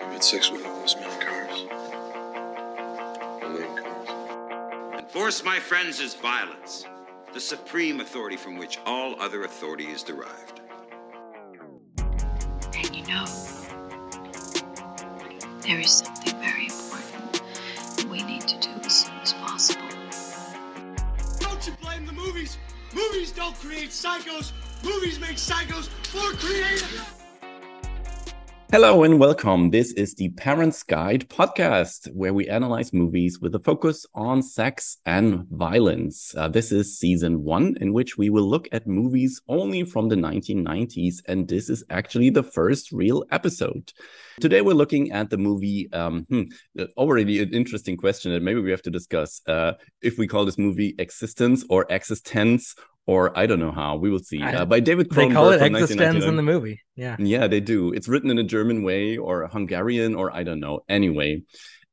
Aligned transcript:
You 0.00 0.08
had 0.10 0.24
sex 0.24 0.50
with 0.50 0.64
all 0.64 0.80
those 0.80 0.96
many 0.96 1.24
cars. 1.24 1.64
The 3.40 3.48
lame 3.48 3.76
cars. 3.76 4.08
And 4.98 5.10
force, 5.10 5.44
my 5.44 5.58
friends, 5.58 6.00
is 6.00 6.14
violence, 6.14 6.86
the 7.32 7.40
supreme 7.40 8.00
authority 8.00 8.36
from 8.36 8.56
which 8.56 8.78
all 8.86 9.20
other 9.20 9.44
authority 9.44 9.86
is 9.86 10.02
derived. 10.02 10.60
And 12.74 12.96
you 12.96 13.06
know, 13.06 13.26
there 15.60 15.78
is 15.78 15.90
something 15.90 16.38
very 16.40 16.66
important 16.66 17.42
that 17.96 18.06
we 18.10 18.22
need 18.22 18.42
to 18.42 18.58
do 18.60 18.70
as 18.84 19.04
soon 19.04 19.14
as 19.22 19.32
possible. 19.34 19.82
Don't 21.40 21.66
you 21.66 21.72
blame 21.80 22.06
the 22.06 22.12
movies? 22.12 22.58
Movies 22.94 23.32
don't 23.32 23.54
create 23.60 23.90
psychos. 23.90 24.52
Movies 24.84 25.20
make 25.20 25.36
psychos 25.36 25.88
more 26.12 26.32
creative. 26.32 27.21
Hello 28.72 29.04
and 29.04 29.20
welcome. 29.20 29.68
This 29.68 29.92
is 29.92 30.14
the 30.14 30.30
Parents 30.30 30.82
Guide 30.82 31.28
podcast, 31.28 32.10
where 32.14 32.32
we 32.32 32.48
analyze 32.48 32.90
movies 32.90 33.38
with 33.38 33.54
a 33.54 33.58
focus 33.58 34.06
on 34.14 34.42
sex 34.42 34.96
and 35.04 35.46
violence. 35.50 36.34
Uh, 36.34 36.48
this 36.48 36.72
is 36.72 36.98
season 36.98 37.44
one, 37.44 37.76
in 37.82 37.92
which 37.92 38.16
we 38.16 38.30
will 38.30 38.48
look 38.48 38.70
at 38.72 38.86
movies 38.86 39.42
only 39.46 39.84
from 39.84 40.08
the 40.08 40.16
1990s, 40.16 41.16
and 41.28 41.46
this 41.46 41.68
is 41.68 41.84
actually 41.90 42.30
the 42.30 42.42
first 42.42 42.92
real 42.92 43.26
episode. 43.30 43.92
Today, 44.40 44.62
we're 44.62 44.72
looking 44.72 45.12
at 45.12 45.28
the 45.28 45.36
movie. 45.36 45.92
Um, 45.92 46.24
hmm, 46.30 46.44
already 46.96 47.42
an 47.42 47.52
interesting 47.52 47.98
question 47.98 48.32
that 48.32 48.42
maybe 48.42 48.62
we 48.62 48.70
have 48.70 48.80
to 48.84 48.90
discuss 48.90 49.42
uh, 49.48 49.74
if 50.00 50.16
we 50.16 50.26
call 50.26 50.46
this 50.46 50.56
movie 50.56 50.94
Existence 50.98 51.62
or 51.68 51.84
Existence 51.90 52.74
or 53.06 53.36
I 53.36 53.46
don't 53.46 53.58
know 53.58 53.72
how. 53.72 53.96
We 53.96 54.10
will 54.10 54.20
see. 54.20 54.42
Uh, 54.42 54.64
by 54.64 54.80
David 54.80 55.08
Cronenberg. 55.08 55.28
They 55.28 55.34
call 55.34 55.50
it 55.50 55.62
existence 55.62 56.24
in 56.24 56.36
the 56.36 56.42
movie. 56.42 56.80
Yeah. 56.96 57.16
Yeah, 57.18 57.46
they 57.46 57.60
do. 57.60 57.92
It's 57.92 58.08
written 58.08 58.30
in 58.30 58.38
a 58.38 58.44
German 58.44 58.82
way 58.82 59.16
or 59.16 59.46
Hungarian 59.48 60.14
or 60.14 60.34
I 60.34 60.42
don't 60.42 60.60
know. 60.60 60.80
Anyway, 60.88 61.42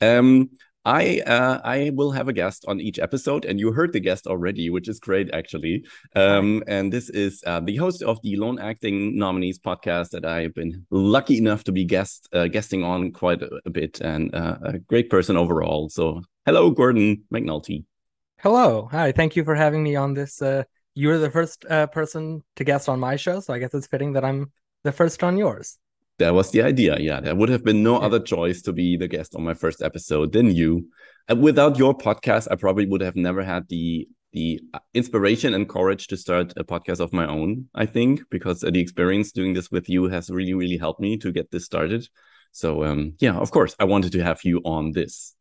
um, 0.01 0.49
I 0.85 1.21
uh, 1.25 1.59
I 1.63 1.91
will 1.93 2.11
have 2.11 2.29
a 2.29 2.33
guest 2.33 2.63
on 2.67 2.79
each 2.79 2.99
episode, 2.99 3.43
and 3.43 3.59
you 3.59 3.73
heard 3.73 3.91
the 3.91 3.99
guest 3.99 4.27
already, 4.27 4.69
which 4.69 4.87
is 4.87 4.99
great 4.99 5.29
actually. 5.33 5.83
Um, 6.15 6.63
and 6.67 6.91
this 6.91 7.09
is 7.09 7.43
uh, 7.45 7.59
the 7.59 7.75
host 7.75 8.01
of 8.01 8.19
the 8.23 8.37
Lone 8.37 8.59
Acting 8.59 9.17
Nominees 9.17 9.59
podcast 9.59 10.11
that 10.11 10.25
I've 10.25 10.53
been 10.55 10.85
lucky 10.89 11.37
enough 11.37 11.65
to 11.65 11.71
be 11.73 11.83
guest 11.83 12.29
uh, 12.33 12.47
guesting 12.47 12.83
on 12.83 13.11
quite 13.11 13.41
a, 13.41 13.49
a 13.65 13.69
bit, 13.69 13.99
and 13.99 14.33
uh, 14.33 14.57
a 14.63 14.79
great 14.79 15.09
person 15.09 15.35
overall. 15.35 15.89
So, 15.89 16.21
hello, 16.45 16.71
Gordon 16.71 17.23
McNulty. 17.33 17.83
Hello, 18.41 18.87
hi. 18.89 19.11
Thank 19.11 19.35
you 19.35 19.43
for 19.43 19.55
having 19.55 19.83
me 19.83 19.97
on 19.97 20.13
this 20.13 20.41
uh, 20.41 20.63
you 20.95 21.07
were 21.09 21.17
the 21.17 21.31
first 21.31 21.65
uh, 21.69 21.87
person 21.87 22.43
to 22.55 22.63
guest 22.63 22.89
on 22.89 22.99
my 22.99 23.15
show, 23.15 23.39
so 23.39 23.53
I 23.53 23.59
guess 23.59 23.73
it's 23.73 23.87
fitting 23.87 24.13
that 24.13 24.25
I'm 24.25 24.51
the 24.83 24.91
first 24.91 25.23
on 25.23 25.37
yours. 25.37 25.77
That 26.19 26.33
was 26.33 26.51
the 26.51 26.61
idea. 26.61 26.97
Yeah, 26.99 27.21
there 27.21 27.35
would 27.35 27.49
have 27.49 27.63
been 27.63 27.81
no 27.81 27.99
yeah. 27.99 28.05
other 28.05 28.19
choice 28.19 28.61
to 28.63 28.73
be 28.73 28.97
the 28.97 29.07
guest 29.07 29.35
on 29.35 29.43
my 29.43 29.53
first 29.53 29.81
episode 29.81 30.33
than 30.33 30.53
you. 30.53 30.89
And 31.29 31.41
without 31.41 31.77
your 31.77 31.97
podcast, 31.97 32.47
I 32.51 32.55
probably 32.55 32.85
would 32.85 33.01
have 33.01 33.15
never 33.15 33.43
had 33.43 33.67
the 33.69 34.07
the 34.31 34.61
uh, 34.73 34.79
inspiration 34.93 35.53
and 35.53 35.67
courage 35.67 36.07
to 36.07 36.17
start 36.17 36.53
a 36.55 36.63
podcast 36.63 36.99
of 36.99 37.13
my 37.13 37.25
own. 37.25 37.67
I 37.73 37.85
think 37.85 38.21
because 38.29 38.59
the 38.59 38.79
experience 38.79 39.31
doing 39.31 39.53
this 39.53 39.71
with 39.71 39.89
you 39.89 40.09
has 40.09 40.29
really, 40.29 40.53
really 40.53 40.77
helped 40.77 40.99
me 40.99 41.17
to 41.17 41.31
get 41.31 41.49
this 41.51 41.65
started. 41.65 42.07
So, 42.51 42.83
um, 42.83 43.13
yeah, 43.19 43.35
of 43.35 43.51
course, 43.51 43.75
I 43.79 43.85
wanted 43.85 44.11
to 44.13 44.23
have 44.23 44.41
you 44.43 44.61
on 44.65 44.91
this, 44.91 45.35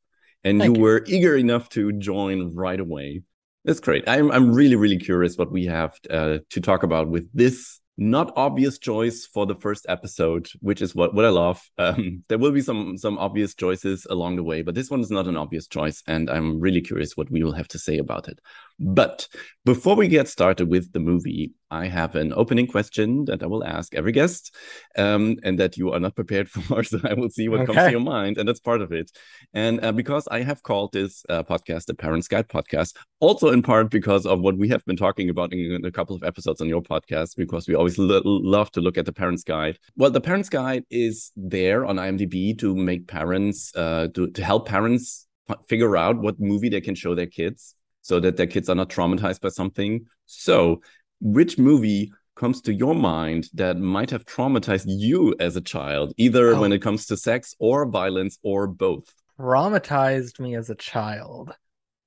and 0.44 0.62
you, 0.62 0.74
you 0.74 0.80
were 0.80 1.04
eager 1.06 1.36
enough 1.36 1.68
to 1.70 1.92
join 1.92 2.54
right 2.54 2.80
away. 2.80 3.22
That's 3.68 3.80
great. 3.80 4.08
I'm 4.08 4.30
I'm 4.30 4.54
really 4.54 4.76
really 4.76 4.96
curious 4.96 5.36
what 5.36 5.52
we 5.52 5.66
have 5.66 5.92
uh, 6.08 6.38
to 6.48 6.60
talk 6.62 6.84
about 6.84 7.10
with 7.10 7.28
this 7.34 7.80
not 7.98 8.32
obvious 8.34 8.78
choice 8.78 9.26
for 9.26 9.44
the 9.44 9.56
first 9.56 9.84
episode, 9.90 10.48
which 10.60 10.80
is 10.80 10.94
what 10.94 11.12
what 11.12 11.26
I 11.26 11.28
love. 11.28 11.60
Um, 11.78 12.24
there 12.28 12.38
will 12.38 12.52
be 12.52 12.62
some 12.62 12.96
some 12.96 13.18
obvious 13.18 13.54
choices 13.54 14.06
along 14.08 14.36
the 14.36 14.42
way, 14.42 14.62
but 14.62 14.74
this 14.74 14.90
one 14.90 15.00
is 15.00 15.10
not 15.10 15.26
an 15.26 15.36
obvious 15.36 15.68
choice, 15.68 16.02
and 16.06 16.30
I'm 16.30 16.60
really 16.60 16.80
curious 16.80 17.14
what 17.14 17.30
we 17.30 17.44
will 17.44 17.52
have 17.52 17.68
to 17.68 17.78
say 17.78 17.98
about 17.98 18.26
it. 18.28 18.40
But 18.78 19.26
before 19.64 19.96
we 19.96 20.06
get 20.06 20.28
started 20.28 20.68
with 20.68 20.92
the 20.92 21.00
movie, 21.00 21.52
I 21.70 21.88
have 21.88 22.14
an 22.14 22.32
opening 22.34 22.68
question 22.68 23.24
that 23.24 23.42
I 23.42 23.46
will 23.46 23.64
ask 23.64 23.92
every 23.94 24.12
guest, 24.12 24.54
um, 24.96 25.36
and 25.42 25.58
that 25.58 25.76
you 25.76 25.92
are 25.92 25.98
not 25.98 26.14
prepared 26.14 26.48
for. 26.50 26.84
So 26.84 27.00
I 27.04 27.14
will 27.14 27.28
see 27.28 27.48
what 27.48 27.60
okay. 27.60 27.72
comes 27.72 27.86
to 27.86 27.90
your 27.90 28.00
mind, 28.00 28.38
and 28.38 28.48
that's 28.48 28.60
part 28.60 28.80
of 28.80 28.92
it. 28.92 29.10
And 29.52 29.84
uh, 29.84 29.90
because 29.90 30.28
I 30.28 30.42
have 30.42 30.62
called 30.62 30.92
this 30.92 31.24
uh, 31.28 31.42
podcast 31.42 31.86
the 31.86 31.94
Parents 31.94 32.28
Guide 32.28 32.48
podcast, 32.48 32.94
also 33.18 33.48
in 33.50 33.62
part 33.62 33.90
because 33.90 34.26
of 34.26 34.40
what 34.40 34.56
we 34.56 34.68
have 34.68 34.84
been 34.84 34.96
talking 34.96 35.28
about 35.28 35.52
in 35.52 35.84
a 35.84 35.90
couple 35.90 36.14
of 36.14 36.22
episodes 36.22 36.60
on 36.60 36.68
your 36.68 36.82
podcast, 36.82 37.34
because 37.36 37.66
we 37.66 37.74
always 37.74 37.98
lo 37.98 38.22
love 38.24 38.70
to 38.72 38.80
look 38.80 38.96
at 38.96 39.06
the 39.06 39.12
Parents 39.12 39.42
Guide. 39.42 39.78
Well, 39.96 40.10
the 40.10 40.20
Parents 40.20 40.48
Guide 40.48 40.84
is 40.88 41.32
there 41.36 41.84
on 41.84 41.96
IMDb 41.96 42.56
to 42.60 42.76
make 42.76 43.08
parents, 43.08 43.74
uh, 43.74 44.06
to 44.14 44.30
to 44.30 44.44
help 44.44 44.68
parents 44.68 45.26
figure 45.66 45.96
out 45.96 46.18
what 46.18 46.38
movie 46.38 46.68
they 46.68 46.80
can 46.80 46.94
show 46.94 47.14
their 47.14 47.26
kids 47.26 47.74
so 48.08 48.18
that 48.18 48.38
their 48.38 48.46
kids 48.46 48.70
are 48.70 48.74
not 48.74 48.88
traumatized 48.88 49.42
by 49.42 49.50
something. 49.50 50.06
So, 50.24 50.80
which 51.20 51.58
movie 51.58 52.10
comes 52.36 52.62
to 52.62 52.72
your 52.72 52.94
mind 52.94 53.50
that 53.52 53.76
might 53.76 54.10
have 54.10 54.24
traumatized 54.24 54.86
you 54.86 55.34
as 55.38 55.56
a 55.56 55.60
child, 55.60 56.14
either 56.16 56.54
oh. 56.54 56.60
when 56.60 56.72
it 56.72 56.80
comes 56.80 57.04
to 57.06 57.18
sex 57.18 57.54
or 57.58 57.86
violence 57.86 58.38
or 58.42 58.66
both? 58.66 59.12
Traumatized 59.38 60.40
me 60.40 60.56
as 60.56 60.70
a 60.70 60.74
child. 60.74 61.54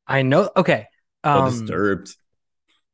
I 0.07 0.23
know. 0.23 0.49
Okay. 0.57 0.87
Um, 1.23 1.51
disturbed. 1.51 2.15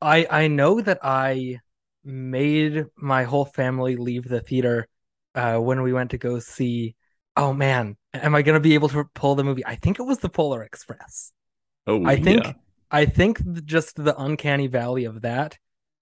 I 0.01 0.27
I 0.29 0.47
know 0.49 0.81
that 0.81 0.99
I 1.01 1.59
made 2.03 2.87
my 2.97 3.23
whole 3.23 3.45
family 3.45 3.95
leave 3.95 4.25
the 4.27 4.41
theater 4.41 4.85
uh, 5.33 5.57
when 5.59 5.81
we 5.81 5.93
went 5.93 6.11
to 6.11 6.17
go 6.17 6.39
see. 6.39 6.95
Oh 7.37 7.53
man, 7.53 7.95
am 8.13 8.35
I 8.35 8.41
gonna 8.41 8.59
be 8.59 8.73
able 8.73 8.89
to 8.89 9.05
pull 9.13 9.35
the 9.35 9.45
movie? 9.45 9.65
I 9.65 9.75
think 9.75 9.97
it 9.97 10.03
was 10.03 10.19
the 10.19 10.29
Polar 10.29 10.61
Express. 10.61 11.31
Oh, 11.87 12.05
I 12.05 12.17
think 12.17 12.43
yeah. 12.43 12.53
I 12.89 13.05
think 13.05 13.41
just 13.65 13.95
the 13.95 14.15
uncanny 14.17 14.67
valley 14.67 15.05
of 15.05 15.21
that. 15.21 15.57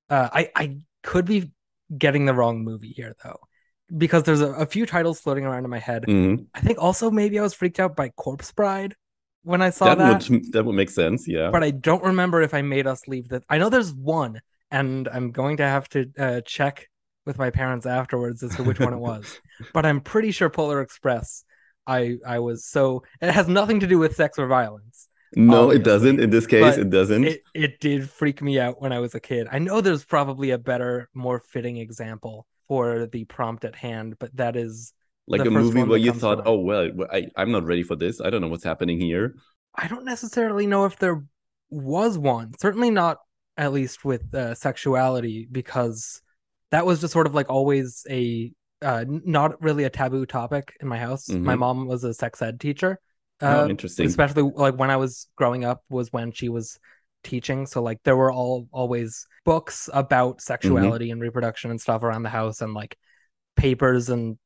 Uh, 0.09 0.29
I 0.31 0.49
I 0.55 0.77
could 1.03 1.25
be 1.25 1.51
getting 1.95 2.25
the 2.25 2.33
wrong 2.33 2.63
movie 2.63 2.91
here 2.91 3.15
though, 3.23 3.39
because 3.95 4.23
there's 4.23 4.41
a, 4.41 4.51
a 4.53 4.65
few 4.65 4.85
titles 4.85 5.19
floating 5.19 5.45
around 5.45 5.63
in 5.63 5.69
my 5.69 5.79
head. 5.79 6.03
Mm-hmm. 6.03 6.43
I 6.53 6.59
think 6.61 6.79
also 6.79 7.09
maybe 7.09 7.39
I 7.39 7.41
was 7.41 7.53
freaked 7.53 7.79
out 7.79 7.95
by 7.95 8.09
Corpse 8.09 8.51
Bride 8.51 8.95
when 9.43 9.61
I 9.61 9.69
saw 9.69 9.95
that. 9.95 10.21
That 10.21 10.29
would, 10.29 10.51
that 10.53 10.65
would 10.65 10.75
make 10.75 10.89
sense, 10.89 11.27
yeah. 11.27 11.49
But 11.51 11.63
I 11.63 11.71
don't 11.71 12.03
remember 12.03 12.41
if 12.41 12.53
I 12.53 12.61
made 12.61 12.87
us 12.87 13.07
leave 13.07 13.29
that. 13.29 13.43
I 13.49 13.57
know 13.57 13.69
there's 13.69 13.93
one, 13.93 14.41
and 14.71 15.07
I'm 15.07 15.31
going 15.31 15.57
to 15.57 15.63
have 15.63 15.87
to 15.89 16.11
uh, 16.17 16.41
check 16.41 16.87
with 17.25 17.37
my 17.37 17.49
parents 17.49 17.85
afterwards 17.85 18.43
as 18.43 18.55
to 18.55 18.63
which 18.63 18.79
one 18.79 18.93
it 18.93 18.99
was. 18.99 19.39
But 19.73 19.85
I'm 19.85 20.01
pretty 20.01 20.31
sure 20.31 20.49
Polar 20.49 20.81
Express. 20.81 21.43
I 21.87 22.17
I 22.25 22.39
was 22.39 22.65
so 22.65 23.03
it 23.21 23.31
has 23.31 23.47
nothing 23.47 23.81
to 23.81 23.87
do 23.87 23.99
with 23.99 24.15
sex 24.15 24.39
or 24.39 24.47
violence. 24.47 25.07
No, 25.35 25.69
it 25.69 25.83
doesn't. 25.83 26.19
In 26.19 26.29
this 26.29 26.47
case, 26.47 26.77
it 26.77 26.89
doesn't. 26.89 27.25
It, 27.25 27.43
it 27.53 27.79
did 27.79 28.09
freak 28.09 28.41
me 28.41 28.59
out 28.59 28.81
when 28.81 28.91
I 28.91 28.99
was 28.99 29.15
a 29.15 29.19
kid. 29.19 29.47
I 29.51 29.59
know 29.59 29.81
there's 29.81 30.05
probably 30.05 30.51
a 30.51 30.57
better, 30.57 31.09
more 31.13 31.39
fitting 31.39 31.77
example 31.77 32.47
for 32.67 33.07
the 33.07 33.25
prompt 33.25 33.65
at 33.65 33.75
hand, 33.75 34.15
but 34.19 34.35
that 34.37 34.55
is 34.55 34.93
like 35.27 35.41
a 35.45 35.49
movie 35.49 35.83
where 35.83 35.97
you 35.97 36.13
thought, 36.13 36.43
"Oh 36.45 36.59
well, 36.59 36.89
I, 37.11 37.27
I'm 37.35 37.51
not 37.51 37.65
ready 37.65 37.83
for 37.83 37.95
this. 37.95 38.21
I 38.21 38.29
don't 38.29 38.41
know 38.41 38.47
what's 38.47 38.63
happening 38.63 38.99
here." 38.99 39.35
I 39.75 39.87
don't 39.87 40.05
necessarily 40.05 40.67
know 40.67 40.85
if 40.85 40.97
there 40.97 41.23
was 41.69 42.17
one. 42.17 42.53
Certainly 42.59 42.91
not, 42.91 43.17
at 43.57 43.73
least 43.73 44.05
with 44.05 44.33
uh, 44.33 44.55
sexuality, 44.55 45.47
because 45.51 46.21
that 46.71 46.85
was 46.85 47.01
just 47.01 47.13
sort 47.13 47.27
of 47.27 47.35
like 47.35 47.49
always 47.49 48.05
a 48.09 48.51
uh, 48.81 49.05
not 49.07 49.61
really 49.61 49.83
a 49.83 49.89
taboo 49.89 50.25
topic 50.25 50.75
in 50.81 50.87
my 50.87 50.97
house. 50.97 51.27
Mm-hmm. 51.27 51.43
My 51.43 51.55
mom 51.55 51.87
was 51.87 52.03
a 52.03 52.13
sex 52.13 52.41
ed 52.41 52.59
teacher, 52.59 52.99
Oh, 53.41 53.63
uh, 53.63 53.67
interesting. 53.67 54.05
Especially 54.05 54.43
like 54.43 54.75
when 54.75 54.89
I 54.89 54.97
was 54.97 55.27
growing 55.35 55.65
up 55.65 55.83
was 55.89 56.11
when 56.11 56.31
she 56.31 56.49
was 56.49 56.79
teaching. 57.23 57.65
So 57.65 57.81
like 57.81 57.99
there 58.03 58.15
were 58.15 58.31
all 58.31 58.67
always 58.71 59.27
books 59.43 59.89
about 59.93 60.41
sexuality 60.41 61.05
mm-hmm. 61.05 61.13
and 61.13 61.21
reproduction 61.21 61.71
and 61.71 61.81
stuff 61.81 62.03
around 62.03 62.23
the 62.23 62.29
house 62.29 62.61
and 62.61 62.73
like 62.73 62.97
papers 63.55 64.09
and 64.09 64.37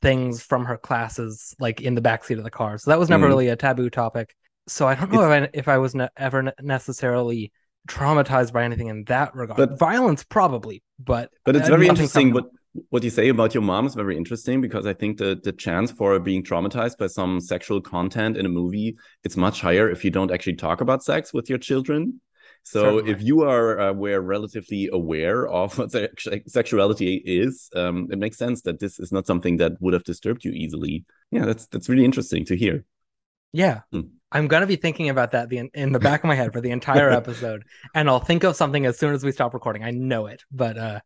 things 0.00 0.42
from 0.42 0.64
her 0.64 0.78
classes 0.78 1.54
like 1.58 1.80
in 1.80 1.94
the 1.94 2.00
backseat 2.00 2.38
of 2.38 2.44
the 2.44 2.50
car. 2.50 2.78
So 2.78 2.90
that 2.90 2.98
was 2.98 3.08
never 3.08 3.24
mm-hmm. 3.24 3.30
really 3.30 3.48
a 3.48 3.56
taboo 3.56 3.90
topic. 3.90 4.34
So 4.66 4.86
I 4.86 4.94
don't 4.94 5.12
know 5.12 5.30
if 5.30 5.42
I, 5.42 5.50
if 5.52 5.68
I 5.68 5.78
was 5.78 5.94
ne- 5.94 6.08
ever 6.16 6.42
ne- 6.42 6.52
necessarily 6.60 7.52
traumatized 7.88 8.52
by 8.52 8.64
anything 8.64 8.88
in 8.88 9.04
that 9.04 9.34
regard. 9.34 9.56
But 9.56 9.78
violence 9.78 10.24
probably, 10.24 10.82
but 10.98 11.30
but 11.44 11.56
it's 11.56 11.68
very 11.68 11.88
interesting 11.88 12.32
what 12.32 12.46
what 12.90 13.02
you 13.02 13.10
say 13.10 13.28
about 13.28 13.54
your 13.54 13.62
mom 13.62 13.86
is 13.86 13.94
very 13.94 14.16
interesting 14.16 14.60
because 14.60 14.86
I 14.86 14.94
think 14.94 15.18
the 15.18 15.40
the 15.42 15.52
chance 15.52 15.90
for 15.90 16.18
being 16.18 16.42
traumatized 16.42 16.98
by 16.98 17.06
some 17.06 17.40
sexual 17.40 17.80
content 17.80 18.36
in 18.36 18.46
a 18.46 18.48
movie 18.48 18.96
it's 19.24 19.36
much 19.36 19.60
higher 19.60 19.90
if 19.90 20.04
you 20.04 20.10
don't 20.10 20.30
actually 20.30 20.56
talk 20.56 20.80
about 20.80 21.02
sex 21.02 21.32
with 21.32 21.48
your 21.48 21.58
children. 21.58 22.20
So 22.64 22.82
Certainly. 22.82 23.12
if 23.12 23.22
you 23.22 23.42
are 23.42 23.80
uh, 23.80 23.92
were 23.92 24.20
relatively 24.20 24.90
aware 24.92 25.46
of 25.46 25.78
what 25.78 25.90
sexuality 26.46 27.22
is, 27.24 27.70
um, 27.74 28.08
it 28.10 28.18
makes 28.18 28.36
sense 28.36 28.62
that 28.62 28.78
this 28.78 28.98
is 28.98 29.10
not 29.10 29.26
something 29.26 29.56
that 29.58 29.80
would 29.80 29.94
have 29.94 30.04
disturbed 30.04 30.44
you 30.44 30.52
easily. 30.52 31.04
Yeah, 31.30 31.46
that's 31.46 31.66
that's 31.68 31.88
really 31.88 32.04
interesting 32.04 32.44
to 32.46 32.56
hear. 32.56 32.84
Yeah. 33.52 33.80
Hmm. 33.92 34.02
I'm 34.30 34.48
gonna 34.48 34.66
be 34.66 34.76
thinking 34.76 35.08
about 35.08 35.30
that 35.30 35.48
the, 35.48 35.70
in 35.72 35.92
the 35.92 35.98
back 35.98 36.22
of 36.22 36.28
my 36.28 36.34
head 36.34 36.52
for 36.52 36.60
the 36.60 36.70
entire 36.70 37.10
episode, 37.22 37.64
and 37.94 38.08
I'll 38.10 38.20
think 38.20 38.44
of 38.44 38.56
something 38.56 38.84
as 38.84 38.98
soon 38.98 39.14
as 39.14 39.24
we 39.24 39.32
stop 39.32 39.54
recording. 39.54 39.84
I 39.84 39.90
know 39.90 40.26
it, 40.26 40.44
but 40.52 40.76
uh, 40.76 41.00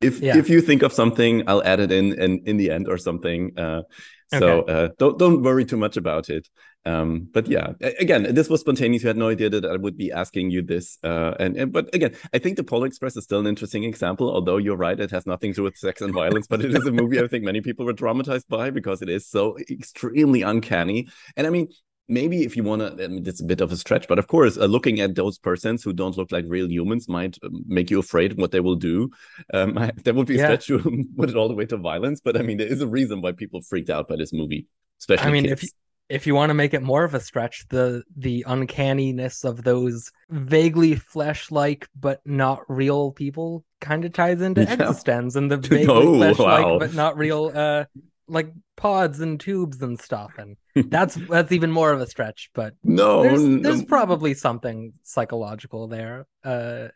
if 0.00 0.20
Yeah. 0.20 0.36
if 0.36 0.48
you 0.48 0.60
think 0.60 0.82
of 0.82 0.92
something, 0.92 1.42
I'll 1.46 1.62
add 1.64 1.80
it 1.80 1.92
in 1.92 2.12
in, 2.20 2.42
in 2.46 2.56
the 2.56 2.70
end 2.70 2.88
or 2.88 2.98
something. 2.98 3.58
Uh, 3.58 3.82
so 4.28 4.62
uh, 4.62 4.88
don't 4.98 5.18
don't 5.18 5.42
worry 5.42 5.64
too 5.64 5.76
much 5.76 5.96
about 5.96 6.28
it. 6.30 6.48
Um, 6.84 7.28
but 7.32 7.48
yeah, 7.48 7.72
again, 7.98 8.32
this 8.32 8.48
was 8.48 8.60
spontaneous. 8.60 9.02
You 9.02 9.08
had 9.08 9.16
no 9.16 9.28
idea 9.28 9.50
that 9.50 9.64
I 9.64 9.76
would 9.76 9.96
be 9.96 10.12
asking 10.12 10.52
you 10.52 10.62
this. 10.62 10.98
Uh, 11.02 11.34
and, 11.40 11.56
and 11.56 11.72
but 11.72 11.92
again, 11.92 12.14
I 12.32 12.38
think 12.38 12.56
the 12.56 12.62
Polar 12.62 12.86
Express 12.86 13.16
is 13.16 13.24
still 13.24 13.40
an 13.40 13.46
interesting 13.48 13.82
example. 13.82 14.30
Although 14.30 14.58
you're 14.58 14.76
right, 14.76 14.98
it 14.98 15.10
has 15.10 15.26
nothing 15.26 15.52
to 15.52 15.56
do 15.56 15.62
with 15.64 15.76
sex 15.76 16.00
and 16.00 16.14
violence, 16.14 16.46
but 16.46 16.64
it 16.64 16.72
is 16.72 16.86
a 16.86 16.92
movie 16.92 17.20
I 17.20 17.26
think 17.26 17.42
many 17.44 17.60
people 17.60 17.84
were 17.86 17.92
traumatized 17.94 18.46
by 18.48 18.70
because 18.70 19.02
it 19.02 19.08
is 19.08 19.26
so 19.26 19.58
extremely 19.68 20.42
uncanny. 20.42 21.08
And 21.36 21.46
I 21.46 21.50
mean, 21.50 21.68
maybe 22.08 22.44
if 22.44 22.56
you 22.56 22.62
want 22.64 22.82
to, 22.82 23.04
I 23.04 23.08
mean, 23.08 23.26
it's 23.26 23.40
a 23.40 23.44
bit 23.44 23.60
of 23.60 23.72
a 23.72 23.76
stretch, 23.76 24.08
but 24.08 24.18
of 24.18 24.26
course, 24.28 24.56
uh, 24.56 24.66
looking 24.66 25.00
at 25.00 25.14
those 25.14 25.38
persons 25.38 25.82
who 25.82 25.92
don't 25.92 26.16
look 26.16 26.32
like 26.32 26.44
real 26.48 26.70
humans 26.70 27.08
might 27.08 27.36
um, 27.42 27.64
make 27.66 27.90
you 27.90 27.98
afraid 27.98 28.38
what 28.38 28.50
they 28.52 28.60
will 28.60 28.76
do. 28.76 29.10
Um, 29.52 29.76
I, 29.78 29.92
that 30.04 30.14
would 30.14 30.26
be 30.26 30.36
a 30.36 30.38
Yeah. 30.38 30.38
stretch 30.38 30.66
to 30.68 30.78
put 31.16 31.30
it 31.30 31.36
all 31.36 31.48
the 31.48 31.54
way 31.54 31.66
to 31.66 31.76
violence, 31.76 32.20
but 32.22 32.36
I 32.36 32.42
mean, 32.42 32.58
there 32.58 32.66
is 32.68 32.80
a 32.80 32.86
reason 32.86 33.20
why 33.22 33.32
people 33.32 33.60
freaked 33.62 33.90
out 33.90 34.08
by 34.08 34.16
this 34.16 34.32
movie, 34.32 34.66
especially 35.00 35.26
I 35.26 35.30
mean, 35.32 35.46
kids. 35.46 35.62
if 35.62 35.66
if 36.08 36.24
you 36.26 36.36
want 36.36 36.50
to 36.50 36.54
make 36.54 36.72
it 36.72 36.82
more 36.82 37.02
of 37.04 37.14
a 37.14 37.20
stretch, 37.20 37.66
the 37.68 38.02
the 38.16 38.44
uncanniness 38.46 39.44
of 39.44 39.64
those 39.64 40.10
vaguely 40.30 40.94
flesh-like 40.94 41.88
but 41.96 42.20
not 42.24 42.62
real 42.68 43.12
people 43.12 43.64
kind 43.80 44.04
of 44.04 44.12
ties 44.12 44.40
into 44.40 44.60
eXistenZ 44.64 45.36
and 45.36 45.50
the 45.50 45.56
vaguely 45.56 46.06
Oh, 46.06 46.08
flesh-like 46.08 46.70
wow. 46.70 46.78
but 46.78 46.92
not 46.92 47.16
real 47.16 47.50
uh 47.54 47.84
like 48.28 48.52
pods 48.76 49.20
and 49.20 49.38
tubes 49.40 49.80
and 49.82 50.00
stuff 50.00 50.32
and 50.38 50.56
that's 50.90 51.14
that's 51.28 51.52
even 51.52 51.70
more 51.70 51.92
of 51.92 52.00
a 52.00 52.06
stretch 52.06 52.50
but 52.54 52.74
no, 52.82 53.22
there's 53.22 53.42
no. 53.42 53.62
there's 53.62 53.84
probably 53.84 54.34
something 54.34 54.92
psychological 55.02 55.88
there 55.88 56.26
uh 56.44 56.88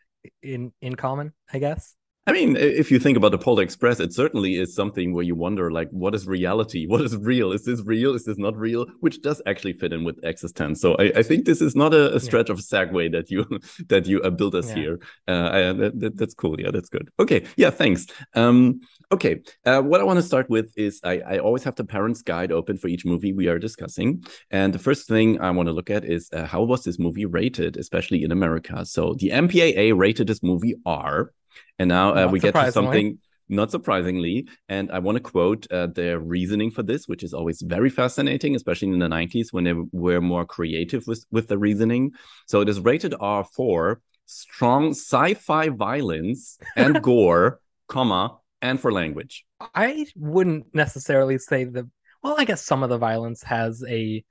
in 0.43 0.71
in 0.81 0.95
common 0.95 1.33
i 1.51 1.59
guess 1.59 1.95
I 2.27 2.33
mean, 2.33 2.55
if 2.55 2.91
you 2.91 2.99
think 2.99 3.17
about 3.17 3.31
the 3.31 3.39
Polar 3.39 3.63
Express, 3.63 3.99
it 3.99 4.13
certainly 4.13 4.55
is 4.57 4.75
something 4.75 5.11
where 5.11 5.23
you 5.23 5.33
wonder, 5.33 5.71
like, 5.71 5.89
what 5.89 6.13
is 6.13 6.27
reality? 6.27 6.85
What 6.91 7.01
is 7.01 7.17
real? 7.17 7.51
Is 7.51 7.65
this 7.65 7.81
real? 7.83 8.13
Is 8.13 8.25
this 8.25 8.37
not 8.37 8.55
real? 8.55 8.85
Which 8.99 9.23
does 9.23 9.41
actually 9.47 9.73
fit 9.73 9.91
in 9.91 10.03
with 10.03 10.21
eXistenZ. 10.21 10.77
So 10.77 10.93
I, 10.99 11.11
I 11.15 11.23
think 11.23 11.45
this 11.45 11.61
is 11.61 11.75
not 11.75 11.95
a, 11.95 12.13
a 12.15 12.19
stretch 12.19 12.51
of 12.51 12.59
segue 12.59 13.11
that 13.13 13.31
you 13.31 13.45
that 13.89 14.05
you 14.05 14.21
uh, 14.21 14.29
build 14.29 14.53
us 14.53 14.69
Yeah. 14.69 14.75
here. 14.75 14.99
Uh, 15.27 15.49
I, 15.51 15.59
that, 15.73 15.99
that- 15.99 16.17
that's 16.17 16.35
cool. 16.35 16.61
Yeah, 16.61 16.69
that's 16.71 16.89
good. 16.89 17.09
Okay. 17.19 17.43
Yeah. 17.57 17.71
Thanks. 17.71 18.05
Um. 18.35 18.81
Okay. 19.11 19.41
Uh, 19.65 19.81
what 19.81 19.99
I 19.99 20.03
want 20.03 20.17
to 20.17 20.23
start 20.31 20.47
with 20.47 20.71
is 20.77 21.01
I, 21.03 21.21
I 21.21 21.37
always 21.39 21.63
have 21.63 21.75
the 21.75 21.83
parents' 21.85 22.21
guide 22.21 22.51
open 22.51 22.77
for 22.77 22.87
each 22.87 23.03
movie 23.03 23.33
we 23.33 23.47
are 23.47 23.57
discussing, 23.57 24.23
and 24.51 24.73
the 24.75 24.79
first 24.79 25.07
thing 25.07 25.41
I 25.41 25.49
want 25.49 25.67
to 25.69 25.73
look 25.73 25.89
at 25.89 26.05
is 26.05 26.29
uh, 26.33 26.45
how 26.45 26.61
was 26.61 26.83
this 26.83 26.99
movie 26.99 27.25
rated, 27.25 27.77
especially 27.77 28.23
in 28.23 28.31
America. 28.31 28.85
So 28.85 29.15
the 29.17 29.29
MPAA 29.29 29.97
rated 29.97 30.27
this 30.27 30.43
movie 30.43 30.75
R. 30.85 31.31
And 31.79 31.89
now 31.89 32.15
uh, 32.15 32.27
we 32.27 32.39
get 32.39 32.53
to 32.55 32.71
something 32.71 33.19
not 33.51 33.69
surprisingly. 33.69 34.47
And 34.69 34.91
I 34.91 34.99
want 34.99 35.17
to 35.17 35.21
quote 35.21 35.69
uh, 35.71 35.87
their 35.87 36.19
reasoning 36.19 36.71
for 36.71 36.83
this, 36.83 37.07
which 37.07 37.21
is 37.21 37.33
always 37.33 37.61
very 37.61 37.89
fascinating, 37.89 38.55
especially 38.55 38.87
in 38.87 38.99
the 38.99 39.07
90s 39.07 39.47
when 39.51 39.65
they 39.65 39.73
were 39.91 40.21
more 40.21 40.45
creative 40.45 41.05
with, 41.05 41.25
with 41.31 41.47
the 41.49 41.57
reasoning. 41.57 42.11
So 42.47 42.61
it 42.61 42.69
is 42.69 42.79
rated 42.79 43.13
R 43.19 43.43
for 43.43 44.01
strong 44.25 44.91
sci 44.91 45.33
fi 45.35 45.67
violence 45.69 46.57
and 46.75 47.03
gore, 47.03 47.59
comma, 47.87 48.37
and 48.61 48.79
for 48.79 48.91
language. 48.91 49.45
I 49.75 50.05
wouldn't 50.15 50.73
necessarily 50.73 51.37
say 51.37 51.65
the 51.65 51.89
well, 52.23 52.35
I 52.37 52.45
guess 52.45 52.61
some 52.61 52.83
of 52.83 52.89
the 52.89 52.99
violence 52.99 53.41
has 53.43 53.83
a 53.87 54.23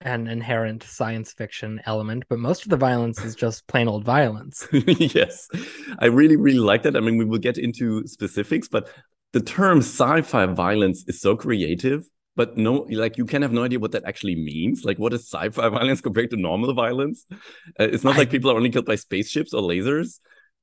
an 0.00 0.26
inherent 0.26 0.82
science 0.82 1.32
fiction 1.32 1.80
element, 1.86 2.24
but 2.28 2.38
most 2.38 2.64
of 2.64 2.68
the 2.68 2.76
violence 2.76 3.24
is 3.24 3.34
just 3.34 3.66
plain 3.66 3.88
old 3.88 4.04
violence. 4.04 4.66
yes, 4.72 5.48
I 5.98 6.06
really, 6.06 6.36
really 6.36 6.58
like 6.58 6.82
that. 6.82 6.96
I 6.96 7.00
mean, 7.00 7.16
we 7.16 7.24
will 7.24 7.38
get 7.38 7.58
into 7.58 8.06
specifics, 8.06 8.68
but 8.68 8.88
the 9.32 9.40
term 9.40 9.78
sci-fi 9.78 10.46
violence 10.46 11.04
is 11.08 11.20
so 11.20 11.36
creative. 11.36 12.04
But 12.36 12.58
no, 12.58 12.86
like 12.90 13.16
you 13.16 13.24
can 13.24 13.40
have 13.40 13.52
no 13.52 13.64
idea 13.64 13.78
what 13.78 13.92
that 13.92 14.04
actually 14.04 14.34
means. 14.36 14.84
Like, 14.84 14.98
what 14.98 15.14
is 15.14 15.22
sci-fi 15.26 15.68
violence 15.70 16.02
compared 16.02 16.30
to 16.30 16.36
normal 16.36 16.74
violence? 16.74 17.24
Uh, 17.80 17.84
it's 17.84 18.04
not 18.04 18.16
I- 18.16 18.18
like 18.18 18.30
people 18.30 18.50
are 18.50 18.56
only 18.56 18.68
killed 18.70 18.84
by 18.84 18.96
spaceships 18.96 19.54
or 19.54 19.62
lasers. 19.62 20.20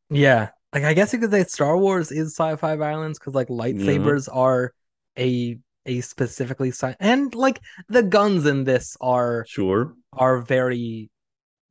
Yeah. 0.10 0.50
Like 0.72 0.84
I 0.84 0.94
guess 0.94 1.14
you 1.14 1.20
could 1.20 1.32
say 1.32 1.44
Star 1.44 1.78
Wars 1.78 2.12
is 2.12 2.36
sci-fi 2.36 2.76
violence 2.76 3.20
because 3.20 3.34
like 3.34 3.48
lightsabers 3.48 4.28
are 4.32 4.74
a 5.18 5.58
a 5.86 6.02
specifically 6.02 6.70
sci 6.70 6.96
and 7.00 7.34
like 7.36 7.60
the 7.90 8.04
guns 8.04 8.46
in 8.46 8.64
this 8.64 8.96
are 9.02 9.46
Sure. 9.48 9.94
are 10.14 10.42
very 10.42 11.10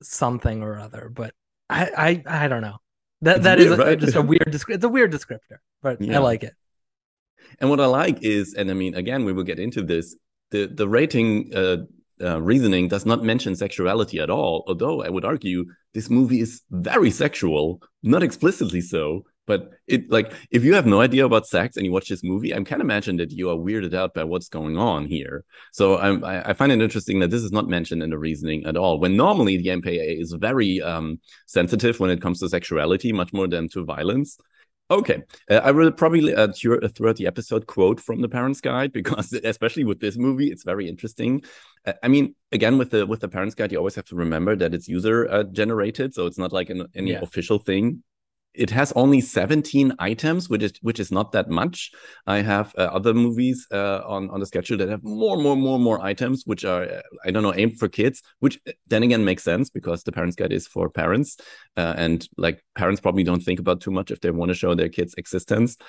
something 0.03 0.63
or 0.63 0.79
other, 0.79 1.09
but 1.13 1.33
I 1.71 2.23
I, 2.27 2.45
I 2.45 2.49
don't 2.49 2.63
know. 2.63 2.77
That 3.23 3.37
It's 3.37 3.45
that 3.45 3.59
is 3.61 3.69
weird, 3.69 3.81
a- 3.81 3.85
right? 3.85 3.99
just 3.99 4.17
a 4.17 4.23
weird 4.33 4.49
descri- 4.49 4.75
it's 4.75 4.85
a 4.85 4.89
weird 4.89 5.13
descriptor, 5.13 5.59
but 5.83 6.01
Yeah. 6.01 6.17
I 6.17 6.21
like 6.21 6.43
it. 6.43 6.55
And 7.61 7.71
what 7.71 7.81
I 7.81 7.87
like 7.87 8.23
is, 8.23 8.55
and 8.55 8.71
I 8.71 8.75
mean, 8.75 8.95
again, 8.95 9.25
we 9.25 9.33
will 9.33 9.45
get 9.45 9.59
into 9.59 9.83
this. 9.83 10.17
The 10.51 10.67
the 10.67 10.89
rating 10.89 11.51
uh, 11.55 11.77
uh, 12.21 12.41
reasoning 12.43 12.89
does 12.89 13.05
not 13.07 13.23
mention 13.23 13.57
sexuality 13.57 14.19
at 14.21 14.31
all. 14.31 14.65
Although 14.69 15.03
I 15.03 15.09
would 15.09 15.25
argue 15.25 15.65
this 15.95 16.09
movie 16.11 16.41
is 16.41 16.63
very 16.71 17.11
sexual, 17.11 17.81
not 18.03 18.23
explicitly 18.23 18.81
so. 18.81 19.25
But 19.47 19.71
it 19.89 20.11
like 20.11 20.33
if 20.51 20.65
you 20.65 20.75
have 20.75 20.87
no 20.87 21.01
idea 21.01 21.25
about 21.27 21.47
sex 21.47 21.77
and 21.77 21.85
you 21.85 21.93
watch 21.93 22.09
this 22.09 22.23
movie, 22.23 22.55
I 22.55 22.63
can 22.63 22.81
imagine 22.81 23.17
that 23.17 23.33
you 23.33 23.51
are 23.51 23.57
weirded 23.57 23.93
out 23.95 24.15
by 24.15 24.25
what's 24.25 24.49
going 24.49 24.79
on 24.79 25.07
here. 25.07 25.45
So 25.73 25.99
I'm, 25.99 26.25
I 26.25 26.51
I 26.51 26.53
find 26.53 26.71
it 26.71 26.81
interesting 26.81 27.19
that 27.21 27.31
this 27.31 27.43
is 27.43 27.53
not 27.53 27.67
mentioned 27.69 28.03
in 28.03 28.11
the 28.11 28.19
reasoning 28.19 28.65
at 28.67 28.77
all. 28.77 29.01
When 29.01 29.17
normally 29.17 29.57
the 29.57 29.71
MPAA 29.71 30.21
is 30.21 30.33
very 30.33 30.81
um, 30.81 31.19
sensitive 31.47 31.99
when 31.99 32.11
it 32.11 32.23
comes 32.23 32.39
to 32.41 32.49
sexuality, 32.49 33.13
much 33.13 33.33
more 33.33 33.49
than 33.49 33.69
to 33.71 33.85
violence. 33.85 34.39
Okay, 34.91 35.23
uh, 35.51 35.55
I 35.65 35.71
will 35.71 35.91
probably 35.91 36.35
uh, 36.35 36.49
uh, 36.49 36.53
throughout 36.53 37.17
the 37.17 37.27
episode 37.27 37.67
quote 37.67 37.99
from 37.99 38.21
the 38.21 38.29
Parents 38.29 38.61
Guide 38.61 38.93
because 39.01 39.33
especially 39.33 39.85
with 39.85 40.01
this 40.01 40.17
movie, 40.19 40.49
it's 40.53 40.65
very 40.65 40.87
interesting. 40.89 41.43
Uh, 41.87 41.95
I 42.03 42.09
mean, 42.09 42.35
again, 42.53 42.79
with 42.79 42.91
the 42.91 43.07
with 43.07 43.21
the 43.21 43.29
Parents 43.29 43.55
Guide, 43.55 43.73
you 43.73 43.79
always 43.79 43.95
have 43.95 44.05
to 44.07 44.17
remember 44.17 44.55
that 44.57 44.75
it's 44.75 44.89
user 44.89 45.29
uh, 45.31 45.45
generated, 45.45 46.15
so 46.15 46.27
it's 46.27 46.39
not 46.39 46.53
like 46.53 46.69
an, 46.71 46.87
any 46.95 47.13
Yeah. 47.13 47.21
official 47.23 47.59
thing. 47.59 48.03
It 48.55 48.71
has 48.71 48.93
only 48.93 49.21
17 49.21 49.95
items, 49.99 50.49
which 50.49 50.63
is 50.63 50.73
which 50.83 51.01
is 51.01 51.11
not 51.11 51.33
that 51.33 51.49
much. 51.49 51.91
I 52.27 52.39
have 52.39 52.75
uh, 52.77 52.83
other 52.83 53.15
movies 53.15 53.67
uh, 53.73 54.03
on 54.07 54.31
on 54.31 54.41
the 54.41 54.47
schedule 54.47 54.77
that 54.79 54.89
have 54.89 55.03
more, 55.03 55.37
more, 55.37 55.57
more, 55.57 55.79
more 55.79 56.01
items, 56.03 56.43
which 56.45 56.65
are 56.65 56.83
uh, 56.83 57.03
I 57.25 57.31
don't 57.31 57.43
know 57.43 57.55
aimed 57.55 57.79
for 57.79 57.89
kids. 57.89 58.23
Which 58.41 58.61
uh, 58.69 58.73
then 58.89 59.03
again 59.03 59.25
makes 59.25 59.43
sense 59.43 59.71
because 59.71 60.03
the 60.03 60.13
Parents 60.13 60.37
Guide 60.37 60.53
is 60.53 60.67
for 60.67 60.91
parents, 60.91 61.39
uh, 61.77 61.95
and 61.97 62.29
like 62.37 62.63
parents 62.75 63.01
probably 63.01 63.25
don't 63.25 63.43
think 63.43 63.61
about 63.61 63.81
too 63.81 63.91
much 63.91 64.11
if 64.11 64.21
they 64.21 64.31
want 64.31 64.51
to 64.51 64.55
show 64.55 64.75
their 64.75 64.89
kids 64.89 65.15
eXistenZ. 65.15 65.81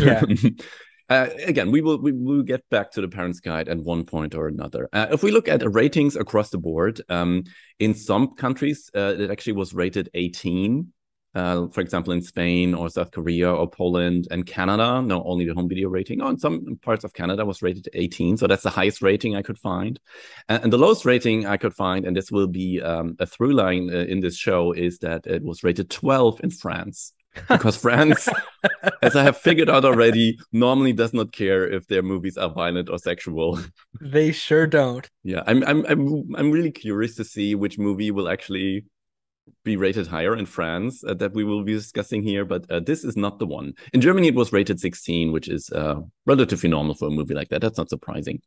Yeah. 0.00 0.22
Uh, 1.10 1.28
again, 1.44 1.70
we 1.70 1.82
will 1.82 1.98
we 1.98 2.12
will 2.12 2.42
get 2.42 2.62
back 2.70 2.90
to 2.90 3.02
the 3.02 3.08
parents' 3.08 3.40
guide 3.40 3.68
at 3.68 3.78
one 3.78 4.04
point 4.04 4.34
or 4.34 4.48
another. 4.48 4.88
Uh, 4.92 5.06
if 5.10 5.22
we 5.22 5.30
look 5.30 5.48
at 5.48 5.60
the 5.60 5.68
ratings 5.68 6.16
across 6.16 6.48
the 6.48 6.58
board, 6.58 7.00
um, 7.10 7.44
in 7.78 7.94
some 7.94 8.34
countries 8.34 8.90
uh, 8.96 9.14
it 9.18 9.30
actually 9.30 9.52
was 9.52 9.74
rated 9.74 10.08
18. 10.14 10.92
Uh, 11.34 11.66
for 11.68 11.80
example, 11.80 12.12
in 12.12 12.22
Spain 12.22 12.74
or 12.74 12.88
South 12.88 13.10
Korea 13.10 13.52
or 13.52 13.68
Poland 13.68 14.28
and 14.30 14.46
Canada, 14.46 15.02
no, 15.02 15.22
only 15.24 15.46
the 15.46 15.54
home 15.54 15.68
video 15.68 15.88
rating. 15.88 16.20
Oh, 16.22 16.28
in 16.28 16.38
some 16.38 16.78
parts 16.82 17.04
of 17.04 17.12
Canada 17.12 17.44
was 17.44 17.62
rated 17.62 17.88
18, 17.92 18.36
so 18.36 18.46
that's 18.46 18.62
the 18.62 18.70
highest 18.70 19.02
rating 19.02 19.34
I 19.34 19.42
could 19.42 19.58
find. 19.58 19.98
And, 20.48 20.64
and 20.64 20.72
the 20.72 20.78
lowest 20.78 21.04
rating 21.04 21.46
I 21.46 21.56
could 21.56 21.74
find, 21.74 22.06
and 22.06 22.16
this 22.16 22.30
will 22.30 22.46
be 22.46 22.80
um, 22.80 23.16
a 23.18 23.26
through 23.26 23.52
line 23.52 23.90
uh, 23.90 23.98
in 23.98 24.20
this 24.20 24.36
show, 24.36 24.72
is 24.72 24.98
that 25.00 25.26
it 25.26 25.42
was 25.42 25.64
rated 25.64 25.90
12 25.90 26.40
in 26.44 26.50
France 26.50 27.12
because 27.48 27.76
France, 27.76 28.28
as 29.02 29.16
I 29.16 29.22
have 29.22 29.36
figured 29.36 29.68
out 29.68 29.84
already, 29.84 30.38
normally 30.52 30.92
does 30.92 31.12
not 31.12 31.32
care 31.32 31.68
if 31.68 31.86
their 31.86 32.02
movies 32.02 32.36
are 32.36 32.48
violent 32.48 32.88
or 32.88 32.98
sexual. 32.98 33.58
They 34.00 34.32
sure 34.32 34.66
don't. 34.66 35.08
yeah, 35.22 35.42
I'm 35.46 35.62
I'm 35.64 35.84
I'm 35.86 36.34
I'm 36.36 36.50
really 36.50 36.70
curious 36.70 37.16
to 37.16 37.24
see 37.24 37.54
which 37.54 37.78
movie 37.78 38.10
will 38.10 38.28
actually 38.28 38.84
be 39.64 39.76
rated 39.76 40.06
higher 40.06 40.36
in 40.36 40.46
France 40.46 41.02
uh, 41.04 41.14
that 41.14 41.34
we 41.34 41.44
will 41.44 41.62
be 41.62 41.74
discussing 41.74 42.22
here, 42.22 42.44
but 42.44 42.70
uh, 42.70 42.80
this 42.80 43.04
is 43.04 43.16
not 43.16 43.38
the 43.38 43.46
one. 43.46 43.72
In 43.92 44.00
Germany, 44.00 44.28
it 44.28 44.34
was 44.34 44.52
rated 44.52 44.80
16, 44.80 45.32
which 45.32 45.48
is 45.48 45.70
uh, 45.70 46.00
relatively 46.26 46.68
normal 46.68 46.94
for 46.94 47.08
a 47.08 47.10
movie 47.10 47.34
like 47.34 47.48
that. 47.48 47.60
That's 47.60 47.78
not 47.78 47.88
surprising. 47.88 48.40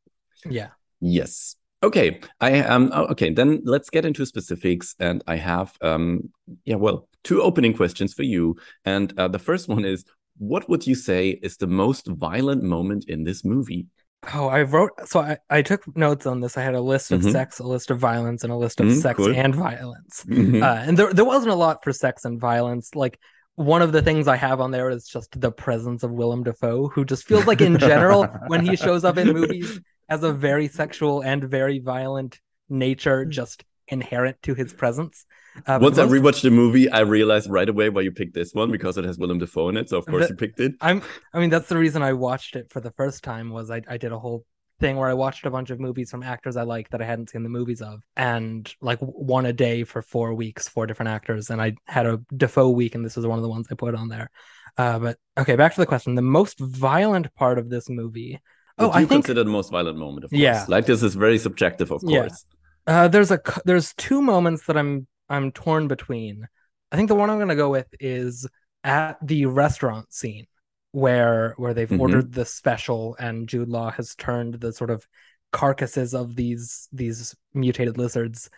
Yeah. 0.50 0.70
Yes. 1.00 1.56
Okay. 1.84 2.22
I 2.42 2.60
um 2.62 2.90
oh, 2.94 3.06
okay, 3.08 3.32
then 3.32 3.62
let's 3.64 3.92
get 3.92 4.06
into 4.06 4.26
specifics 4.26 4.96
and 5.00 5.24
I 5.28 5.36
have 5.36 5.74
um 5.82 6.30
yeah, 6.66 6.76
well, 6.76 7.08
two 7.24 7.42
opening 7.42 7.74
questions 7.74 8.14
for 8.14 8.24
you. 8.24 8.56
And 8.84 9.14
uh, 9.20 9.28
the 9.28 9.40
first 9.40 9.68
one 9.68 9.86
is 9.86 10.04
what 10.40 10.68
would 10.70 10.88
you 10.88 10.96
say 10.96 11.30
is 11.30 11.58
the 11.58 11.68
most 11.68 12.08
violent 12.08 12.64
moment 12.64 13.06
in 13.08 13.24
this 13.24 13.46
movie? 13.46 13.88
Oh, 14.34 14.48
I 14.48 14.64
wrote 14.64 14.92
so 15.06 15.20
I, 15.20 15.38
I 15.50 15.62
took 15.62 15.96
notes 15.96 16.26
on 16.26 16.42
this. 16.42 16.58
I 16.58 16.64
had 16.64 16.74
a 16.76 16.82
list 16.82 17.12
of 17.12 17.22
Mhm. 17.22 17.32
sex, 17.32 17.60
a 17.60 17.64
list 17.64 17.92
of 17.92 18.00
violence, 18.00 18.44
and 18.44 18.52
a 18.52 18.56
list 18.56 18.80
of 18.82 18.88
Mhm, 18.88 19.02
sex 19.02 19.18
cool. 19.18 19.34
and 19.34 19.56
violence. 19.56 20.24
Mhm. 20.28 20.62
Uh, 20.62 20.82
and 20.88 20.98
there 20.98 21.14
there 21.14 21.24
wasn't 21.26 21.52
a 21.52 21.56
lot 21.56 21.84
for 21.84 21.94
sex 21.94 22.26
and 22.26 22.40
violence. 22.40 22.96
Like 22.96 23.20
one 23.56 23.82
of 23.82 23.92
the 23.92 24.02
things 24.02 24.28
I 24.28 24.36
have 24.36 24.60
on 24.60 24.72
there 24.72 24.90
is 24.90 25.08
just 25.08 25.40
the 25.40 25.52
presence 25.52 26.04
of 26.04 26.12
Willem 26.12 26.44
Dafoe, 26.44 26.88
who 26.90 27.06
just 27.06 27.26
feels 27.28 27.46
like 27.46 27.62
in 27.62 27.78
general 27.78 28.26
when 28.48 28.66
he 28.66 28.76
shows 28.76 29.04
up 29.04 29.18
in 29.18 29.34
movies 29.34 29.80
has 30.10 30.24
a 30.24 30.34
very 30.34 30.68
sexual 30.68 31.22
and 31.22 31.44
very 31.44 31.80
violent 31.80 32.40
nature 32.70 33.24
just 33.26 33.66
inherent 33.88 34.42
to 34.42 34.56
his 34.56 34.74
presence. 34.74 35.26
Uh, 35.66 35.80
Once 35.82 35.98
I 35.98 36.06
rewatched 36.06 36.42
the 36.44 36.52
movie, 36.52 36.90
I 36.90 37.00
realized 37.02 37.50
right 37.50 37.68
away 37.68 37.90
why 37.90 38.02
you 38.02 38.12
picked 38.12 38.34
this 38.36 38.54
one 38.54 38.72
because 38.72 38.98
it 38.98 39.06
has 39.06 39.18
Willem 39.18 39.40
Dafoe 39.40 39.70
in 39.70 39.78
it. 39.78 39.90
So 39.90 39.98
of 39.98 40.06
course 40.12 40.28
The- 40.28 40.34
you 40.34 40.38
picked 40.38 40.60
it. 40.60 40.74
I'm 40.82 41.02
I 41.34 41.40
mean 41.40 41.50
that's 41.50 41.68
the 41.70 41.78
reason 41.78 42.02
I 42.02 42.14
watched 42.14 42.56
it 42.56 42.72
for 42.72 42.80
the 42.82 42.92
first 42.92 43.24
time 43.24 43.50
was 43.50 43.72
I, 43.72 43.82
I 43.88 43.98
did 43.98 44.12
a 44.12 44.20
whole 44.20 44.46
thing 44.80 44.96
where 44.98 45.10
I 45.10 45.14
watched 45.14 45.46
a 45.46 45.50
bunch 45.50 45.72
of 45.72 45.80
movies 45.80 46.12
from 46.12 46.22
actors 46.22 46.56
I 46.56 46.62
like 46.62 46.90
that 46.92 47.02
I 47.02 47.06
hadn't 47.06 47.32
seen 47.32 47.42
the 47.42 47.50
movies 47.50 47.82
of 47.82 48.02
and 48.16 48.72
like 48.82 49.00
one 49.00 49.48
a 49.48 49.54
day 49.54 49.84
for 49.84 50.04
four 50.04 50.36
weeks, 50.36 50.68
four 50.70 50.86
different 50.86 51.10
actors, 51.10 51.50
and 51.50 51.60
I 51.60 51.74
had 51.88 52.06
a 52.06 52.20
Dafoe 52.36 52.70
week 52.70 52.94
and 52.94 53.04
this 53.04 53.16
was 53.16 53.26
one 53.26 53.40
of 53.40 53.44
the 53.44 53.50
ones 53.50 53.68
I 53.72 53.76
put 53.76 53.96
on 53.96 54.10
there. 54.10 54.30
Uh, 54.78 55.00
but 55.00 55.18
okay, 55.40 55.56
back 55.56 55.74
to 55.74 55.82
the 55.82 55.88
question. 55.88 56.14
The 56.14 56.22
most 56.22 56.60
violent 56.60 57.34
part 57.34 57.58
of 57.58 57.70
this 57.70 57.90
movie. 57.90 58.40
Oh, 58.78 58.90
What 58.90 58.94
do 58.94 58.98
I 58.98 59.00
think 59.06 59.26
consider 59.26 59.44
the 59.44 59.50
most 59.50 59.72
violent 59.72 59.98
moment, 59.98 60.26
of 60.26 60.30
course. 60.30 60.40
Yeah. 60.40 60.66
Like 60.68 60.86
this 60.86 61.02
is 61.02 61.16
very 61.16 61.40
subjective, 61.40 61.90
of 61.90 62.04
Yeah. 62.06 62.20
course. 62.28 62.46
Uh, 62.86 63.08
there's 63.08 63.32
a 63.32 63.40
there's 63.66 63.96
two 63.96 64.22
moments 64.22 64.68
that 64.68 64.78
I'm 64.78 65.08
I'm 65.30 65.52
torn 65.52 65.88
between. 65.88 66.48
I 66.92 66.96
think 66.96 67.10
the 67.10 67.16
one 67.16 67.30
I'm 67.30 67.40
gonna 67.40 67.56
go 67.56 67.70
with 67.70 67.88
is 68.00 68.48
at 68.84 69.18
the 69.26 69.46
restaurant 69.46 70.14
scene 70.14 70.46
where 70.92 71.54
where 71.58 71.74
they've 71.74 71.90
Mhm. 71.90 72.00
ordered 72.00 72.34
the 72.34 72.46
special 72.46 73.16
and 73.20 73.48
Jude 73.48 73.70
Law 73.70 73.92
has 73.92 74.16
turned 74.16 74.56
the 74.56 74.72
sort 74.72 74.90
of 74.90 75.06
carcasses 75.52 76.14
of 76.14 76.36
these 76.36 76.88
these 76.92 77.36
mutated 77.54 77.98
lizards 77.98 78.50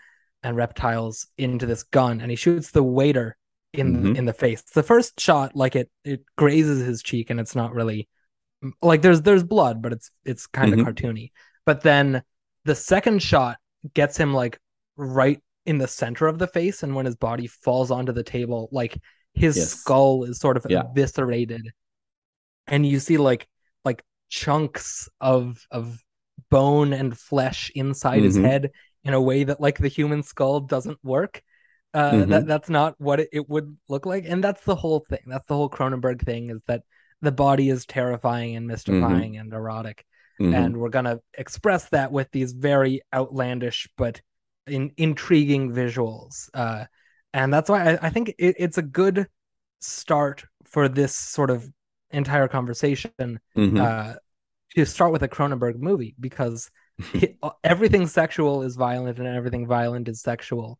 and 0.43 0.55
reptiles 0.55 1.27
into 1.37 1.65
this 1.65 1.83
gun 1.83 2.21
and 2.21 2.29
he 2.29 2.35
shoots 2.35 2.71
the 2.71 2.83
waiter 2.83 3.35
in 3.73 3.95
Mhm. 3.97 4.17
in 4.17 4.25
the 4.25 4.33
face. 4.33 4.61
The 4.61 4.83
first 4.83 5.19
shot 5.19 5.55
like 5.55 5.75
it 5.75 5.91
it 6.03 6.23
grazes 6.37 6.85
his 6.85 7.01
cheek 7.03 7.29
and 7.29 7.39
it's 7.39 7.55
not 7.55 7.73
really 7.73 8.07
like 8.81 9.01
there's 9.01 9.21
there's 9.21 9.43
blood 9.43 9.81
but 9.81 9.91
it's 9.93 10.11
it's 10.25 10.47
kind 10.47 10.73
of 10.73 10.79
cartoony. 10.85 11.31
But 11.65 11.81
then 11.81 12.23
the 12.65 12.75
second 12.75 13.21
shot 13.23 13.57
gets 13.93 14.17
him 14.17 14.33
like 14.33 14.59
right 14.97 15.41
in 15.69 15.77
the 15.77 15.87
center 15.87 16.25
of 16.27 16.39
the 16.39 16.47
face 16.47 16.81
and 16.83 16.95
when 16.95 17.05
his 17.05 17.15
body 17.15 17.45
falls 17.47 17.91
onto 17.91 18.11
the 18.11 18.23
table 18.23 18.67
like 18.71 18.97
his 19.35 19.55
Yes. 19.55 19.73
skull 19.73 20.23
is 20.23 20.39
sort 20.39 20.57
of 20.57 20.65
Yeah. 20.67 20.81
eviscerated 20.89 21.65
and 22.67 22.85
you 22.85 22.99
see 22.99 23.17
like 23.17 23.47
like 23.85 24.03
chunks 24.29 25.07
of 25.21 25.65
of 25.69 26.03
bone 26.49 26.91
and 26.93 27.17
flesh 27.17 27.71
inside 27.75 28.23
his 28.23 28.37
Mhm. 28.37 28.45
head 28.49 28.71
in 29.03 29.13
a 29.13 29.21
way 29.21 29.43
that 29.43 29.61
like 29.61 29.77
the 29.77 29.87
human 29.87 30.23
skull 30.23 30.59
doesn't 30.61 30.97
work 31.03 31.41
uh 31.93 32.11
Mhm. 32.13 32.29
that 32.29 32.47
that's 32.47 32.69
not 32.69 32.95
what 32.99 33.19
it, 33.19 33.29
it 33.31 33.45
would 33.49 33.77
look 33.89 34.05
like 34.07 34.25
and 34.27 34.43
that's 34.43 34.63
the 34.63 34.75
whole 34.75 35.01
thing 35.09 35.23
that's 35.27 35.45
the 35.47 35.55
whole 35.55 35.69
cronenberg 35.69 36.21
thing 36.25 36.49
is 36.49 36.61
that 36.67 36.81
the 37.21 37.31
body 37.31 37.69
is 37.69 37.85
terrifying 37.85 38.55
and 38.55 38.65
mystifying 38.65 39.37
and 39.37 39.53
erotic 39.53 40.03
and 40.41 40.77
we're 40.77 40.89
gonna 40.97 41.19
express 41.37 41.89
that 41.89 42.13
with 42.13 42.31
these 42.31 42.53
very 42.53 43.01
outlandish 43.13 43.89
but 43.97 44.21
in, 44.69 44.91
intriguing 44.97 45.71
visuals 45.71 46.49
uh, 46.53 46.85
and 47.33 47.53
that's 47.53 47.69
why 47.69 47.93
I, 47.93 47.99
I 48.03 48.09
think 48.09 48.29
it, 48.37 48.55
it's 48.57 48.77
a 48.77 48.81
good 48.83 49.27
start 49.81 50.45
for 50.65 50.87
this 50.87 51.15
sort 51.15 51.49
of 51.49 51.67
entire 52.11 52.47
conversation 52.47 53.39
Mhm. 53.55 53.79
uh, 53.79 54.15
to 54.75 54.85
start 54.85 55.11
with 55.11 55.23
a 55.23 55.27
Cronenberg 55.29 55.77
movie 55.79 56.15
because 56.19 56.69
he- 57.13 57.35
everything 57.63 58.07
sexual 58.07 58.63
is 58.63 58.75
violent 58.75 59.19
and 59.19 59.27
everything 59.27 59.67
violent 59.67 60.07
is 60.07 60.21
sexual 60.21 60.79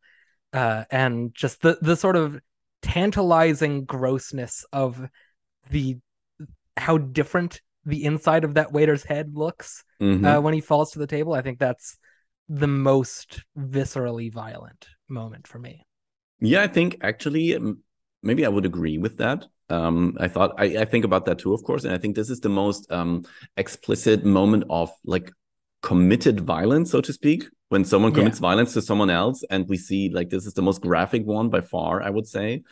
uh, 0.54 0.86
and 0.92 1.34
just 1.34 1.62
the 1.62 1.78
the 1.82 1.96
sort 1.96 2.16
of 2.16 2.40
tantalizing 2.82 3.86
grossness 3.86 4.66
of 4.74 5.08
the 5.70 5.98
how 6.78 6.98
different 6.98 7.62
the 7.86 8.04
inside 8.06 8.44
of 8.44 8.56
that 8.56 8.72
waiter's 8.72 9.04
head 9.04 9.32
looks 9.36 9.84
Mhm. 10.02 10.26
uh, 10.26 10.42
when 10.42 10.54
he 10.54 10.62
falls 10.62 10.92
to 10.92 11.00
the 11.00 11.08
table. 11.08 11.34
I 11.34 11.42
think 11.42 11.60
that's 11.60 11.98
the 12.50 12.68
most 12.68 13.44
viscerally 13.58 14.34
violent 14.34 14.88
moment 15.08 15.48
for 15.48 15.60
me. 15.60 15.86
Yeah, 16.40 16.64
I 16.64 16.68
think 16.68 16.98
actually 17.02 17.58
maybe 18.24 18.46
I 18.46 18.50
would 18.50 18.66
agree 18.66 18.98
with 18.98 19.18
that. 19.18 19.46
Um, 19.70 20.18
I 20.20 20.28
thought 20.28 20.56
I, 20.58 20.78
I 20.80 20.86
think 20.86 21.06
about 21.06 21.26
that 21.26 21.38
too, 21.38 21.54
of 21.54 21.64
course, 21.64 21.84
and 21.84 21.94
I 21.94 22.00
think 22.00 22.16
this 22.16 22.32
is 22.32 22.40
the 22.40 22.50
most 22.50 22.92
um, 22.92 23.24
explicit 23.56 24.26
moment 24.26 24.64
of 24.70 24.90
like 25.06 25.32
committed 25.84 26.42
violence, 26.42 26.90
so 26.92 27.02
to 27.02 27.14
speak, 27.14 27.46
when 27.70 27.86
someone 27.86 28.12
Yeah. 28.12 28.16
commits 28.16 28.40
violence 28.40 28.74
to 28.74 28.82
someone 28.82 29.12
else, 29.12 29.44
and 29.52 29.70
we 29.70 29.78
see 29.78 30.10
like 30.10 30.30
this 30.30 30.48
is 30.48 30.54
the 30.54 30.64
most 30.64 30.82
graphic 30.82 31.26
one 31.26 31.50
by 31.50 31.62
far, 31.62 32.02
I 32.02 32.10
would 32.10 32.28
say. 32.28 32.64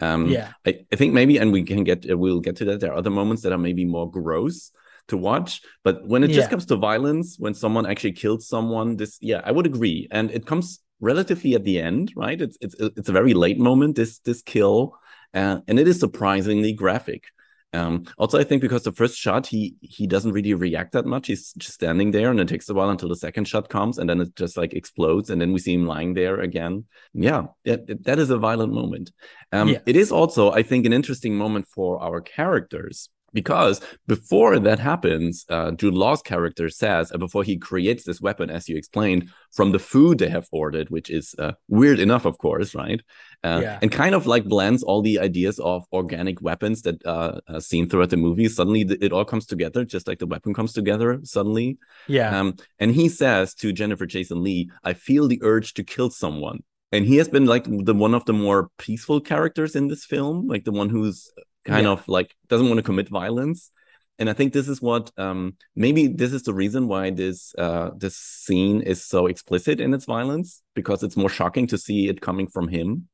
Um, 0.00 0.30
yeah, 0.30 0.52
I, 0.66 0.86
I 0.90 0.96
think 0.96 1.12
maybe, 1.12 1.36
and 1.36 1.52
we 1.52 1.62
can 1.62 1.84
get 1.84 2.06
we'll 2.18 2.40
get 2.40 2.56
to 2.56 2.64
that. 2.66 2.80
There 2.80 2.92
are 2.92 2.98
other 2.98 3.10
moments 3.10 3.42
that 3.42 3.52
are 3.52 3.58
maybe 3.58 3.84
more 3.84 4.10
gross 4.10 4.72
to 5.08 5.16
watch, 5.16 5.62
but 5.84 6.06
when 6.06 6.24
it 6.24 6.28
just 6.28 6.50
comes 6.50 6.66
to 6.66 6.76
violence, 6.76 7.36
when 7.38 7.54
someone 7.54 7.86
actually 7.86 8.12
kills 8.12 8.48
someone, 8.48 8.96
this 8.96 9.18
yeah, 9.20 9.40
I 9.44 9.52
would 9.52 9.66
agree, 9.66 10.08
and 10.10 10.30
it 10.30 10.46
comes 10.46 10.80
relatively 11.00 11.54
at 11.54 11.64
the 11.64 11.80
end, 11.80 12.12
right? 12.16 12.40
It's 12.40 12.56
it's 12.60 12.74
it's 12.80 13.08
a 13.08 13.12
very 13.12 13.34
late 13.34 13.58
moment. 13.58 13.96
This 13.96 14.18
this 14.20 14.42
kill, 14.42 14.96
uh, 15.34 15.60
and 15.68 15.78
it 15.78 15.88
is 15.88 16.00
surprisingly 16.00 16.72
graphic. 16.72 17.24
Um, 17.72 18.04
also, 18.16 18.38
I 18.38 18.44
think 18.44 18.62
because 18.62 18.84
the 18.84 18.92
first 18.92 19.18
shot 19.18 19.46
he 19.46 19.76
he 19.80 20.06
doesn't 20.06 20.32
really 20.32 20.54
react 20.54 20.92
that 20.92 21.04
much. 21.04 21.26
He's 21.26 21.52
just 21.54 21.74
standing 21.74 22.10
there, 22.10 22.30
and 22.30 22.40
it 22.40 22.48
takes 22.48 22.68
a 22.68 22.74
while 22.74 22.90
until 22.90 23.08
the 23.08 23.16
second 23.16 23.46
shot 23.46 23.68
comes, 23.68 23.98
and 23.98 24.08
then 24.08 24.20
it 24.20 24.34
just 24.34 24.56
like 24.56 24.72
explodes, 24.72 25.30
and 25.30 25.40
then 25.40 25.52
we 25.52 25.58
see 25.58 25.74
him 25.74 25.86
lying 25.86 26.14
there 26.14 26.40
again. 26.40 26.84
Yeah, 27.12 27.46
that, 27.64 28.04
that 28.04 28.18
is 28.18 28.30
a 28.30 28.38
violent 28.38 28.72
moment. 28.72 29.12
Um. 29.52 29.76
It 29.86 29.96
is 29.96 30.10
also, 30.10 30.52
I 30.52 30.62
think, 30.62 30.86
an 30.86 30.92
interesting 30.92 31.36
moment 31.36 31.66
for 31.68 32.02
our 32.02 32.20
characters 32.20 33.10
because 33.32 33.80
before 34.06 34.58
that 34.58 34.78
happens, 34.78 35.44
uh, 35.48 35.72
Jude 35.72 35.94
Law's 35.94 36.22
character 36.22 36.68
says, 36.68 37.12
uh, 37.12 37.18
before 37.18 37.44
he 37.44 37.56
creates 37.58 38.04
this 38.04 38.20
weapon, 38.20 38.50
as 38.50 38.68
you 38.68 38.76
explained, 38.76 39.28
from 39.52 39.72
the 39.72 39.78
food 39.78 40.18
they 40.18 40.28
have 40.28 40.48
ordered, 40.52 40.88
which 40.90 41.10
is 41.10 41.34
uh, 41.38 41.52
weird 41.68 41.98
enough, 41.98 42.24
of 42.24 42.38
course, 42.38 42.74
right? 42.74 43.00
Uh, 43.44 43.60
Yeah. 43.62 43.78
And 43.82 43.92
kind 43.92 44.14
of 44.14 44.26
like 44.26 44.44
blends 44.44 44.82
all 44.82 45.02
the 45.02 45.18
ideas 45.18 45.58
of 45.58 45.84
organic 45.92 46.40
weapons 46.40 46.82
that 46.82 47.04
uh, 47.04 47.40
are 47.48 47.60
seen 47.60 47.88
throughout 47.88 48.10
the 48.10 48.16
movie. 48.16 48.48
Suddenly, 48.48 48.82
it 49.00 49.12
all 49.12 49.24
comes 49.24 49.46
together, 49.46 49.84
just 49.84 50.08
like 50.08 50.18
the 50.18 50.26
weapon 50.26 50.54
comes 50.54 50.72
together 50.72 51.20
suddenly. 51.24 51.78
yeah, 52.08 52.38
Um, 52.38 52.56
and 52.78 52.92
he 52.92 53.08
says 53.08 53.54
to 53.54 53.72
Jennifer 53.72 54.06
Jason 54.06 54.42
Lee, 54.42 54.70
I 54.82 54.94
feel 54.94 55.28
the 55.28 55.40
urge 55.42 55.74
to 55.74 55.84
kill 55.84 56.10
someone. 56.10 56.62
And 56.92 57.04
he 57.04 57.16
has 57.16 57.28
been 57.28 57.46
like 57.46 57.64
the 57.64 57.94
one 57.94 58.14
of 58.14 58.24
the 58.24 58.32
more 58.32 58.70
peaceful 58.78 59.20
characters 59.20 59.74
in 59.76 59.88
this 59.88 60.04
film, 60.04 60.46
like 60.46 60.64
the 60.64 60.72
one 60.72 60.88
who's 60.88 61.30
kind 61.66 61.86
Yeah. 61.86 61.92
of 61.94 62.06
like 62.08 62.34
doesn't 62.48 62.68
want 62.68 62.78
to 62.78 62.82
commit 62.90 63.08
violence. 63.08 63.70
And 64.18 64.30
I 64.30 64.34
think 64.38 64.52
this 64.52 64.68
is 64.68 64.80
what 64.80 65.10
um 65.18 65.56
maybe 65.74 66.02
this 66.22 66.32
is 66.32 66.42
the 66.42 66.54
reason 66.54 66.88
why 66.88 67.10
this 67.22 67.54
uh 67.58 67.90
this 68.02 68.16
scene 68.16 68.80
is 68.92 69.04
so 69.04 69.26
explicit 69.26 69.76
in 69.80 69.92
its 69.94 70.06
violence, 70.06 70.62
because 70.74 71.02
it's 71.06 71.16
more 71.22 71.28
shocking 71.40 71.66
to 71.68 71.78
see 71.86 72.08
it 72.08 72.20
coming 72.28 72.48
from 72.54 72.68
him. 72.68 73.08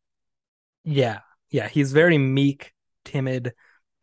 yeah, 0.84 1.18
yeah. 1.50 1.68
He's 1.68 1.92
very 1.92 2.18
meek, 2.18 2.72
timid, 3.04 3.52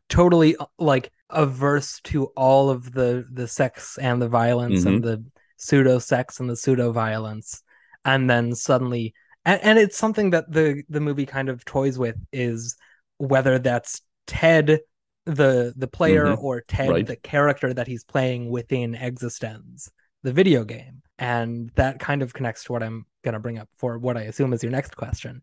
totally 0.10 0.56
uh, 0.58 0.65
like 0.77 1.12
averse 1.29 2.01
to 2.12 2.25
all 2.36 2.70
of 2.70 2.91
the 2.91 3.25
the 3.32 3.48
sex 3.48 3.98
and 3.98 4.22
the 4.22 4.29
violence 4.29 4.86
and 4.86 5.03
the 5.03 5.24
pseudo 5.58 6.00
sex 6.00 6.39
and 6.39 6.50
the 6.50 6.56
pseudo 6.56 6.91
violence, 6.91 7.62
and 8.06 8.29
then 8.29 8.56
suddenly, 8.56 9.13
and, 9.46 9.60
and 9.63 9.79
it's 9.79 9.98
something 9.98 10.32
that 10.32 10.51
the 10.51 10.84
the 10.89 11.00
movie 11.08 11.25
kind 11.25 11.50
of 11.50 11.63
toys 11.65 11.98
with 12.00 12.15
is 12.32 12.75
whether 13.18 13.60
that's 13.60 14.01
Ted 14.29 14.79
the 15.25 15.74
the 15.75 15.88
player 15.88 16.25
Mhm. 16.27 16.41
or 16.43 16.62
Ted 16.62 16.89
Right. 16.89 17.05
the 17.05 17.15
character 17.15 17.74
that 17.74 17.88
he's 17.88 18.03
playing 18.03 18.50
within 18.50 18.93
eXistenZ, 18.95 19.89
the 20.24 20.31
video 20.33 20.63
game. 20.63 21.01
And 21.17 21.69
that 21.75 22.00
kind 22.00 22.21
of 22.21 22.33
connects 22.33 22.63
to 22.65 22.71
what 22.71 22.81
I'm 22.81 23.05
going 23.24 23.33
to 23.33 23.39
bring 23.39 23.57
up 23.59 23.67
for 23.75 23.98
what 23.98 24.15
I 24.15 24.21
assume 24.21 24.53
is 24.53 24.63
your 24.63 24.71
next 24.71 24.95
question. 24.95 25.41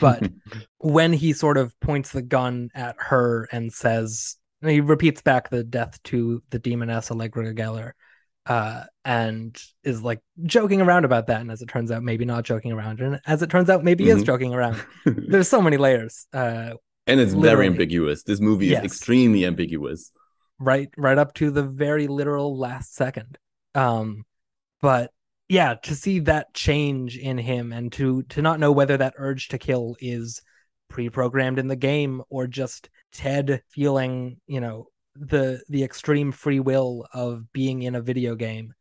But 0.00 0.22
when 0.78 1.12
he 1.12 1.34
sort 1.34 1.58
of 1.58 1.78
points 1.80 2.12
the 2.12 2.22
gun 2.22 2.70
at 2.74 2.96
her 2.98 3.46
and 3.52 3.70
says, 3.72 4.36
he 4.62 4.80
repeats 4.80 5.20
back 5.20 5.50
the 5.50 5.62
death 5.62 6.02
to 6.04 6.42
the 6.50 6.58
demoness 6.58 7.10
Allegra 7.10 7.54
Geller, 7.54 7.92
uh, 8.46 8.84
and 9.04 9.56
is 9.84 10.02
like 10.02 10.20
joking 10.44 10.80
around 10.80 11.04
about 11.04 11.26
that. 11.26 11.42
And 11.42 11.50
as 11.50 11.60
it 11.60 11.68
turns 11.68 11.90
out, 11.92 12.02
maybe 12.02 12.24
not 12.24 12.44
joking 12.44 12.72
around. 12.72 13.00
And 13.00 13.20
as 13.26 13.42
it 13.42 13.50
turns 13.50 13.68
out, 13.68 13.84
maybe 13.84 14.04
he 14.04 14.10
is 14.10 14.24
joking 14.24 14.54
around. 14.54 14.82
There's 15.04 15.48
so 15.48 15.60
many 15.60 15.76
layers. 15.76 16.26
Uh, 16.32 16.70
and 17.08 17.18
it's 17.20 17.32
very 17.32 17.66
ambiguous. 17.66 18.22
This 18.22 18.40
movie 18.40 18.66
Yes. 18.66 18.80
is 18.80 18.84
extremely 18.92 19.44
ambiguous. 19.44 20.12
right 20.60 20.90
right 20.96 21.18
up 21.18 21.34
to 21.34 21.50
the 21.50 21.62
very 21.62 22.06
literal 22.08 22.58
last 22.58 22.94
second 22.94 23.38
um 23.76 24.24
but 24.82 25.12
yeah 25.48 25.74
to 25.74 25.94
see 25.94 26.18
that 26.18 26.52
change 26.52 27.16
in 27.16 27.38
him 27.38 27.72
and 27.72 27.92
to 27.92 28.22
to 28.24 28.42
not 28.42 28.58
know 28.58 28.72
whether 28.72 28.96
that 28.96 29.14
urge 29.18 29.46
to 29.48 29.58
kill 29.58 29.94
is 30.00 30.42
pre-programmed 30.88 31.58
in 31.60 31.68
the 31.68 31.76
game 31.76 32.22
or 32.28 32.46
just 32.48 32.90
ted 33.12 33.62
feeling 33.68 34.40
you 34.48 34.60
know 34.60 34.86
the 35.14 35.62
the 35.68 35.84
extreme 35.84 36.32
free 36.32 36.60
will 36.60 37.06
of 37.12 37.52
being 37.52 37.82
in 37.82 37.94
a 37.94 38.02
video 38.02 38.34
game 38.34 38.72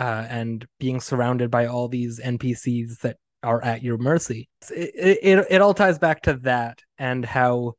uh 0.00 0.26
and 0.28 0.66
being 0.80 1.00
surrounded 1.00 1.48
by 1.50 1.66
all 1.66 1.86
these 1.86 2.18
npcs 2.18 2.98
that 3.00 3.18
are 3.42 3.62
at 3.64 3.82
your 3.82 3.98
mercy 3.98 4.48
it 4.70 5.18
it, 5.22 5.46
it 5.50 5.60
all 5.60 5.74
ties 5.74 5.98
back 5.98 6.22
to 6.22 6.34
that 6.34 6.80
and 6.98 7.24
how 7.24 7.74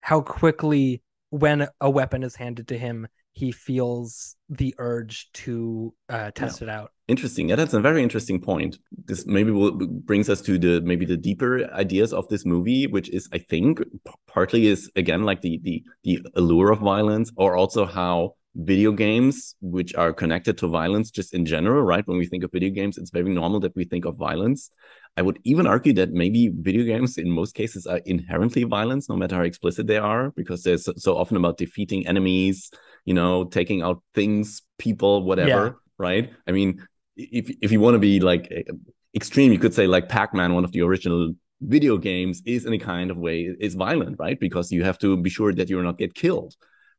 how 0.00 0.20
quickly 0.20 1.02
when 1.30 1.66
a 1.80 1.90
weapon 1.90 2.22
is 2.22 2.36
handed 2.36 2.68
to 2.68 2.78
him 2.78 3.06
he 3.32 3.52
feels 3.52 4.36
the 4.48 4.74
urge 4.78 5.30
to 5.32 5.94
uh, 6.08 6.30
test 6.32 6.62
it 6.62 6.68
out. 6.68 6.92
Interesting. 7.08 7.48
Yeah, 7.48 7.56
that's 7.56 7.74
a 7.74 7.80
very 7.80 8.02
interesting 8.02 8.40
point. 8.40 8.78
This 9.04 9.26
maybe 9.26 9.50
will 9.50 9.72
brings 9.72 10.28
us 10.28 10.40
to 10.42 10.58
the 10.58 10.80
maybe 10.80 11.06
the 11.06 11.16
deeper 11.16 11.64
ideas 11.72 12.12
of 12.12 12.28
this 12.28 12.44
movie, 12.44 12.86
which 12.86 13.08
is 13.08 13.28
I 13.32 13.38
think 13.38 13.80
partly 14.26 14.66
is 14.66 14.90
again 14.96 15.22
like 15.24 15.40
the 15.40 15.60
the 15.62 15.82
the 16.04 16.20
allure 16.34 16.70
of 16.70 16.80
violence, 16.80 17.30
or 17.36 17.56
also 17.56 17.86
how 17.86 18.34
video 18.54 18.90
games, 18.92 19.54
which 19.60 19.94
are 19.94 20.12
connected 20.12 20.58
to 20.58 20.66
violence 20.66 21.10
just 21.10 21.34
in 21.34 21.46
general, 21.46 21.82
right? 21.82 22.06
When 22.06 22.18
we 22.18 22.26
think 22.26 22.42
of 22.42 22.50
video 22.52 22.70
games, 22.70 22.98
it's 22.98 23.10
very 23.10 23.30
normal 23.30 23.60
that 23.60 23.76
we 23.76 23.84
think 23.84 24.04
of 24.04 24.16
violence. 24.16 24.70
I 25.16 25.22
would 25.22 25.38
even 25.44 25.66
argue 25.66 25.92
that 25.94 26.12
maybe 26.12 26.48
video 26.48 26.84
games 26.84 27.18
in 27.18 27.30
most 27.30 27.54
cases 27.54 27.86
are 27.86 28.00
inherently 28.06 28.64
violence, 28.64 29.08
no 29.08 29.16
matter 29.16 29.36
how 29.36 29.42
explicit 29.42 29.86
they 29.86 29.98
are, 29.98 30.30
because 30.32 30.62
they're 30.62 30.78
so, 30.78 31.16
often 31.16 31.36
about 31.36 31.58
defeating 31.58 32.06
enemies, 32.06 32.70
you 33.04 33.14
know, 33.14 33.44
taking 33.44 33.82
out 33.82 34.02
things, 34.14 34.62
people, 34.78 35.22
whatever, 35.22 35.66
yeah. 35.66 35.72
right? 35.98 36.32
I 36.46 36.52
mean, 36.52 36.84
if 37.16 37.54
if 37.60 37.70
you 37.70 37.80
want 37.80 37.94
to 37.94 37.98
be 37.98 38.20
like 38.20 38.52
extreme, 39.14 39.52
you 39.52 39.58
could 39.58 39.74
say 39.74 39.86
like 39.86 40.08
Pac-Man, 40.08 40.54
one 40.54 40.64
of 40.64 40.72
the 40.72 40.82
original 40.82 41.34
video 41.60 41.98
games, 41.98 42.42
is 42.46 42.64
in 42.64 42.72
a 42.72 42.78
kind 42.78 43.10
of 43.10 43.16
way 43.16 43.54
is 43.60 43.74
violent, 43.74 44.16
right? 44.18 44.40
Because 44.40 44.72
you 44.72 44.82
have 44.84 44.98
to 44.98 45.16
be 45.16 45.30
sure 45.30 45.52
that 45.52 45.68
you're 45.68 45.82
not 45.82 45.98
get 45.98 46.14
killed 46.14 46.54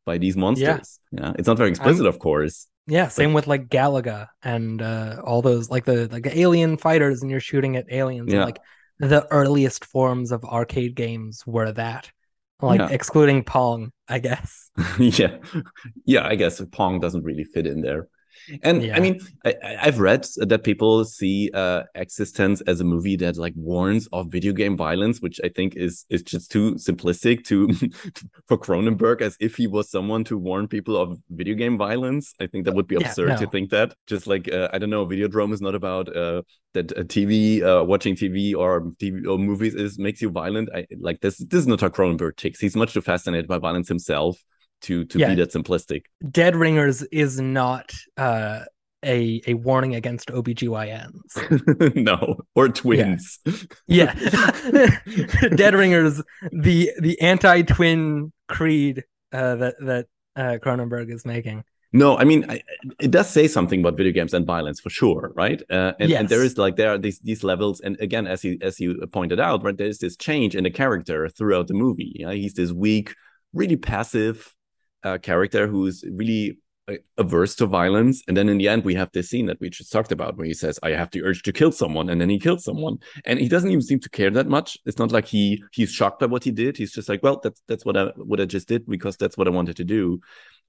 by 0.05 0.17
these 0.17 0.38
monsters. 0.38 1.00
Yeah, 1.12 1.20
yeah. 1.22 1.34
it's 1.38 1.48
not 1.48 1.58
very 1.58 1.70
explicit, 1.70 2.01
I'm, 2.01 2.08
of 2.08 2.20
course. 2.20 2.67
Yeah, 2.88 3.08
same 3.08 3.34
with 3.34 3.48
like 3.48 3.70
Galaga 3.70 4.27
and 4.43 4.81
uh, 4.81 5.22
all 5.24 5.41
those 5.41 5.70
like 5.70 5.86
the 5.86 6.08
like 6.12 6.24
the 6.24 6.39
alien 6.39 6.77
fighters, 6.77 7.22
and 7.22 7.29
you're 7.29 7.39
shooting 7.39 7.75
at 7.75 7.86
aliens. 7.91 8.34
Yeah. 8.34 8.43
like 8.43 8.60
the 9.00 9.27
earliest 9.31 9.86
forms 9.86 10.31
of 10.31 10.43
arcade 10.43 10.96
games 10.96 11.43
were 11.46 11.72
that, 11.72 12.12
like 12.62 12.79
yeah. 12.79 12.89
excluding 12.89 13.43
Pong, 13.43 13.91
I 14.08 14.20
guess. 14.20 14.72
yeah, 15.00 15.38
yeah, 16.05 16.25
I 16.27 16.36
guess 16.36 16.62
Pong 16.72 17.00
doesn't 17.00 17.24
really 17.24 17.43
fit 17.43 17.67
in 17.67 17.81
there. 17.81 18.08
And 18.63 18.83
yeah. 18.83 18.95
I 18.95 19.00
mean, 19.00 19.19
I, 19.45 19.55
have 19.79 20.00
read 20.00 20.27
that 20.38 20.63
people 20.63 21.05
see 21.05 21.50
uh, 21.53 21.83
eXistenZ 21.95 22.61
as 22.67 22.81
a 22.81 22.83
movie 22.83 23.15
that 23.17 23.38
like 23.38 23.53
warns 23.55 24.07
of 24.11 24.27
video 24.27 24.53
game 24.53 24.77
violence, 24.77 25.21
which 25.21 25.39
I 25.43 25.50
think 25.50 25.75
is 25.75 26.05
is 26.09 26.23
just 26.23 26.51
too 26.51 26.75
simplistic 26.75 27.43
to 27.45 27.69
for 28.47 28.57
Cronenberg, 28.57 29.21
as 29.21 29.38
if 29.39 29.55
he 29.55 29.67
was 29.67 29.89
someone 29.89 30.23
to 30.25 30.38
warn 30.38 30.67
people 30.67 30.97
of 30.97 31.19
video 31.29 31.55
game 31.55 31.77
violence. 31.77 32.33
I 32.39 32.47
think 32.47 32.65
that 32.65 32.73
would 32.73 32.88
be 32.88 32.95
absurd 32.95 33.29
yeah, 33.29 33.35
no. 33.35 33.41
to 33.41 33.47
think 33.47 33.69
that. 33.71 33.93
Just 34.07 34.27
like 34.27 34.51
uh, 34.51 34.69
I 34.73 34.77
don't 34.77 34.89
know, 34.89 35.05
Videodrome 35.05 35.53
is 35.53 35.61
not 35.61 35.75
about 35.75 36.15
uh, 36.15 36.41
that 36.73 36.91
uh, 36.97 37.03
TV, 37.03 37.61
uh, 37.63 37.83
watching 37.83 38.15
TV 38.15 38.55
or 38.55 38.81
TV 39.01 39.27
or 39.27 39.38
movies 39.38 39.75
is 39.75 40.00
makes 40.00 40.21
you 40.21 40.29
violent. 40.29 40.69
I 40.73 40.85
like 41.00 41.21
this. 41.21 41.38
This 41.38 41.61
is 41.61 41.67
not 41.67 41.81
how 41.81 41.89
Cronenberg 41.89 42.38
ticks. 42.38 42.59
He's 42.59 42.75
much 42.75 42.93
too 42.93 43.01
fascinated 43.01 43.47
by 43.47 43.57
violence 43.57 43.88
himself 43.88 44.38
to 44.81 45.05
to 45.05 45.19
yeah. 45.19 45.29
be 45.29 45.35
that 45.35 45.51
simplistic. 45.51 46.03
Dead 46.29 46.55
Ringers 46.55 47.03
is 47.03 47.39
not 47.39 47.91
uh 48.17 48.61
a 49.03 49.41
a 49.47 49.53
warning 49.55 49.95
against 49.95 50.29
OBGYNs. 50.29 51.95
no, 51.95 52.38
or 52.55 52.69
twins. 52.69 53.39
Yeah. 53.88 54.13
yeah. 54.17 54.97
Dead 55.55 55.73
Ringers, 55.73 56.21
the 56.51 56.91
the 57.00 57.19
anti-twin 57.21 58.31
creed 58.47 59.03
uh 59.31 59.55
that 59.55 59.75
that 59.79 60.05
uh 60.35 60.57
Cronenberg 60.61 61.11
is 61.11 61.25
making. 61.25 61.63
No, 61.93 62.17
I 62.17 62.23
mean 62.23 62.45
I, 62.50 62.61
it 63.00 63.11
does 63.11 63.29
say 63.29 63.47
something 63.47 63.81
about 63.81 63.97
video 63.97 64.13
games 64.13 64.33
and 64.33 64.45
violence 64.45 64.79
for 64.79 64.89
sure, 64.89 65.33
right? 65.35 65.61
Uh, 65.69 65.93
and, 66.00 66.09
yes. 66.09 66.19
and 66.21 66.29
there 66.29 66.43
is 66.43 66.57
like 66.57 66.77
there 66.77 66.93
are 66.93 66.97
these 66.97 67.19
these 67.19 67.43
levels, 67.43 67.81
and 67.81 68.00
again, 68.00 68.27
as 68.27 68.43
you 68.45 68.57
as 68.61 68.79
you 68.79 69.05
pointed 69.11 69.39
out, 69.39 69.63
right, 69.63 69.75
there 69.75 69.88
is 69.88 69.97
this 69.97 70.15
change 70.15 70.55
in 70.55 70.63
the 70.63 70.71
character 70.71 71.27
throughout 71.27 71.67
the 71.67 71.73
movie. 71.73 72.15
Yeah, 72.19 72.31
he's 72.31 72.53
this 72.53 72.71
weak, 72.71 73.13
really 73.53 73.75
passive, 73.75 74.55
uh, 75.03 75.17
character 75.17 75.67
who's 75.67 76.03
really 76.12 76.58
averse 77.17 77.55
to 77.55 77.65
violence. 77.65 78.24
And 78.27 78.36
then 78.36 78.50
in 78.50 78.58
the 78.58 78.67
end 78.67 78.84
we 78.84 78.96
have 78.96 79.12
this 79.12 79.29
scene 79.29 79.46
that 79.48 79.60
we 79.60 79.70
just 79.70 79.91
talked 79.91 80.12
about 80.12 80.38
where 80.38 80.48
he 80.48 80.53
says 80.53 80.79
i 80.84 80.89
have 80.89 81.12
the 81.12 81.24
urge 81.24 81.43
to 81.43 81.53
kill 81.53 81.72
someone 81.72 82.10
and 82.10 82.20
then 82.20 82.29
he 82.29 82.39
kills 82.39 82.63
someone. 82.63 82.98
And 83.25 83.39
he 83.39 83.48
doesn't 83.48 83.70
even 83.70 83.81
seem 83.81 84.00
to 84.00 84.10
care 84.10 84.29
that 84.31 84.48
much. 84.48 84.77
It's 84.86 84.98
not 84.98 85.12
like 85.12 85.25
he 85.25 85.63
he's 85.72 85.91
shocked 85.91 86.20
by 86.20 86.25
what 86.25 86.43
he 86.43 86.51
did. 86.51 86.77
He's 86.77 86.91
just 86.91 87.10
like 87.10 87.24
well 87.24 87.39
that's 87.43 87.62
that's 87.67 87.86
what 87.86 87.98
i 87.98 88.05
what 88.17 88.41
i 88.41 88.46
just 88.46 88.67
did 88.67 88.86
because 88.88 89.17
that's 89.17 89.38
what 89.38 89.48
i 89.48 89.51
wanted 89.51 89.77
to 89.77 89.84
do. 89.84 90.20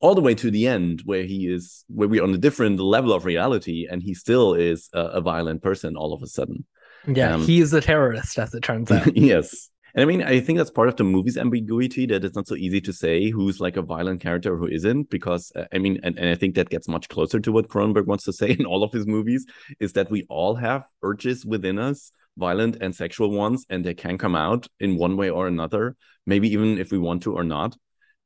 All 0.01 0.15
the 0.15 0.21
way 0.21 0.35
to 0.35 0.51
the 0.51 0.67
end 0.67 1.03
where 1.05 1.25
he 1.25 1.47
is 1.47 1.85
where 1.89 2.09
we're 2.09 2.25
on 2.25 2.35
a 2.35 2.39
different 2.39 2.81
level 2.81 3.13
of 3.13 3.25
reality 3.25 3.87
and 3.91 4.03
he 4.03 4.15
still 4.15 4.55
is 4.55 4.89
a, 4.93 5.01
a 5.01 5.21
violent 5.21 5.63
person 5.63 5.97
all 5.97 6.13
of 6.13 6.23
a 6.23 6.27
sudden. 6.27 6.67
Yeah 7.07 7.35
um, 7.35 7.43
he 7.43 7.61
is 7.61 7.73
a 7.73 7.81
terrorist 7.81 8.39
as 8.39 8.55
it 8.55 8.63
turns 8.63 8.91
out. 8.91 9.17
Yes 9.17 9.71
and 9.95 10.03
I 10.03 10.05
mean, 10.05 10.23
I 10.23 10.41
think 10.41 10.59
that's 10.59 10.71
part 10.71 10.89
of 10.89 10.97
the 10.97 11.05
movie's 11.05 11.37
ambiguity 11.37 12.07
that 12.07 12.25
it's 12.25 12.35
not 12.35 12.47
so 12.47 12.55
easy 12.57 12.81
to 12.81 12.93
say 12.93 13.31
who's 13.31 13.61
like 13.61 13.77
a 13.77 13.83
violent 13.83 14.21
character 14.21 14.55
or 14.55 14.57
who 14.57 14.67
isn't, 14.67 15.11
because 15.11 15.53
uh, 15.55 15.65
I 15.73 15.79
mean, 15.79 16.01
and, 16.03 16.19
and 16.19 16.29
I 16.29 16.35
think 16.35 16.55
that 16.55 16.71
gets 16.71 16.89
much 16.89 17.09
closer 17.09 17.41
to 17.41 17.53
what 17.53 17.69
Cronenberg 17.69 18.07
wants 18.07 18.25
to 18.25 18.33
say 18.33 18.51
in 18.51 18.67
all 18.67 18.83
of 18.83 18.93
his 18.93 19.07
movies 19.07 19.47
is 19.81 19.93
that 19.93 20.11
we 20.11 20.25
all 20.29 20.55
have 20.55 20.85
urges 21.03 21.45
within 21.45 21.79
us, 21.79 22.13
violent 22.39 22.79
and 22.81 22.95
sexual 22.95 23.31
ones, 23.31 23.67
and 23.69 23.85
they 23.85 23.95
can 23.95 24.17
come 24.17 24.35
out 24.35 24.67
in 24.81 24.97
one 24.97 25.17
way 25.17 25.29
or 25.31 25.47
another, 25.47 25.97
maybe 26.27 26.49
even 26.53 26.79
if 26.79 26.91
we 26.91 26.99
want 26.99 27.23
to 27.25 27.35
or 27.35 27.45
not. 27.45 27.77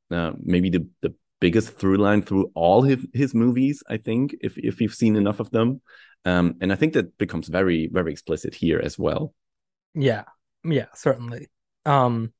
Uh, 0.09 0.31
maybe 0.41 0.69
the, 0.69 0.87
the 1.01 1.13
biggest 1.41 1.77
through 1.77 1.97
line 1.97 2.21
through 2.21 2.49
all 2.55 2.81
his, 2.81 3.05
his 3.13 3.35
movies, 3.35 3.83
I 3.89 3.97
think, 3.97 4.35
if, 4.39 4.57
if 4.57 4.79
you've 4.79 4.93
seen 4.93 5.17
enough 5.17 5.41
of 5.41 5.51
them. 5.51 5.81
Um, 6.23 6.55
and 6.61 6.71
I 6.71 6.75
think 6.75 6.93
that 6.93 7.17
becomes 7.17 7.49
very, 7.49 7.89
very 7.91 8.11
explicit 8.11 8.55
here 8.55 8.79
as 8.81 8.97
well. 8.97 9.33
Yeah. 9.93 10.23
Yeah, 10.63 10.87
certainly. 10.95 11.47
Um, 11.87 12.33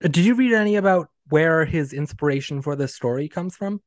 did 0.00 0.18
you 0.18 0.34
read 0.34 0.52
any 0.52 0.76
about 0.76 1.08
where 1.28 1.64
his 1.64 1.92
inspiration 1.92 2.60
for 2.60 2.76
this 2.76 2.94
story 2.94 3.28
comes 3.28 3.56
from? 3.56 3.80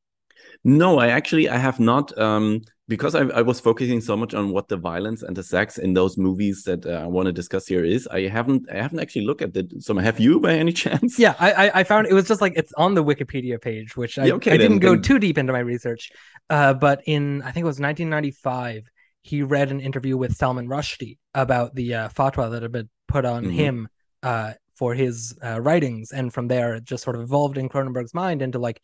No, 0.64 1.00
I 1.00 1.10
actually 1.10 1.50
I 1.50 1.58
have 1.58 1.80
not 1.80 2.18
um, 2.18 2.62
because 2.88 3.16
I, 3.16 3.22
I, 3.22 3.42
was 3.42 3.60
focusing 3.60 4.00
so 4.00 4.16
much 4.16 4.34
on 4.34 4.52
what 4.52 4.68
the 4.68 4.78
violence 4.78 5.24
and 5.24 5.36
the 5.36 5.44
sex 5.44 5.78
in 5.78 5.94
those 5.94 6.18
movies 6.18 6.64
that 6.64 6.86
uh, 6.86 7.02
I 7.04 7.08
want 7.08 7.26
to 7.26 7.32
discuss 7.32 7.68
here 7.68 7.84
is. 7.84 8.08
I 8.08 8.28
haven't 8.28 8.70
I 8.72 8.76
haven't 8.76 9.00
actually 9.00 9.26
looked 9.26 9.42
at 9.42 9.56
it. 9.56 9.84
So 9.84 9.96
have 9.98 10.20
you 10.20 10.40
by 10.40 10.54
any 10.54 10.72
chance? 10.84 11.18
Yeah, 11.18 11.36
I 11.40 11.72
I 11.74 11.84
found 11.84 12.08
it 12.08 12.14
was 12.14 12.28
just 12.28 12.42
like 12.42 12.54
it's 12.56 12.74
on 12.74 12.94
the 12.94 13.04
Wikipedia 13.04 13.62
page, 13.62 13.98
which 13.98 14.18
I, 14.18 14.26
yeah, 14.26 14.34
okay, 14.34 14.52
I 14.52 14.58
didn't 14.58 14.80
go 14.80 14.94
then... 14.94 15.02
too 15.02 15.20
deep 15.20 15.38
into 15.38 15.54
my 15.54 15.60
research. 15.60 16.12
Uh, 16.50 16.74
but 16.74 17.02
in 17.06 17.42
I 17.42 17.52
think 17.52 17.64
it 17.64 17.68
was 17.68 17.80
1995, 17.80 18.90
he 19.22 19.42
read 19.42 19.72
an 19.72 19.80
interview 19.80 20.18
with 20.18 20.36
Salman 20.36 20.68
Rushdie 20.68 21.18
about 21.34 21.76
the 21.76 21.96
uh, 21.96 22.10
fatwa 22.10 22.52
that 22.52 22.62
had 22.62 22.72
been 22.72 22.90
put 23.08 23.26
on 23.26 23.44
mm-hmm. 23.44 23.52
him 23.52 23.88
uh, 24.24 24.54
for 24.76 24.94
his 24.94 25.38
uh, 25.44 25.60
writings, 25.62 26.12
and 26.12 26.34
from 26.34 26.48
there, 26.48 26.76
it 26.76 26.84
just 26.84 27.04
sort 27.04 27.16
of 27.16 27.22
evolved 27.22 27.58
in 27.58 27.70
Cronenberg's 27.70 28.14
mind 28.14 28.42
into 28.42 28.60
like, 28.60 28.82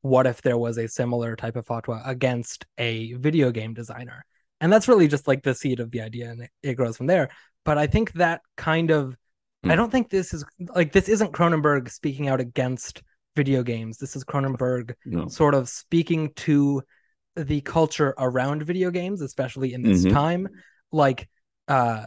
what 0.00 0.26
if 0.26 0.42
there 0.42 0.58
was 0.58 0.78
a 0.78 0.88
similar 0.88 1.36
type 1.36 1.56
of 1.56 1.66
fatwa 1.66 2.02
against 2.06 2.66
a 2.78 3.12
video 3.14 3.50
game 3.50 3.74
designer? 3.74 4.24
And 4.60 4.72
that's 4.72 4.88
really 4.88 5.08
just 5.08 5.26
like 5.26 5.42
the 5.42 5.54
seed 5.54 5.80
of 5.80 5.90
the 5.90 6.00
idea, 6.00 6.30
and 6.30 6.42
it, 6.42 6.50
it 6.62 6.74
grows 6.74 6.96
from 6.96 7.06
there. 7.06 7.30
But 7.64 7.78
I 7.78 7.86
think 7.86 8.12
that 8.12 8.40
kind 8.56 8.90
of, 8.90 9.16
mm. 9.64 9.72
I 9.72 9.76
don't 9.76 9.90
think 9.90 10.10
this 10.10 10.32
is 10.32 10.44
like 10.74 10.92
this 10.92 11.08
isn't 11.08 11.32
Cronenberg 11.32 11.90
speaking 11.90 12.28
out 12.28 12.40
against 12.40 13.02
video 13.34 13.62
games. 13.62 13.98
This 13.98 14.14
is 14.14 14.24
Cronenberg 14.24 14.94
no. 15.04 15.28
sort 15.28 15.54
of 15.54 15.68
speaking 15.68 16.32
to 16.36 16.82
the 17.34 17.60
culture 17.62 18.14
around 18.18 18.62
video 18.62 18.90
games, 18.90 19.20
especially 19.22 19.74
in 19.74 19.82
this 19.82 20.04
mm-hmm. 20.04 20.14
time. 20.14 20.48
Like, 20.92 21.28
uh, 21.66 22.06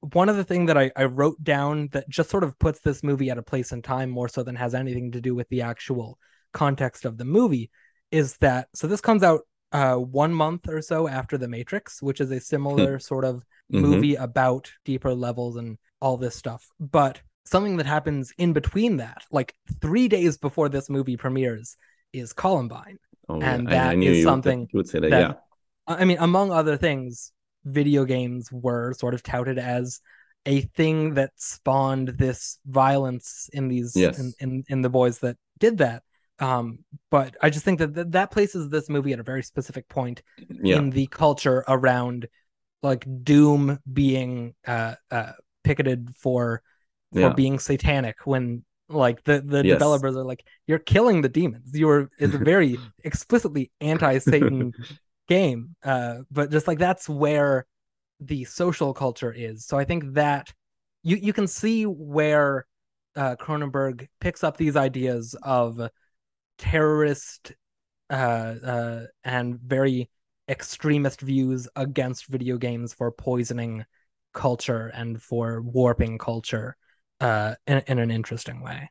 one 0.00 0.28
of 0.28 0.36
the 0.36 0.44
things 0.44 0.68
that 0.68 0.78
I, 0.78 0.90
I 0.96 1.04
wrote 1.04 1.42
down 1.42 1.88
that 1.92 2.08
just 2.08 2.30
sort 2.30 2.44
of 2.44 2.58
puts 2.58 2.80
this 2.80 3.02
movie 3.02 3.30
at 3.30 3.38
a 3.38 3.42
place 3.42 3.72
in 3.72 3.82
time 3.82 4.10
more 4.10 4.28
so 4.28 4.42
than 4.42 4.56
has 4.56 4.74
anything 4.74 5.12
to 5.12 5.20
do 5.20 5.34
with 5.34 5.48
the 5.48 5.62
actual 5.62 6.18
context 6.52 7.04
of 7.04 7.18
the 7.18 7.24
movie 7.24 7.70
is 8.10 8.36
that 8.38 8.68
so 8.74 8.86
this 8.86 9.00
comes 9.00 9.22
out 9.22 9.40
uh, 9.72 9.96
one 9.96 10.32
month 10.32 10.68
or 10.68 10.80
so 10.80 11.08
after 11.08 11.36
the 11.36 11.48
matrix 11.48 12.00
which 12.00 12.20
is 12.20 12.30
a 12.30 12.40
similar 12.40 12.98
sort 12.98 13.24
of 13.24 13.44
mm-hmm. 13.72 13.80
movie 13.80 14.14
about 14.14 14.70
deeper 14.84 15.12
levels 15.12 15.56
and 15.56 15.76
all 16.00 16.16
this 16.16 16.36
stuff 16.36 16.66
but 16.78 17.20
something 17.44 17.76
that 17.76 17.86
happens 17.86 18.32
in 18.38 18.52
between 18.52 18.96
that 18.98 19.22
like 19.30 19.54
three 19.80 20.08
days 20.08 20.38
before 20.38 20.68
this 20.68 20.88
movie 20.88 21.16
premieres 21.16 21.76
is 22.12 22.32
columbine 22.32 22.98
oh, 23.28 23.40
and 23.40 23.68
yeah. 23.68 23.88
that 23.88 23.98
is 23.98 24.24
something 24.24 24.68
you 24.72 24.78
would 24.78 24.88
say 24.88 25.00
that, 25.00 25.10
that 25.10 25.20
yeah 25.20 25.34
i 25.94 26.04
mean 26.04 26.18
among 26.20 26.52
other 26.52 26.76
things 26.76 27.32
video 27.66 28.04
games 28.04 28.50
were 28.50 28.94
sort 28.94 29.12
of 29.14 29.22
touted 29.22 29.58
as 29.58 30.00
a 30.46 30.60
thing 30.60 31.14
that 31.14 31.32
spawned 31.36 32.08
this 32.08 32.58
violence 32.66 33.50
in 33.52 33.68
these 33.68 33.92
yes. 33.94 34.18
in, 34.18 34.32
in, 34.38 34.64
in 34.68 34.82
the 34.82 34.88
boys 34.88 35.18
that 35.18 35.36
did 35.58 35.78
that 35.78 36.02
um 36.38 36.78
but 37.10 37.36
i 37.42 37.50
just 37.50 37.64
think 37.64 37.78
that 37.78 37.94
th- 37.94 38.06
that 38.10 38.30
places 38.30 38.68
this 38.68 38.88
movie 38.88 39.12
at 39.12 39.18
a 39.18 39.24
very 39.24 39.42
specific 39.42 39.88
point 39.88 40.22
yeah. 40.48 40.76
in 40.76 40.90
the 40.90 41.06
culture 41.08 41.64
around 41.66 42.28
like 42.82 43.06
doom 43.24 43.78
being 43.90 44.54
uh 44.66 44.94
uh 45.10 45.32
picketed 45.64 46.10
for 46.16 46.62
for 47.12 47.20
yeah. 47.20 47.32
being 47.32 47.58
satanic 47.58 48.16
when 48.24 48.62
like 48.88 49.24
the 49.24 49.40
the 49.40 49.64
yes. 49.64 49.74
developers 49.74 50.14
are 50.14 50.24
like 50.24 50.44
you're 50.66 50.78
killing 50.78 51.22
the 51.22 51.28
demons 51.28 51.70
you're 51.72 52.10
it's 52.18 52.34
a 52.34 52.38
very 52.52 52.78
explicitly 53.02 53.70
anti-satan 53.80 54.72
game. 55.28 55.76
Uh, 55.84 56.18
but 56.30 56.50
just 56.50 56.66
like 56.66 56.78
that's 56.78 57.08
where 57.08 57.66
the 58.20 58.44
social 58.44 58.94
culture 58.94 59.32
is. 59.32 59.66
So 59.66 59.78
I 59.78 59.84
think 59.84 60.14
that 60.14 60.52
you 61.02 61.16
you 61.16 61.32
can 61.32 61.46
see 61.46 61.84
where 61.84 62.66
uh, 63.14 63.36
Cronenberg 63.36 64.06
picks 64.20 64.44
up 64.44 64.56
these 64.56 64.76
ideas 64.76 65.34
of 65.42 65.80
terrorist 66.58 67.52
uh, 68.10 68.12
uh, 68.64 69.00
and 69.24 69.58
very 69.60 70.10
extremist 70.48 71.20
views 71.20 71.68
against 71.76 72.26
video 72.26 72.56
games 72.56 72.94
for 72.94 73.10
poisoning 73.10 73.84
culture 74.32 74.88
and 74.94 75.20
for 75.20 75.62
warping 75.62 76.18
culture 76.18 76.76
uh, 77.20 77.54
in, 77.66 77.82
in 77.88 77.98
an 77.98 78.10
interesting 78.10 78.62
way. 78.62 78.90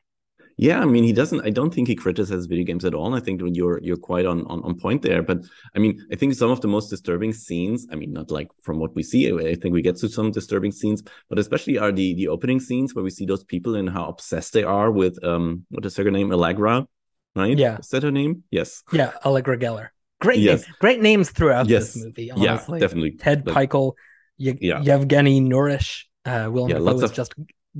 Yeah, 0.58 0.80
I 0.80 0.86
mean, 0.86 1.04
he 1.04 1.12
doesn't. 1.12 1.42
I 1.44 1.50
don't 1.50 1.72
think 1.72 1.86
he 1.86 1.94
criticizes 1.94 2.46
video 2.46 2.64
games 2.64 2.86
at 2.86 2.94
all. 2.94 3.14
I 3.14 3.20
think 3.20 3.42
you're 3.44 3.78
you're 3.82 3.98
quite 3.98 4.24
on, 4.24 4.46
on 4.46 4.62
on 4.62 4.78
point 4.78 5.02
there. 5.02 5.22
But 5.22 5.44
I 5.74 5.78
mean, 5.78 6.02
I 6.10 6.16
think 6.16 6.32
some 6.32 6.50
of 6.50 6.62
the 6.62 6.68
most 6.68 6.88
disturbing 6.88 7.34
scenes. 7.34 7.86
I 7.92 7.94
mean, 7.96 8.12
not 8.14 8.30
like 8.30 8.48
from 8.62 8.78
what 8.78 8.94
we 8.94 9.02
see. 9.02 9.30
I 9.30 9.54
think 9.54 9.74
we 9.74 9.82
get 9.82 9.96
to 9.98 10.08
some 10.08 10.30
disturbing 10.30 10.72
scenes, 10.72 11.02
but 11.28 11.38
especially 11.38 11.76
are 11.76 11.92
the 11.92 12.14
the 12.14 12.28
opening 12.28 12.58
scenes 12.58 12.94
where 12.94 13.04
we 13.04 13.10
see 13.10 13.26
those 13.26 13.44
people 13.44 13.74
and 13.74 13.90
how 13.90 14.08
obsessed 14.08 14.54
they 14.54 14.64
are 14.64 14.90
with 14.90 15.22
um 15.22 15.66
what 15.68 15.84
is 15.84 15.94
her 15.96 16.10
name, 16.10 16.32
Allegra, 16.32 16.86
right? 17.34 17.58
Yeah, 17.58 17.76
is 17.78 17.88
that 17.88 18.02
her 18.02 18.10
name? 18.10 18.44
Yes. 18.50 18.82
Yeah, 18.92 19.12
Allegra 19.26 19.58
Geller. 19.58 19.88
Great, 20.22 20.38
yes. 20.38 20.62
name, 20.62 20.74
great 20.80 21.00
names 21.02 21.30
throughout 21.30 21.68
yes. 21.68 21.92
this 21.92 22.02
movie. 22.02 22.30
Honestly. 22.30 22.78
Yeah, 22.78 22.80
definitely. 22.80 23.10
Ted 23.16 23.46
like, 23.46 23.68
Pikul, 23.70 23.92
Ye- 24.38 24.56
yeah. 24.62 24.80
Yevgeny 24.80 25.40
Nourish. 25.40 26.08
uh, 26.26 26.48
Willem 26.50 26.70
yeah, 26.70 26.78
lots 26.78 27.02
of 27.02 27.12
just 27.12 27.34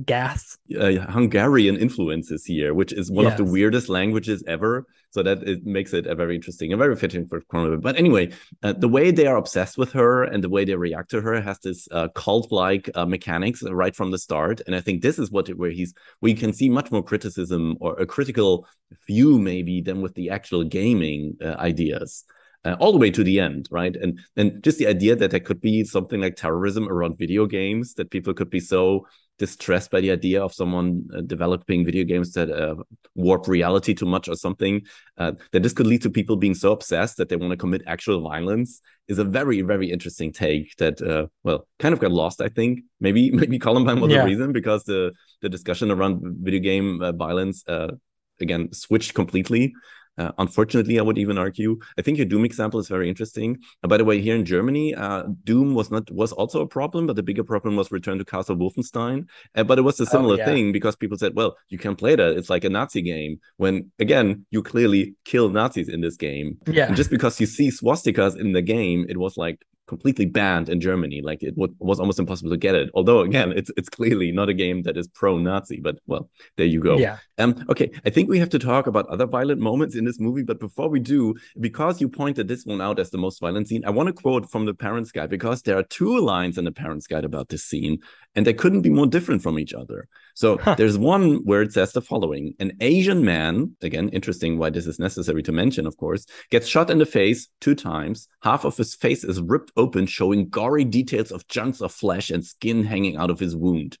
Gas 0.05 0.57
uh, 0.79 0.91
hungarian 1.09 1.75
influences 1.75 2.45
here 2.45 2.73
which 2.73 2.93
is 2.93 3.09
one 3.09 3.25
yes. 3.25 3.31
of 3.31 3.37
the 3.37 3.51
weirdest 3.51 3.89
languages 3.89 4.43
ever 4.47 4.85
so 5.09 5.23
that 5.23 5.41
it 5.41 5.65
makes 5.65 5.93
it 5.93 6.05
a 6.05 6.13
very 6.13 6.35
interesting 6.35 6.71
and 6.71 6.79
very 6.79 6.95
fitting 6.95 7.27
for 7.27 7.41
Cronenberg. 7.41 7.81
but 7.81 7.97
anyway 7.97 8.29
uh, 8.61 8.73
the 8.73 8.87
way 8.87 9.09
they 9.09 9.25
are 9.25 9.37
obsessed 9.37 9.77
with 9.77 9.91
her 9.93 10.23
and 10.23 10.43
the 10.43 10.49
way 10.49 10.65
they 10.65 10.75
react 10.75 11.09
to 11.11 11.21
her 11.21 11.41
has 11.41 11.57
this 11.59 11.87
uh, 11.91 12.09
cult-like 12.09 12.89
uh, 12.93 13.05
mechanics 13.05 13.63
right 13.63 13.95
from 13.95 14.11
the 14.11 14.19
start 14.19 14.61
and 14.67 14.75
i 14.75 14.81
think 14.81 15.01
this 15.01 15.17
is 15.17 15.31
what 15.31 15.47
where 15.49 15.71
he's 15.71 15.93
we 16.21 16.33
can 16.33 16.53
see 16.53 16.69
much 16.69 16.91
more 16.91 17.03
criticism 17.03 17.75
or 17.79 17.99
a 17.99 18.05
critical 18.05 18.67
view 19.07 19.39
maybe 19.39 19.81
than 19.81 20.01
with 20.01 20.13
the 20.13 20.29
actual 20.29 20.63
gaming 20.63 21.35
uh, 21.43 21.55
ideas 21.57 22.23
uh, 22.65 22.75
all 22.79 22.91
the 22.91 22.97
way 22.97 23.11
to 23.11 23.23
the 23.23 23.39
end, 23.39 23.67
right? 23.71 23.95
And 23.95 24.19
and 24.35 24.61
just 24.63 24.77
the 24.77 24.87
idea 24.87 25.15
that 25.15 25.31
there 25.31 25.39
could 25.39 25.61
be 25.61 25.83
something 25.83 26.19
like 26.19 26.35
terrorism 26.35 26.89
around 26.89 27.17
video 27.17 27.45
games, 27.45 27.93
that 27.93 28.09
people 28.09 28.33
could 28.33 28.49
be 28.49 28.59
so 28.59 29.05
distressed 29.37 29.91
by 29.91 30.01
the 30.01 30.11
idea 30.11 30.43
of 30.43 30.53
someone 30.53 31.07
uh, 31.15 31.21
developing 31.21 31.85
video 31.85 32.03
games 32.03 32.33
that 32.33 32.49
uh, 32.49 32.75
warp 33.15 33.47
reality 33.47 33.93
too 33.93 34.05
much 34.05 34.27
or 34.27 34.35
something, 34.35 34.81
uh, 35.17 35.33
that 35.51 35.63
this 35.63 35.73
could 35.73 35.87
lead 35.87 36.01
to 36.01 36.09
people 36.09 36.35
being 36.35 36.55
so 36.55 36.71
obsessed 36.71 37.17
that 37.17 37.29
they 37.29 37.35
want 37.35 37.51
to 37.51 37.57
commit 37.57 37.81
actual 37.87 38.21
violence 38.21 38.81
is 39.07 39.19
a 39.19 39.23
very 39.23 39.61
very 39.61 39.89
interesting 39.89 40.31
take 40.33 40.75
that 40.77 41.01
uh, 41.01 41.27
well 41.43 41.67
kind 41.79 41.93
of 41.93 41.99
got 41.99 42.11
lost. 42.11 42.41
I 42.41 42.49
think 42.49 42.81
maybe 42.99 43.31
maybe 43.41 43.59
Columbine 43.59 44.01
was 44.01 44.11
yeah. 44.11 44.21
the 44.21 44.25
reason 44.25 44.51
because 44.51 44.83
the 44.83 45.13
the 45.41 45.49
discussion 45.49 45.91
around 45.91 46.21
video 46.41 46.59
game 46.59 47.01
uh, 47.01 47.11
violence 47.11 47.63
uh, 47.67 47.91
again 48.39 48.71
switched 48.73 49.13
completely 49.13 49.73
uh, 50.17 50.31
unfortunately, 50.37 50.99
I 50.99 51.01
would 51.01 51.17
even 51.17 51.37
argue. 51.37 51.79
I 51.97 52.01
think 52.01 52.17
your 52.17 52.25
Doom 52.25 52.45
example 52.45 52.79
is 52.79 52.87
very 52.87 53.09
interesting. 53.09 53.59
Uh, 53.83 53.87
by 53.87 53.97
the 53.97 54.05
way, 54.05 54.21
here 54.21 54.35
in 54.35 54.45
Germany, 54.45 54.95
uh, 54.95 55.23
Doom 55.43 55.73
was 55.75 55.91
not 55.91 56.09
was 56.11 56.31
also 56.31 56.61
a 56.61 56.67
problem, 56.67 57.07
but 57.07 57.15
the 57.15 57.23
bigger 57.23 57.43
problem 57.43 57.75
was 57.75 57.91
Return 57.91 58.17
to 58.17 58.25
Castle 58.25 58.55
Wolfenstein. 58.55 59.27
Uh, 59.55 59.63
but 59.63 59.77
it 59.77 59.83
was 59.83 59.99
a 59.99 60.03
oh, 60.03 60.05
similar 60.05 60.35
oh, 60.35 60.37
yeah. 60.37 60.45
thing 60.45 60.71
because 60.71 60.95
people 60.95 61.17
said, 61.17 61.35
"Well, 61.35 61.55
you 61.69 61.77
can 61.77 61.95
play 61.95 62.15
that; 62.15 62.37
it's 62.37 62.49
like 62.49 62.63
a 62.63 62.69
Nazi 62.69 63.01
game." 63.01 63.39
When 63.57 63.91
again, 63.99 64.45
you 64.51 64.63
clearly 64.63 65.15
kill 65.25 65.49
Nazis 65.49 65.89
in 65.89 66.01
this 66.01 66.17
game. 66.17 66.57
Yeah. 66.67 66.87
And 66.87 66.95
just 66.95 67.09
because 67.09 67.39
you 67.39 67.45
see 67.45 67.69
swastikas 67.69 68.37
in 68.39 68.53
the 68.53 68.61
game, 68.61 69.05
it 69.09 69.17
was 69.17 69.37
like 69.37 69.65
completely 69.87 70.25
banned 70.25 70.69
in 70.69 70.79
Germany. 70.79 71.21
Like 71.21 71.41
it 71.41 71.55
was 71.57 71.99
almost 71.99 72.19
impossible 72.19 72.51
to 72.51 72.57
get 72.57 72.75
it. 72.75 72.89
Although 72.93 73.21
again, 73.21 73.51
it's 73.53 73.71
it's 73.77 73.89
clearly 73.89 74.31
not 74.31 74.49
a 74.49 74.53
game 74.53 74.83
that 74.83 74.97
is 74.97 75.07
pro-Nazi. 75.07 75.79
But 75.79 75.99
well, 76.05 76.29
there 76.57 76.65
you 76.65 76.81
go. 76.81 76.97
Yeah. 76.97 77.17
Um. 77.37 77.65
Okay. 77.69 77.91
I 78.05 78.09
think 78.09 78.29
we 78.29 78.39
have 78.39 78.49
to 78.49 78.59
talk 78.59 78.87
about 78.87 79.07
other 79.07 79.25
violent 79.25 79.61
moments 79.61 79.95
in 79.95 80.05
this 80.05 80.19
movie. 80.19 80.43
But 80.43 80.59
before 80.59 80.89
we 80.89 80.99
do, 80.99 81.35
because 81.59 81.99
you 82.01 82.09
pointed 82.09 82.47
this 82.47 82.65
one 82.65 82.81
out 82.81 82.99
as 82.99 83.09
the 83.09 83.17
most 83.17 83.39
violent 83.39 83.67
scene, 83.67 83.85
I 83.85 83.89
want 83.89 84.07
to 84.07 84.13
quote 84.13 84.49
from 84.51 84.65
the 84.65 84.73
Parents 84.73 85.11
Guide 85.11 85.29
because 85.29 85.61
there 85.61 85.77
are 85.77 85.83
two 85.83 86.19
lines 86.19 86.57
in 86.57 86.65
the 86.65 86.71
Parents 86.71 87.07
Guide 87.07 87.25
about 87.25 87.49
this 87.49 87.63
scene, 87.63 87.99
and 88.35 88.45
they 88.45 88.53
couldn't 88.53 88.81
be 88.81 88.89
more 88.89 89.07
different 89.07 89.41
from 89.41 89.57
each 89.57 89.73
other. 89.73 90.07
So 90.37 90.59
huh. 90.59 90.75
there's 90.75 90.99
one 90.99 91.37
where 91.45 91.63
it 91.63 91.73
says 91.73 91.93
the 91.93 92.01
following: 92.01 92.53
An 92.59 92.73
Asian 92.79 93.25
man, 93.25 93.75
again, 93.81 94.09
interesting 94.09 94.59
why 94.59 94.69
this 94.69 94.85
is 94.85 94.99
necessary 94.99 95.41
to 95.41 95.51
mention, 95.51 95.87
of 95.87 95.97
course, 95.97 96.27
gets 96.51 96.67
shot 96.67 96.91
in 96.91 96.99
the 96.99 97.07
face 97.07 97.47
two 97.59 97.73
times. 97.73 98.27
Half 98.43 98.63
of 98.63 98.77
his 98.77 98.93
face 98.93 99.23
is 99.23 99.41
ripped 99.41 99.71
open, 99.75 100.05
showing 100.05 100.49
gory 100.49 100.83
details 100.83 101.31
of 101.31 101.47
chunks 101.47 101.81
of 101.81 101.91
flesh 101.91 102.29
and 102.29 102.45
skin 102.45 102.83
hanging 102.83 103.17
out 103.17 103.31
of 103.31 103.39
his 103.39 103.55
wound. 103.55 103.97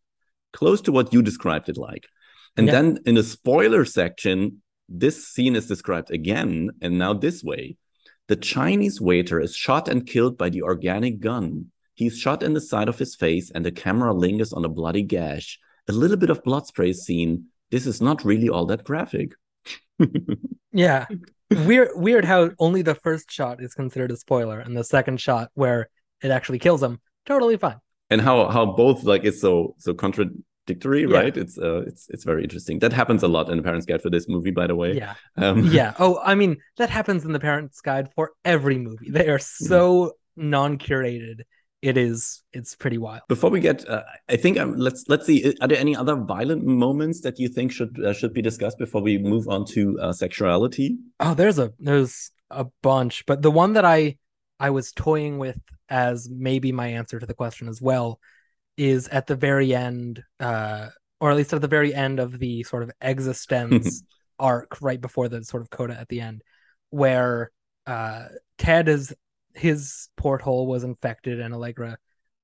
Close 0.53 0.79
to 0.81 0.91
what 0.91 1.11
you 1.11 1.23
described 1.23 1.69
it 1.69 1.77
like. 1.77 2.05
And 2.55 2.67
yeah. 2.67 2.73
then 2.73 2.99
in 3.07 3.15
the 3.15 3.23
spoiler 3.23 3.83
section, 3.83 4.61
this 4.87 5.27
scene 5.27 5.55
is 5.55 5.65
described 5.65 6.11
again, 6.11 6.69
and 6.83 6.99
now 6.99 7.13
this 7.13 7.43
way. 7.43 7.77
The 8.27 8.35
Chinese 8.35 9.01
waiter 9.01 9.39
is 9.39 9.55
shot 9.55 9.87
and 9.87 10.05
killed 10.05 10.37
by 10.37 10.49
the 10.51 10.61
organic 10.61 11.19
gun. 11.19 11.71
He's 11.95 12.19
shot 12.19 12.43
in 12.43 12.53
the 12.53 12.61
side 12.61 12.89
of 12.89 12.99
his 12.99 13.15
face, 13.15 13.49
and 13.49 13.65
the 13.65 13.71
camera 13.71 14.13
lingers 14.13 14.53
on 14.53 14.63
a 14.65 14.69
bloody 14.69 15.01
gash 15.01 15.57
a 15.87 15.91
little 15.91 16.17
bit 16.17 16.29
of 16.29 16.43
blood 16.43 16.67
spray 16.67 16.93
scene. 16.93 17.45
This 17.71 17.85
is 17.85 18.01
not 18.01 18.23
really 18.23 18.49
all 18.49 18.65
that 18.67 18.83
graphic. 18.83 19.33
yeah. 20.71 21.05
Weird 21.49 21.89
weird 21.95 22.25
how 22.25 22.51
only 22.59 22.81
the 22.81 22.95
first 22.95 23.31
shot 23.31 23.61
is 23.61 23.73
considered 23.73 24.11
a 24.11 24.17
spoiler 24.17 24.59
and 24.59 24.75
the 24.75 24.83
second 24.83 25.21
shot 25.21 25.49
where 25.53 25.89
it 26.21 26.31
actually 26.31 26.59
kills 26.59 26.83
him, 26.83 26.99
totally 27.25 27.57
fine. 27.57 27.77
And 28.09 28.21
how 28.21 28.49
how 28.49 28.65
both 28.65 29.03
like 29.03 29.23
it's 29.23 29.39
so 29.39 29.75
so 29.77 29.93
contradictory, 29.93 31.01
yeah. 31.01 31.17
right? 31.17 31.37
It's 31.37 31.57
uh 31.57 31.83
it's 31.87 32.07
it's 32.09 32.25
very 32.25 32.43
interesting. 32.43 32.79
That 32.79 32.91
happens 32.91 33.23
a 33.23 33.27
lot 33.29 33.49
in 33.49 33.57
the 33.57 33.63
parents 33.63 33.85
guide 33.85 34.01
for 34.01 34.09
this 34.09 34.27
movie, 34.27 34.51
by 34.51 34.67
the 34.67 34.75
way. 34.75 34.93
Yeah. 34.93 35.15
Um, 35.37 35.63
yeah. 35.71 35.93
Oh, 35.99 36.19
I 36.23 36.35
mean, 36.35 36.57
that 36.77 36.89
happens 36.89 37.23
in 37.23 37.31
the 37.31 37.39
parents 37.39 37.79
guide 37.79 38.09
for 38.13 38.31
every 38.43 38.77
movie. 38.77 39.09
They 39.09 39.29
are 39.29 39.39
so 39.39 40.13
non-curated 40.35 41.41
it 41.81 41.97
is 41.97 42.43
it's 42.53 42.75
pretty 42.75 42.97
wild. 42.97 43.21
Before 43.27 43.49
we 43.49 43.59
get 43.59 43.87
uh, 43.87 44.03
i 44.29 44.35
think 44.35 44.57
um, 44.57 44.77
let's 44.77 45.05
let's 45.07 45.25
see 45.25 45.53
are 45.61 45.67
there 45.67 45.77
any 45.77 45.95
other 45.95 46.15
violent 46.15 46.65
moments 46.65 47.21
that 47.21 47.39
you 47.39 47.47
think 47.47 47.71
should 47.71 48.03
uh, 48.03 48.13
should 48.13 48.33
be 48.33 48.41
discussed 48.41 48.77
before 48.77 49.01
we 49.01 49.17
move 49.17 49.47
on 49.47 49.65
to 49.65 49.99
uh, 49.99 50.11
sexuality? 50.13 50.97
Oh 51.19 51.33
there's 51.33 51.59
a 51.59 51.73
there's 51.79 52.31
a 52.49 52.65
bunch 52.81 53.25
but 53.25 53.41
the 53.41 53.51
one 53.51 53.73
that 53.73 53.83
i 53.83 54.17
i 54.59 54.69
was 54.69 54.93
toying 54.93 55.37
with 55.37 55.59
as 55.89 56.29
maybe 56.29 56.71
my 56.71 56.87
answer 56.87 57.19
to 57.19 57.25
the 57.25 57.33
question 57.33 57.67
as 57.67 57.81
well 57.81 58.19
is 58.77 59.07
at 59.09 59.27
the 59.27 59.35
very 59.35 59.75
end 59.75 60.23
uh 60.39 60.87
or 61.19 61.31
at 61.31 61.37
least 61.37 61.53
at 61.53 61.61
the 61.61 61.67
very 61.67 61.93
end 61.93 62.19
of 62.19 62.39
the 62.39 62.63
sort 62.63 62.83
of 62.83 62.91
eXistenZ 63.03 64.01
arc 64.39 64.81
right 64.81 65.01
before 65.01 65.27
the 65.27 65.43
sort 65.43 65.61
of 65.61 65.69
coda 65.69 65.99
at 65.99 66.07
the 66.07 66.21
end 66.21 66.41
where 66.89 67.51
uh 67.85 68.27
ted 68.57 68.87
is 68.87 69.13
his 69.57 70.09
porthole 70.17 70.67
was 70.67 70.83
infected 70.83 71.39
and 71.39 71.53
Allegra 71.53 71.97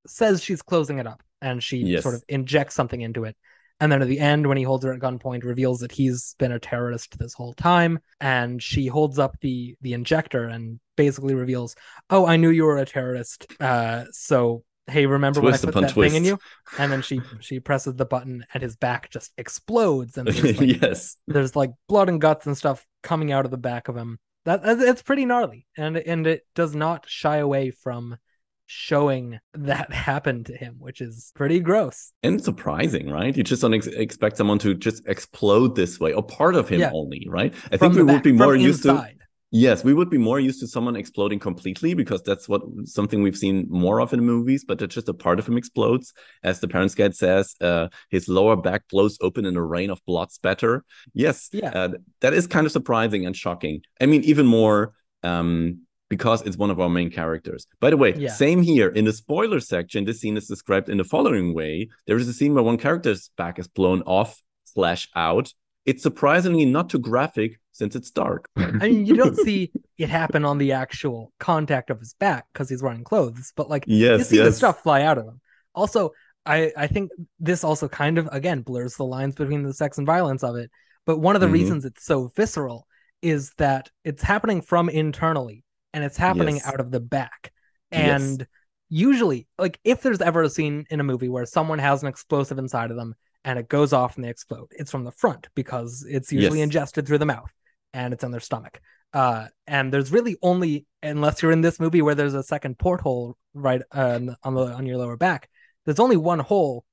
says 0.07 0.43
she's 0.43 0.61
closing 0.61 0.99
it 0.99 1.07
up 1.07 1.23
and 1.41 1.61
she 1.61 1.77
yes. 1.77 2.03
sort 2.03 2.15
of 2.15 2.23
injects 2.27 2.75
something 2.75 3.01
into 3.01 3.25
it. 3.25 3.35
And 3.79 3.91
then 3.91 4.01
at 4.01 4.07
the 4.07 4.19
end, 4.19 4.47
when 4.47 4.57
he 4.57 4.63
holds 4.63 4.85
her 4.85 4.93
at 4.93 4.99
gunpoint, 4.99 5.43
reveals 5.43 5.79
that 5.79 5.91
he's 5.91 6.35
been 6.39 6.51
a 6.51 6.59
terrorist 6.59 7.17
this 7.17 7.33
whole 7.33 7.53
time. 7.53 7.99
And 8.21 8.61
she 8.61 8.87
holds 8.87 9.19
up 9.19 9.35
the 9.41 9.75
the 9.81 9.93
injector 9.93 10.47
and 10.47 10.79
basically 10.95 11.33
reveals, 11.33 11.75
"Oh, 12.09 12.25
I 12.25 12.37
knew 12.37 12.49
you 12.49 12.63
were 12.63 12.77
a 12.77 12.85
terrorist. 12.85 13.47
Uh, 13.59 14.05
so 14.11 14.63
hey, 14.87 15.05
remember 15.05 15.41
twist 15.41 15.65
when 15.65 15.69
I 15.69 15.73
put 15.73 15.81
that 15.81 15.93
twist. 15.93 16.13
thing 16.13 16.23
in 16.23 16.25
you?" 16.25 16.39
And 16.77 16.91
then 16.91 17.01
she 17.01 17.19
she 17.41 17.59
presses 17.59 17.95
the 17.95 18.05
button, 18.05 18.45
and 18.53 18.63
his 18.63 18.77
back 18.77 19.09
just 19.09 19.33
explodes. 19.37 20.17
And 20.17 20.27
there's 20.31 20.59
like, 20.59 20.81
yes, 20.81 21.17
there's 21.27 21.55
like 21.55 21.71
blood 21.89 22.07
and 22.07 22.21
guts 22.21 22.45
and 22.45 22.57
stuff 22.57 22.85
coming 23.01 23.33
out 23.33 23.43
of 23.43 23.51
the 23.51 23.57
back 23.57 23.89
of 23.89 23.97
him 23.97 24.17
that 24.45 24.61
it's 24.63 25.01
pretty 25.01 25.25
gnarly 25.25 25.65
and 25.77 25.97
and 25.97 26.27
it 26.27 26.45
does 26.55 26.75
not 26.75 27.05
shy 27.07 27.37
away 27.37 27.71
from 27.71 28.17
showing 28.65 29.39
that 29.53 29.91
happened 29.93 30.45
to 30.47 30.55
him 30.55 30.75
which 30.79 31.01
is 31.01 31.31
pretty 31.35 31.59
gross 31.59 32.11
and 32.23 32.43
surprising 32.43 33.09
right 33.09 33.35
you 33.35 33.43
just 33.43 33.61
don't 33.61 33.73
ex- 33.73 33.87
expect 33.87 34.37
someone 34.37 34.59
to 34.59 34.73
just 34.73 35.03
explode 35.07 35.75
this 35.75 35.99
way 35.99 36.13
or 36.13 36.23
part 36.23 36.55
of 36.55 36.69
him 36.69 36.79
yeah. 36.79 36.91
only 36.93 37.25
right 37.29 37.53
i 37.71 37.77
from 37.77 37.93
think 37.93 37.95
we 37.95 38.03
back, 38.03 38.13
would 38.15 38.23
be 38.23 38.31
more 38.31 38.55
used 38.55 38.85
inside. 38.85 39.19
to 39.19 39.25
Yes, 39.55 39.83
we 39.83 39.93
would 39.93 40.09
be 40.09 40.17
more 40.17 40.39
used 40.39 40.59
to 40.61 40.67
someone 40.67 40.95
exploding 40.95 41.37
completely 41.37 41.93
because 41.93 42.23
that's 42.23 42.49
what 42.49 42.63
something 42.85 43.21
we've 43.21 43.37
seen 43.37 43.67
more 43.69 44.01
of 44.01 44.11
in 44.11 44.21
movies, 44.21 44.65
but 44.67 44.81
it's 44.81 44.95
just 44.95 45.09
a 45.09 45.13
part 45.13 45.37
of 45.37 45.47
him 45.47 45.57
explodes. 45.57 46.11
As 46.41 46.59
the 46.59 46.67
parents 46.67 46.95
guide 46.95 47.15
says, 47.15 47.53
uh, 47.61 47.89
his 48.09 48.27
lower 48.27 48.55
back 48.55 48.87
blows 48.89 49.15
open 49.21 49.45
in 49.45 49.55
a 49.55 49.61
rain 49.61 49.91
of 49.91 50.03
blood 50.07 50.31
spatter. 50.31 50.83
Yes, 51.13 51.49
yeah. 51.53 51.69
Uh, 51.69 51.89
that 52.21 52.33
is 52.33 52.47
kind 52.47 52.65
of 52.65 52.71
surprising 52.71 53.27
and 53.27 53.37
shocking. 53.37 53.83
I 54.01 54.07
mean, 54.07 54.23
even 54.23 54.47
more 54.47 54.93
um, 55.21 55.81
because 56.09 56.41
it's 56.41 56.57
one 56.57 56.71
of 56.71 56.79
our 56.79 56.89
main 56.89 57.11
characters. 57.11 57.67
By 57.79 57.91
the 57.91 57.97
way, 57.97 58.15
yeah. 58.15 58.31
same 58.31 58.63
here. 58.63 58.89
In 58.89 59.05
the 59.05 59.13
spoiler 59.13 59.59
section, 59.59 60.05
this 60.05 60.19
scene 60.21 60.35
is 60.35 60.47
described 60.47 60.89
in 60.89 60.97
the 60.97 61.03
following 61.03 61.53
way. 61.53 61.89
There 62.07 62.17
is 62.17 62.27
a 62.27 62.33
scene 62.33 62.55
where 62.55 62.63
one 62.63 62.79
character's 62.79 63.29
back 63.37 63.59
is 63.59 63.67
blown 63.67 64.01
off 64.07 64.41
slash 64.63 65.09
out. 65.15 65.53
It's 65.85 66.01
surprisingly 66.01 66.65
not 66.65 66.89
too 66.89 66.97
graphic, 66.97 67.59
since 67.73 67.95
it's 67.95 68.11
dark. 68.11 68.49
I 68.55 68.71
mean, 68.71 69.05
you 69.05 69.15
don't 69.15 69.35
see 69.35 69.71
it 69.97 70.09
happen 70.09 70.45
on 70.45 70.57
the 70.57 70.71
actual 70.71 71.33
contact 71.39 71.89
of 71.89 71.99
his 71.99 72.13
back 72.13 72.45
because 72.53 72.69
he's 72.69 72.81
wearing 72.81 73.03
clothes, 73.03 73.51
but 73.55 73.69
like 73.69 73.83
yes, 73.87 74.19
you 74.19 74.23
see 74.25 74.35
yes. 74.37 74.45
the 74.45 74.51
stuff 74.53 74.81
fly 74.83 75.01
out 75.01 75.17
of 75.17 75.25
him. 75.25 75.41
Also, 75.75 76.11
I 76.45 76.71
I 76.77 76.87
think 76.87 77.11
this 77.39 77.63
also 77.63 77.89
kind 77.89 78.17
of 78.17 78.29
again 78.31 78.61
blurs 78.61 78.95
the 78.95 79.05
lines 79.05 79.35
between 79.35 79.63
the 79.63 79.73
sex 79.73 79.97
and 79.97 80.07
violence 80.07 80.43
of 80.43 80.55
it. 80.55 80.71
But 81.05 81.17
one 81.19 81.35
of 81.35 81.41
the 81.41 81.47
mm-hmm. 81.47 81.53
reasons 81.53 81.85
it's 81.85 82.05
so 82.05 82.31
visceral 82.35 82.87
is 83.21 83.51
that 83.57 83.89
it's 84.03 84.23
happening 84.23 84.61
from 84.61 84.87
internally 84.89 85.65
and 85.93 86.03
it's 86.03 86.17
happening 86.17 86.55
Yes. 86.55 86.67
out 86.67 86.79
of 86.79 86.91
the 86.91 86.99
back. 86.99 87.51
Yes. 87.91 88.21
And 88.21 88.47
usually, 88.89 89.47
like 89.57 89.79
if 89.83 90.01
there's 90.01 90.21
ever 90.21 90.43
a 90.43 90.49
scene 90.49 90.85
in 90.89 90.99
a 90.99 91.03
movie 91.03 91.29
where 91.29 91.45
someone 91.45 91.79
has 91.79 92.03
an 92.03 92.09
explosive 92.09 92.57
inside 92.59 92.91
of 92.91 92.97
them 92.97 93.15
and 93.43 93.59
it 93.59 93.67
goes 93.67 93.93
off 93.93 94.15
and 94.15 94.23
they 94.23 94.29
explode, 94.29 94.67
it's 94.71 94.91
from 94.91 95.03
the 95.03 95.11
front 95.11 95.47
because 95.55 96.05
it's 96.07 96.31
usually 96.31 96.59
Yes. 96.59 96.65
ingested 96.65 97.07
through 97.07 97.17
the 97.17 97.25
mouth 97.25 97.51
and 97.93 98.13
it's 98.13 98.23
in 98.23 98.31
their 98.31 98.39
stomach. 98.41 98.79
Uh, 99.13 99.47
and 99.67 99.93
there's 99.93 100.11
really 100.11 100.37
only, 100.41 100.85
unless 101.03 101.41
you're 101.41 101.51
in 101.51 101.61
this 101.61 101.79
movie 101.79 102.01
where 102.01 102.15
there's 102.15 102.33
a 102.33 102.43
second 102.43 102.77
porthole 102.79 103.37
right 103.53 103.81
uh, 103.91 104.19
on 104.43 104.53
the 104.55 104.61
on 104.73 104.85
your 104.85 104.97
lower 104.97 105.17
back, 105.17 105.49
there's 105.85 105.99
only 105.99 106.17
one 106.17 106.39
hole 106.39 106.83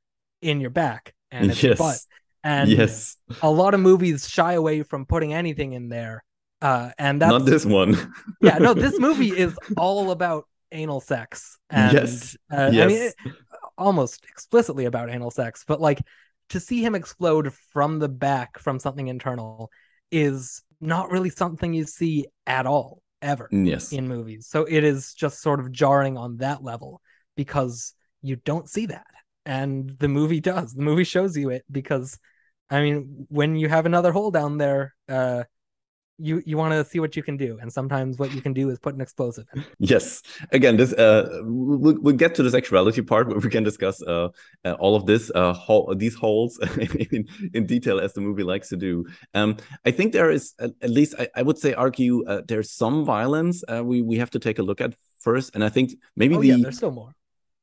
in 0.43 0.61
your 0.61 0.71
back, 0.71 1.15
and 1.31 1.51
it's 1.51 1.63
your 1.63 1.71
Yes. 1.73 1.79
butt. 1.79 1.99
And 2.43 2.71
yes, 2.71 3.17
a 3.43 3.51
lot 3.51 3.75
of 3.75 3.81
movies 3.81 4.29
shy 4.29 4.55
away 4.55 4.83
from 4.83 5.05
putting 5.07 5.33
anything 5.35 5.73
in 5.73 5.89
there. 5.89 6.25
Uh, 6.63 6.91
and 6.99 7.21
that's 7.21 7.31
not 7.31 7.45
this 7.47 7.65
one. 7.67 7.97
yeah, 8.43 8.59
no, 8.59 8.75
this 8.75 8.99
movie 9.07 9.31
is 9.31 9.59
all 9.77 10.11
about 10.11 10.45
anal 10.73 11.01
sex. 11.01 11.59
And, 11.71 11.93
Yes. 11.93 12.37
uh, 12.53 12.57
I 12.57 12.71
mean, 12.71 12.91
Yes. 12.91 13.15
it- 13.25 13.33
almost 13.79 14.25
explicitly 14.29 14.85
about 14.85 15.09
anal 15.11 15.31
sex, 15.31 15.65
but 15.67 15.81
like 15.81 16.01
to 16.51 16.61
see 16.61 16.85
him 16.85 16.95
explode 16.95 17.53
from 17.73 17.99
the 17.99 18.09
back 18.11 18.59
from 18.59 18.79
something 18.79 19.09
internal 19.09 19.71
is 20.11 20.63
not 20.81 21.11
really 21.11 21.31
something 21.31 21.73
you 21.73 21.85
see 21.85 22.27
at 22.47 22.66
all 22.66 23.03
ever 23.23 23.49
yes, 23.51 23.93
in 23.93 24.09
movies. 24.09 24.47
So 24.49 24.64
it 24.64 24.85
is 24.85 25.14
just 25.14 25.40
sort 25.40 25.61
of 25.61 25.73
jarring 25.73 26.16
on 26.16 26.38
that 26.38 26.62
level 26.62 27.01
because 27.37 27.95
you 28.23 28.37
don't 28.37 28.69
see 28.69 28.87
that. 28.87 29.07
And 29.47 29.97
the 29.99 30.09
movie 30.09 30.40
does. 30.40 30.73
The 30.75 30.83
movie 30.83 31.05
shows 31.05 31.37
you 31.37 31.51
it 31.51 31.64
because 31.71 32.19
I 32.71 32.83
mean, 32.83 33.27
when 33.29 33.57
you 33.57 33.69
have 33.69 33.87
another 33.87 34.12
hole 34.12 34.31
down 34.31 34.59
there, 34.59 34.95
uh 35.09 35.45
you 36.20 36.42
you 36.44 36.56
want 36.56 36.72
to 36.72 36.85
see 36.85 37.00
what 37.00 37.16
you 37.16 37.22
can 37.22 37.37
do 37.37 37.59
and 37.61 37.72
sometimes 37.72 38.18
what 38.18 38.33
you 38.35 38.42
can 38.42 38.52
do 38.52 38.70
is 38.70 38.78
put 38.78 38.94
an 38.94 39.00
explosive 39.00 39.46
in. 39.54 39.64
yes. 39.78 40.22
Again, 40.52 40.76
this 40.76 40.92
uh, 40.92 41.40
we'll, 41.42 41.98
we'll 42.00 42.16
get 42.16 42.35
to 42.37 42.42
the 42.42 42.50
sexuality 42.50 43.02
part 43.02 43.28
where 43.28 43.38
we 43.38 43.50
can 43.50 43.64
discuss 43.64 44.02
uh, 44.02 44.28
uh 44.64 44.72
all 44.74 44.94
of 44.96 45.06
this 45.06 45.30
uh 45.35 45.52
hole, 45.52 45.94
these 45.96 46.14
holes 46.14 46.59
in, 47.12 47.26
in 47.54 47.66
detail 47.66 48.00
as 48.00 48.12
the 48.12 48.20
movie 48.20 48.42
likes 48.42 48.68
to 48.68 48.76
do. 48.76 49.06
Um, 49.35 49.56
I 49.85 49.90
think 49.90 50.12
there 50.12 50.30
is 50.30 50.54
at, 50.59 50.70
at 50.83 50.90
least 50.90 51.14
I, 51.18 51.28
I 51.35 51.42
would 51.42 51.59
say 51.59 51.74
argue 51.74 52.24
uh, 52.26 52.42
there's 52.46 52.70
some 52.70 53.04
violence 53.04 53.64
uh, 53.68 53.83
we 53.85 54.02
we 54.02 54.16
have 54.18 54.30
to 54.30 54.38
take 54.38 54.59
a 54.59 54.62
look 54.62 54.80
at 54.80 54.94
first, 55.20 55.54
and 55.54 55.64
I 55.64 55.68
think 55.68 55.92
maybe 56.16 56.37
Oh 56.37 56.40
the 56.40 56.48
yeah, 56.48 56.56
there's 56.61 56.76
still 56.76 56.90
more. 56.90 57.14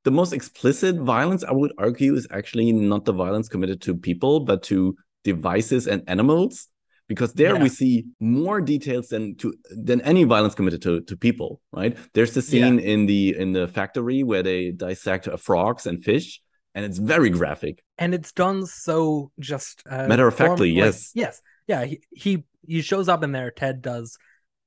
the 0.04 0.12
most 0.12 0.34
explicit 0.34 0.96
violence 0.96 1.44
I 1.44 1.52
would 1.52 1.74
argue 1.78 2.16
is 2.16 2.28
actually 2.32 2.72
not 2.72 3.06
the 3.06 3.14
violence 3.14 3.48
committed 3.50 3.82
to 3.82 3.96
people, 3.96 4.42
but 4.42 4.64
to 4.64 4.96
devices 5.24 5.88
and 5.88 6.04
animals. 6.08 6.70
Because 7.08 7.34
there 7.34 7.56
Yeah. 7.56 7.64
we 7.64 7.70
see 7.70 8.06
more 8.20 8.60
details 8.60 9.08
than 9.08 9.36
to 9.38 9.54
than 9.72 10.02
any 10.02 10.24
violence 10.26 10.56
committed 10.56 10.82
to, 10.82 11.02
to 11.02 11.16
people, 11.16 11.62
right? 11.72 11.96
There's 12.14 12.34
the 12.34 12.42
scene 12.42 12.80
in 12.80 13.06
the 13.06 13.36
in 13.38 13.54
the 13.54 13.68
factory 13.68 14.24
where 14.24 14.44
they 14.44 14.72
dissect 14.72 15.28
uh, 15.28 15.38
frogs 15.38 15.86
and 15.88 16.04
fish, 16.04 16.42
and 16.76 16.84
it's 16.86 16.98
very 16.98 17.30
graphic. 17.30 17.84
and 17.98 18.14
it's 18.14 18.32
done 18.34 18.66
so 18.66 19.32
just 19.40 19.84
uh, 19.90 20.08
Matter 20.08 20.28
of 20.28 20.36
factly, 20.36 20.72
form- 20.76 20.86
like- 20.86 20.94
yes. 20.94 21.12
yes 21.16 21.42
yeah 21.68 21.86
he, 21.86 22.00
he 22.12 22.44
he 22.68 22.82
shows 22.82 23.08
up 23.10 23.24
in 23.24 23.32
there 23.32 23.52
ted 23.52 23.82
does 23.82 24.18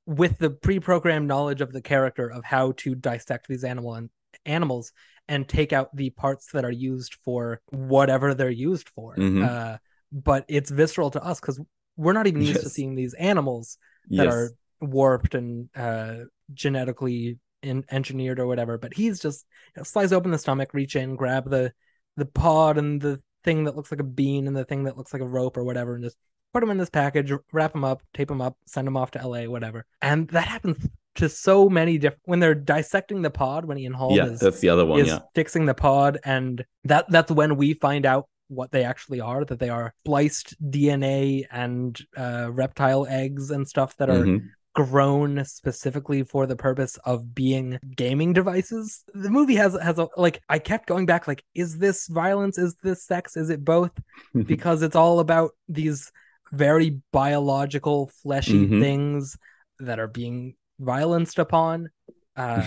with 0.06 0.38
the 0.38 0.50
pre-programmed 0.50 1.28
knowledge 1.28 1.60
of 1.60 1.72
the 1.72 1.80
character 1.82 2.26
of 2.30 2.42
how 2.44 2.72
to 2.78 2.94
dissect 2.94 3.46
these 3.48 3.64
animal 3.64 3.94
and 3.94 4.08
animals 4.46 4.92
and 5.28 5.46
take 5.48 5.72
out 5.72 5.94
the 5.94 6.10
parts 6.10 6.46
that 6.54 6.64
are 6.64 6.72
used 6.72 7.14
for 7.24 7.60
whatever 7.70 8.34
they're 8.34 8.50
used 8.70 8.88
for 8.88 9.14
Mhm. 9.16 9.44
uh 9.46 9.78
but 10.10 10.44
it's 10.48 10.70
visceral 10.70 11.10
to 11.12 11.22
us 11.22 11.38
because 11.40 11.60
we're 12.00 12.12
not 12.12 12.26
even 12.26 12.42
used 12.42 12.62
to 12.62 12.68
seeing 12.68 12.94
these 12.94 13.14
animals 13.14 13.78
that 14.08 14.24
yes. 14.24 14.34
are 14.34 14.50
warped 14.80 15.34
and 15.34 15.68
uh 15.76 16.16
genetically 16.52 17.38
in, 17.62 17.84
engineered 17.90 18.40
or 18.40 18.46
whatever 18.46 18.78
but 18.78 18.94
he's 18.94 19.20
just 19.20 19.44
you 19.76 19.80
know, 19.80 19.84
slice 19.84 20.12
open 20.12 20.30
the 20.30 20.38
stomach 20.38 20.72
reach 20.72 20.96
in 20.96 21.14
grab 21.14 21.48
the 21.50 21.72
the 22.16 22.24
pod 22.24 22.78
and 22.78 23.00
the 23.00 23.20
thing 23.44 23.64
that 23.64 23.76
looks 23.76 23.90
like 23.90 24.00
a 24.00 24.04
bean 24.04 24.46
and 24.46 24.56
the 24.56 24.64
thing 24.64 24.84
that 24.84 24.96
looks 24.96 25.12
like 25.12 25.22
a 25.22 25.28
rope 25.28 25.56
or 25.56 25.64
whatever 25.64 25.94
and 25.94 26.04
just 26.04 26.16
put 26.52 26.60
them 26.60 26.70
in 26.70 26.78
this 26.78 26.90
package 26.90 27.32
wrap 27.52 27.72
them 27.72 27.84
up 27.84 28.02
tape 28.14 28.28
them 28.28 28.40
up 28.40 28.56
send 28.66 28.86
them 28.86 28.96
off 28.96 29.10
to 29.10 29.26
la 29.26 29.42
whatever 29.44 29.84
and 30.00 30.28
that 30.28 30.48
happens 30.48 30.88
to 31.14 31.28
so 31.28 31.68
many 31.68 31.98
different 31.98 32.22
when 32.24 32.40
they're 32.40 32.54
dissecting 32.54 33.22
the 33.22 33.30
pod 33.30 33.64
when 33.64 33.78
Ian 33.78 33.92
Holm 33.92 34.16
yeah, 34.16 34.26
is 34.26 34.40
that's 34.40 34.60
the 34.60 34.68
other 34.68 34.86
one. 34.86 35.00
is 35.00 35.08
Yeah. 35.08 35.20
fixing 35.34 35.66
the 35.66 35.74
pod 35.74 36.18
and 36.24 36.64
that 36.84 37.06
that's 37.10 37.30
when 37.30 37.56
we 37.56 37.74
find 37.74 38.06
out 38.06 38.28
what 38.50 38.72
they 38.72 38.84
actually 38.84 39.20
are 39.20 39.44
that 39.44 39.60
they 39.60 39.68
are 39.70 39.94
spliced 40.04 40.56
dna 40.70 41.46
and 41.52 42.00
uh, 42.16 42.48
reptile 42.50 43.06
eggs 43.08 43.50
and 43.50 43.66
stuff 43.66 43.96
that 43.96 44.10
are 44.10 44.26
Mhm. 44.26 44.48
grown 44.74 45.44
specifically 45.44 46.22
for 46.22 46.46
the 46.46 46.56
purpose 46.56 46.96
of 47.04 47.34
being 47.34 47.78
gaming 47.96 48.32
devices. 48.32 49.02
The 49.14 49.30
movie 49.30 49.56
has 49.56 49.74
has 49.80 49.98
a 49.98 50.08
like 50.16 50.40
i 50.48 50.58
kept 50.60 50.86
going 50.86 51.06
back 51.06 51.26
like 51.26 51.42
is 51.54 51.78
this 51.78 52.06
violence? 52.08 52.56
Is 52.58 52.74
this 52.82 53.04
sex? 53.04 53.36
Is 53.36 53.50
it 53.50 53.64
both? 53.64 53.92
Because 54.46 54.82
it's 54.82 54.96
all 54.96 55.18
about 55.20 55.50
these 55.68 56.10
very 56.52 57.00
biological 57.12 58.10
fleshy 58.22 58.66
Mhm. 58.66 58.80
things 58.80 59.36
that 59.80 59.98
are 59.98 60.08
being 60.08 60.54
violenced 60.80 61.38
upon 61.38 61.90
uh 62.40 62.64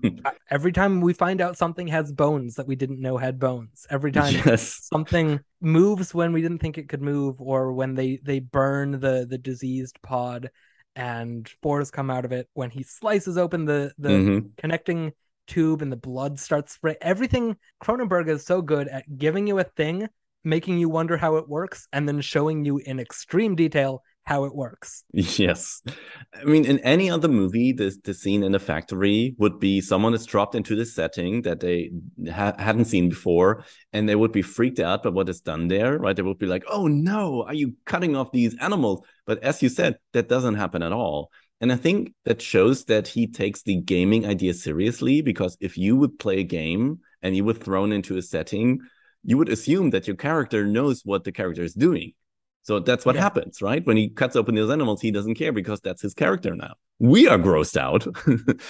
every 0.50 0.72
time 0.72 1.00
we 1.00 1.12
find 1.12 1.40
out 1.40 1.56
something 1.58 1.86
has 1.88 2.12
bones 2.12 2.54
that 2.54 2.66
we 2.66 2.76
didn't 2.76 3.00
know 3.00 3.16
had 3.16 3.38
bones 3.38 3.86
every 3.90 4.12
time 4.12 4.32
yes. 4.46 4.88
something 4.92 5.40
moves 5.60 6.14
when 6.14 6.32
we 6.32 6.42
didn't 6.42 6.58
think 6.58 6.78
it 6.78 6.88
could 6.88 7.02
move 7.02 7.40
or 7.40 7.72
when 7.72 7.94
they 7.94 8.18
they 8.22 8.38
burn 8.38 8.92
the 8.92 9.26
the 9.28 9.38
diseased 9.38 9.98
pod 10.02 10.50
and 10.94 11.48
spores 11.48 11.90
come 11.90 12.10
out 12.10 12.24
of 12.24 12.32
it 12.32 12.48
when 12.54 12.70
he 12.70 12.82
slices 12.82 13.36
open 13.36 13.64
the 13.64 13.92
the 13.98 14.08
Mhm. 14.08 14.50
connecting 14.56 15.12
tube 15.46 15.82
and 15.82 15.92
the 15.92 15.96
blood 15.96 16.38
starts 16.40 16.74
spray 16.74 16.96
everything 17.00 17.56
cronenberg 17.82 18.28
is 18.28 18.44
so 18.44 18.60
good 18.62 18.88
at 18.88 19.04
giving 19.18 19.46
you 19.46 19.58
a 19.58 19.64
thing 19.64 20.08
making 20.44 20.78
you 20.78 20.88
wonder 20.88 21.16
how 21.16 21.36
it 21.36 21.48
works 21.48 21.88
and 21.92 22.08
then 22.08 22.20
showing 22.20 22.64
you 22.64 22.78
in 22.78 22.98
extreme 23.00 23.54
detail 23.56 24.02
how 24.26 24.44
it 24.44 24.54
works 24.54 25.04
Yes. 25.12 25.82
I 26.34 26.44
mean, 26.44 26.64
in 26.64 26.78
any 26.80 27.10
other 27.10 27.28
movie, 27.28 27.72
this 27.72 27.98
the 28.04 28.12
scene 28.12 28.42
in 28.42 28.52
the 28.52 28.58
factory 28.58 29.34
would 29.38 29.58
be 29.58 29.80
someone 29.80 30.14
is 30.14 30.26
dropped 30.26 30.54
into 30.54 30.76
this 30.76 30.94
setting 30.94 31.42
that 31.42 31.60
they 31.60 31.90
ha- 32.30 32.54
hadn't 32.58 32.86
seen 32.86 33.08
before, 33.08 33.64
and 33.92 34.08
they 34.08 34.16
would 34.16 34.32
be 34.32 34.42
freaked 34.42 34.80
out 34.80 35.02
by 35.02 35.10
what 35.10 35.28
is 35.28 35.40
done 35.40 35.68
there, 35.68 35.98
right? 35.98 36.14
They 36.14 36.22
would 36.22 36.38
be 36.38 36.46
like, 36.46 36.64
oh 36.68 36.86
no, 36.86 37.44
are 37.44 37.54
you 37.54 37.74
cutting 37.86 38.16
off 38.16 38.32
these 38.32 38.56
animals? 38.60 39.00
But 39.26 39.42
as 39.42 39.62
you 39.62 39.68
said, 39.68 39.98
that 40.12 40.28
doesn't 40.28 40.54
happen 40.56 40.82
at 40.82 40.92
all. 40.92 41.30
And 41.60 41.72
I 41.72 41.76
think 41.76 42.12
that 42.24 42.42
shows 42.42 42.84
that 42.84 43.08
he 43.08 43.26
takes 43.26 43.62
the 43.62 43.76
gaming 43.76 44.26
idea 44.26 44.52
seriously 44.52 45.22
because 45.22 45.56
if 45.60 45.78
you 45.78 45.96
would 45.96 46.18
play 46.18 46.40
a 46.40 46.44
game 46.44 47.00
and 47.22 47.34
you 47.34 47.44
were 47.44 47.54
thrown 47.54 47.92
into 47.92 48.18
a 48.18 48.22
setting, 48.22 48.80
you 49.22 49.38
would 49.38 49.48
assume 49.48 49.90
that 49.90 50.06
your 50.06 50.16
character 50.16 50.66
knows 50.66 51.02
what 51.04 51.24
the 51.24 51.32
character 51.32 51.62
is 51.62 51.72
doing. 51.74 52.12
So 52.66 52.80
that's 52.80 53.06
what 53.06 53.14
Yeah. 53.14 53.22
happens, 53.22 53.62
right? 53.62 53.86
When 53.86 53.96
he 53.96 54.08
cuts 54.08 54.34
open 54.36 54.54
those 54.56 54.70
animals, 54.70 55.00
he 55.00 55.10
doesn't 55.12 55.36
care 55.36 55.52
because 55.52 55.80
that's 55.80 56.02
his 56.02 56.14
character 56.14 56.54
now. 56.54 56.74
We 56.98 57.28
are 57.28 57.38
grossed 57.38 57.76
out. 57.76 58.06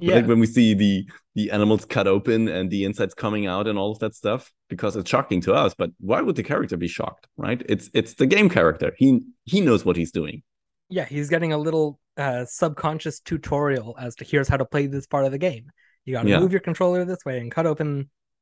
Yeah. 0.00 0.16
Like 0.16 0.26
when 0.26 0.40
we 0.40 0.46
see 0.46 0.74
the 0.74 1.08
the 1.36 1.52
animals 1.52 1.84
cut 1.84 2.08
open 2.08 2.48
and 2.48 2.68
the 2.68 2.84
insides 2.84 3.14
coming 3.14 3.46
out 3.46 3.68
and 3.68 3.78
all 3.78 3.92
of 3.92 4.00
that 4.00 4.14
stuff, 4.16 4.50
because 4.68 4.96
it's 4.96 5.08
shocking 5.08 5.40
to 5.42 5.52
us. 5.54 5.72
But 5.80 5.90
why 6.00 6.20
would 6.20 6.34
the 6.34 6.42
character 6.42 6.76
be 6.76 6.88
shocked, 6.88 7.28
right? 7.36 7.62
It's 7.68 7.90
it's 7.94 8.14
the 8.14 8.26
game 8.26 8.48
character. 8.48 8.92
He 8.98 9.20
he 9.44 9.60
knows 9.60 9.84
what 9.84 9.96
he's 9.96 10.10
doing. 10.10 10.42
yeah 10.90 11.04
he's 11.04 11.28
getting 11.30 11.52
a 11.52 11.58
little 11.66 11.86
uh 12.16 12.44
subconscious 12.46 13.20
tutorial 13.20 13.94
as 14.00 14.16
to 14.16 14.24
here's 14.24 14.48
how 14.48 14.56
to 14.62 14.64
play 14.74 14.84
this 14.94 15.06
part 15.06 15.24
of 15.28 15.32
the 15.32 15.38
game 15.48 15.64
you 16.04 16.12
got 16.16 16.24
to 16.24 16.28
Yeah. 16.30 16.40
move 16.40 16.52
your 16.56 16.64
controller 16.70 17.04
this 17.04 17.22
way 17.28 17.36
and 17.42 17.48
cut 17.56 17.66
open 17.72 17.90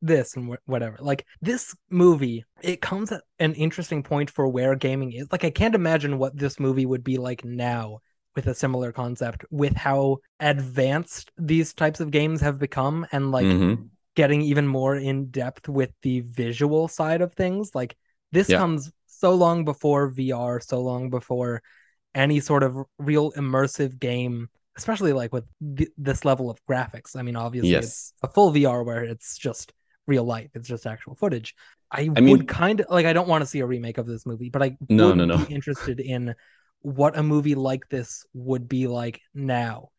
this 0.02 0.34
and 0.36 0.50
wh- 0.52 0.68
whatever 0.68 0.96
like 1.00 1.24
this 1.40 1.74
movie 1.90 2.44
it 2.60 2.80
comes 2.80 3.12
at 3.12 3.22
an 3.38 3.54
interesting 3.54 4.02
point 4.02 4.28
for 4.30 4.48
where 4.48 4.74
gaming 4.74 5.12
is 5.12 5.28
like 5.32 5.44
i 5.44 5.50
can't 5.50 5.74
imagine 5.76 6.18
what 6.18 6.36
this 6.36 6.58
movie 6.58 6.84
would 6.86 7.04
be 7.04 7.16
like 7.16 7.44
now 7.44 7.98
with 8.34 8.46
a 8.48 8.54
similar 8.54 8.92
concept 8.92 9.44
with 9.50 9.76
how 9.76 10.16
advanced 10.40 11.30
these 11.38 11.72
types 11.74 12.00
of 12.00 12.10
games 12.10 12.40
have 12.40 12.58
become 12.58 13.06
and 13.12 13.30
like 13.30 13.46
Mhm. 13.46 13.88
getting 14.16 14.42
even 14.42 14.66
more 14.66 14.96
in 14.96 15.26
depth 15.30 15.68
with 15.68 15.90
the 16.02 16.20
visual 16.20 16.88
side 16.88 17.20
of 17.22 17.32
things. 17.34 17.74
Like 17.74 17.96
this 18.30 18.48
Yeah. 18.48 18.58
comes 18.58 18.90
so 19.06 19.34
long 19.34 19.64
before 19.64 20.10
VR, 20.10 20.60
so 20.60 20.80
long 20.82 21.10
before 21.10 21.62
any 22.14 22.40
sort 22.40 22.62
of 22.62 22.76
real 22.98 23.32
immersive 23.32 23.98
game, 23.98 24.48
especially 24.76 25.12
like 25.12 25.32
with 25.32 25.44
th- 25.76 25.90
this 25.96 26.24
level 26.24 26.50
of 26.50 26.58
graphics. 26.66 27.16
I 27.16 27.22
mean, 27.22 27.36
obviously 27.36 27.70
Yes. 27.70 27.84
it's 27.84 28.12
a 28.22 28.28
full 28.28 28.50
VR 28.52 28.82
where 28.84 29.04
it's 29.04 29.36
just 29.38 29.72
real 30.06 30.24
life, 30.24 30.50
it's 30.54 30.68
just 30.68 30.86
actual 30.86 31.14
footage. 31.14 31.54
I, 31.90 32.10
I 32.16 32.20
mean- 32.20 32.30
would 32.38 32.48
kind 32.48 32.80
of 32.80 32.86
like 32.90 33.06
I 33.06 33.12
don't 33.12 33.28
want 33.28 33.42
to 33.42 33.46
see 33.46 33.60
a 33.60 33.66
remake 33.66 33.98
of 33.98 34.06
this 34.06 34.24
movie, 34.26 34.50
but 34.50 34.62
I 34.62 34.76
No, 34.88 35.08
would 35.08 35.18
no, 35.18 35.24
no. 35.24 35.38
be 35.44 35.54
interested 35.54 36.00
in 36.00 36.34
what 36.80 37.16
a 37.16 37.22
movie 37.22 37.54
like 37.54 37.88
this 37.88 38.24
would 38.34 38.68
be 38.68 38.86
like 38.86 39.20
now. 39.34 39.90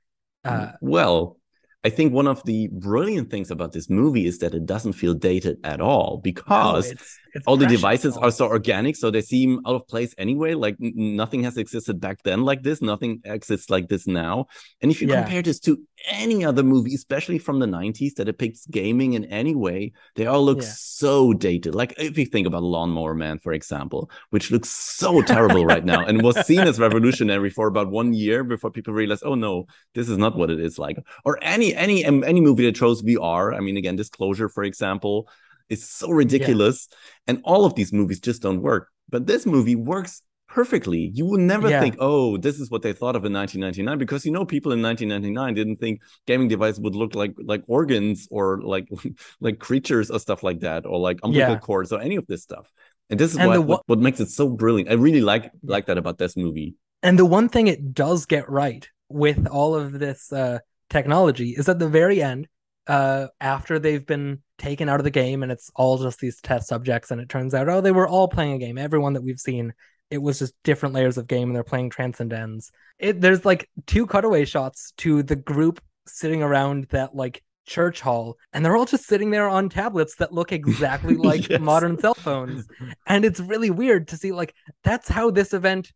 Uh, 0.44 0.72
well, 0.82 1.38
I 1.86 1.90
think 1.90 2.12
one 2.14 2.28
of 2.28 2.44
the 2.44 2.68
brilliant 2.72 3.30
things 3.30 3.52
about 3.52 3.72
this 3.72 3.90
movie 3.90 4.26
is 4.26 4.40
that 4.40 4.54
it 4.54 4.66
doesn't 4.66 4.94
feel 4.94 5.14
dated 5.14 5.58
at 5.64 5.80
all 5.82 6.16
No, 6.16 6.22
because 6.22 6.86
it's- 6.92 7.18
it's 7.36 7.48
all 7.48 7.58
the 7.58 7.66
devices 7.66 8.16
are 8.18 8.32
so 8.32 8.48
organic 8.48 8.96
so 8.96 9.10
they 9.10 9.22
seem 9.22 9.60
out 9.66 9.76
of 9.76 9.88
place 9.88 10.14
anyway 10.20 10.54
like 10.54 10.76
nothing 10.80 11.44
has 11.44 11.58
existed 11.58 12.00
back 12.00 12.22
then 12.24 12.44
like 12.44 12.62
this 12.62 12.80
nothing 12.82 13.22
exists 13.26 13.70
like 13.72 13.88
this 13.90 14.06
now 14.08 14.46
and 14.82 14.92
if 14.92 15.02
you 15.02 15.08
Yeah. 15.08 15.24
compare 15.24 15.42
this 15.42 15.60
to 15.62 15.78
any 16.06 16.44
other 16.44 16.64
movie 16.64 16.94
especially 16.96 17.38
from 17.40 17.60
the 17.60 17.66
90s 17.66 18.16
that 18.16 18.26
depicts 18.26 18.66
gaming 18.68 19.14
in 19.14 19.26
any 19.26 19.56
way 19.56 19.92
they 20.16 20.26
all 20.26 20.44
look 20.44 20.62
Yeah. 20.62 20.72
so 20.76 21.34
dated. 21.34 21.76
Like 21.76 21.94
if 21.98 22.18
you 22.18 22.26
think 22.26 22.46
about 22.48 22.64
lawnmower 22.64 23.14
man 23.14 23.40
for 23.40 23.54
example 23.54 24.10
which 24.32 24.52
looks 24.52 24.70
so 24.70 25.22
terrible 25.34 25.66
right 25.66 25.86
now 25.86 26.06
and 26.06 26.22
was 26.22 26.46
seen 26.46 26.60
as 26.62 26.80
revolutionary 26.80 27.50
for 27.50 27.68
about 27.68 27.90
one 27.90 28.14
year 28.14 28.44
before 28.44 28.72
people 28.72 28.94
realized 28.94 29.24
oh 29.26 29.36
no 29.36 29.66
this 29.94 30.10
is 30.10 30.18
not 30.18 30.38
what 30.38 30.50
it 30.50 30.60
is 30.60 30.78
like. 30.78 30.98
Or 31.26 31.40
any 31.42 31.74
any 31.76 32.06
um, 32.06 32.24
any 32.24 32.42
movie 32.42 32.66
that 32.66 32.78
shows 32.78 33.02
vr 33.02 33.56
i 33.56 33.60
mean 33.60 33.78
again 33.78 33.96
disclosure 33.96 34.50
for 34.50 34.64
example 34.64 35.30
is 35.70 35.88
so 35.88 36.10
ridiculous 36.12 36.90
and 37.28 37.40
all 37.46 37.64
of 37.66 37.76
these 37.76 37.94
movies 37.94 38.20
just 38.20 38.42
don't 38.42 38.62
work. 38.62 38.90
But 39.10 39.28
this 39.28 39.46
movie 39.46 39.76
works 39.76 40.22
perfectly 40.54 41.12
you 41.16 41.26
would 41.26 41.40
never 41.40 41.70
Yeah. 41.70 41.80
think 41.80 41.96
oh 42.00 42.38
this 42.38 42.60
is 42.60 42.70
what 42.70 42.84
they 42.84 42.94
thought 42.94 43.16
of 43.16 43.26
in 43.26 43.34
1999 43.34 43.98
because 43.98 44.26
you 44.26 44.32
know 44.32 44.46
people 44.46 44.72
in 44.72 44.82
1999 44.84 45.54
didn't 45.56 45.78
think 45.78 46.02
gaming 46.28 46.48
devices 46.48 46.80
would 46.82 46.96
look 46.96 47.16
like 47.16 47.34
like 47.44 47.64
organs 47.68 48.28
or 48.30 48.62
like 48.62 48.88
like 49.42 49.58
creatures 49.60 50.12
or 50.12 50.20
stuff 50.20 50.44
like 50.44 50.60
that 50.60 50.86
or 50.86 51.00
like 51.00 51.20
umbilical 51.24 51.56
Yeah. 51.56 51.60
cords 51.60 51.92
or 51.92 52.00
any 52.02 52.18
of 52.18 52.28
this 52.28 52.44
stuff 52.44 52.72
and 53.10 53.20
this 53.20 53.34
is 53.34 53.40
And 53.40 53.48
what, 53.48 53.54
the 53.54 53.62
what 53.62 53.82
what 53.88 54.00
makes 54.00 54.20
it 54.20 54.30
so 54.30 54.48
brilliant 54.50 54.90
i 54.90 54.94
really 54.94 55.22
like 55.22 55.52
like 55.64 55.88
that 55.88 55.98
about 55.98 56.18
this 56.20 56.38
movie 56.38 56.76
And 57.02 57.18
the 57.20 57.26
one 57.26 57.50
thing 57.50 57.68
it 57.68 57.94
does 57.94 58.26
get 58.26 58.50
right 58.50 58.88
with 59.10 59.48
all 59.48 59.76
of 59.76 60.00
this 60.00 60.32
uh, 60.32 60.60
technology 60.90 61.50
is 61.52 61.68
at 61.70 61.80
the 61.80 61.90
very 61.90 62.22
end, 62.22 62.48
uh, 62.88 63.28
after 63.42 63.80
they've 63.80 64.06
been 64.06 64.42
taken 64.58 64.90
out 64.90 65.00
of 65.00 65.04
the 65.04 65.10
game 65.12 65.44
and 65.44 65.52
it's 65.52 65.70
all 65.76 65.98
just 65.98 66.20
these 66.20 66.40
test 66.42 66.68
subjects, 66.68 67.12
and 67.12 67.20
it 67.22 67.30
turns 67.30 67.54
out, 67.54 67.68
oh, 67.70 67.82
they 67.82 67.92
were 67.92 68.08
all 68.08 68.28
playing 68.28 68.54
a 68.54 68.58
game. 68.58 68.78
Everyone 68.78 69.14
that 69.14 69.22
we've 69.24 69.40
seen, 69.40 69.74
it 70.10 70.20
was 70.20 70.40
just 70.40 70.54
different 70.64 70.96
layers 70.96 71.18
of 71.18 71.28
game, 71.28 71.50
and 71.50 71.56
they're 71.56 71.64
playing 71.64 71.90
Transcendence. 71.90 72.72
It 73.00 73.22
there's 73.22 73.46
like 73.46 73.70
two 73.88 74.06
cutaway 74.08 74.46
shots 74.46 74.94
to 74.98 75.24
the 75.24 75.36
group 75.36 75.82
sitting 76.08 76.44
around 76.44 76.86
that 76.90 77.16
like 77.16 77.44
church 77.66 78.02
hall, 78.02 78.38
and 78.52 78.64
they're 78.66 78.76
all 78.76 78.86
just 78.86 79.06
sitting 79.06 79.32
there 79.32 79.48
on 79.50 79.70
tablets 79.70 80.16
that 80.18 80.34
look 80.34 80.52
exactly 80.52 81.16
like 81.18 81.48
Yes. 81.50 81.60
modern 81.60 81.98
cell 81.98 82.14
phones 82.16 82.68
and 83.08 83.26
it's 83.26 83.40
really 83.40 83.70
weird 83.70 84.08
to 84.10 84.18
see 84.18 84.32
like 84.32 84.54
that's 84.84 85.08
how 85.08 85.32
this 85.32 85.54
event 85.54 85.92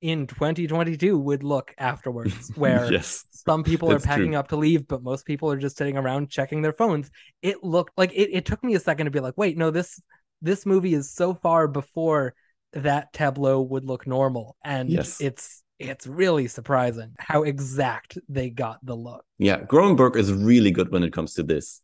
in 0.00 0.26
2022 0.26 1.16
would 1.16 1.44
look 1.44 1.72
afterwards 1.78 2.50
where 2.56 2.92
yes 2.92 3.24
some 3.30 3.62
people 3.62 3.90
are 3.90 4.00
packing 4.00 4.32
true. 4.32 4.38
up 4.38 4.48
to 4.48 4.56
leave 4.56 4.86
but 4.88 5.02
most 5.02 5.24
people 5.26 5.50
are 5.50 5.56
just 5.56 5.76
sitting 5.76 5.96
around 5.96 6.28
checking 6.28 6.60
their 6.62 6.72
phones 6.72 7.10
it 7.40 7.62
looked 7.62 7.96
like 7.96 8.12
it, 8.12 8.30
it 8.32 8.44
took 8.44 8.62
me 8.64 8.74
a 8.74 8.80
second 8.80 9.04
to 9.06 9.10
be 9.12 9.20
like 9.20 9.34
wait 9.36 9.56
no 9.56 9.70
this 9.70 10.00
this 10.40 10.66
movie 10.66 10.94
is 10.94 11.12
so 11.14 11.34
far 11.34 11.68
before 11.68 12.34
that 12.74 13.12
tableau 13.12 13.60
would 13.60 13.84
look 13.84 14.06
normal 14.06 14.56
and 14.64 14.90
Yes. 14.90 15.20
it's 15.20 15.62
it's 15.78 16.06
really 16.06 16.46
surprising 16.48 17.12
how 17.18 17.42
exact 17.42 18.18
they 18.28 18.50
got 18.50 18.78
the 18.84 18.94
look 18.94 19.24
Yeah, 19.38 19.60
Cronenberg 19.62 20.16
is 20.16 20.32
really 20.32 20.70
good 20.70 20.90
when 20.92 21.02
it 21.02 21.12
comes 21.12 21.34
to 21.34 21.42
this, 21.42 21.82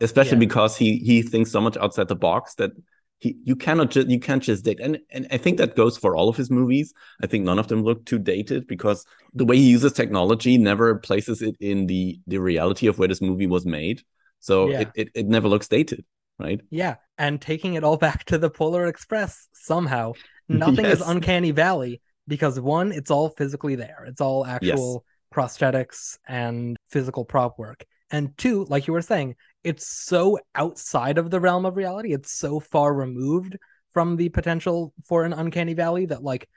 especially 0.00 0.38
Yeah. 0.38 0.38
because 0.38 0.76
he 0.76 0.98
he 0.98 1.22
thinks 1.22 1.50
so 1.50 1.60
much 1.60 1.76
outside 1.76 2.08
the 2.08 2.16
box 2.16 2.54
that 2.56 2.72
he 3.18 3.36
you 3.44 3.56
cannot 3.56 3.90
just 3.90 4.08
you 4.08 4.18
can't 4.20 4.42
just 4.42 4.64
date 4.64 4.80
and 4.80 4.98
and 5.10 5.26
I 5.30 5.38
think 5.38 5.58
that 5.58 5.76
goes 5.76 5.96
for 5.98 6.16
all 6.16 6.28
of 6.28 6.36
his 6.36 6.50
movies. 6.50 6.92
I 7.22 7.26
think 7.26 7.44
none 7.44 7.58
of 7.58 7.68
them 7.68 7.82
look 7.82 8.04
too 8.06 8.18
dated 8.18 8.66
because 8.66 9.04
the 9.34 9.44
way 9.44 9.56
he 9.56 9.70
uses 9.70 9.92
technology 9.92 10.58
never 10.58 10.96
places 10.96 11.42
it 11.42 11.56
in 11.60 11.86
the 11.86 12.20
the 12.26 12.38
reality 12.38 12.86
of 12.88 12.98
where 12.98 13.08
this 13.08 13.22
movie 13.22 13.46
was 13.46 13.66
made. 13.66 14.02
So 14.40 14.70
Yeah. 14.70 14.80
it, 14.80 14.92
it 14.94 15.08
it 15.14 15.26
never 15.26 15.48
looks 15.48 15.68
dated, 15.68 16.04
right? 16.38 16.60
Yeah, 16.70 16.96
and 17.18 17.40
taking 17.40 17.74
it 17.74 17.84
all 17.84 17.96
back 18.08 18.24
to 18.26 18.38
the 18.38 18.50
Polar 18.50 18.86
Express 18.86 19.48
somehow. 19.52 20.12
Nothing 20.48 20.84
is 20.86 21.00
uncanny 21.00 21.52
valley 21.52 22.00
because 22.28 22.60
one, 22.60 22.92
it's 22.92 23.10
all 23.10 23.30
physically 23.30 23.76
there. 23.76 24.04
It's 24.06 24.20
all 24.20 24.44
actual 24.44 25.04
prosthetics 25.34 26.18
and 26.28 26.76
physical 26.90 27.24
prop 27.24 27.58
work. 27.58 27.84
And 28.10 28.36
two, 28.36 28.64
like 28.66 28.86
you 28.86 28.92
were 28.92 29.02
saying, 29.02 29.36
it's 29.64 29.86
so 29.88 30.38
outside 30.54 31.18
of 31.18 31.30
the 31.30 31.40
realm 31.40 31.64
of 31.66 31.76
reality. 31.76 32.12
It's 32.12 32.38
so 32.38 32.60
far 32.60 32.94
removed 32.94 33.56
from 33.92 34.16
the 34.16 34.28
potential 34.28 34.92
for 35.06 35.24
an 35.24 35.32
uncanny 35.32 35.74
valley 35.74 36.06
that 36.06 36.22
like 36.22 36.48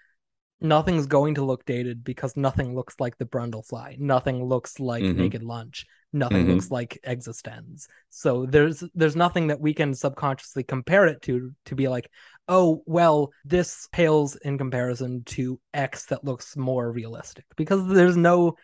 nothing's 0.59 1.05
going 1.05 1.35
to 1.35 1.45
look 1.45 1.65
dated 1.65 2.03
because 2.03 2.35
nothing 2.35 2.75
looks 2.75 2.95
like 2.99 3.17
the 3.17 3.25
Brundlefly. 3.25 3.99
Nothing 3.99 4.43
looks 4.43 4.79
like 4.79 5.03
Mhm. 5.03 5.15
Naked 5.15 5.43
Lunch. 5.43 5.85
Nothing 6.13 6.45
Mhm. 6.45 6.49
looks 6.55 6.71
like 6.71 6.99
eXistenZ. 7.05 7.87
So 8.09 8.45
there's 8.45 8.83
there's 8.95 9.15
nothing 9.15 9.47
that 9.47 9.59
we 9.59 9.73
can 9.73 9.93
subconsciously 9.93 10.63
compare 10.63 11.05
it 11.07 11.21
to 11.23 11.53
to 11.65 11.75
be 11.75 11.87
like, 11.87 12.09
oh 12.47 12.81
well, 12.85 13.31
this 13.45 13.87
pales 13.91 14.35
in 14.37 14.57
comparison 14.57 15.23
to 15.25 15.59
X 15.73 16.05
that 16.07 16.23
looks 16.23 16.55
more 16.55 16.91
realistic 16.91 17.45
because 17.55 17.85
there's 17.87 18.17
no 18.17 18.55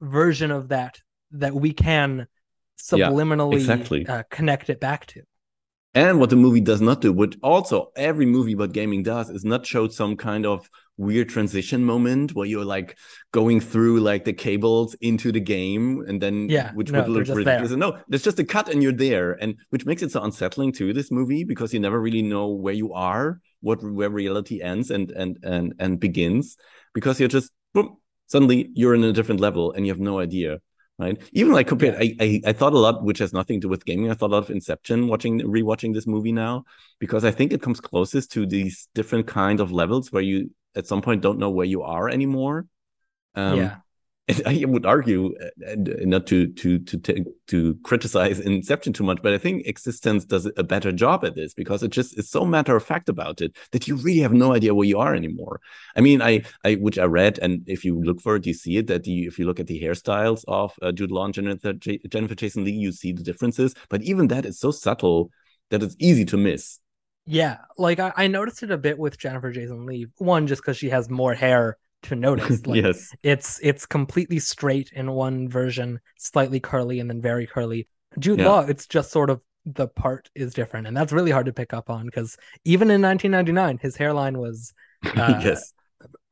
version 0.00 0.50
of 0.50 0.68
that 0.68 1.00
that 1.32 1.54
we 1.54 1.72
can 1.72 2.26
Yeah, 2.92 3.08
subliminally 3.08 3.54
exactly. 3.54 4.06
uh, 4.06 4.22
connect 4.30 4.70
it 4.70 4.80
back 4.80 5.06
to. 5.06 5.22
And 5.94 6.18
what 6.18 6.30
the 6.30 6.36
movie 6.36 6.60
does 6.60 6.80
not 6.80 7.00
do, 7.02 7.12
which 7.12 7.36
also 7.42 7.92
every 7.96 8.24
movie 8.24 8.52
about 8.52 8.72
gaming 8.72 9.02
does, 9.02 9.28
is 9.28 9.44
not 9.44 9.66
show 9.66 9.88
some 9.88 10.16
kind 10.16 10.46
of 10.46 10.68
weird 11.02 11.28
transition 11.28 11.84
moment 11.84 12.34
where 12.34 12.46
you're 12.46 12.64
like 12.64 12.96
going 13.32 13.60
through 13.60 14.00
like 14.00 14.24
the 14.24 14.32
cables 14.32 14.94
into 15.00 15.32
the 15.32 15.40
game 15.40 16.04
and 16.08 16.20
then 16.20 16.48
Yeah, 16.48 16.72
which 16.74 16.90
no, 16.90 17.00
would 17.00 17.08
look 17.08 17.28
ridiculous. 17.28 17.70
there. 17.70 17.78
No, 17.78 17.98
there's 18.08 18.22
just 18.22 18.38
a 18.38 18.44
cut 18.44 18.68
and 18.68 18.82
you're 18.82 18.92
there, 19.08 19.32
and 19.42 19.56
which 19.70 19.84
makes 19.86 20.02
it 20.02 20.12
so 20.12 20.22
unsettling 20.22 20.72
to 20.72 20.92
this 20.92 21.10
movie 21.10 21.44
because 21.44 21.74
you 21.74 21.80
never 21.80 22.00
really 22.00 22.22
know 22.22 22.48
where 22.48 22.74
you 22.74 22.92
are, 22.92 23.40
what 23.60 23.82
where 23.82 24.10
reality 24.10 24.62
ends 24.62 24.90
and 24.90 25.10
and 25.10 25.38
and 25.42 25.74
and 25.78 26.00
begins, 26.00 26.56
because 26.94 27.18
you're 27.20 27.28
just 27.28 27.50
boom, 27.74 27.96
suddenly 28.26 28.70
you're 28.74 28.94
in 28.94 29.04
a 29.04 29.12
different 29.12 29.40
level 29.40 29.72
and 29.72 29.86
you 29.86 29.92
have 29.92 30.00
no 30.00 30.18
idea 30.18 30.60
right? 30.98 31.20
Even 31.32 31.52
like 31.52 31.66
compared, 31.66 31.96
I, 31.96 32.14
I 32.20 32.40
I 32.46 32.52
thought 32.52 32.74
a 32.74 32.78
lot, 32.78 33.02
which 33.02 33.18
has 33.18 33.32
nothing 33.32 33.60
to 33.60 33.66
do 33.66 33.70
with 33.70 33.84
gaming. 33.84 34.10
I 34.10 34.14
thought 34.14 34.30
a 34.30 34.34
lot 34.36 34.44
of 34.44 34.50
Inception 34.50 35.08
watching 35.08 35.40
rewatching 35.40 35.94
this 35.94 36.06
movie 36.06 36.32
now 36.32 36.64
because 36.98 37.24
I 37.24 37.30
think 37.30 37.52
it 37.52 37.62
comes 37.62 37.80
closest 37.80 38.30
to 38.32 38.46
these 38.46 38.88
different 38.94 39.26
kind 39.26 39.60
of 39.60 39.72
levels 39.72 40.12
where 40.12 40.22
you 40.22 40.50
at 40.74 40.86
some 40.86 41.02
point 41.02 41.22
don't 41.22 41.38
know 41.38 41.50
where 41.50 41.66
you 41.66 41.82
are 41.82 42.08
anymore. 42.08 42.66
Um, 43.34 43.58
yeah. 43.58 43.76
and 44.28 44.42
I 44.46 44.64
would 44.66 44.86
argue, 44.86 45.34
and 45.66 45.90
not 46.04 46.26
to 46.28 46.46
to 46.52 46.78
to 46.78 46.98
take 46.98 47.24
to 47.48 47.76
criticize 47.82 48.40
Inception 48.40 48.92
too 48.92 49.04
much, 49.04 49.18
but 49.22 49.32
I 49.32 49.38
think 49.38 49.66
eXistenZ 49.66 50.28
does 50.28 50.50
a 50.56 50.62
better 50.62 50.92
job 50.92 51.24
at 51.24 51.34
this 51.34 51.54
because 51.54 51.82
it 51.82 51.90
just 51.90 52.18
is 52.18 52.30
so 52.30 52.44
matter 52.44 52.76
of 52.76 52.84
fact 52.84 53.08
about 53.08 53.40
it 53.40 53.56
that 53.72 53.88
you 53.88 53.96
really 53.96 54.20
have 54.20 54.32
no 54.32 54.54
idea 54.54 54.74
where 54.74 54.86
you 54.86 54.98
are 54.98 55.14
anymore. 55.14 55.60
I 55.96 56.00
mean, 56.00 56.22
I 56.22 56.42
I 56.64 56.74
which 56.74 56.98
I 56.98 57.04
read, 57.04 57.38
and 57.40 57.62
if 57.66 57.84
you 57.84 58.00
look 58.00 58.20
for 58.20 58.36
it, 58.36 58.46
you 58.46 58.54
see 58.54 58.76
it 58.76 58.86
that 58.86 59.04
the 59.04 59.26
if 59.26 59.38
you 59.38 59.46
look 59.46 59.60
at 59.60 59.66
the 59.66 59.80
hairstyles 59.82 60.44
of 60.46 60.72
uh, 60.82 60.92
Jude 60.92 61.10
Law 61.10 61.24
and 61.24 61.34
Jennifer 61.34 61.72
J- 61.72 62.00
Jennifer 62.08 62.34
Jason 62.34 62.64
Leigh, 62.64 62.72
you 62.72 62.92
see 62.92 63.12
the 63.12 63.22
differences. 63.22 63.74
But 63.88 64.02
even 64.02 64.28
that 64.28 64.46
is 64.46 64.58
so 64.58 64.70
subtle 64.70 65.30
that 65.70 65.82
it's 65.82 65.96
easy 65.98 66.24
to 66.26 66.36
miss. 66.36 66.78
Yeah, 67.26 67.58
like 67.78 68.00
I, 68.00 68.12
I 68.16 68.26
noticed 68.26 68.62
it 68.62 68.70
a 68.70 68.78
bit 68.78 68.98
with 68.98 69.18
Jennifer 69.18 69.50
Jason 69.52 69.86
Leigh. 69.86 70.06
One, 70.18 70.46
just 70.46 70.62
because 70.62 70.76
she 70.76 70.90
has 70.90 71.08
more 71.08 71.34
hair 71.34 71.78
to 72.02 72.16
notice. 72.16 72.62
Like, 72.66 72.82
yes, 72.82 73.14
it's 73.22 73.60
it's 73.62 73.86
completely 73.86 74.38
straight 74.40 74.90
in 74.92 75.12
one 75.12 75.48
version, 75.48 76.00
slightly 76.18 76.60
curly, 76.60 77.00
and 77.00 77.08
then 77.08 77.20
very 77.20 77.46
curly. 77.46 77.88
Jude 78.18 78.40
Yeah. 78.40 78.48
Law, 78.48 78.60
it's 78.62 78.86
just 78.86 79.10
sort 79.12 79.30
of 79.30 79.40
the 79.64 79.86
part 79.86 80.28
is 80.34 80.52
different, 80.52 80.86
and 80.88 80.96
that's 80.96 81.12
really 81.12 81.30
hard 81.30 81.46
to 81.46 81.52
pick 81.52 81.72
up 81.72 81.88
on 81.90 82.06
because 82.06 82.36
even 82.64 82.90
in 82.90 83.00
1999, 83.00 83.78
his 83.80 83.96
hairline 83.96 84.38
was 84.38 84.74
uh, 85.16 85.40
yes. 85.42 85.72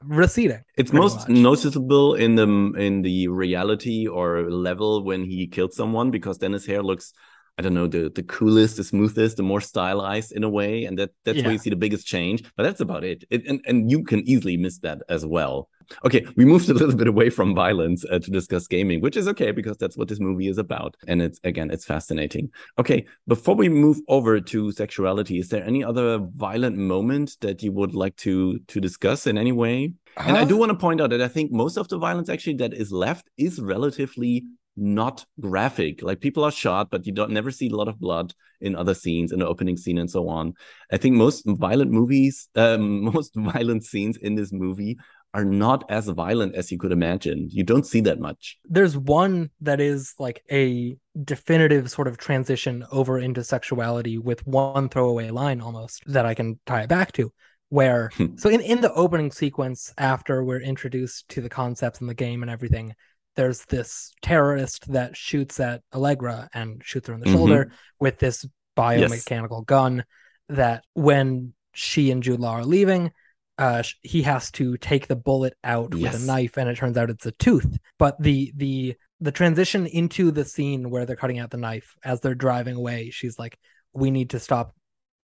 receding. 0.03 0.63
It's 0.77 0.93
most 0.93 1.29
much. 1.29 1.39
noticeable 1.39 2.15
in 2.15 2.35
the 2.35 2.49
in 2.77 3.03
the 3.03 3.29
reality 3.29 4.09
or 4.09 4.51
level 4.51 5.05
when 5.05 5.25
he 5.25 5.47
killed 5.47 5.73
someone 5.73 6.11
because 6.11 6.39
then 6.39 6.53
his 6.53 6.67
hair 6.67 6.83
looks 6.83 7.13
I 7.61 7.63
don't 7.63 7.75
know 7.75 7.87
the 7.87 8.09
the 8.09 8.23
coolest, 8.23 8.79
the 8.79 8.85
smoothest, 8.85 9.37
the 9.37 9.43
more 9.43 9.61
stylized 9.61 10.33
in 10.33 10.45
a 10.45 10.49
way, 10.49 10.87
and 10.87 10.99
that 10.99 11.11
that's 11.25 11.43
where 11.43 11.53
you 11.53 11.59
see 11.59 11.69
the 11.69 11.77
biggest 11.77 12.07
change. 12.07 12.43
But 12.57 12.63
that's 12.63 12.81
about 12.81 13.05
it. 13.05 13.23
it 13.29 13.47
and 13.47 13.61
and 13.67 13.91
you 13.91 14.03
can 14.03 14.27
easily 14.27 14.57
miss 14.57 14.79
that 14.79 15.03
as 15.11 15.27
well. 15.27 15.69
Okay, 16.07 16.25
we 16.37 16.47
moved 16.47 16.71
a 16.71 16.75
little 16.81 16.97
bit 16.97 17.07
away 17.07 17.29
from 17.29 17.55
violence 17.55 18.03
uh, 18.11 18.19
to 18.19 18.31
discuss 18.31 18.67
gaming, 18.67 19.03
which 19.03 19.15
is 19.15 19.29
okay 19.29 19.51
because 19.51 19.77
that's 19.77 19.95
what 19.95 20.09
this 20.09 20.21
movie 20.21 20.49
is 20.49 20.57
about, 20.57 20.97
and 21.07 21.21
it's 21.21 21.39
again 21.45 21.71
it's 21.71 21.85
fascinating. 21.85 22.49
Okay, 22.79 23.05
before 23.29 23.57
we 23.57 23.69
move 23.69 23.99
over 24.09 24.41
to 24.41 24.73
sexuality, 24.73 25.39
is 25.39 25.51
there 25.51 25.63
any 25.63 25.85
other 25.85 26.17
violent 26.35 26.79
moment 26.79 27.37
that 27.43 27.63
you 27.63 27.73
would 27.73 27.95
like 27.95 28.17
to 28.25 28.59
to 28.69 28.81
discuss 28.81 29.27
in 29.27 29.37
any 29.37 29.53
way? 29.53 29.93
And 30.17 30.39
I 30.39 30.47
do 30.47 30.57
want 30.57 30.71
to 30.71 30.79
point 30.79 31.03
out 31.03 31.11
that 31.11 31.21
I 31.21 31.29
think 31.29 31.53
most 31.53 31.77
of 31.77 31.89
the 31.89 31.99
violence 31.99 32.31
actually 32.31 32.57
that 32.57 32.73
is 32.73 32.91
left 32.91 33.29
is 33.37 33.61
relatively 33.61 34.47
not 34.81 35.25
graphic. 35.41 36.03
Like 36.03 36.21
people 36.21 36.45
are 36.45 36.51
shot, 36.51 36.91
but 36.91 37.07
you 37.07 37.13
don't 37.13 37.31
never 37.31 37.51
see 37.51 37.69
a 37.69 37.77
lot 37.77 37.89
of 37.89 38.01
blood 38.01 38.33
in 38.61 38.75
other 38.75 38.95
scenes, 38.95 39.33
in 39.33 39.39
the 39.39 39.47
opening 39.47 39.77
scene 39.77 39.99
and 39.99 40.11
so 40.11 40.29
on. 40.29 40.55
I 40.93 40.97
think 40.97 41.17
most 41.17 41.45
violent 41.47 41.91
movies, 41.91 42.49
um, 42.57 43.03
most 43.15 43.35
violent 43.35 43.85
scenes 43.85 44.17
in 44.17 44.35
this 44.35 44.53
movie 44.53 44.97
are 45.33 45.45
not 45.45 45.85
as 45.89 46.09
violent 46.09 46.57
as 46.57 46.73
you 46.73 46.79
could 46.79 46.91
imagine. 46.91 47.49
You 47.53 47.63
don't 47.63 47.87
see 47.87 48.01
that 48.01 48.19
much. 48.19 48.59
There's 48.65 48.97
one 48.99 49.51
that 49.61 49.81
is 49.81 50.13
like 50.19 50.43
a 50.51 50.97
definitive 51.23 51.89
sort 51.91 52.09
of 52.09 52.19
transition 52.19 52.85
over 52.91 53.19
into 53.21 53.45
sexuality 53.45 54.19
with 54.19 54.45
one 54.47 54.89
throwaway 54.89 55.31
line 55.31 55.61
almost 55.61 56.03
that 56.07 56.27
I 56.27 56.35
can 56.35 56.59
tie 56.67 56.83
it 56.83 56.89
back 56.89 57.13
to. 57.13 57.33
Where 57.69 58.11
Hmm. 58.17 58.37
so 58.37 58.51
in, 58.51 58.61
in 58.61 58.81
the 58.81 58.93
opening 58.95 59.31
sequence, 59.31 59.95
after 59.97 60.43
we're 60.43 60.61
introduced 60.61 61.29
to 61.29 61.41
the 61.41 61.49
concepts 61.49 62.01
in 62.01 62.09
the 62.09 62.15
game 62.15 62.43
and 62.43 62.51
everything, 62.51 62.95
there's 63.37 63.65
this 63.67 64.13
terrorist 64.23 64.91
that 64.93 65.17
shoots 65.17 65.61
at 65.61 65.83
Allegra 65.95 66.49
and 66.53 66.83
shoots 66.85 67.09
her 67.09 67.15
in 67.15 67.21
the 67.21 67.27
Mhm. 67.27 67.33
shoulder 67.33 67.73
with 67.99 68.19
this 68.19 68.47
biomechanical 68.77 69.65
gun 69.67 70.05
that 70.49 70.85
when 70.95 71.55
she 71.73 72.11
and 72.11 72.23
Jude 72.23 72.41
Law 72.41 72.55
are 72.55 72.65
leaving, 72.65 73.13
uh, 73.59 73.83
he 74.03 74.23
has 74.23 74.51
to 74.53 74.77
take 74.79 75.07
the 75.07 75.17
bullet 75.17 75.55
out 75.63 75.95
with 75.95 76.15
a 76.15 76.27
knife, 76.27 76.57
and 76.57 76.69
it 76.69 76.77
turns 76.77 76.97
out 76.97 77.11
it's 77.11 77.27
a 77.27 77.33
tooth. 77.33 77.79
But 77.99 78.21
the 78.21 78.53
the 78.57 78.97
the 79.23 79.33
transition 79.33 79.87
into 79.87 80.31
the 80.31 80.47
scene 80.47 80.89
where 80.89 81.05
they're 81.05 81.15
cutting 81.15 81.39
out 81.39 81.51
the 81.51 81.59
knife 81.59 81.95
as 82.03 82.21
they're 82.21 82.35
driving 82.35 82.77
away, 82.77 83.11
she's 83.11 83.39
like, 83.39 83.59
"We 83.93 84.11
need 84.11 84.31
to 84.31 84.41
stop 84.41 84.75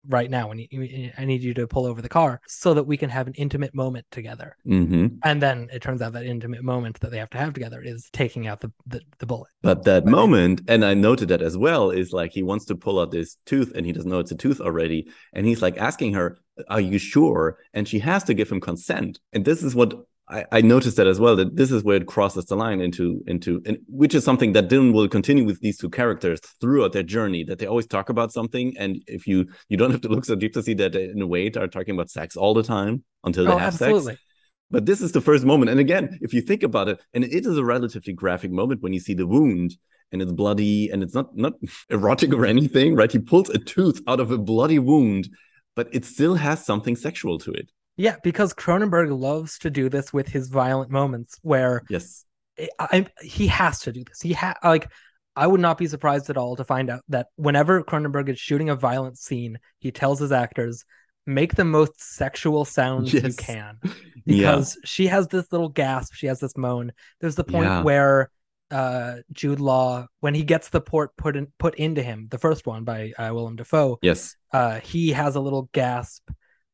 right 0.09 0.31
now. 0.31 0.51
I 0.51 0.55
need, 0.55 1.13
I 1.19 1.25
need 1.25 1.43
you 1.43 1.55
to 1.55 1.67
pull 1.67 1.87
over 1.87 2.01
the 2.03 2.09
car 2.09 2.41
so 2.47 2.75
that 2.75 2.85
we 2.85 2.97
can 2.97 3.11
have 3.11 3.27
an 3.27 3.35
intimate 3.35 3.75
moment 3.75 4.07
together." 4.11 4.57
hmm 4.65 5.07
And 5.25 5.43
then 5.43 5.69
it 5.73 5.83
turns 5.83 6.03
out 6.03 6.13
that 6.15 6.25
intimate 6.25 6.63
moment 6.63 7.01
that 7.01 7.11
they 7.11 7.19
have 7.19 7.31
to 7.31 7.39
have 7.39 7.53
together 7.53 7.83
is 7.83 8.09
taking 8.13 8.47
out 8.47 8.61
the 8.61 8.73
the, 8.87 9.01
the 9.19 9.27
bullet. 9.27 9.51
But 9.63 9.85
that 9.85 10.05
Right. 10.05 10.11
moment, 10.11 10.63
and 10.69 10.85
I 10.85 10.95
noted 10.95 11.29
that 11.29 11.43
as 11.43 11.57
well, 11.57 11.91
is 11.91 12.13
like 12.13 12.33
he 12.33 12.43
wants 12.43 12.65
to 12.67 12.75
pull 12.77 12.99
out 12.99 13.11
this 13.11 13.37
tooth 13.47 13.73
and 13.75 13.85
he 13.85 13.93
doesn't 13.93 14.11
know 14.11 14.19
it's 14.21 14.33
a 14.33 14.37
tooth 14.37 14.61
already. 14.61 15.09
And 15.35 15.47
he's 15.47 15.63
like 15.63 15.77
asking 15.77 16.15
her, 16.15 16.39
Are 16.69 16.81
you 16.81 16.99
sure? 16.99 17.59
And 17.75 17.87
she 17.87 17.99
has 18.01 18.25
to 18.25 18.35
give 18.35 18.51
him 18.51 18.61
consent. 18.61 19.21
And 19.33 19.45
this 19.45 19.63
is 19.63 19.75
what 19.75 19.95
I, 20.31 20.45
I 20.53 20.61
noticed 20.61 20.97
that 20.97 21.07
as 21.09 21.19
well, 21.19 21.35
that 21.37 21.57
this 21.57 21.73
is 21.73 21.83
where 21.83 21.97
it 21.97 22.07
crosses 22.07 22.45
the 22.47 22.57
line 22.57 22.81
into 22.81 23.23
into 23.27 23.61
and 23.67 23.79
which 23.89 24.15
is 24.15 24.25
something 24.25 24.53
that 24.53 24.69
Dylan 24.69 24.93
will 24.93 25.09
continue 25.09 25.45
with 25.45 25.61
these 25.61 25.77
two 25.79 25.91
characters 25.91 26.41
throughout 26.61 26.93
their 26.93 27.03
journey, 27.03 27.43
that 27.45 27.59
they 27.59 27.67
always 27.67 27.87
talk 27.87 28.09
about 28.09 28.33
something. 28.33 28.75
And 28.79 29.03
if 29.07 29.27
you 29.27 29.47
you 29.69 29.77
don't 29.77 29.91
have 29.91 30.03
to 30.03 30.09
look 30.09 30.25
so 30.25 30.37
deep 30.37 30.53
to 30.55 30.63
see 30.63 30.75
that 30.75 30.93
they, 30.93 31.05
in 31.05 31.21
a 31.21 31.27
way 31.27 31.51
are 31.57 31.67
talking 31.67 31.95
about 31.95 32.11
sex 32.11 32.37
all 32.37 32.55
the 32.55 32.63
time 32.63 33.03
until 33.25 33.45
they 33.45 33.53
Oh, 33.53 33.59
have 33.59 33.75
absolutely. 33.75 34.13
sex. 34.13 34.23
But 34.71 34.87
this 34.87 35.01
is 35.01 35.11
the 35.11 35.21
first 35.21 35.45
moment. 35.45 35.71
And 35.71 35.81
again, 35.81 36.17
if 36.21 36.33
you 36.33 36.41
think 36.41 36.63
about 36.63 36.89
it, 36.89 37.01
and 37.13 37.25
it 37.25 37.45
is 37.45 37.59
a 37.59 37.65
relatively 37.65 38.13
graphic 38.13 38.53
moment 38.53 38.83
when 38.83 38.93
you 38.93 39.01
see 39.01 39.15
the 39.15 39.27
wound 39.27 39.77
and 40.13 40.23
it's 40.23 40.33
bloody 40.33 40.91
and 40.91 41.03
it's 41.03 41.15
not 41.15 41.37
not 41.37 41.55
erotic 41.91 42.33
or 42.33 42.47
anything, 42.47 42.95
right? 42.95 43.11
He 43.11 43.19
pulls 43.19 43.51
a 43.51 43.59
tooth 43.59 44.01
out 44.07 44.21
of 44.21 44.31
a 44.31 44.39
bloody 44.39 44.79
wound, 44.79 45.29
but 45.75 45.89
it 45.93 46.05
still 46.05 46.37
has 46.37 46.65
something 46.65 46.95
sexual 46.95 47.39
to 47.39 47.51
it. 47.53 47.71
Yeah, 48.01 48.17
because 48.23 48.55
Cronenberg 48.55 49.17
loves 49.19 49.59
to 49.59 49.69
do 49.71 49.89
this 49.91 50.11
with 50.13 50.27
his 50.29 50.49
violent 50.49 50.91
moments 50.91 51.39
where 51.43 51.83
Yes. 51.91 52.25
I, 52.59 52.69
I 52.79 53.07
he 53.23 53.47
has 53.49 53.81
to 53.81 53.93
do 53.93 54.03
this. 54.05 54.21
He 54.23 54.33
ha 54.33 54.55
like 54.65 54.89
I 55.37 55.47
would 55.47 55.61
not 55.61 55.77
be 55.79 55.87
surprised 55.87 56.31
at 56.31 56.37
all 56.39 56.57
to 56.57 56.65
find 56.65 56.89
out 56.91 57.03
that 57.09 57.27
whenever 57.37 57.83
Cronenberg 57.83 58.29
is 58.31 58.39
shooting 58.41 58.71
a 58.71 58.75
violent 58.77 59.19
scene, 59.19 59.59
he 59.79 59.91
tells 59.93 60.19
his 60.19 60.33
actors 60.33 60.85
make 61.27 61.55
the 61.55 61.65
most 61.65 62.01
sexual 62.01 62.65
sounds 62.65 63.13
you 63.13 63.21
Yes. 63.21 63.37
can 63.37 63.79
Yeah. 63.85 63.93
because 64.25 64.79
she 64.85 65.07
has 65.09 65.29
this 65.29 65.53
little 65.53 65.69
gasp, 65.69 66.15
she 66.15 66.27
has 66.27 66.41
this 66.41 66.57
moan. 66.57 66.93
There's 67.21 67.37
the 67.37 67.45
point 67.45 67.67
Yeah. 67.67 67.83
where 67.83 68.31
uh 68.71 69.17
Jude 69.33 69.61
Law 69.61 70.07
when 70.21 70.35
he 70.35 70.43
gets 70.43 70.71
the 70.71 70.81
port 70.81 71.11
put 71.19 71.37
in 71.37 71.49
put 71.59 71.75
into 71.75 72.03
him, 72.03 72.29
the 72.31 72.39
first 72.39 72.67
one 72.67 72.85
by 72.85 73.13
uh, 73.19 73.31
Willem 73.35 73.57
Dafoe, 73.57 73.99
Yes. 74.01 74.37
uh 74.53 74.81
he 74.81 75.11
has 75.11 75.37
a 75.37 75.41
little 75.41 75.69
gasp 75.75 76.29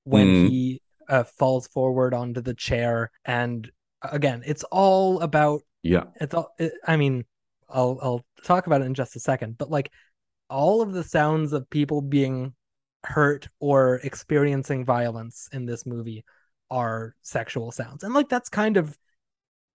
when 0.05 0.27
Mhm. 0.29 0.49
he 0.51 0.83
uh, 1.09 1.25
falls 1.25 1.67
forward 1.69 2.15
onto 2.15 2.41
the 2.41 2.55
chair 2.55 3.11
and 3.25 3.71
again 4.13 4.43
it's 4.47 4.65
all 4.65 5.21
about 5.21 5.61
Yeah. 5.83 6.05
it's 6.21 6.35
all 6.35 6.53
it, 6.59 6.73
i 6.87 6.97
mean 6.97 7.25
i'll 7.69 7.99
i'll 8.03 8.25
talk 8.45 8.67
about 8.67 8.81
it 8.83 8.85
in 8.85 8.95
just 8.95 9.17
a 9.17 9.21
second 9.21 9.59
but 9.59 9.71
like 9.71 9.91
all 10.49 10.83
of 10.83 10.93
the 10.93 11.03
sounds 11.03 11.53
of 11.53 11.69
people 11.71 12.01
being 12.01 12.55
hurt 13.05 13.49
or 13.61 13.97
experiencing 14.05 14.85
violence 14.85 15.49
in 15.53 15.67
this 15.67 15.87
movie 15.87 16.25
are 16.71 17.15
sexual 17.23 17.71
sounds 17.73 18.03
and 18.05 18.15
like 18.15 18.29
that's 18.29 18.49
kind 18.49 18.77
of 18.77 18.97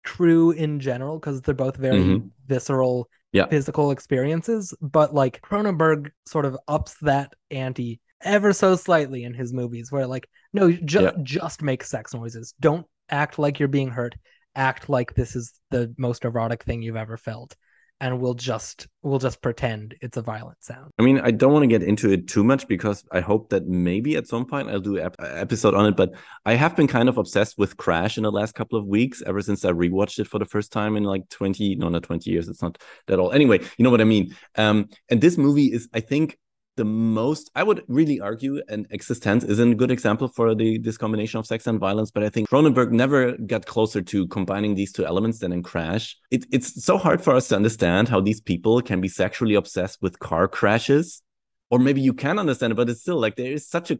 true 0.03 0.51
in 0.51 0.79
general 0.79 1.19
because 1.19 1.41
they're 1.41 1.53
both 1.55 1.77
very 1.77 1.99
Mhm. 2.01 2.29
visceral 2.47 3.09
Yeah. 3.33 3.47
physical 3.47 3.91
experiences 3.91 4.73
but 4.81 5.13
like 5.13 5.41
cronenberg 5.41 6.11
sort 6.25 6.45
of 6.45 6.57
ups 6.67 6.95
that 7.01 7.33
ante 7.51 7.99
ever 8.23 8.53
so 8.53 8.75
slightly 8.75 9.23
in 9.23 9.33
his 9.33 9.53
movies 9.53 9.91
where 9.91 10.07
like 10.07 10.27
no 10.53 10.71
ju- 10.71 11.01
Yeah. 11.03 11.11
just 11.23 11.61
make 11.61 11.83
sex 11.83 12.13
noises 12.13 12.53
don't 12.59 12.85
act 13.09 13.39
like 13.39 13.59
you're 13.59 13.67
being 13.67 13.89
hurt 13.89 14.15
act 14.55 14.89
like 14.89 15.13
this 15.13 15.35
is 15.35 15.53
the 15.69 15.93
most 15.97 16.25
erotic 16.25 16.63
thing 16.63 16.81
you've 16.81 16.95
ever 16.97 17.17
felt 17.17 17.55
and 18.01 18.19
we'll 18.19 18.33
just 18.33 18.87
we'll 19.03 19.19
just 19.19 19.41
pretend 19.43 19.93
it's 20.01 20.17
a 20.17 20.21
violent 20.23 20.57
sound 20.63 20.89
I 20.97 21.03
mean, 21.03 21.19
I 21.19 21.29
don't 21.31 21.53
want 21.53 21.63
to 21.63 21.67
get 21.67 21.83
into 21.83 22.11
it 22.11 22.27
too 22.27 22.43
much 22.43 22.67
because 22.67 23.03
I 23.11 23.19
hope 23.21 23.49
that 23.49 23.67
maybe 23.67 24.15
at 24.17 24.27
some 24.27 24.45
point 24.45 24.69
I'll 24.69 24.79
do 24.79 24.97
an 24.97 25.05
ep- 25.05 25.15
episode 25.19 25.73
on 25.75 25.85
it. 25.85 25.95
But 25.95 26.11
I 26.45 26.55
have 26.55 26.75
been 26.75 26.87
kind 26.87 27.09
of 27.09 27.17
obsessed 27.19 27.57
with 27.59 27.77
Crash 27.77 28.17
in 28.17 28.23
the 28.23 28.31
last 28.31 28.55
couple 28.55 28.77
of 28.79 28.85
weeks, 28.87 29.21
ever 29.25 29.41
since 29.41 29.63
I 29.65 29.71
rewatched 29.71 30.17
it 30.19 30.27
for 30.27 30.37
the 30.39 30.45
first 30.45 30.71
time 30.71 30.95
in 30.97 31.03
like 31.03 31.27
20, 31.29 31.75
no, 31.75 31.89
not 31.89 32.03
20 32.03 32.29
years. 32.29 32.47
It's 32.49 32.61
not 32.61 32.77
that 33.07 33.19
all. 33.19 33.31
Anyway, 33.31 33.59
you 33.77 33.83
know 33.83 33.89
what 33.91 34.01
I 34.01 34.05
mean. 34.05 34.35
Um, 34.57 34.89
and 35.09 35.21
this 35.21 35.37
movie 35.37 35.71
is, 35.71 35.87
I 35.93 35.99
think, 36.01 36.37
the 36.77 36.85
most 36.85 37.51
I 37.55 37.63
would 37.63 37.83
really 37.87 38.19
argue, 38.19 38.61
and 38.69 38.87
eXistenZ 38.89 39.47
is 39.47 39.59
a 39.59 39.75
good 39.75 39.91
example 39.91 40.27
for 40.27 40.55
the 40.55 40.77
this 40.77 40.97
combination 40.97 41.39
of 41.39 41.45
sex 41.45 41.67
and 41.67 41.79
violence. 41.79 42.11
But 42.11 42.23
I 42.23 42.29
think 42.29 42.49
Cronenberg 42.49 42.91
never 42.91 43.33
got 43.37 43.65
closer 43.65 44.01
to 44.01 44.27
combining 44.27 44.75
these 44.75 44.91
two 44.91 45.05
elements 45.05 45.39
than 45.39 45.51
in 45.51 45.63
Crash. 45.63 46.17
It, 46.29 46.45
it's 46.51 46.83
so 46.83 46.97
hard 46.97 47.21
for 47.21 47.35
us 47.35 47.49
to 47.49 47.55
understand 47.55 48.07
how 48.07 48.21
these 48.21 48.39
people 48.39 48.81
can 48.81 49.01
be 49.01 49.09
sexually 49.09 49.55
obsessed 49.55 50.01
with 50.01 50.19
car 50.19 50.47
crashes, 50.47 51.21
or 51.69 51.79
maybe 51.79 52.01
you 52.01 52.13
can 52.13 52.39
understand 52.39 52.71
it, 52.71 52.75
but 52.75 52.89
it's 52.89 53.01
still 53.01 53.19
like 53.19 53.35
there 53.35 53.51
is 53.51 53.67
such 53.67 53.91
a 53.91 53.99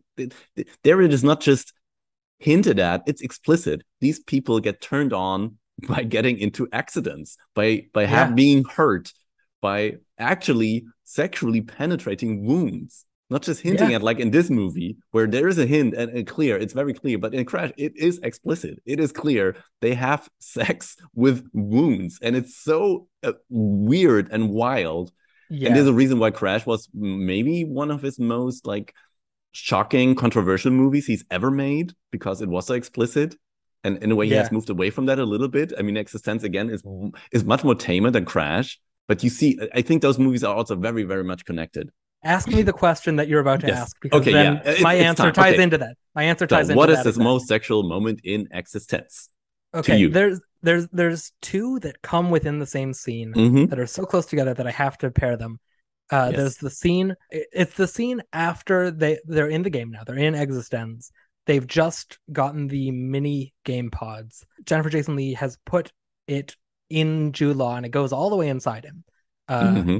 there 0.83 1.01
it 1.01 1.13
is 1.13 1.23
not 1.23 1.41
just 1.41 1.73
hinted 2.39 2.79
at; 2.79 3.03
it's 3.05 3.21
explicit. 3.21 3.83
These 3.99 4.19
people 4.19 4.59
get 4.61 4.81
turned 4.81 5.11
on 5.11 5.57
by 5.89 6.03
getting 6.03 6.37
into 6.39 6.69
accidents, 6.71 7.37
by 7.53 7.87
by 7.93 8.05
have 8.05 8.33
being 8.33 8.63
hurt, 8.63 9.11
by 9.61 9.97
actually 10.17 10.85
sexually 11.19 11.61
penetrating 11.61 12.45
wounds. 12.45 13.05
Not 13.29 13.43
just 13.43 13.61
hinting 13.61 13.91
Yeah. 13.91 13.97
at 13.97 14.03
like 14.09 14.19
in 14.19 14.31
this 14.31 14.49
movie 14.49 14.97
where 15.11 15.25
there 15.25 15.47
is 15.47 15.57
a 15.57 15.65
hint 15.65 15.93
and, 15.99 16.09
and 16.17 16.27
clear, 16.27 16.57
it's 16.57 16.73
very 16.73 16.93
clear, 16.93 17.17
but 17.17 17.33
in 17.33 17.45
Crash, 17.45 17.71
it 17.77 17.93
is 17.95 18.19
explicit. 18.29 18.75
It 18.85 18.99
is 18.99 19.11
clear 19.13 19.55
they 19.79 19.93
have 19.93 20.21
sex 20.39 20.97
with 21.15 21.37
wounds, 21.53 22.19
and 22.21 22.35
it's 22.35 22.55
so 22.69 23.07
uh, 23.23 23.33
weird 23.49 24.25
and 24.33 24.43
wild. 24.49 25.07
yeah 25.49 25.67
And 25.67 25.75
there's 25.75 25.87
a 25.95 25.99
reason 26.01 26.19
why 26.19 26.31
Crash 26.31 26.65
was 26.65 26.89
maybe 26.93 27.63
one 27.63 27.89
of 27.95 28.01
his 28.01 28.17
most 28.19 28.59
like 28.73 28.93
shocking, 29.53 30.15
controversial 30.15 30.71
movies 30.71 31.05
he's 31.07 31.25
ever 31.37 31.51
made 31.51 31.93
because 32.11 32.41
it 32.41 32.49
was 32.49 32.67
so 32.67 32.73
explicit. 32.73 33.29
And 33.83 33.93
in 34.03 34.11
a 34.11 34.15
way, 34.15 34.25
he 34.27 34.33
Yeah. 34.33 34.43
has 34.43 34.51
moved 34.51 34.69
away 34.69 34.89
from 34.95 35.05
that 35.07 35.19
a 35.19 35.25
little 35.33 35.47
bit. 35.47 35.73
I 35.77 35.81
mean, 35.81 35.95
eXistenZ 35.95 36.43
again 36.43 36.69
is 36.69 36.83
is 37.31 37.43
much 37.53 37.63
more 37.63 37.75
tamer 37.75 38.11
than 38.11 38.25
Crash. 38.25 38.69
But 39.11 39.25
you 39.25 39.29
see, 39.29 39.59
I 39.73 39.81
think 39.81 40.01
those 40.01 40.17
movies 40.17 40.41
are 40.45 40.55
also 40.55 40.73
very, 40.77 41.03
very 41.03 41.25
much 41.25 41.43
connected. 41.43 41.89
ask 42.23 42.47
me 42.47 42.61
the 42.61 42.71
question 42.71 43.17
that 43.17 43.27
you're 43.27 43.41
about 43.41 43.59
to 43.59 43.67
Yes. 43.67 43.79
ask 43.81 43.97
because 44.01 44.21
Okay, 44.21 44.31
then 44.31 44.61
yeah. 44.63 44.81
My 44.81 44.93
answer 44.93 45.23
time. 45.23 45.33
ties 45.33 45.53
Okay. 45.55 45.63
into 45.63 45.77
that 45.79 45.97
my 46.15 46.23
answer 46.23 46.47
So, 46.47 46.55
ties 46.55 46.69
into 46.69 46.77
what 46.77 46.89
is 46.89 46.97
that 46.97 47.03
this 47.03 47.15
exactly. 47.15 47.33
most 47.33 47.47
sexual 47.47 47.83
moment 47.83 48.21
in 48.23 48.47
eXistenZ? 48.47 49.27
okay 49.73 50.05
there's 50.07 50.39
there's 50.61 50.87
there's 50.93 51.31
two 51.41 51.79
that 51.79 52.01
come 52.01 52.29
within 52.29 52.59
the 52.59 52.65
same 52.77 52.93
scene 52.93 53.33
hmm 53.33 53.65
that 53.65 53.79
are 53.79 53.87
so 53.87 54.05
close 54.05 54.27
together 54.27 54.53
that 54.53 54.67
I 54.67 54.71
have 54.71 54.97
to 54.99 55.11
pair 55.11 55.35
them. 55.35 55.59
Uh, 56.09 56.29
Yes. 56.31 56.37
There's 56.37 56.57
the 56.57 56.69
scene. 56.69 57.15
It's 57.31 57.75
the 57.75 57.87
scene 57.87 58.21
after 58.33 58.91
they 58.91 59.19
they're 59.25 59.47
in 59.57 59.63
the 59.63 59.69
game 59.77 59.91
now. 59.91 60.03
They're 60.05 60.17
in 60.29 60.33
eXistenZ. 60.33 61.09
They've 61.47 61.65
just 61.65 62.19
gotten 62.31 62.67
the 62.67 62.91
mini 62.91 63.53
game 63.65 63.89
pods. 63.91 64.45
Jennifer 64.65 64.89
Jason 64.89 65.15
Leigh 65.15 65.33
has 65.33 65.57
put 65.65 65.91
it 66.27 66.55
in 66.91 67.31
Jude 67.33 67.57
Law, 67.57 67.75
and 67.77 67.85
it 67.85 67.89
goes 67.89 68.13
all 68.13 68.29
the 68.29 68.35
way 68.35 68.49
inside 68.49 68.85
him. 68.85 69.03
Uh, 69.47 69.83
hmm 69.83 69.97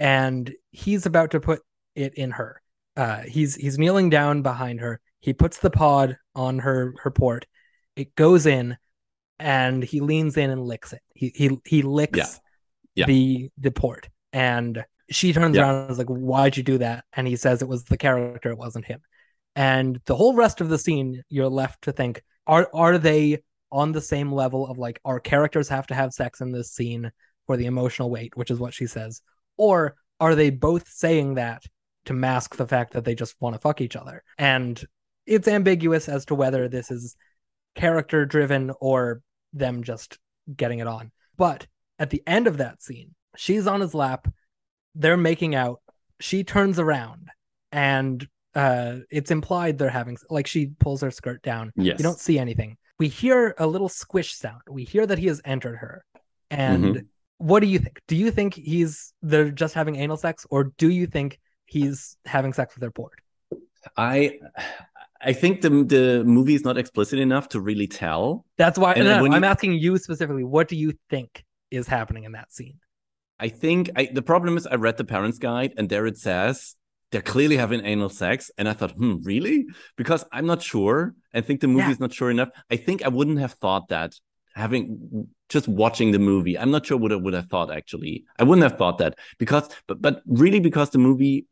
and 0.00 0.52
he's 0.70 1.06
about 1.06 1.32
to 1.32 1.40
put 1.40 1.60
it 1.96 2.14
in 2.14 2.30
her. 2.32 2.62
Uh, 2.96 3.22
he's 3.22 3.56
he's 3.56 3.78
kneeling 3.78 4.10
down 4.10 4.42
behind 4.42 4.80
her. 4.80 5.00
He 5.20 5.32
puts 5.32 5.58
the 5.58 5.70
pod 5.70 6.16
on 6.34 6.60
her 6.60 6.94
her 7.02 7.10
port. 7.10 7.46
It 7.96 8.14
goes 8.14 8.46
in, 8.46 8.76
and 9.38 9.82
he 9.82 10.00
leans 10.00 10.36
in 10.36 10.50
and 10.50 10.62
licks 10.64 10.92
it. 10.92 11.02
He 11.14 11.32
he 11.34 11.58
he 11.64 11.82
licks 11.82 12.18
Yeah. 12.18 12.34
Yeah. 12.94 13.06
the 13.06 13.50
the 13.58 13.70
port, 13.70 14.08
and 14.32 14.84
she 15.10 15.32
turns 15.32 15.56
Yeah. 15.56 15.62
around 15.62 15.82
and 15.82 15.90
is 15.92 15.98
like, 15.98 16.08
"Why'd 16.08 16.56
you 16.56 16.62
do 16.62 16.78
that?" 16.78 17.04
And 17.12 17.26
he 17.26 17.36
says 17.36 17.62
it 17.62 17.68
was 17.68 17.84
the 17.84 17.96
character, 17.96 18.50
it 18.50 18.58
wasn't 18.58 18.84
him. 18.86 19.00
And 19.56 20.00
the 20.06 20.16
whole 20.16 20.34
rest 20.34 20.60
of 20.60 20.68
the 20.68 20.78
scene, 20.78 21.22
you're 21.28 21.48
left 21.48 21.82
to 21.82 21.92
think: 21.92 22.22
Are 22.46 22.68
are 22.72 22.98
they 22.98 23.42
on 23.70 23.92
the 23.92 24.00
same 24.00 24.32
level 24.32 24.66
of 24.66 24.78
like 24.78 25.00
our 25.04 25.20
characters 25.20 25.68
have 25.68 25.86
to 25.88 25.94
have 25.94 26.12
sex 26.12 26.40
in 26.40 26.52
this 26.52 26.70
scene 26.72 27.10
for 27.46 27.56
the 27.56 27.66
emotional 27.66 28.10
weight, 28.10 28.36
which 28.36 28.50
is 28.50 28.58
what 28.58 28.74
she 28.74 28.86
says, 28.86 29.22
or 29.56 29.96
are 30.20 30.34
they 30.34 30.50
both 30.50 30.88
saying 30.88 31.34
that 31.34 31.62
to 32.06 32.12
mask 32.12 32.56
the 32.56 32.66
fact 32.66 32.92
that 32.92 33.04
they 33.04 33.14
just 33.14 33.36
want 33.40 33.54
to 33.54 33.60
fuck 33.60 33.80
each 33.80 33.96
other? 33.96 34.22
And 34.36 34.82
it's 35.26 35.48
ambiguous 35.48 36.08
as 36.08 36.24
to 36.26 36.34
whether 36.34 36.68
this 36.68 36.90
is 36.90 37.16
character 37.74 38.24
driven 38.24 38.72
or 38.80 39.20
them 39.52 39.82
just 39.82 40.18
getting 40.54 40.78
it 40.78 40.86
on. 40.86 41.12
But 41.36 41.66
at 41.98 42.10
the 42.10 42.22
end 42.26 42.46
of 42.46 42.58
that 42.58 42.82
scene, 42.82 43.14
she's 43.36 43.66
on 43.66 43.80
his 43.80 43.94
lap, 43.94 44.28
they're 44.94 45.16
making 45.16 45.54
out, 45.54 45.80
she 46.20 46.44
turns 46.44 46.78
around 46.78 47.28
and 47.70 48.26
uh 48.54 48.96
it's 49.10 49.30
implied 49.30 49.76
they're 49.76 49.90
having 49.90 50.16
like 50.30 50.46
she 50.46 50.70
pulls 50.80 51.02
her 51.02 51.10
skirt 51.10 51.42
down. 51.42 51.70
Yes. 51.76 51.98
You 51.98 52.02
don't 52.02 52.18
see 52.18 52.38
anything. 52.38 52.78
We 52.98 53.08
hear 53.08 53.54
a 53.58 53.66
little 53.66 53.88
squish 53.88 54.34
sound. 54.34 54.62
We 54.68 54.84
hear 54.84 55.06
that 55.06 55.18
he 55.18 55.26
has 55.28 55.40
entered 55.44 55.76
her. 55.76 56.04
And 56.50 56.84
Mhm. 56.84 57.06
what 57.38 57.60
do 57.60 57.66
you 57.66 57.78
think? 57.78 58.00
Do 58.08 58.16
you 58.16 58.30
think 58.30 58.54
he's 58.54 59.12
they're 59.22 59.50
just 59.50 59.74
having 59.74 59.96
anal 59.96 60.16
sex 60.16 60.46
or 60.50 60.72
do 60.78 60.90
you 60.90 61.06
think 61.06 61.38
he's 61.66 62.16
having 62.24 62.52
sex 62.52 62.74
with 62.74 62.80
their 62.80 62.90
port? 62.90 63.20
I 63.96 64.38
I 65.20 65.32
think 65.32 65.60
the 65.62 65.70
the 65.84 66.24
movie 66.24 66.54
is 66.54 66.64
not 66.64 66.76
explicit 66.78 67.18
enough 67.18 67.48
to 67.50 67.60
really 67.60 67.86
tell. 67.86 68.44
That's 68.56 68.78
why 68.78 68.94
no, 68.94 69.04
no, 69.04 69.34
I'm 69.34 69.42
you- 69.42 69.48
asking 69.48 69.74
you 69.74 69.96
specifically. 69.98 70.44
What 70.44 70.68
do 70.68 70.76
you 70.76 70.92
think 71.10 71.44
is 71.70 71.86
happening 71.86 72.24
in 72.24 72.32
that 72.32 72.52
scene? 72.52 72.78
I 73.40 73.48
think 73.48 73.90
I, 73.94 74.08
the 74.12 74.22
problem 74.22 74.56
is 74.56 74.66
I 74.66 74.74
read 74.74 74.96
the 74.96 75.04
parents' 75.04 75.38
guide 75.38 75.74
and 75.76 75.88
there 75.88 76.06
it 76.06 76.18
says 76.18 76.74
they're 77.10 77.22
clearly 77.22 77.56
having 77.56 77.84
anal 77.84 78.10
sex, 78.10 78.50
and 78.58 78.68
I 78.68 78.74
thought, 78.74 78.92
hmm, 78.92 79.16
really? 79.22 79.66
Because 79.96 80.24
I'm 80.32 80.46
not 80.46 80.62
sure. 80.62 81.14
I 81.32 81.40
think 81.40 81.60
the 81.60 81.68
movie 81.68 81.84
Yeah. 81.84 81.90
is 81.92 82.00
not 82.00 82.12
sure 82.12 82.30
enough. 82.30 82.50
I 82.70 82.76
think 82.76 83.02
I 83.02 83.08
wouldn't 83.08 83.38
have 83.38 83.52
thought 83.54 83.88
that 83.88 84.12
having 84.54 85.28
just 85.48 85.68
watching 85.68 86.12
the 86.12 86.18
movie. 86.18 86.58
I'm 86.58 86.70
not 86.70 86.84
sure 86.84 86.98
what 86.98 87.12
I 87.12 87.16
would 87.16 87.32
have 87.34 87.46
thought 87.46 87.70
actually. 87.74 88.24
I 88.38 88.42
wouldn't 88.44 88.68
have 88.68 88.76
thought 88.78 88.98
that 88.98 89.16
because, 89.38 89.68
but 89.86 90.02
but 90.02 90.22
really 90.26 90.60
because 90.60 90.90
the 90.90 90.98
movie. 90.98 91.46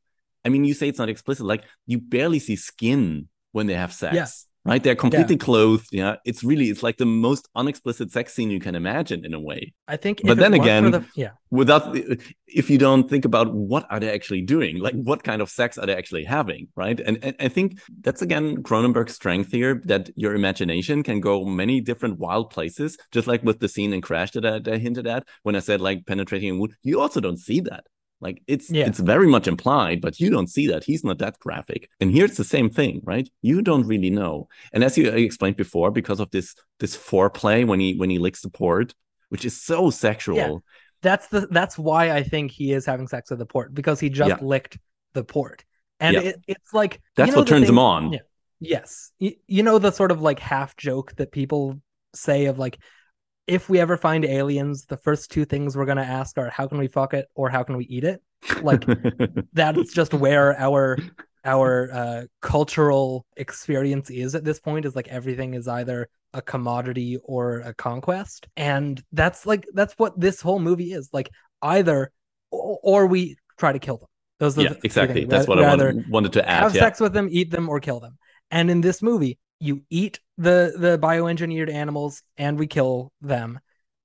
I 0.44 0.48
mean, 0.48 0.64
you 0.64 0.74
say 0.74 0.88
it's 0.88 0.98
not 0.98 1.08
explicit. 1.08 1.44
Like 1.46 1.64
you 1.86 1.98
barely 1.98 2.38
see 2.38 2.56
skin 2.56 3.28
when 3.52 3.66
they 3.66 3.74
have 3.74 3.92
sex. 3.92 4.14
Yeah. 4.14 4.26
Right, 4.66 4.82
they're 4.82 4.96
completely 4.96 5.36
clothed. 5.36 5.88
Yeah, 5.92 6.16
it's 6.24 6.42
really 6.42 6.70
it's 6.70 6.82
like 6.82 6.96
the 6.96 7.06
most 7.06 7.48
unexplicit 7.54 8.10
sex 8.10 8.34
scene 8.34 8.50
you 8.50 8.60
can 8.60 8.74
imagine 8.74 9.24
in 9.24 9.34
a 9.34 9.40
way. 9.40 9.72
I 9.88 9.96
think, 9.96 10.20
But 10.24 10.38
then 10.38 10.54
again, 10.54 10.90
the, 10.90 11.04
yeah, 11.14 11.30
without 11.50 11.96
if 12.46 12.70
you 12.70 12.78
don't 12.78 13.08
think 13.08 13.24
about 13.24 13.54
what 13.54 13.86
are 13.90 14.00
they 14.00 14.12
actually 14.12 14.42
doing 14.42 14.78
like 14.78 14.94
what 14.94 15.22
kind 15.22 15.40
of 15.40 15.48
sex 15.48 15.78
are 15.78 15.86
they 15.86 15.94
actually 15.94 16.24
having 16.24 16.68
right? 16.74 16.98
And, 17.00 17.18
and 17.22 17.36
i 17.40 17.48
think 17.48 17.78
that's 18.00 18.22
again 18.22 18.62
cronenberg's 18.62 19.14
strength 19.14 19.52
here 19.52 19.80
that 19.84 20.10
your 20.16 20.34
imagination 20.34 21.02
can 21.02 21.20
go 21.20 21.44
many 21.44 21.80
different 21.80 22.18
wild 22.18 22.50
places 22.50 22.96
just 23.12 23.26
like 23.26 23.42
with 23.42 23.60
the 23.60 23.68
scene 23.68 23.92
in 23.92 24.00
crash 24.00 24.32
that 24.32 24.44
i, 24.44 24.58
that 24.58 24.74
I 24.74 24.78
hinted 24.78 25.06
at 25.06 25.26
when 25.42 25.56
i 25.56 25.60
said 25.60 25.80
like 25.80 26.06
penetrating 26.06 26.48
in 26.48 26.58
wood 26.58 26.74
you 26.82 27.00
also 27.00 27.20
don't 27.20 27.38
see 27.38 27.60
that 27.60 27.84
like 28.20 28.42
it's 28.46 28.70
Yeah. 28.70 28.86
it's 28.86 28.98
very 28.98 29.26
much 29.26 29.46
implied 29.46 30.00
but 30.00 30.18
you 30.20 30.30
don't 30.30 30.48
see 30.48 30.66
that 30.68 30.84
he's 30.84 31.04
not 31.04 31.18
that 31.18 31.38
graphic 31.38 31.90
and 32.00 32.10
here 32.10 32.24
it's 32.24 32.36
the 32.38 32.44
same 32.44 32.70
thing 32.70 33.00
right 33.04 33.28
you 33.42 33.60
don't 33.62 33.86
really 33.86 34.10
know 34.10 34.48
and 34.72 34.82
as 34.82 34.96
you 34.96 35.10
explained 35.10 35.56
before 35.56 35.90
because 35.90 36.20
of 36.20 36.30
this 36.30 36.54
this 36.80 36.96
foreplay 36.96 37.66
when 37.66 37.78
he 37.80 37.94
when 37.96 38.08
he 38.10 38.18
licks 38.18 38.40
the 38.42 38.48
port 38.50 38.94
which 39.28 39.44
is 39.44 39.60
so 39.60 39.90
sexual 39.90 40.36
Yeah. 40.36 40.56
that's 41.02 41.26
the 41.28 41.46
that's 41.50 41.76
why 41.78 42.10
I 42.10 42.22
think 42.22 42.50
he 42.50 42.72
is 42.72 42.86
having 42.86 43.06
sex 43.08 43.30
with 43.30 43.38
the 43.38 43.46
port 43.46 43.74
because 43.74 44.00
he 44.00 44.08
just 44.08 44.28
Yeah. 44.30 44.38
licked 44.40 44.78
the 45.12 45.24
port, 45.24 45.64
and 46.00 46.16
it, 46.16 46.36
it's 46.46 46.72
like 46.72 47.00
That's 47.16 47.28
you 47.28 47.32
know 47.34 47.40
what 47.40 47.48
turns 47.48 47.68
him 47.68 47.78
on. 47.78 48.12
Yeah. 48.12 48.18
Yes, 48.60 49.12
you, 49.18 49.32
you 49.46 49.62
know 49.62 49.78
the 49.78 49.90
sort 49.90 50.10
of 50.10 50.20
like 50.22 50.38
half 50.38 50.76
joke 50.76 51.14
that 51.16 51.30
people 51.32 51.80
say 52.14 52.46
of 52.46 52.58
like, 52.58 52.78
if 53.46 53.68
we 53.68 53.78
ever 53.78 53.96
find 53.96 54.24
aliens, 54.24 54.86
the 54.86 54.96
first 54.96 55.30
two 55.30 55.44
things 55.44 55.76
we're 55.76 55.86
gonna 55.86 56.02
ask 56.02 56.36
are 56.38 56.50
how 56.50 56.66
can 56.66 56.78
we 56.78 56.88
fuck 56.88 57.14
it 57.14 57.26
or 57.34 57.48
how 57.48 57.62
can 57.62 57.76
we 57.76 57.84
eat 57.86 58.04
it. 58.04 58.22
Like 58.62 58.84
that's 59.52 59.92
just 59.92 60.14
where 60.14 60.58
our 60.58 60.98
our 61.44 61.90
uh, 61.92 62.22
cultural 62.42 63.24
experience 63.36 64.10
is 64.10 64.34
at 64.34 64.44
this 64.44 64.58
point. 64.58 64.84
Is 64.84 64.96
like 64.96 65.08
everything 65.08 65.54
is 65.54 65.68
either 65.68 66.08
a 66.34 66.42
commodity 66.42 67.18
or 67.24 67.60
a 67.60 67.72
conquest, 67.74 68.48
and 68.56 69.02
that's 69.12 69.46
like 69.46 69.66
that's 69.74 69.94
what 69.94 70.18
this 70.18 70.40
whole 70.40 70.58
movie 70.58 70.92
is. 70.92 71.08
Like 71.12 71.30
either 71.62 72.12
or, 72.50 72.78
or 72.82 73.06
we 73.06 73.36
try 73.58 73.72
to 73.72 73.78
kill 73.78 73.98
them. 73.98 74.08
Those 74.38 74.58
are 74.58 74.62
yeah, 74.62 74.74
exactly. 74.84 75.24
That's 75.24 75.48
what 75.48 75.58
I 75.58 75.68
wanted, 75.68 76.08
wanted 76.10 76.32
to 76.34 76.48
add. 76.48 76.64
have 76.64 76.74
Yeah. 76.74 76.82
sex 76.82 77.00
with 77.00 77.14
them, 77.14 77.28
eat 77.30 77.50
them, 77.50 77.68
or 77.68 77.80
kill 77.80 78.00
them. 78.00 78.18
And 78.50 78.70
in 78.70 78.80
this 78.82 79.00
movie, 79.02 79.38
you 79.60 79.82
eat 79.90 80.20
the 80.38 80.74
the 80.76 80.98
bioengineered 80.98 81.72
animals 81.72 82.22
and 82.36 82.58
we 82.58 82.66
kill 82.66 83.12
them, 83.20 83.58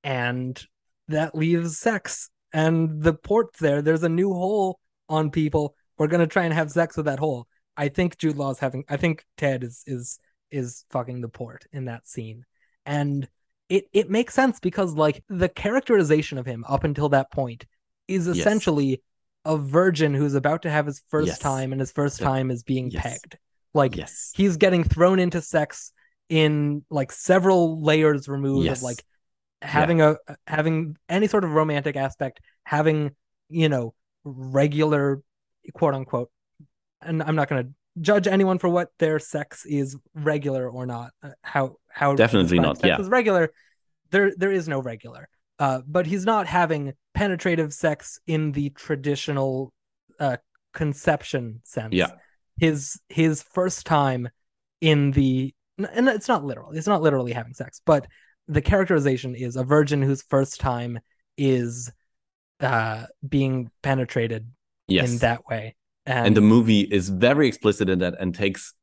and 0.04 0.62
that 1.08 1.36
leaves 1.36 1.78
sex. 1.78 2.30
And 2.54 3.02
the 3.02 3.14
port's 3.14 3.60
there. 3.60 3.82
There's 3.82 4.04
a 4.04 4.10
new 4.10 4.34
hole 4.34 4.80
on 5.08 5.32
people. 5.32 5.76
We're 5.98 6.08
gonna 6.08 6.28
try 6.28 6.44
and 6.46 6.54
have 6.54 6.72
sex 6.72 6.98
with 6.98 7.06
that 7.06 7.20
hole. 7.20 7.48
I 7.78 7.88
think 7.90 8.18
Jude 8.18 8.38
Law's 8.38 8.60
having. 8.60 8.84
I 8.90 8.98
think 8.98 9.26
Ted 9.38 9.64
is 9.64 9.84
is 9.88 10.20
is 10.50 10.84
fucking 10.90 11.22
the 11.22 11.30
port 11.30 11.66
in 11.72 11.86
that 11.86 12.08
scene, 12.08 12.46
and 12.86 13.28
it 13.70 13.86
it 13.94 14.10
makes 14.10 14.34
sense 14.34 14.60
because 14.60 14.94
like 14.94 15.24
the 15.30 15.48
characterization 15.50 16.38
of 16.38 16.46
him 16.46 16.66
up 16.68 16.84
until 16.84 17.10
that 17.10 17.32
point 17.32 17.66
is 18.08 18.28
Yes. 18.28 18.38
essentially 18.38 19.02
a 19.46 19.58
virgin 19.58 20.14
who's 20.14 20.34
about 20.36 20.64
to 20.64 20.70
have 20.70 20.86
his 20.86 21.02
first 21.10 21.28
Yes. 21.28 21.40
time, 21.40 21.72
and 21.72 21.80
his 21.80 21.92
first 21.92 22.20
That- 22.20 22.26
time 22.26 22.52
is 22.52 22.64
being 22.64 22.90
yes. 22.92 23.02
pegged. 23.04 23.38
Like 23.74 23.96
yes. 23.96 24.32
he's 24.36 24.58
getting 24.58 24.84
thrown 24.84 25.20
into 25.20 25.42
sex 25.42 25.94
in 26.30 26.84
like 26.90 27.12
several 27.12 27.82
layers 27.82 28.28
removed 28.28 28.66
Yes. 28.66 28.80
of 28.80 28.84
like 28.84 29.04
having 29.62 30.02
a 30.02 30.18
having 30.48 30.98
any 31.08 31.28
sort 31.28 31.44
of 31.44 31.52
romantic 31.52 31.96
aspect, 31.96 32.42
having 32.64 33.12
you 33.50 33.70
know 33.70 33.94
regular 34.24 35.22
quote 35.74 35.94
unquote. 35.94 36.30
And 37.02 37.24
I'm 37.24 37.36
not 37.36 37.50
going 37.50 37.64
to 37.66 37.74
judge 38.00 38.28
anyone 38.28 38.60
for 38.60 38.70
what 38.70 38.90
their 39.00 39.20
sex 39.20 39.66
is 39.66 39.98
regular 40.14 40.70
or 40.70 40.86
not. 40.86 41.12
uh, 41.24 41.30
How 41.42 41.76
how 41.90 42.16
Definitely 42.16 42.60
not, 42.60 42.78
sex 42.78 42.88
yeah. 42.88 43.00
as 43.00 43.10
regular. 43.10 43.52
There 44.12 44.32
there 44.38 44.52
is 44.52 44.68
no 44.68 44.82
regular. 44.82 45.30
Uh, 45.60 45.82
but 45.88 46.08
he's 46.08 46.26
not 46.26 46.48
having 46.48 46.94
penetrative 47.14 47.72
sex 47.74 48.20
in 48.26 48.52
the 48.52 48.70
traditional 48.72 49.72
uh, 50.20 50.38
conception 50.74 51.62
sense. 51.64 51.94
Yeah. 51.94 52.12
His 52.58 53.00
his 53.10 53.42
first 53.42 53.86
time 53.86 54.30
in 54.82 55.12
the 55.12 55.54
and 55.78 56.08
it's 56.10 56.28
not 56.28 56.44
literal. 56.46 56.72
It's 56.72 56.88
not 56.88 57.02
literally 57.02 57.32
having 57.32 57.54
sex, 57.54 57.82
but 57.86 58.08
the 58.48 58.62
characterization 58.62 59.36
is 59.36 59.56
a 59.56 59.64
virgin 59.64 60.02
whose 60.02 60.22
first 60.24 60.60
time 60.60 61.00
is 61.38 61.92
uh 62.60 63.06
being 63.28 63.72
penetrated 63.82 64.48
Yes. 64.88 65.12
in 65.12 65.18
that 65.20 65.46
way. 65.48 65.76
And, 66.06 66.28
and 66.28 66.38
the 66.38 66.42
movie 66.42 66.82
is 66.82 67.10
very 67.10 67.48
explicit 67.48 67.90
in 67.90 68.00
that 68.00 68.16
and 68.20 68.36
takes 68.36 68.74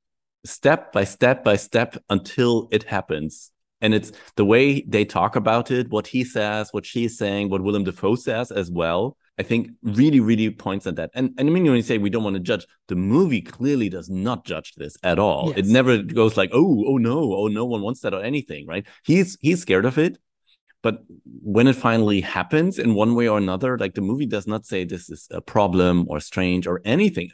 step 0.45 0.93
by 0.93 1.05
step 1.05 1.45
by 1.45 1.57
step 1.57 1.97
until 2.09 2.69
it 2.71 2.85
happens. 2.85 3.51
And 3.81 3.95
it's 3.95 4.11
the 4.37 4.45
way 4.45 4.81
they 4.83 5.05
talk 5.05 5.37
about 5.37 5.71
it, 5.71 5.91
what 5.91 6.07
he 6.07 6.25
says, 6.25 6.73
what 6.73 6.87
she's 6.87 7.19
saying, 7.19 7.51
what 7.51 7.63
Willem 7.63 7.85
Dafoe 7.85 8.17
says 8.17 8.51
as 8.51 8.71
well. 8.71 9.17
I 9.39 9.45
think 9.45 9.71
really, 9.83 10.19
really 10.21 10.51
points 10.51 10.87
at 10.87 10.97
that. 10.97 11.11
And, 11.15 11.33
and 11.39 11.49
I 11.49 11.53
mean, 11.53 11.65
when 11.65 11.77
you 11.77 11.83
say 11.83 11.99
we 11.99 12.11
don't 12.11 12.25
want 12.25 12.35
to 12.35 12.41
judge, 12.41 12.67
the 12.89 12.97
movie 12.97 13.41
clearly 13.41 13.89
does 13.89 14.11
not 14.11 14.45
judge 14.45 14.75
this 14.75 14.97
at 15.05 15.19
all. 15.19 15.53
It 15.53 15.67
never 15.67 16.03
goes 16.03 16.37
like, 16.37 16.51
oh, 16.53 16.85
oh 16.89 16.99
no, 16.99 17.35
oh 17.35 17.47
no 17.47 17.65
one 17.65 17.83
wants 17.83 18.01
that 18.01 18.15
or 18.15 18.23
anything, 18.23 18.67
right? 18.67 18.85
He's 19.05 19.39
he's 19.41 19.63
scared 19.63 19.85
of 19.85 19.97
it. 19.97 20.19
But 20.83 21.03
when 21.43 21.67
it 21.67 21.77
finally 21.77 22.21
happens 22.21 22.79
in 22.79 22.95
one 22.95 23.15
way 23.15 23.29
or 23.29 23.39
another, 23.39 23.79
like 23.79 23.95
the 23.95 24.01
movie 24.01 24.27
does 24.27 24.47
not 24.47 24.65
say 24.65 24.85
this 24.85 25.11
is 25.11 25.29
a 25.31 25.41
problem 25.41 26.07
or 26.09 26.21
strange 26.21 26.67
or 26.67 26.81
anything. 26.85 27.31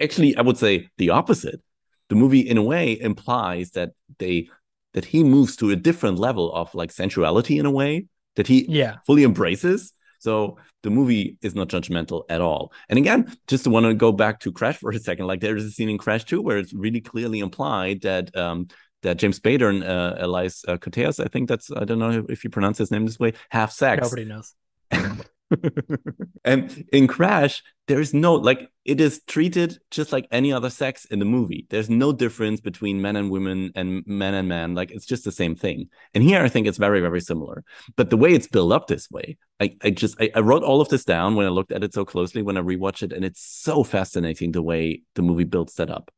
Actually, 0.00 0.36
I 0.36 0.42
would 0.42 0.58
say 0.58 0.88
the 0.98 1.10
opposite. 1.10 1.60
The 2.08 2.14
movie, 2.14 2.40
in 2.40 2.58
a 2.58 2.62
way, 2.62 2.98
implies 3.00 3.70
that 3.70 3.92
they 4.18 4.48
that 4.92 5.06
he 5.06 5.24
moves 5.24 5.56
to 5.56 5.70
a 5.70 5.76
different 5.76 6.18
level 6.18 6.54
of 6.54 6.74
like 6.74 6.92
sensuality 6.92 7.58
in 7.58 7.66
a 7.66 7.70
way 7.70 8.06
that 8.36 8.46
he 8.46 8.66
yeah, 8.68 8.96
fully 9.06 9.24
embraces. 9.24 9.92
So 10.20 10.58
the 10.84 10.90
movie 10.90 11.36
is 11.42 11.54
not 11.54 11.68
judgmental 11.68 12.24
at 12.28 12.40
all. 12.40 12.72
And 12.88 12.98
again, 12.98 13.36
just 13.48 13.64
to 13.64 13.70
want 13.70 13.86
to 13.86 13.94
go 13.94 14.12
back 14.12 14.38
to 14.40 14.52
Crash 14.52 14.76
for 14.76 14.90
a 14.90 14.98
second, 14.98 15.26
like 15.26 15.40
there 15.40 15.56
is 15.56 15.64
a 15.64 15.70
scene 15.70 15.88
in 15.88 15.98
Crash 15.98 16.24
2 16.24 16.40
where 16.40 16.58
it's 16.58 16.74
really 16.74 17.00
clearly 17.00 17.40
implied 17.40 18.02
that 18.02 18.34
um 18.36 18.68
that 19.02 19.18
James 19.18 19.38
Spader 19.38 19.68
and 19.68 19.84
uh, 19.84 20.14
Elias 20.18 20.64
uh, 20.66 20.78
Koteas, 20.78 21.22
I 21.22 21.28
think 21.28 21.48
that's 21.48 21.70
I 21.70 21.84
don't 21.84 21.98
know 21.98 22.24
if 22.28 22.44
you 22.44 22.50
pronounce 22.50 22.78
his 22.78 22.90
name 22.90 23.04
this 23.06 23.18
way, 23.18 23.32
have 23.50 23.72
sex. 23.72 24.02
nobody 24.02 24.24
knows. 24.24 24.54
and 26.44 26.84
in 26.92 27.06
Crash, 27.06 27.62
there 27.86 28.00
is 28.00 28.14
no 28.14 28.34
like 28.34 28.68
it 28.84 29.00
is 29.00 29.22
treated 29.26 29.78
just 29.90 30.12
like 30.12 30.26
any 30.30 30.52
other 30.52 30.70
sex 30.70 31.04
in 31.06 31.18
the 31.18 31.24
movie. 31.24 31.66
There's 31.70 31.90
no 31.90 32.12
difference 32.12 32.60
between 32.60 33.02
men 33.02 33.16
and 33.16 33.30
women 33.30 33.72
and 33.74 34.02
men 34.06 34.34
and 34.34 34.48
man. 34.48 34.74
Like 34.74 34.90
it's 34.90 35.06
just 35.06 35.24
the 35.24 35.32
same 35.32 35.54
thing. 35.54 35.88
And 36.14 36.24
here 36.24 36.42
I 36.42 36.48
think 36.48 36.66
it's 36.66 36.78
very, 36.78 37.00
very 37.00 37.20
similar. 37.20 37.64
But 37.96 38.10
the 38.10 38.16
way 38.16 38.32
it's 38.32 38.48
built 38.48 38.72
up 38.72 38.86
this 38.86 39.10
way, 39.10 39.36
I, 39.60 39.76
I 39.82 39.90
just 39.90 40.20
I, 40.20 40.30
I 40.34 40.40
wrote 40.40 40.62
all 40.62 40.80
of 40.80 40.88
this 40.88 41.04
down 41.04 41.34
when 41.34 41.46
I 41.46 41.50
looked 41.50 41.72
at 41.72 41.84
it 41.84 41.94
so 41.94 42.04
closely 42.04 42.42
when 42.42 42.56
I 42.56 42.60
rewatch 42.60 43.02
it, 43.02 43.12
and 43.12 43.24
it's 43.24 43.42
so 43.42 43.84
fascinating 43.84 44.52
the 44.52 44.62
way 44.62 45.02
the 45.14 45.22
movie 45.22 45.44
builds 45.44 45.74
that 45.74 45.90
up. 45.90 46.10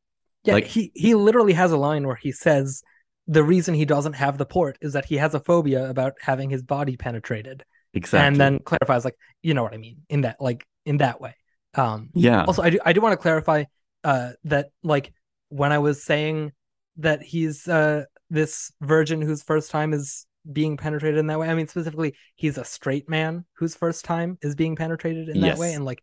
Yeah, 0.44 0.54
Like- 0.54 0.66
he 0.66 0.92
he 0.94 1.14
literally 1.14 1.54
has 1.54 1.72
a 1.72 1.76
line 1.76 2.06
where 2.06 2.16
he 2.16 2.32
says 2.32 2.82
the 3.26 3.42
reason 3.42 3.74
he 3.74 3.84
doesn't 3.84 4.12
have 4.12 4.38
the 4.38 4.46
port 4.46 4.78
is 4.80 4.92
that 4.92 5.06
he 5.06 5.16
has 5.16 5.34
a 5.34 5.40
phobia 5.40 5.90
about 5.90 6.12
having 6.20 6.48
his 6.48 6.62
body 6.62 6.96
penetrated, 6.96 7.64
Exactly. 7.94 8.26
and 8.26 8.36
then 8.36 8.58
clarifies 8.58 9.04
like 9.04 9.16
you 9.42 9.54
know 9.54 9.62
what 9.62 9.74
I 9.74 9.78
mean 9.78 10.02
in 10.08 10.22
that 10.22 10.40
like 10.40 10.66
in 10.84 10.98
that 10.98 11.20
way. 11.20 11.34
Um, 11.74 12.08
yeah. 12.14 12.44
also 12.44 12.62
i 12.62 12.70
do 12.70 12.78
i 12.86 12.94
do 12.94 13.02
want 13.02 13.12
to 13.12 13.18
clarify 13.18 13.64
uh 14.02 14.30
that 14.44 14.70
like 14.82 15.12
when 15.50 15.72
i 15.72 15.78
was 15.78 16.02
saying 16.02 16.52
that 16.96 17.20
he's 17.22 17.68
uh 17.68 18.04
this 18.30 18.72
virgin 18.80 19.20
whose 19.20 19.42
first 19.42 19.70
time 19.70 19.92
is 19.92 20.26
being 20.50 20.76
penetrated 20.76 21.18
in 21.18 21.26
that 21.26 21.38
way. 21.38 21.48
I 21.48 21.54
mean, 21.54 21.68
specifically, 21.68 22.14
he's 22.34 22.58
a 22.58 22.64
straight 22.64 23.08
man 23.08 23.44
whose 23.54 23.74
first 23.74 24.04
time 24.04 24.38
is 24.42 24.54
being 24.54 24.76
penetrated 24.76 25.28
in 25.28 25.40
that 25.40 25.58
way, 25.58 25.74
and 25.74 25.84
like, 25.84 26.02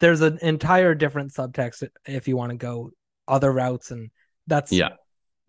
there's 0.00 0.20
an 0.20 0.38
entire 0.42 0.94
different 0.94 1.32
subtext 1.32 1.88
if 2.04 2.28
you 2.28 2.36
want 2.36 2.50
to 2.50 2.56
go 2.56 2.90
other 3.26 3.52
routes, 3.52 3.90
and 3.90 4.10
that's 4.46 4.72
Yeah. 4.72 4.90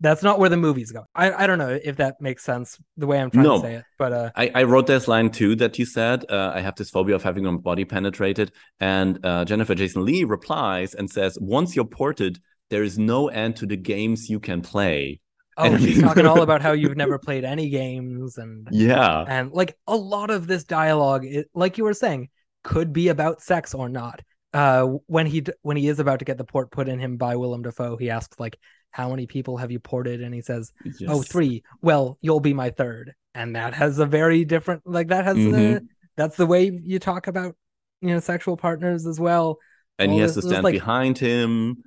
That's 0.00 0.22
not 0.22 0.38
where 0.38 0.48
the 0.48 0.56
movies 0.56 0.92
go. 0.92 1.04
I 1.14 1.32
I 1.32 1.46
don't 1.46 1.58
know 1.58 1.76
if 1.82 1.96
that 1.96 2.20
makes 2.20 2.44
sense 2.44 2.78
the 2.96 3.06
way 3.06 3.18
I'm 3.20 3.30
trying 3.30 3.44
No. 3.44 3.56
to 3.56 3.60
say 3.62 3.74
it, 3.76 3.84
but 3.98 4.12
uh, 4.12 4.30
I, 4.36 4.50
I 4.54 4.62
wrote 4.62 4.86
this 4.86 5.08
line 5.08 5.30
too 5.30 5.56
that 5.56 5.78
you 5.78 5.84
said. 5.86 6.24
Uh, 6.30 6.52
I 6.54 6.60
have 6.60 6.76
this 6.76 6.90
phobia 6.90 7.16
of 7.16 7.22
having 7.22 7.44
my 7.44 7.56
body 7.56 7.84
penetrated. 7.84 8.52
And 8.80 9.18
uh, 9.24 9.44
Jennifer 9.44 9.74
Jason 9.74 10.04
Leigh 10.04 10.24
replies 10.24 10.94
and 10.94 11.10
says, 11.10 11.36
Once 11.40 11.74
you're 11.74 11.84
ported, 11.84 12.38
there 12.70 12.84
is 12.84 12.98
no 12.98 13.28
end 13.28 13.56
to 13.56 13.66
the 13.66 13.76
games 13.76 14.30
you 14.30 14.38
can 14.38 14.60
play. 14.62 15.20
oh, 15.56 15.64
And 15.64 15.82
she's 15.82 16.00
talking 16.00 16.26
all 16.26 16.42
about 16.42 16.62
how 16.62 16.72
you've 16.72 16.96
never 16.96 17.18
played 17.28 17.44
any 17.44 17.68
games 17.68 18.38
and 18.38 18.68
Yeah. 18.70 19.24
and 19.26 19.50
like 19.52 19.76
a 19.88 19.96
lot 19.96 20.30
of 20.30 20.46
this 20.46 20.62
dialogue 20.64 21.24
it, 21.24 21.48
like 21.54 21.76
you 21.78 21.84
were 21.84 21.94
saying 21.94 22.28
could 22.62 22.92
be 22.92 23.08
about 23.08 23.40
sex 23.42 23.74
or 23.74 23.88
not 23.88 24.20
uh 24.54 24.82
when 25.06 25.26
he 25.26 25.42
when 25.62 25.76
he 25.76 25.88
is 25.88 25.98
about 25.98 26.18
to 26.20 26.24
get 26.24 26.38
the 26.38 26.44
port 26.44 26.70
put 26.70 26.88
in 26.88 26.98
him 26.98 27.16
by 27.16 27.36
willem 27.36 27.62
dafoe 27.62 27.96
he 27.96 28.08
asks 28.10 28.38
like 28.40 28.58
how 28.90 29.10
many 29.10 29.26
people 29.26 29.56
have 29.58 29.70
you 29.70 29.78
ported 29.78 30.22
and 30.22 30.34
he 30.34 30.40
says 30.42 30.72
oh 30.86 30.90
Yes. 31.18 31.28
three 31.28 31.62
well 31.82 32.18
you'll 32.20 32.40
be 32.40 32.54
my 32.54 32.70
third 32.70 33.12
and 33.34 33.54
that 33.56 33.74
has 33.74 33.98
a 33.98 34.06
very 34.06 34.44
different 34.44 34.82
like 34.86 35.08
that 35.08 35.24
has 35.24 35.36
Mhm. 35.36 35.86
that's 36.16 36.36
the 36.36 36.46
way 36.46 36.70
you 36.82 36.98
talk 36.98 37.26
about 37.26 37.54
you 38.00 38.08
know 38.08 38.20
sexual 38.20 38.56
partners 38.56 39.06
as 39.06 39.20
well 39.20 39.58
And 39.98 40.10
he 40.12 40.16
all 40.18 40.22
has 40.22 40.32
to 40.32 40.36
this- 40.36 40.44
this, 40.44 40.52
stand 40.52 40.64
like- 40.64 40.72
behind 40.74 41.18
him 41.18 41.82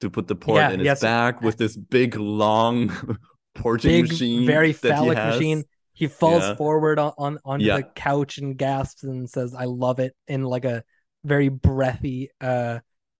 to 0.00 0.08
put 0.10 0.28
the 0.28 0.36
port 0.36 0.56
Yeah, 0.58 0.70
in 0.70 0.78
his 0.80 0.86
yes. 0.86 1.00
back 1.00 1.42
with 1.42 1.56
this 1.58 1.76
big, 1.76 2.14
long 2.16 2.90
porting 3.56 4.02
big 4.02 4.08
machine. 4.10 4.46
very 4.46 4.72
that 4.72 4.82
he 4.82 4.88
phallic 4.88 5.18
has. 5.18 5.34
machine 5.34 5.64
he 5.92 6.06
falls 6.06 6.42
Yeah. 6.44 6.54
forward 6.54 7.00
on, 7.00 7.12
on 7.18 7.38
onto 7.44 7.64
Yeah. 7.64 7.78
the 7.78 7.82
couch 7.82 8.38
and 8.38 8.56
gasps 8.56 9.02
and 9.02 9.28
says 9.28 9.54
i 9.54 9.64
love 9.64 9.98
it 9.98 10.14
in 10.28 10.44
like 10.44 10.64
a 10.64 10.84
very 11.24 11.48
breathy 11.48 12.30
uh 12.40 12.78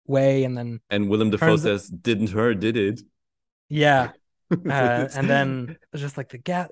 way 0.09 0.45
and 0.45 0.57
then 0.57 0.81
And 0.91 1.09
Willem 1.09 1.31
Dafoe 1.31 1.57
says, 1.57 1.89
Didn't 1.89 2.31
hurt, 2.31 2.61
did 2.61 2.77
it? 2.77 3.01
yeah 3.69 4.13
uh, 4.51 5.09
and 5.15 5.29
then 5.31 5.77
just 5.95 6.17
like 6.17 6.31
the 6.31 6.39
gas 6.39 6.69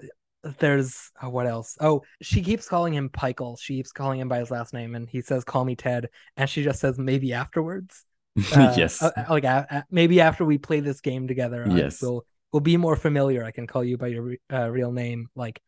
there's 0.58 1.10
oh, 1.22 1.28
what 1.28 1.46
else 1.46 1.76
oh 1.80 2.02
she 2.22 2.42
keeps 2.42 2.68
calling 2.68 2.94
him 2.94 3.08
Pikul 3.10 3.58
she 3.60 3.74
keeps 3.76 3.92
calling 3.92 4.20
him 4.20 4.28
by 4.28 4.38
his 4.38 4.50
last 4.50 4.72
name 4.72 4.94
and 4.94 5.08
he 5.08 5.20
says 5.20 5.44
call 5.44 5.64
me 5.64 5.74
ted 5.76 6.08
and 6.36 6.48
she 6.48 6.62
just 6.62 6.80
says 6.80 6.98
maybe 6.98 7.32
afterwards 7.32 8.04
Uh, 8.52 8.72
yes. 8.76 9.02
uh, 9.02 9.10
like 9.30 9.44
a- 9.44 9.66
a- 9.70 9.84
maybe 9.90 10.20
after 10.20 10.44
we 10.44 10.58
play 10.58 10.80
this 10.80 11.00
game 11.00 11.26
together 11.26 11.66
Yes. 11.68 12.00
will 12.02 12.24
we'll 12.52 12.60
be 12.60 12.76
more 12.76 12.94
familiar 12.96 13.42
i 13.44 13.50
can 13.50 13.66
call 13.66 13.82
you 13.82 13.96
by 13.98 14.06
your 14.08 14.22
re- 14.22 14.40
uh, 14.52 14.68
real 14.70 14.92
name 14.92 15.28
like 15.34 15.60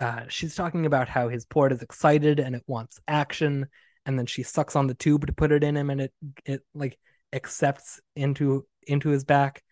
uh 0.00 0.22
she's 0.28 0.54
talking 0.54 0.86
about 0.86 1.08
how 1.08 1.28
his 1.28 1.44
port 1.46 1.72
is 1.72 1.82
excited 1.82 2.40
and 2.40 2.54
it 2.56 2.62
wants 2.66 2.98
action 3.06 3.66
and 4.06 4.18
then 4.18 4.24
she 4.26 4.42
sucks 4.42 4.74
on 4.76 4.86
the 4.86 4.94
tube 4.94 5.26
to 5.26 5.32
put 5.32 5.52
it 5.52 5.62
in 5.62 5.76
him 5.76 5.90
and 5.90 6.00
it 6.00 6.12
it 6.46 6.62
like 6.74 6.98
accepts 7.32 8.00
into 8.14 8.64
into 8.86 9.10
his 9.10 9.24
back 9.24 9.62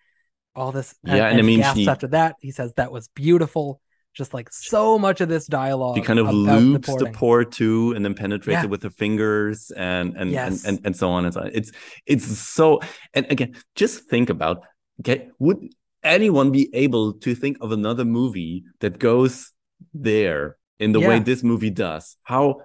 all 0.57 0.73
this 0.73 0.95
Yeah, 1.05 1.15
and 1.15 1.25
I 1.25 1.37
he 1.37 1.43
mean, 1.43 1.61
gasps 1.61 1.81
she- 1.81 1.89
after 1.89 2.09
that 2.09 2.37
he 2.41 2.51
says 2.51 2.73
that 2.77 2.93
was 2.93 3.09
beautiful 3.15 3.81
just 4.13 4.33
like 4.33 4.49
so 4.53 4.97
much 4.99 5.21
of 5.21 5.29
this 5.29 5.47
dialogue 5.47 5.97
She 5.97 6.03
kind 6.03 6.21
of 6.21 6.33
loops 6.33 6.87
the, 6.87 6.93
porting. 6.93 7.13
port 7.15 7.51
too, 7.53 7.93
and 7.97 8.05
then 8.05 8.15
penetrates 8.15 8.59
Yeah. 8.61 8.65
it 8.65 8.71
with 8.71 8.83
her 8.85 8.91
fingers, 8.91 9.73
and 9.77 10.17
and, 10.17 10.31
Yes. 10.31 10.65
and 10.65 10.77
and 10.79 10.87
and 10.87 10.97
so 10.97 11.11
on 11.11 11.25
and 11.25 11.35
so 11.35 11.41
on. 11.41 11.51
It's 11.53 11.73
it's 12.07 12.25
so. 12.25 12.79
And 13.13 13.27
again, 13.29 13.57
just 13.75 14.05
think 14.09 14.31
about. 14.31 14.63
Okay, 15.01 15.31
would 15.41 15.59
anyone 16.05 16.53
be 16.53 16.71
able 16.73 17.15
to 17.25 17.35
think 17.35 17.57
of 17.61 17.73
another 17.73 18.05
movie 18.05 18.63
that 18.79 19.01
goes 19.01 19.51
there 19.93 20.59
in 20.79 20.93
the 20.93 21.01
way 21.01 21.19
this 21.19 21.43
movie 21.43 21.71
does? 21.71 22.17
How 22.23 22.61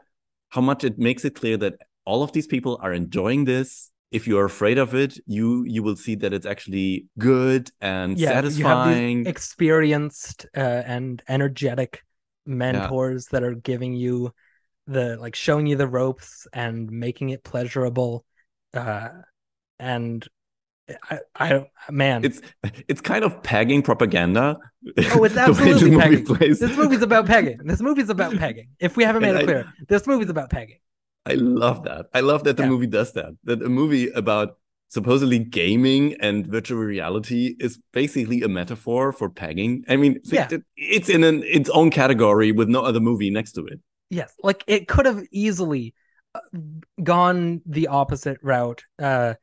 how 0.49 0.61
much 0.61 0.83
it 0.83 0.97
makes 0.97 1.25
it 1.25 1.35
clear 1.35 1.57
that 1.57 1.75
all 2.05 2.23
of 2.23 2.31
these 2.31 2.47
people 2.47 2.79
are 2.81 2.93
enjoying 2.93 3.45
this. 3.45 3.91
If 4.11 4.27
you 4.27 4.39
are 4.39 4.45
afraid 4.45 4.79
of 4.79 4.95
it, 4.95 5.19
you 5.27 5.63
you 5.65 5.83
will 5.83 5.95
see 5.95 6.15
that 6.15 6.33
it's 6.33 6.45
actually 6.45 7.05
good 7.19 7.69
and 7.79 8.17
yeah, 8.17 8.29
satisfying. 8.29 8.57
You 8.57 8.65
have 8.65 9.25
these 9.25 9.27
experienced 9.27 10.47
uh, 10.57 10.81
and 10.85 11.21
energetic 11.27 12.03
mentors 12.45 13.27
that 13.27 13.43
are 13.43 13.53
giving 13.53 13.93
you 13.93 14.33
the 14.87 15.17
like 15.17 15.35
showing 15.35 15.67
you 15.67 15.75
the 15.75 15.87
ropes 15.87 16.47
and 16.51 16.89
making 16.89 17.29
it 17.29 17.43
pleasurable. 17.43 18.25
Uh, 18.73 19.09
and 19.77 20.27
I, 21.09 21.19
I, 21.35 21.65
man, 21.91 22.23
it's 22.25 22.41
it's 22.87 23.01
kind 23.01 23.23
of 23.23 23.41
pegging 23.43 23.81
propaganda. 23.81 24.57
oh, 24.59 24.91
it's 24.95 25.09
the 25.13 25.19
way 25.19 25.27
the 25.29 25.39
absolutely 25.41 25.91
movie 25.91 26.01
pegging. 26.01 26.25
plays. 26.25 26.59
This 26.59 26.77
movie's 26.77 27.01
about 27.01 27.25
pegging. 27.25 27.57
This 27.63 27.81
movie's 27.81 28.09
about 28.09 28.35
pegging. 28.37 28.69
If 28.79 28.97
we 28.97 29.03
haven't 29.03 29.21
made 29.21 29.29
And 29.29 29.39
it 29.39 29.41
I- 29.41 29.45
clear, 29.45 29.73
this 29.87 30.07
movie's 30.07 30.29
about 30.29 30.49
pegging. 30.49 30.79
I 31.25 31.33
love 31.33 31.83
that. 31.83 32.07
I 32.13 32.21
love 32.21 32.43
that 32.45 32.57
the 32.57 32.63
Yeah. 32.63 32.69
movie 32.69 32.87
does 32.87 33.13
that. 33.13 33.33
That 33.43 33.61
a 33.61 33.69
movie 33.69 34.09
about 34.09 34.57
supposedly 34.87 35.37
gaming 35.37 36.15
and 36.19 36.47
virtual 36.47 36.79
reality 36.79 37.55
is 37.59 37.77
basically 37.93 38.41
a 38.41 38.47
metaphor 38.47 39.11
for 39.11 39.29
pegging. 39.29 39.83
I 39.87 39.97
mean, 39.97 40.19
Yeah. 40.25 40.47
it- 40.49 40.63
it's 40.77 41.09
in 41.09 41.23
an 41.23 41.43
its 41.43 41.69
own 41.69 41.91
category 41.91 42.51
with 42.51 42.69
no 42.69 42.81
other 42.81 42.99
movie 42.99 43.29
next 43.29 43.51
to 43.53 43.65
it. 43.67 43.79
Yes, 44.09 44.33
like 44.41 44.63
it 44.65 44.87
could 44.87 45.05
have 45.05 45.23
easily 45.31 45.93
uh, 46.33 46.39
gone 47.03 47.61
the 47.65 47.87
opposite 47.87 48.37
route 48.41 48.83
uh 48.97 49.33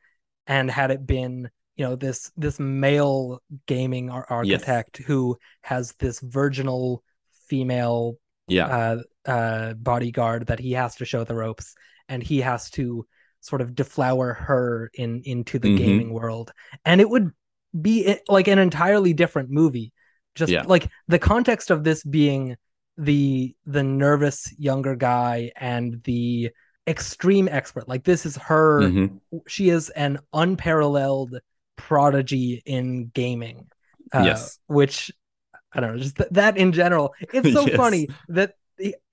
and 0.47 0.71
had 0.71 0.91
it 0.91 1.05
been 1.05 1.49
you 1.75 1.85
know 1.85 1.95
this 1.95 2.31
this 2.37 2.59
male 2.59 3.41
gaming 3.67 4.09
ar- 4.09 4.25
architect 4.29 4.97
who 4.97 5.37
has 5.61 5.93
this 5.99 6.19
virginal 6.21 7.03
female 7.47 8.17
Yeah. 8.47 8.67
uh 8.67 9.29
uh 9.29 9.73
bodyguard 9.73 10.47
that 10.47 10.59
he 10.59 10.71
has 10.73 10.95
to 10.95 11.05
show 11.05 11.23
the 11.23 11.35
ropes 11.35 11.75
and 12.09 12.23
he 12.23 12.41
has 12.41 12.69
to 12.71 13.05
sort 13.41 13.61
of 13.61 13.75
deflower 13.75 14.33
her 14.33 14.89
in 14.93 15.21
into 15.25 15.59
the 15.59 15.69
Mhm. 15.69 15.77
gaming 15.77 16.13
world 16.13 16.51
and 16.85 16.99
it 17.01 17.09
would 17.09 17.31
be 17.79 18.17
like 18.27 18.47
an 18.47 18.57
entirely 18.59 19.13
different 19.13 19.49
movie 19.49 19.91
just 20.35 20.51
Yeah. 20.51 20.63
like 20.65 20.89
the 21.07 21.19
context 21.19 21.69
of 21.71 21.83
this 21.83 22.03
being 22.03 22.55
the 22.97 23.55
the 23.65 23.83
nervous 23.83 24.51
younger 24.57 24.95
guy 24.95 25.51
and 25.55 26.01
the 26.03 26.49
extreme 26.87 27.47
expert 27.49 27.87
like 27.87 28.03
this 28.03 28.25
is 28.25 28.35
her 28.37 28.81
Mhm. 28.81 29.19
she 29.47 29.69
is 29.69 29.89
an 29.89 30.19
unparalleled 30.33 31.39
prodigy 31.75 32.61
in 32.65 33.07
gaming 33.13 33.67
uh, 34.13 34.23
Yes. 34.23 34.59
which 34.67 35.11
i 35.73 35.79
don't 35.81 35.93
know 35.93 36.01
just 36.01 36.15
th- 36.17 36.29
that 36.31 36.57
in 36.57 36.71
general 36.71 37.13
it's 37.33 37.51
so 37.53 37.61
Yes. 37.67 37.75
funny 37.77 38.07
that 38.29 38.53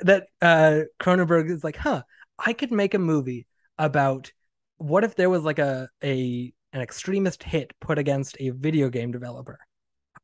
that 0.00 0.26
uh 0.40 0.80
cronenberg 1.00 1.50
is 1.50 1.64
like 1.64 1.76
huh 1.76 2.02
i 2.38 2.52
could 2.52 2.70
make 2.72 2.94
a 2.94 2.98
movie 2.98 3.46
about 3.78 4.32
what 4.78 5.04
if 5.04 5.16
there 5.16 5.30
was 5.30 5.42
like 5.42 5.58
a 5.58 5.88
a 6.02 6.52
an 6.72 6.80
extremist 6.80 7.42
hit 7.42 7.72
put 7.80 7.98
against 7.98 8.36
a 8.40 8.50
video 8.50 8.88
game 8.88 9.10
developer 9.12 9.58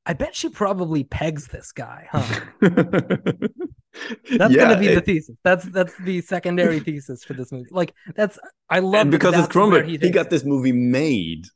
i 0.06 0.12
bet 0.12 0.34
she 0.36 0.48
probably 0.48 1.04
pegs 1.04 1.48
this 1.48 1.72
guy 1.72 2.06
huh 2.10 2.40
that's 4.36 4.54
Yeah, 4.54 4.56
gonna 4.56 4.76
be 4.76 4.88
the 4.88 5.00
thesis 5.00 5.36
that's 5.44 5.64
that's 5.66 5.94
the 5.98 6.20
secondary 6.20 6.80
thesis 6.80 7.24
for 7.24 7.34
this 7.34 7.52
movie 7.52 7.68
like 7.70 7.94
that's 8.16 8.38
i 8.68 8.78
love 8.78 9.10
because 9.10 9.36
it's 9.38 9.48
Cronenberg, 9.48 9.86
he, 9.86 9.98
takes 9.98 10.10
got 10.10 10.30
this 10.30 10.44
movie 10.44 10.72
made 10.72 11.46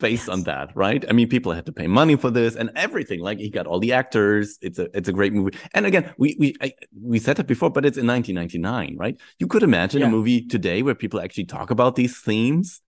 based 0.00 0.28
on 0.28 0.42
that, 0.44 0.70
right? 0.74 1.04
I 1.08 1.12
mean, 1.12 1.28
people 1.28 1.52
had 1.52 1.66
to 1.66 1.72
pay 1.72 1.86
money 1.86 2.16
for 2.16 2.30
this 2.30 2.56
and 2.56 2.70
everything. 2.76 3.20
Like 3.20 3.38
he 3.38 3.48
got 3.50 3.66
all 3.66 3.78
the 3.78 3.92
actors. 3.92 4.58
It's 4.60 4.78
a 4.78 4.88
it's 4.96 5.08
a 5.08 5.12
great 5.12 5.32
movie. 5.32 5.56
And 5.74 5.86
again, 5.86 6.12
we 6.18 6.36
we 6.38 6.54
I, 6.60 6.72
we 7.00 7.18
said 7.18 7.38
it 7.38 7.46
before, 7.46 7.70
but 7.70 7.84
it's 7.84 7.98
in 7.98 8.06
1999, 8.06 8.96
right? 8.98 9.16
You 9.38 9.46
could 9.46 9.62
imagine 9.62 10.02
Yeah. 10.02 10.04
a 10.04 10.08
movie 10.08 10.46
today 10.46 10.82
where 10.82 10.94
people 10.94 11.20
actually 11.20 11.46
talk 11.46 11.70
about 11.70 11.96
these 11.96 12.18
themes 12.20 12.80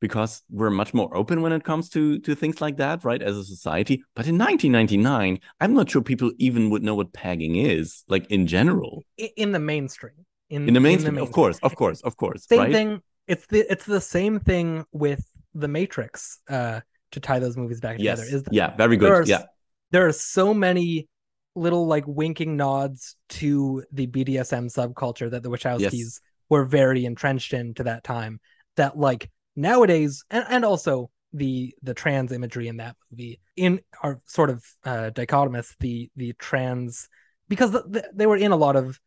because 0.00 0.42
we're 0.50 0.70
much 0.70 0.94
more 0.94 1.14
open 1.16 1.42
when 1.42 1.52
it 1.52 1.64
comes 1.64 1.88
to 1.90 2.18
to 2.20 2.34
things 2.34 2.60
like 2.60 2.76
that, 2.78 3.04
right? 3.04 3.22
As 3.22 3.36
a 3.36 3.44
society. 3.44 4.02
But 4.14 4.26
in 4.26 4.38
1999, 4.38 5.40
I'm 5.60 5.74
not 5.74 5.90
sure 5.90 6.02
people 6.02 6.32
even 6.38 6.70
would 6.70 6.82
know 6.82 6.94
what 6.94 7.12
pegging 7.12 7.56
is, 7.56 8.04
like 8.08 8.30
in 8.30 8.46
general. 8.46 9.04
In 9.36 9.52
the 9.52 9.58
mainstream 9.58 10.26
in, 10.50 10.68
In 10.68 10.74
the 10.74 10.80
mainstream, 10.80 11.18
of 11.18 11.32
course, 11.32 11.58
of 11.62 11.76
course, 11.76 12.00
of 12.02 12.16
course, 12.16 12.46
same 12.46 12.58
right? 12.58 12.72
thing 12.72 13.02
it's 13.26 13.46
the 13.46 13.70
it's 13.70 13.84
the 13.84 14.00
same 14.00 14.40
thing 14.40 14.84
with 14.92 15.22
the 15.54 15.68
matrix 15.68 16.40
uh 16.48 16.80
to 17.10 17.20
tie 17.20 17.38
those 17.38 17.56
movies 17.56 17.80
back 17.80 17.96
Yes. 17.98 18.18
together 18.18 18.36
is 18.36 18.42
that 18.44 18.54
yeah, 18.54 18.76
very 18.76 18.96
there 18.96 19.14
are, 19.14 19.20
good. 19.20 19.28
Yeah. 19.28 19.42
there 19.90 20.06
are 20.06 20.12
so 20.12 20.54
many 20.54 21.08
little 21.54 21.86
like 21.86 22.04
winking 22.06 22.56
nods 22.56 23.16
to 23.28 23.82
the 23.92 24.06
bdsm 24.06 24.66
subculture 24.72 25.30
that 25.30 25.42
the 25.42 25.50
wachowskis 25.50 26.20
were 26.48 26.64
very 26.64 27.04
entrenched 27.04 27.52
in 27.52 27.74
to 27.74 27.84
that 27.84 28.04
time 28.04 28.40
that 28.76 28.96
like 28.96 29.30
nowadays 29.58 30.24
and, 30.30 30.44
and 30.48 30.64
also 30.64 31.10
the 31.32 31.74
the 31.82 31.92
trans 31.92 32.32
imagery 32.32 32.68
in 32.68 32.78
that 32.78 32.96
movie 33.10 33.40
in 33.56 33.80
are 34.02 34.20
sort 34.24 34.50
of 34.50 34.64
uh 34.84 35.10
dichotomous 35.12 35.74
the 35.80 36.08
the 36.16 36.32
trans 36.38 37.08
because 37.48 37.72
th- 37.72 37.84
th- 37.92 38.04
they 38.14 38.26
were 38.26 38.36
in 38.36 38.52
a 38.52 38.56
lot 38.56 38.76
of 38.76 38.98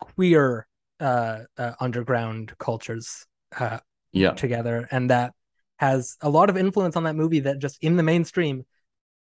queer 0.00 0.66
uh, 0.98 1.40
uh 1.56 1.72
underground 1.78 2.52
cultures 2.58 3.26
uh 3.58 3.78
Yeah. 4.12 4.32
together 4.32 4.88
and 4.90 5.10
that 5.10 5.34
has 5.76 6.16
a 6.20 6.30
lot 6.30 6.50
of 6.50 6.56
influence 6.56 6.96
on 6.96 7.04
that 7.04 7.14
movie 7.14 7.40
that 7.40 7.58
just 7.60 7.78
in 7.82 7.96
the 7.96 8.02
mainstream 8.02 8.64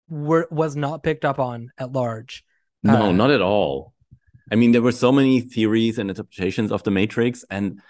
were 0.09 0.47
was 0.51 0.75
not 0.75 1.01
picked 1.01 1.25
up 1.25 1.39
on 1.39 1.71
at 1.79 1.91
large. 1.91 2.43
No, 2.83 3.09
Uh, 3.09 3.11
not 3.11 3.31
at 3.31 3.41
all. 3.41 3.93
I 4.51 4.55
mean, 4.55 4.71
there 4.73 4.83
were 4.83 4.91
so 4.91 5.11
many 5.11 5.41
theories 5.41 5.97
and 5.97 6.09
interpretations 6.09 6.71
of 6.71 6.83
the 6.83 6.91
Matrix, 6.91 7.43
and 7.49 7.81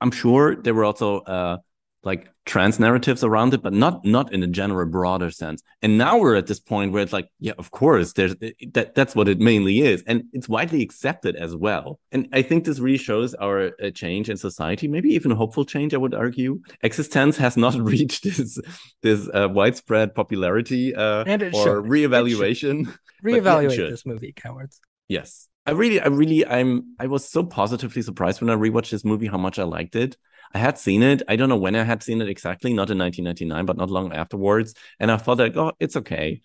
I'm 0.00 0.10
sure 0.10 0.56
there 0.56 0.74
were 0.74 0.84
also 0.84 1.20
uh, 1.20 1.58
like 2.04 2.28
trans 2.44 2.80
narratives 2.80 3.22
around 3.22 3.54
it, 3.54 3.62
but 3.62 3.72
not 3.72 4.04
not 4.04 4.32
in 4.32 4.42
a 4.42 4.46
general 4.46 4.86
broader 4.86 5.30
sense. 5.30 5.62
And 5.82 5.96
now 5.96 6.18
we're 6.18 6.34
at 6.34 6.46
this 6.46 6.58
point 6.58 6.92
where 6.92 7.02
it's 7.02 7.12
like, 7.12 7.28
yeah, 7.38 7.52
of 7.58 7.70
course, 7.70 8.12
there's 8.12 8.34
that 8.72 8.94
that's 8.94 9.14
what 9.14 9.28
it 9.28 9.38
mainly 9.38 9.80
is, 9.80 10.02
and 10.06 10.24
it's 10.32 10.48
widely 10.48 10.82
accepted 10.82 11.36
as 11.36 11.54
well. 11.54 12.00
And 12.10 12.28
I 12.32 12.42
think 12.42 12.64
this 12.64 12.80
really 12.80 12.98
shows 12.98 13.34
our 13.34 13.72
uh, 13.82 13.90
change 13.90 14.28
in 14.28 14.36
society, 14.36 14.88
maybe 14.88 15.10
even 15.10 15.30
hopeful 15.30 15.64
change. 15.64 15.94
I 15.94 15.98
would 15.98 16.14
argue, 16.14 16.60
eXistenZ 16.84 17.36
has 17.36 17.56
not 17.56 17.74
reached 17.92 18.24
this 18.24 18.58
this 19.02 19.28
uh, 19.32 19.48
widespread 19.50 20.14
popularity 20.14 20.94
uh, 20.94 21.24
And 21.26 21.42
it 21.42 21.54
or 21.54 21.64
should. 21.64 21.84
Reevaluation. 21.84 22.86
yeah, 23.24 23.36
it 23.36 23.42
Reevaluate 23.42 23.76
should. 23.76 23.92
this 23.92 24.06
movie, 24.06 24.32
cowards. 24.32 24.80
Yes. 25.08 25.48
I 25.64 25.72
really, 25.72 26.00
I 26.00 26.08
really, 26.08 26.44
I'm, 26.44 26.96
I 26.98 27.06
was 27.06 27.28
so 27.28 27.44
positively 27.44 28.02
surprised 28.02 28.40
when 28.40 28.50
I 28.50 28.56
rewatched 28.56 28.90
this 28.90 29.04
movie 29.04 29.28
how 29.28 29.38
much 29.38 29.60
I 29.60 29.62
liked 29.62 29.94
it. 29.94 30.16
I 30.54 30.58
had 30.58 30.78
seen 30.78 31.02
it. 31.02 31.22
I 31.28 31.36
don't 31.36 31.48
know 31.48 31.56
when 31.56 31.74
I 31.74 31.84
had 31.84 32.02
seen 32.02 32.20
it 32.20 32.28
exactly, 32.28 32.72
not 32.72 32.90
in 32.90 32.98
1999, 32.98 33.66
but 33.66 33.76
not 33.76 33.90
long 33.90 34.12
afterwards. 34.12 34.74
And 35.00 35.10
I 35.10 35.16
thought 35.16 35.38
like, 35.38 35.56
oh, 35.56 35.72
it's 35.80 35.96
okay. 35.96 36.42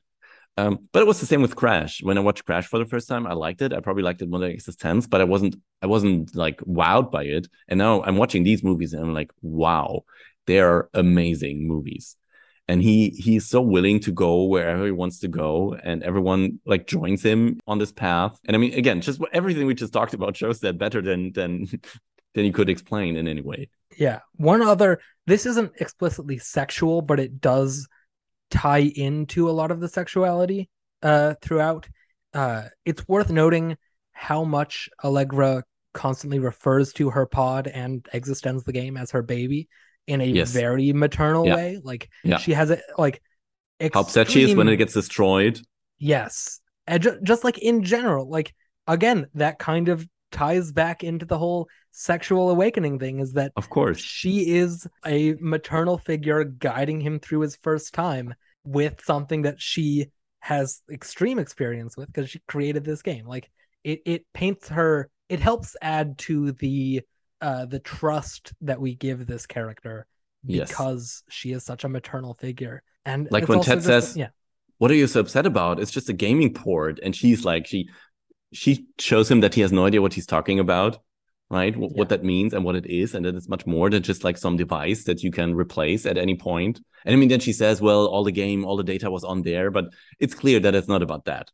Um, 0.56 0.80
but 0.92 1.02
it 1.02 1.08
was 1.08 1.20
the 1.20 1.26
same 1.26 1.42
with 1.42 1.56
Crash. 1.56 2.02
When 2.02 2.18
I 2.18 2.22
watched 2.22 2.46
Crash 2.46 2.68
for 2.68 2.80
the 2.80 2.86
first 2.86 3.08
time, 3.08 3.28
I 3.28 3.34
liked 3.34 3.62
it. 3.62 3.74
I 3.74 3.80
probably 3.80 4.04
liked 4.04 4.22
it 4.22 4.30
more 4.30 4.40
than 4.40 4.52
eXistenZ, 4.52 5.10
but 5.10 5.22
I 5.22 5.26
wasn't, 5.26 5.56
I 5.82 5.88
wasn't 5.88 6.36
like 6.36 6.60
wowed 6.62 7.12
by 7.12 7.24
it. 7.26 7.48
And 7.68 7.78
now 7.78 8.02
I'm 8.04 8.18
watching 8.18 8.44
these 8.44 8.64
movies 8.64 8.94
and 8.94 9.04
I'm 9.04 9.14
like, 9.14 9.32
wow, 9.42 10.04
they're 10.48 10.90
amazing 10.94 11.68
movies 11.68 12.16
and 12.68 12.82
he 12.82 13.10
he's 13.10 13.48
so 13.48 13.62
willing 13.62 14.00
to 14.02 14.12
go 14.12 14.44
wherever 14.44 14.86
he 14.86 14.92
wants 14.92 15.20
to 15.20 15.28
go 15.28 15.76
and 15.84 16.04
everyone 16.04 16.60
like 16.66 16.88
joins 16.88 17.24
him 17.24 17.60
on 17.68 17.78
this 17.78 17.92
path 17.92 18.38
and 18.46 18.56
i 18.56 18.60
mean 18.60 18.74
again 18.74 19.02
just 19.02 19.22
everything 19.34 19.66
we 19.66 19.74
just 19.74 19.94
talked 19.94 20.14
about 20.14 20.36
shows 20.36 20.60
that 20.60 20.78
better 20.78 21.02
than 21.02 21.32
than 21.34 21.66
than 22.34 22.46
you 22.46 22.52
could 22.54 22.70
explain 22.70 23.16
in 23.18 23.28
any 23.28 23.42
way 23.42 23.70
Yeah. 23.98 24.20
One 24.36 24.62
other 24.62 25.00
this 25.26 25.46
isn't 25.46 25.72
explicitly 25.80 26.38
sexual, 26.38 27.02
but 27.02 27.20
it 27.20 27.42
does 27.42 27.88
tie 28.52 28.80
into 28.96 29.50
a 29.50 29.52
lot 29.52 29.72
of 29.72 29.80
the 29.80 29.88
sexuality 29.90 30.70
uh 31.02 31.34
throughout. 31.42 31.88
Uh 32.34 32.64
it's 32.86 33.08
worth 33.08 33.30
noting 33.32 33.78
how 34.12 34.44
much 34.44 34.90
Allegra 35.04 35.64
constantly 35.94 36.40
refers 36.40 36.94
to 36.94 37.10
her 37.10 37.26
pod 37.26 37.68
and 37.68 38.04
eXistenZ 38.14 38.64
the 38.66 38.72
game 38.72 38.98
as 38.98 39.12
her 39.12 39.22
baby 39.24 39.68
in 40.06 40.22
a 40.22 40.26
Yes. 40.26 40.52
very 40.52 40.94
maternal 40.94 41.46
Yeah. 41.46 41.56
way. 41.56 41.80
Like 41.84 42.10
Yeah. 42.24 42.38
she 42.38 42.54
has 42.54 42.70
it 42.70 42.82
like 42.98 43.22
how 43.94 44.02
upset 44.02 44.30
she 44.30 44.44
is 44.44 44.56
when 44.56 44.68
it 44.68 44.78
gets 44.78 44.94
destroyed 44.94 45.60
Yes. 46.00 46.62
And 46.86 47.02
ju- 47.04 47.20
just 47.24 47.44
like 47.44 47.58
in 47.58 47.84
general, 47.84 48.30
like 48.30 48.54
again, 48.88 49.28
that 49.34 49.60
kind 49.60 49.90
of 49.90 50.08
ties 50.32 50.72
back 50.72 51.04
into 51.04 51.26
the 51.26 51.38
whole 51.38 51.68
sexual 51.92 52.50
awakening 52.50 53.00
thing 53.00 53.20
is 53.20 53.34
that 53.34 53.52
of 53.56 53.70
course 53.70 53.98
she 54.00 54.56
is 54.56 54.88
a 55.06 55.34
maternal 55.40 55.98
figure 55.98 56.44
guiding 56.44 57.00
him 57.02 57.20
through 57.20 57.40
his 57.40 57.56
first 57.58 57.94
time 57.94 58.34
with 58.64 59.02
something 59.04 59.44
that 59.44 59.60
she 59.62 60.08
has 60.40 60.82
extreme 60.92 61.40
experience 61.40 61.98
with 61.98 62.08
because 62.08 62.30
she 62.30 62.40
created 62.48 62.84
this 62.84 63.02
game. 63.02 63.26
Like 63.26 63.50
it 63.84 64.02
it 64.06 64.26
paints 64.34 64.70
her 64.70 65.10
it 65.30 65.40
helps 65.40 65.76
add 65.82 66.18
to 66.20 66.52
the 66.54 67.02
uh 67.42 67.66
the 67.66 67.80
trust 67.80 68.54
that 68.62 68.80
we 68.80 68.96
give 68.96 69.26
this 69.28 69.46
character 69.46 70.06
Yes. 70.44 70.70
because 70.70 71.24
she 71.30 71.52
is 71.52 71.64
such 71.66 71.84
a 71.84 71.90
maternal 71.90 72.34
figure. 72.36 72.84
And 73.06 73.28
Like 73.32 73.44
it's 73.44 73.50
when 73.50 73.58
also 73.60 73.72
Ted 73.72 73.78
just- 73.80 73.88
says- 73.88 74.18
yeah. 74.18 74.30
what 74.78 74.92
are 74.92 74.96
you 74.96 75.08
so 75.08 75.20
upset 75.22 75.46
about 75.46 75.80
it's 75.80 75.92
just 75.92 76.10
a 76.10 76.14
gaming 76.14 76.54
port 76.54 77.00
and 77.02 77.16
she's 77.16 77.44
like 77.44 77.66
she 77.66 77.90
she 78.54 78.88
shows 79.00 79.30
him 79.30 79.42
that 79.42 79.54
he 79.54 79.62
has 79.62 79.72
no 79.72 79.86
idea 79.86 80.02
what 80.02 80.14
he's 80.14 80.26
talking 80.26 80.60
about 80.60 81.00
right 81.50 81.74
Wh- 81.76 81.80
Yeah. 81.80 81.88
what 82.00 82.10
that 82.10 82.24
means 82.24 82.54
and 82.54 82.64
what 82.66 82.76
it 82.76 82.86
is 82.86 83.14
and 83.16 83.26
that 83.26 83.36
it's 83.36 83.48
much 83.50 83.66
more 83.66 83.90
than 83.90 84.04
just 84.04 84.24
like 84.24 84.38
some 84.38 84.58
device 84.58 85.04
that 85.06 85.24
you 85.24 85.32
can 85.32 85.56
replace 85.56 86.06
at 86.06 86.18
any 86.18 86.36
point 86.36 86.80
and 87.06 87.14
i 87.14 87.18
mean 87.18 87.30
then 87.30 87.40
she 87.40 87.54
says 87.54 87.82
well 87.82 88.06
all 88.08 88.24
the 88.24 88.32
game 88.32 88.66
all 88.66 88.78
the 88.78 88.84
data 88.84 89.10
was 89.12 89.24
on 89.24 89.42
there 89.44 89.72
but 89.72 89.86
it's 90.20 90.34
clear 90.36 90.60
that 90.60 90.76
it's 90.76 90.88
not 90.88 91.02
about 91.02 91.26
that 91.26 91.50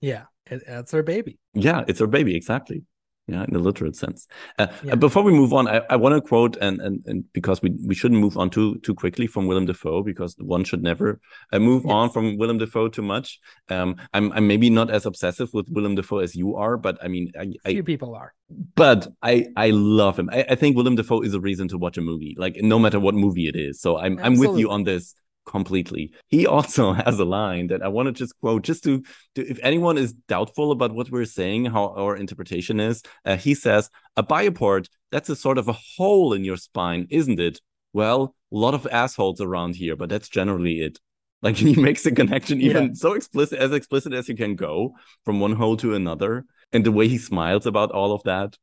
Yeah, 0.00 0.24
it, 0.50 0.62
that's 0.66 0.92
her 0.92 1.02
baby. 1.02 1.38
yeah 1.54 1.84
it's 1.88 2.00
her 2.00 2.06
baby 2.06 2.36
exactly 2.36 2.82
yeah 3.26 3.44
in 3.44 3.54
the 3.54 3.58
literal 3.58 3.92
sense 3.92 4.26
uh, 4.58 4.66
Yeah. 4.82 4.92
uh, 4.92 4.96
before 4.96 5.22
we 5.22 5.32
move 5.32 5.52
on 5.52 5.66
i, 5.66 5.80
I 5.88 5.96
want 5.96 6.14
to 6.14 6.20
quote 6.20 6.56
and, 6.60 6.80
and 6.80 7.02
and 7.06 7.24
because 7.32 7.62
we 7.62 7.70
we 7.86 7.94
shouldn't 7.94 8.20
move 8.20 8.36
on 8.36 8.50
too 8.50 8.78
too 8.80 8.94
quickly 8.94 9.26
from 9.26 9.46
willem 9.46 9.66
dafoe 9.66 10.02
because 10.02 10.34
one 10.38 10.64
should 10.64 10.82
never 10.82 11.20
uh, 11.52 11.58
move 11.58 11.86
on 11.86 12.10
from 12.10 12.36
willem 12.36 12.58
dafoe 12.58 12.88
too 12.88 13.02
much 13.02 13.40
um 13.70 13.96
i'm 14.12 14.30
i'm 14.32 14.46
maybe 14.46 14.68
not 14.68 14.90
as 14.90 15.06
obsessive 15.06 15.48
with 15.54 15.66
willem 15.70 15.94
dafoe 15.94 16.18
as 16.18 16.34
you 16.36 16.54
are 16.56 16.76
but 16.76 16.98
i 17.02 17.08
mean 17.08 17.32
i, 17.38 17.52
I 17.64 17.70
Few 17.72 17.82
people 17.82 18.14
are. 18.14 18.34
but 18.76 19.08
I 19.22 19.46
I 19.56 19.70
love 19.70 20.18
him. 20.18 20.28
I, 20.30 20.44
I 20.50 20.54
think 20.54 20.76
Willem 20.76 20.96
Dafoe 20.96 21.22
is 21.22 21.32
a 21.34 21.40
reason 21.40 21.66
to 21.68 21.78
watch 21.78 21.96
a 21.96 22.02
movie, 22.02 22.34
like 22.38 22.56
no 22.60 22.78
matter 22.78 23.00
what 23.00 23.14
movie 23.14 23.48
it 23.48 23.56
is. 23.56 23.80
So 23.80 23.96
I'm 23.96 24.18
I'm 24.24 24.36
with 24.42 24.58
you 24.58 24.68
on 24.70 24.84
this 24.84 25.14
completely. 25.46 26.12
He 26.28 26.46
also 26.56 26.92
has 26.92 27.18
a 27.18 27.24
line 27.24 27.68
that 27.68 27.82
I 27.82 27.88
want 27.88 28.06
to 28.06 28.12
just 28.12 28.38
quote, 28.40 28.62
just 28.62 28.84
to, 28.84 29.02
to 29.34 29.46
if 29.48 29.58
anyone 29.62 29.98
is 29.98 30.12
doubtful 30.28 30.72
about 30.72 30.94
what 30.94 31.10
we're 31.10 31.24
saying, 31.24 31.66
how 31.66 31.94
our 31.96 32.16
interpretation 32.16 32.80
is. 32.80 33.02
Uh, 33.24 33.36
he 33.36 33.54
says, 33.54 33.90
"A 34.16 34.22
bioport 34.22 34.88
that's 35.10 35.28
a 35.28 35.36
sort 35.36 35.58
of 35.58 35.68
a 35.68 35.76
hole 35.96 36.32
in 36.32 36.44
your 36.44 36.56
spine, 36.56 37.06
isn't 37.10 37.38
it? 37.40 37.60
Well, 37.92 38.34
a 38.52 38.56
lot 38.56 38.74
of 38.74 38.86
assholes 38.90 39.40
around 39.40 39.76
here, 39.76 39.96
but 39.96 40.08
that's 40.08 40.28
generally 40.28 40.80
it." 40.80 40.98
Like 41.42 41.56
he 41.66 41.74
makes 41.74 42.02
the 42.04 42.12
connection 42.12 42.60
even 42.60 42.84
Yeah. 42.86 42.92
so 42.94 43.12
explicit 43.12 43.58
as 43.58 43.72
explicit 43.72 44.12
as 44.14 44.28
you 44.28 44.34
can 44.36 44.56
go 44.56 44.94
from 45.24 45.40
one 45.40 45.52
hole 45.52 45.76
to 45.78 45.94
another, 45.94 46.44
and 46.72 46.84
the 46.84 46.92
way 46.92 47.06
he 47.08 47.18
smiles 47.18 47.66
about 47.66 47.90
all 47.92 48.12
of 48.12 48.22
that. 48.24 48.56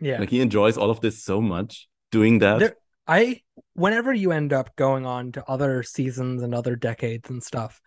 Yeah. 0.00 0.18
Like 0.18 0.30
he 0.30 0.40
enjoys 0.40 0.76
all 0.76 0.90
of 0.90 1.00
this 1.00 1.22
so 1.22 1.40
much 1.40 1.88
doing 2.10 2.40
that. 2.40 2.58
There- 2.58 2.76
I 3.06 3.42
whenever 3.74 4.12
you 4.12 4.32
end 4.32 4.52
up 4.52 4.76
going 4.76 5.06
on 5.06 5.32
to 5.32 5.44
other 5.48 5.82
seasons 5.82 6.42
and 6.42 6.54
other 6.54 6.76
decades 6.76 7.30
and 7.30 7.42
stuff, 7.42 7.80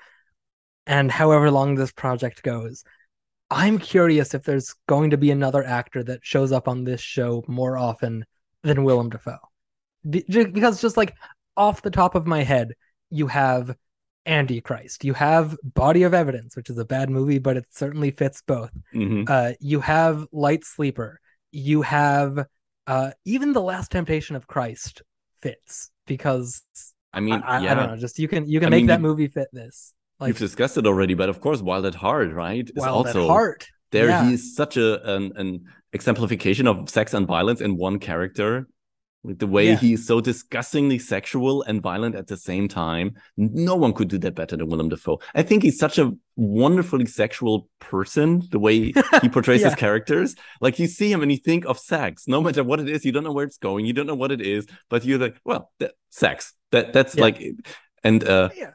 and 0.85 1.11
however 1.11 1.49
long 1.51 1.75
this 1.75 1.91
project 1.91 2.43
goes, 2.43 2.83
I'm 3.49 3.77
curious 3.77 4.33
if 4.33 4.43
there's 4.43 4.75
going 4.87 5.11
to 5.11 5.17
be 5.17 5.31
another 5.31 5.63
actor 5.63 6.03
that 6.03 6.19
shows 6.23 6.51
up 6.51 6.67
on 6.67 6.83
this 6.83 7.01
show 7.01 7.43
more 7.47 7.77
often 7.77 8.25
than 8.63 8.83
Willem 8.83 9.09
Dafoe. 9.09 9.37
Because 10.09 10.81
just 10.81 10.97
like 10.97 11.15
off 11.55 11.81
the 11.81 11.91
top 11.91 12.15
of 12.15 12.27
my 12.27 12.43
head, 12.43 12.73
you 13.09 13.27
have 13.27 13.75
Antichrist, 14.25 15.05
you 15.05 15.13
have 15.13 15.55
Body 15.63 16.03
of 16.03 16.13
Evidence, 16.13 16.55
which 16.55 16.69
is 16.69 16.77
a 16.77 16.85
bad 16.85 17.09
movie, 17.09 17.39
but 17.39 17.57
it 17.57 17.65
certainly 17.69 18.11
fits 18.11 18.41
both. 18.45 18.71
Mhm. 18.93 19.29
Uh, 19.29 19.53
you 19.59 19.79
have 19.79 20.25
Light 20.31 20.63
Sleeper. 20.63 21.19
You 21.51 21.83
have 21.83 22.45
uh, 22.87 23.11
even 23.25 23.53
the 23.53 23.61
Last 23.61 23.91
Temptation 23.91 24.35
of 24.35 24.47
Christ 24.47 25.01
fits 25.41 25.91
because 26.05 26.61
I 27.13 27.19
mean, 27.19 27.41
I, 27.45 27.63
yeah, 27.63 27.71
I 27.71 27.75
don't 27.75 27.89
know. 27.91 27.97
Just 27.97 28.19
you 28.19 28.27
can 28.27 28.47
you 28.47 28.59
can 28.59 28.67
I 28.67 28.69
make 28.71 28.79
mean, 28.79 28.87
that 28.87 29.01
movie 29.01 29.27
fit 29.27 29.47
this. 29.53 29.93
Like 30.19 30.29
you've 30.29 30.37
discussed 30.37 30.77
it 30.77 30.85
already, 30.85 31.13
but 31.13 31.29
of 31.29 31.41
course, 31.41 31.61
Wild 31.61 31.85
at 31.85 31.95
Heart, 31.95 32.33
right? 32.33 32.67
Is 32.67 32.73
Wild 32.75 33.07
also 33.07 33.23
at 33.23 33.27
Heart. 33.29 33.67
there. 33.91 34.07
Yeah. 34.07 34.29
He's 34.29 34.55
such 34.55 34.77
a 34.77 35.15
an, 35.15 35.31
an 35.35 35.65
exemplification 35.93 36.67
of 36.67 36.89
sex 36.89 37.13
and 37.13 37.27
violence 37.27 37.61
in 37.61 37.77
one 37.77 37.99
character. 37.99 38.67
The 39.33 39.47
way 39.47 39.67
Yeah. 39.69 39.77
he's 39.77 40.05
so 40.05 40.21
disgustingly 40.21 40.99
sexual 40.99 41.63
and 41.63 41.81
violent 41.81 42.15
at 42.15 42.27
the 42.27 42.37
same 42.37 42.67
time, 42.67 43.15
no 43.37 43.75
one 43.75 43.93
could 43.93 44.07
do 44.09 44.17
that 44.19 44.35
better 44.35 44.55
than 44.57 44.67
Willem 44.69 44.89
Dafoe. 44.89 45.19
I 45.33 45.41
think 45.43 45.63
he's 45.63 45.79
such 45.79 45.97
a 45.97 46.13
wonderfully 46.35 47.05
sexual 47.05 47.69
person. 47.79 48.43
The 48.51 48.59
way 48.59 48.93
he 49.21 49.29
portrays 49.29 49.63
his 49.63 49.75
characters, 49.75 50.35
like 50.61 50.77
you 50.79 50.87
see 50.87 51.11
him 51.11 51.21
and 51.23 51.31
you 51.31 51.37
think 51.37 51.65
of 51.65 51.79
sex, 51.79 52.27
no 52.27 52.41
matter 52.41 52.63
what 52.63 52.79
it 52.79 52.89
is. 52.89 53.03
You 53.05 53.11
don't 53.11 53.23
know 53.23 53.31
where 53.33 53.45
it's 53.45 53.57
going. 53.57 53.85
You 53.85 53.93
don't 53.93 54.07
know 54.07 54.15
what 54.15 54.31
it 54.31 54.41
is, 54.41 54.67
but 54.89 55.03
you're 55.05 55.19
like, 55.19 55.37
well, 55.43 55.71
that, 55.79 55.93
sex. 56.09 56.53
That 56.71 56.93
that's 56.93 57.15
Yeah. 57.15 57.21
like, 57.23 57.41
and 58.03 58.23
uh, 58.23 58.49
Yeah. 58.55 58.71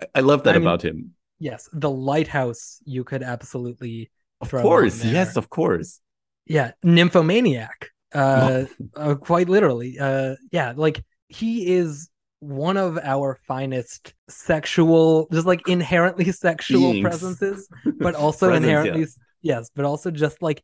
I, 0.00 0.06
I 0.16 0.20
love 0.20 0.44
that 0.44 0.54
I 0.54 0.58
mean, 0.58 0.66
about 0.66 0.82
him. 0.82 1.14
Yes, 1.38 1.68
the 1.72 1.90
Lighthouse. 1.90 2.80
You 2.84 3.02
could 3.04 3.22
absolutely 3.22 4.10
Of 4.40 4.50
course, 4.50 5.04
yes, 5.04 5.36
of 5.36 5.50
course. 5.50 6.00
yeah, 6.46 6.72
nymphomaniac. 6.82 7.90
Uh, 8.14 8.64
uh, 8.96 9.14
quite 9.14 9.48
literally. 9.48 9.98
Uh, 9.98 10.36
yeah, 10.50 10.72
like 10.76 11.04
he 11.28 11.72
is 11.74 12.08
one 12.40 12.76
of 12.76 12.98
our 13.02 13.38
finest 13.46 14.14
sexual, 14.28 15.28
just 15.32 15.46
like 15.46 15.66
inherently 15.68 16.32
sexual 16.32 16.92
Beings. 16.92 17.02
presences, 17.08 17.68
but 17.98 18.14
also 18.24 18.48
Presence, 18.48 18.66
yeah. 18.66 18.78
inherently 18.78 19.06
yes, 19.42 19.70
but 19.74 19.84
also 19.84 20.10
just 20.10 20.40
like 20.42 20.62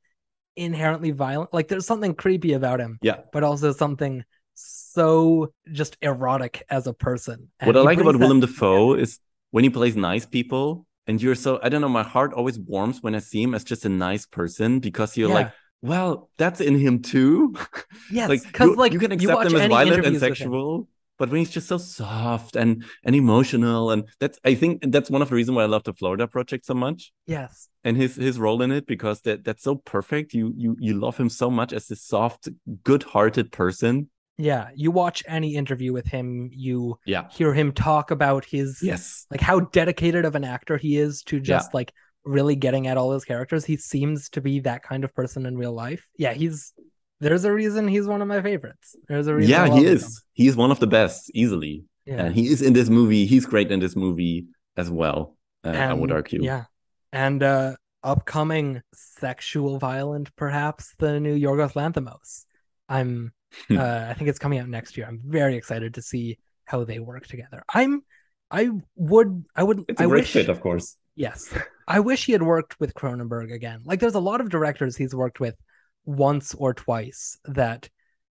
inherently 0.57 1.11
violent. 1.11 1.53
Like 1.53 1.69
there's 1.69 1.87
something 1.87 2.15
creepy 2.15 2.55
about 2.55 2.81
him. 2.81 2.99
Yeah. 3.03 3.19
but 3.33 3.45
also 3.45 3.73
something 3.73 4.25
so 4.55 5.53
just 5.71 5.97
erotic 6.01 6.63
as 6.71 6.87
a 6.87 6.95
person. 6.95 7.51
And 7.61 7.67
what 7.67 7.77
I 7.77 7.81
like 7.81 7.99
about 7.99 8.13
that- 8.13 8.19
Willem 8.19 8.41
Dafoe 8.41 8.95
is 8.95 9.19
when 9.51 9.65
he 9.65 9.71
plays 9.71 9.97
nice 9.97 10.25
people, 10.27 10.87
and 11.07 11.21
you're 11.23 11.35
so 11.35 11.61
I 11.63 11.69
don't 11.69 11.81
know, 11.83 11.89
my 11.89 12.03
heart 12.03 12.33
always 12.33 12.59
warms 12.59 13.03
when 13.03 13.15
I 13.15 13.19
see 13.21 13.43
him 13.43 13.55
as 13.55 13.65
just 13.65 13.85
a 13.85 13.89
nice 13.91 14.27
person 14.27 14.79
because 14.81 15.17
you're 15.17 15.29
Yeah. 15.29 15.35
like, 15.35 15.53
well, 15.83 16.31
that's 16.39 16.61
in 16.61 16.79
him 16.79 17.03
too. 17.03 17.55
Yes, 18.11 18.29
like 18.29 18.43
because 18.43 18.69
you, 18.71 18.77
like 18.77 18.93
you 18.93 18.99
can 19.01 19.11
you 19.11 19.17
accept 19.17 19.35
watch 19.37 19.53
him 19.53 19.57
as 19.61 19.69
violent 19.69 19.97
and 20.07 20.07
interviews 20.07 20.23
with 20.23 20.23
him. 20.31 20.37
sexual. 20.37 20.89
but 21.19 21.29
when 21.31 21.39
he's 21.41 21.51
just 21.51 21.67
so 21.67 21.79
soft 21.79 22.55
and 22.57 22.85
and 23.05 23.17
emotional 23.17 23.91
and 23.91 24.05
that's 24.21 24.39
i 24.45 24.55
think 24.55 24.83
that's 24.93 25.11
one 25.11 25.23
of 25.23 25.29
the 25.31 25.35
reasons 25.35 25.57
why 25.57 25.63
i 25.63 25.67
love 25.67 25.83
the 25.85 25.93
florida 25.93 26.29
project 26.29 26.65
so 26.67 26.75
much 26.75 27.11
Yes. 27.27 27.69
and 27.83 27.97
his 27.97 28.15
his 28.17 28.39
role 28.39 28.63
in 28.63 28.71
it 28.71 28.87
because 28.87 29.23
that 29.23 29.43
that's 29.45 29.65
so 29.65 29.75
perfect 29.77 30.35
you 30.35 30.53
you 30.57 30.77
you 30.79 30.95
love 30.95 31.17
him 31.17 31.29
so 31.31 31.51
much 31.51 31.73
as 31.73 31.87
this 31.89 32.03
soft 32.03 32.49
good-hearted 32.85 33.51
person 33.51 34.09
Yeah. 34.39 34.69
You 34.77 34.91
watch 34.91 35.23
any 35.27 35.55
interview 35.57 35.93
with 35.99 36.07
him, 36.07 36.51
you 36.53 36.99
yeah 37.07 37.25
hear 37.31 37.53
him 37.55 37.73
talk 37.73 38.11
about 38.11 38.45
his 38.45 38.79
yes 38.83 39.27
like 39.33 39.41
how 39.41 39.61
dedicated 39.81 40.25
of 40.27 40.35
an 40.37 40.45
actor 40.45 40.77
he 40.77 40.97
is 40.99 41.23
to 41.25 41.41
just 41.41 41.73
like 41.75 41.91
really 42.27 42.57
getting 42.57 42.87
at 42.89 42.97
all 42.99 43.13
his 43.13 43.25
characters. 43.25 43.65
He 43.65 43.77
seems 43.77 44.29
to 44.31 44.41
be 44.41 44.61
that 44.61 44.83
kind 44.83 45.05
of 45.05 45.15
person 45.15 45.47
in 45.47 45.57
real 45.57 45.73
life. 45.73 46.07
Yeah, 46.19 46.35
he's 46.35 46.73
there's 47.21 47.45
a 47.45 47.53
reason 47.53 47.89
he's 47.89 48.07
one 48.07 48.21
of 48.21 48.29
my 48.29 48.43
favorites. 48.43 48.95
There's 49.09 49.27
a 49.27 49.35
reason. 49.35 49.51
Yeah 49.51 49.67
he 49.75 49.87
him. 49.87 49.95
is 49.97 50.23
he's 50.35 50.55
one 50.57 50.71
of 50.71 50.81
the 50.81 50.87
best 50.87 51.31
easily 51.35 51.85
Yeah. 52.05 52.21
and 52.27 52.35
he 52.35 52.49
is 52.49 52.61
in 52.61 52.73
this 52.75 52.89
movie 52.91 53.25
he's 53.27 53.47
great 53.47 53.71
in 53.73 53.81
this 53.81 53.97
movie 53.97 54.47
as 54.77 54.91
well 54.91 55.37
uh, 55.65 55.71
i 55.71 55.95
would 55.95 56.13
argue 56.13 56.43
Yeah. 56.43 56.65
And 57.13 57.43
uh 57.43 57.77
upcoming 58.03 58.83
sexual 58.95 59.79
violent, 59.79 60.29
perhaps 60.37 60.95
the 60.99 61.19
new 61.19 61.35
Yorgos 61.45 61.73
Lanthimos. 61.81 62.45
I'm 62.89 63.33
Hmm. 63.69 63.79
uh 63.79 64.05
I 64.11 64.15
think 64.15 64.29
it's 64.31 64.39
coming 64.45 64.59
out 64.61 64.69
next 64.69 64.97
year. 64.97 65.07
I'm 65.09 65.21
very 65.41 65.55
excited 65.57 65.95
to 65.95 66.03
see 66.03 66.27
how 66.71 66.85
they 66.85 66.99
work 66.99 67.25
together. 67.27 67.61
I'm 67.81 68.03
I 68.61 68.63
would 69.13 69.33
I 69.57 69.63
would 69.67 69.79
it's 69.89 70.01
a 70.01 70.05
I 70.05 70.07
great 70.07 70.23
wish 70.25 70.33
fit 70.33 70.49
of 70.55 70.61
course 70.61 70.87
Yes. 71.15 71.41
I 71.89 72.01
wish 72.01 72.27
he 72.27 72.33
had 72.33 72.43
worked 72.43 72.79
with 72.81 72.95
Cronenberg 72.95 73.53
again. 73.53 73.83
Like 73.85 74.01
there's 74.01 74.15
a 74.15 74.21
lot 74.21 74.41
of 74.41 74.49
directors 74.49 74.97
he's 74.97 75.15
worked 75.15 75.41
with 75.41 75.55
once 76.05 76.55
or 76.55 76.75
twice 76.75 77.39
that 77.45 77.89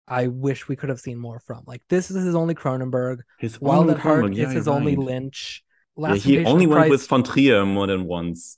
I 0.07 0.27
wish 0.27 0.67
we 0.67 0.75
could 0.75 0.89
have 0.89 0.99
seen 0.99 1.17
more 1.17 1.39
from. 1.39 1.63
Like 1.65 1.81
this 1.89 2.11
is 2.11 2.23
his 2.25 2.35
only 2.35 2.55
Cronenberg. 2.55 3.19
his 3.39 3.61
Wild 3.61 3.89
at 3.89 3.99
Heart 3.99 4.33
yeah, 4.33 4.47
is 4.47 4.53
his 4.53 4.65
you're 4.65 4.75
only 4.75 4.97
right. 4.97 5.05
Lynch. 5.05 5.63
yeah, 5.97 6.15
he 6.15 6.45
only 6.45 6.67
went 6.67 6.89
with 6.89 7.07
von 7.07 7.23
Trier 7.23 7.65
more 7.65 7.87
than 7.87 8.05
once 8.05 8.57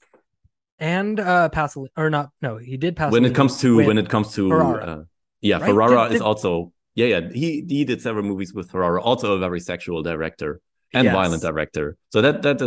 and 0.79 1.19
uh 1.21 1.47
Pasolini 1.53 1.87
or 1.95 2.09
not 2.09 2.31
no, 2.41 2.57
he 2.57 2.75
did 2.77 2.95
pass. 2.97 3.11
when 3.11 3.23
it 3.25 3.33
comes 3.35 3.59
to 3.61 3.77
when 3.77 3.97
it 3.97 4.09
comes 4.09 4.33
to 4.33 4.49
Ferrara. 4.49 4.83
uh, 4.85 5.03
yeah 5.41 5.57
Right? 5.57 5.65
ferrara 5.69 6.03
Did- 6.09 6.15
is 6.15 6.19
did- 6.19 6.25
also 6.25 6.73
yeah 6.95 7.05
yeah 7.05 7.29
he 7.33 7.63
he 7.67 7.85
did 7.85 8.01
several 8.01 8.25
movies 8.25 8.53
with 8.53 8.69
ferrara 8.71 9.01
also 9.01 9.33
a 9.37 9.39
very 9.39 9.61
sexual 9.61 10.03
director 10.03 10.59
and 10.95 11.05
Yes. 11.05 11.13
violent 11.13 11.41
director 11.49 11.85
so 12.13 12.17
that 12.25 12.41
that 12.45 12.57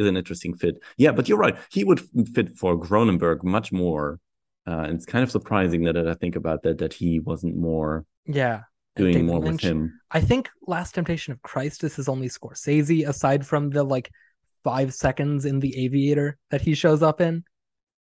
is, 0.00 0.06
an 0.10 0.16
interesting 0.22 0.52
fit 0.60 0.74
yeah 1.04 1.12
but 1.16 1.24
you're 1.28 1.38
right 1.46 1.56
he 1.76 1.82
would 1.88 2.00
fit 2.34 2.48
for 2.60 2.70
cronenberg 2.86 3.38
much 3.56 3.68
more 3.72 4.06
uh, 4.68 4.82
and 4.86 4.94
it's 4.96 5.06
kind 5.06 5.22
of 5.26 5.30
surprising 5.30 5.80
that 5.84 5.96
i 5.96 6.14
think 6.22 6.34
about 6.42 6.58
that 6.64 6.76
that 6.82 6.92
he 7.00 7.10
wasn't 7.30 7.56
more 7.56 8.04
Yeah. 8.42 8.58
doing 8.96 9.14
David 9.14 9.26
more 9.30 9.40
Lynch. 9.40 9.62
with 9.62 9.70
him 9.70 9.80
I 10.18 10.20
think 10.30 10.48
Last 10.74 10.90
Temptation 10.96 11.30
of 11.34 11.38
Christ 11.50 11.78
is 11.84 11.94
his 11.98 12.08
only 12.08 12.28
Scorsese, 12.36 13.06
aside 13.12 13.42
from 13.50 13.62
the 13.76 13.84
like 13.94 14.08
five 14.64 14.90
seconds 15.04 15.44
in 15.50 15.56
The 15.60 15.72
Aviator 15.84 16.28
that 16.50 16.62
he 16.66 16.72
shows 16.82 17.02
up 17.02 17.20
in, 17.28 17.34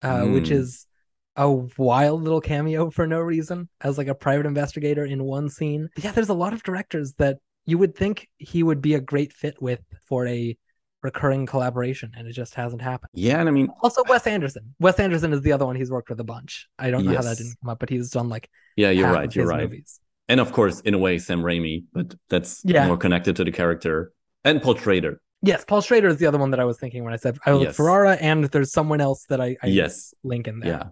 uh, 0.07 0.23
which 0.36 0.49
Mm. 0.49 0.59
is 0.61 0.88
a 1.36 1.49
wild 1.77 2.19
little 2.25 2.39
cameo 2.51 2.89
for 2.89 3.05
no 3.15 3.19
reason 3.19 3.67
as 3.81 3.97
like 3.99 4.07
a 4.07 4.15
private 4.15 4.45
investigator 4.53 5.03
in 5.13 5.19
one 5.38 5.49
scene. 5.49 5.89
Yeah, 6.03 6.11
there's 6.13 6.29
a 6.38 6.41
lot 6.43 6.53
of 6.53 6.63
directors 6.63 7.13
that 7.17 7.36
you 7.66 7.78
would 7.78 7.95
think 7.95 8.30
he 8.38 8.63
would 8.63 8.82
be 8.82 8.93
a 8.95 8.99
great 9.01 9.34
fit 9.34 9.61
with 9.61 9.82
for 10.07 10.28
a 10.28 10.57
recurring 11.03 11.45
collaboration, 11.45 12.11
and 12.18 12.28
it 12.28 12.32
just 12.34 12.55
hasn't 12.55 12.82
happened. 12.82 13.11
yeah 13.13 13.39
and 13.39 13.47
i 13.47 13.51
mean 13.51 13.70
Also, 13.84 14.01
Wes 14.09 14.26
Anderson. 14.26 14.74
Wes 14.80 14.99
Anderson 14.99 15.34
is 15.34 15.41
the 15.41 15.51
other 15.51 15.66
one 15.66 15.76
he's 15.76 15.91
worked 15.91 16.09
with 16.09 16.20
a 16.20 16.24
bunch. 16.24 16.68
I 16.80 16.89
don't 16.89 17.05
know 17.05 17.13
how 17.16 17.22
that 17.22 17.38
didn't 17.38 17.55
come 17.61 17.70
up, 17.70 17.80
but 17.80 17.89
he's 17.89 18.09
done 18.09 18.28
like 18.30 18.49
yeah 18.76 18.89
you're 18.89 19.11
right 19.11 19.34
you're 19.36 19.45
right 19.47 19.61
movies. 19.70 19.99
and 20.30 20.39
of 20.39 20.51
course 20.51 20.80
in 20.82 20.93
a 20.95 20.97
way 20.97 21.18
sam 21.20 21.41
raimi 21.41 21.84
but 21.93 22.16
that's 22.30 22.61
Yeah. 22.66 22.88
more 22.88 22.97
connected 22.97 23.36
to 23.38 23.43
the 23.43 23.51
character 23.51 24.11
and 24.43 24.61
paul 24.61 24.76
schrader 24.76 25.20
Yes, 25.41 25.63
Paul 25.63 25.82
Schrader 25.82 26.07
is 26.07 26.18
the 26.18 26.26
other 26.26 26.39
one 26.39 26.49
that 26.51 26.59
I 26.59 26.66
was 26.66 26.80
thinking 26.80 27.03
when 27.03 27.13
I 27.13 27.18
said 27.18 27.38
I 27.45 27.51
was 27.53 27.63
Yes. 27.66 27.76
Ferrara, 27.76 28.13
and 28.30 28.45
there's 28.45 28.72
someone 28.72 28.99
else 28.99 29.26
that 29.30 29.39
I, 29.39 29.55
I 29.61 29.68
yes 29.68 30.11
link 30.24 30.47
in 30.47 30.59
there. 30.59 30.70
yeah 30.76 30.84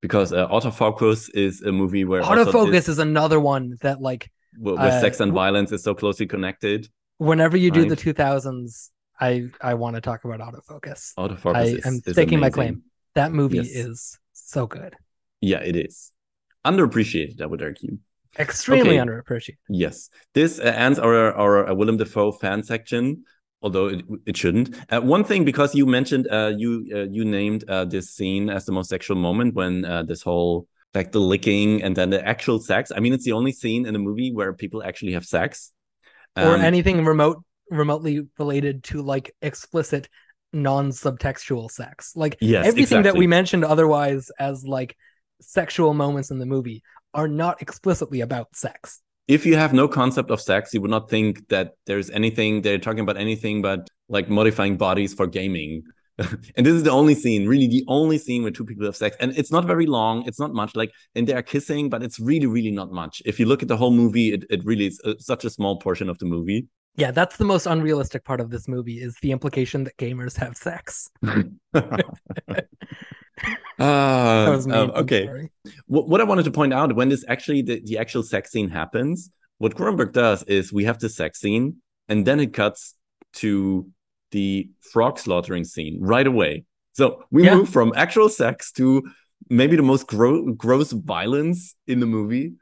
because 0.00 0.32
uh, 0.32 0.46
autofocus 0.48 1.28
is 1.34 1.62
a 1.62 1.72
movie 1.72 2.04
where 2.04 2.22
Autofocus 2.22 2.70
this- 2.70 2.88
is 2.88 3.00
another 3.00 3.40
one 3.40 3.76
that 3.80 4.00
like 4.00 4.30
where, 4.58 4.76
where 4.76 4.86
uh, 4.86 5.00
sex 5.00 5.20
and 5.20 5.32
violence 5.32 5.72
is 5.72 5.82
so 5.82 5.94
closely 5.94 6.26
connected. 6.26 6.88
whenever 7.18 7.56
you 7.56 7.70
do 7.70 7.84
the 7.84 7.96
2000s, 7.96 8.90
I 9.20 9.48
I 9.60 9.74
want 9.74 9.96
to 9.96 10.00
talk 10.00 10.24
about 10.24 10.40
autofocus. 10.40 11.14
Autofocus 11.18 11.54
I 11.54 11.62
is, 11.78 11.86
am 11.86 11.94
is 12.06 12.12
staking 12.14 12.40
my 12.40 12.50
claim. 12.50 12.82
That 13.14 13.32
movie 13.32 13.58
Yes. 13.58 13.68
is 13.68 14.18
so 14.32 14.66
good, 14.66 14.94
Yeah, 15.40 15.60
it 15.60 15.76
is 15.76 16.12
underappreciated. 16.64 17.40
I 17.40 17.46
would 17.46 17.62
argue. 17.62 17.98
extremely 18.38 18.96
Okay. 18.96 18.98
underappreciated. 18.98 19.56
Yes, 19.68 20.10
this 20.34 20.58
uh, 20.58 20.64
ends 20.64 20.98
our 20.98 21.32
our 21.34 21.68
uh, 21.68 21.74
Willem 21.74 21.96
Dafoe 21.96 22.32
fan 22.32 22.62
section. 22.62 23.24
Although 23.62 23.86
it, 23.88 24.04
it 24.26 24.36
shouldn't. 24.36 24.76
Uh, 24.92 25.00
one 25.00 25.24
thing, 25.24 25.44
because 25.44 25.74
you 25.74 25.86
mentioned, 25.86 26.28
uh, 26.30 26.52
you 26.56 26.86
uh, 26.94 27.06
you 27.10 27.24
named 27.24 27.64
uh, 27.68 27.84
this 27.84 28.10
scene 28.10 28.50
as 28.50 28.66
the 28.66 28.72
most 28.72 28.90
sexual 28.90 29.16
moment 29.16 29.54
when 29.54 29.84
uh, 29.84 30.02
this 30.02 30.22
whole 30.22 30.68
like 30.96 31.12
the 31.12 31.20
licking 31.20 31.82
and 31.82 31.94
then 31.96 32.10
the 32.10 32.26
actual 32.26 32.58
sex. 32.58 32.90
I 32.94 33.00
mean, 33.00 33.12
it's 33.12 33.24
the 33.24 33.32
only 33.32 33.52
scene 33.52 33.86
in 33.86 33.92
the 33.92 33.98
movie 34.00 34.32
where 34.32 34.52
people 34.52 34.82
actually 34.82 35.12
have 35.12 35.24
sex. 35.24 35.72
or 36.36 36.54
Um, 36.56 36.60
anything 36.60 37.04
remote 37.04 37.38
remotely 37.70 38.22
related 38.38 38.84
to 38.84 39.02
like 39.02 39.34
explicit 39.42 40.08
non-subtextual 40.52 41.70
sex. 41.70 42.12
Like 42.16 42.36
Yes, 42.40 42.66
everything 42.66 43.02
that 43.02 43.16
we 43.16 43.26
mentioned 43.26 43.64
otherwise 43.64 44.30
as 44.38 44.64
like 44.64 44.96
sexual 45.40 45.92
moments 45.94 46.30
in 46.30 46.38
the 46.38 46.46
movie 46.46 46.82
are 47.14 47.28
not 47.28 47.62
explicitly 47.62 48.20
about 48.20 48.48
sex. 48.54 49.02
if 49.28 49.44
you 49.44 49.56
have 49.56 49.72
no 49.72 49.88
concept 49.88 50.30
of 50.30 50.40
sex, 50.40 50.72
you 50.72 50.80
would 50.80 50.90
not 50.90 51.10
think 51.10 51.48
that 51.48 51.72
there's 51.86 52.10
anything 52.10 52.62
they're 52.62 52.78
talking 52.78 53.00
about 53.00 53.16
anything 53.16 53.60
but 53.60 53.80
like 54.08 54.28
modifying 54.28 54.76
bodies 54.76 55.12
for 55.14 55.26
gaming. 55.26 55.82
and 56.56 56.64
this 56.64 56.74
is 56.74 56.82
the 56.82 56.90
only 56.90 57.14
scene, 57.14 57.46
really 57.46 57.68
the 57.68 57.84
only 57.88 58.18
scene 58.18 58.42
where 58.42 58.50
two 58.50 58.64
people 58.64 58.86
have 58.86 58.96
sex. 58.96 59.16
And 59.20 59.36
it's 59.36 59.52
not 59.52 59.64
very 59.64 59.86
long, 59.86 60.26
it's 60.26 60.40
not 60.40 60.52
much. 60.52 60.74
Like, 60.74 60.92
and 61.14 61.26
they 61.26 61.34
are 61.34 61.42
kissing, 61.42 61.90
but 61.90 62.02
it's 62.02 62.18
really, 62.18 62.46
really 62.46 62.70
not 62.70 62.90
much. 62.90 63.22
If 63.26 63.38
you 63.38 63.46
look 63.46 63.62
at 63.62 63.68
the 63.68 63.76
whole 63.76 63.90
movie, 63.90 64.32
it, 64.32 64.44
it 64.48 64.64
really 64.64 64.86
is 64.86 65.00
uh, 65.04 65.14
such 65.18 65.44
a 65.44 65.50
small 65.50 65.78
portion 65.78 66.08
of 66.08 66.18
the 66.18 66.26
movie. 66.26 66.66
Yeah, 66.96 67.10
that's 67.10 67.36
the 67.36 67.44
most 67.44 67.66
unrealistic 67.66 68.24
part 68.24 68.40
of 68.40 68.48
this 68.48 68.66
movie 68.66 69.02
is 69.02 69.16
the 69.20 69.30
implication 69.30 69.84
that 69.84 69.96
gamers 69.98 70.36
have 70.36 70.56
sex. 70.56 71.10
That 73.78 74.48
was 74.48 74.66
me. 74.66 74.72
um, 74.72 74.90
okay. 74.92 75.50
what, 75.86 76.08
what 76.08 76.20
I 76.20 76.24
wanted 76.24 76.46
to 76.46 76.50
point 76.50 76.72
out 76.72 76.96
when 76.96 77.10
this 77.10 77.24
actually 77.28 77.60
the, 77.60 77.82
the 77.84 77.98
actual 77.98 78.22
sex 78.22 78.50
scene 78.50 78.70
happens, 78.70 79.30
what 79.58 79.74
Cronenberg 79.74 80.12
does 80.12 80.42
is 80.44 80.72
we 80.72 80.84
have 80.84 80.98
the 80.98 81.08
sex 81.08 81.40
scene 81.40 81.76
and 82.08 82.26
then 82.26 82.40
it 82.40 82.54
cuts 82.54 82.94
to 83.34 83.90
the 84.32 84.68
frog 84.92 85.18
slaughtering 85.18 85.64
scene 85.64 85.98
right 86.00 86.26
away. 86.26 86.64
So 86.92 87.24
we 87.30 87.44
Yeah. 87.44 87.56
move 87.56 87.68
from 87.68 87.92
actual 87.96 88.28
sex 88.28 88.72
to 88.72 89.02
maybe 89.48 89.76
the 89.76 89.82
most 89.82 90.06
gro- 90.06 90.52
gross 90.52 90.92
violence 90.92 91.74
in 91.86 92.00
the 92.00 92.06
movie. 92.06 92.54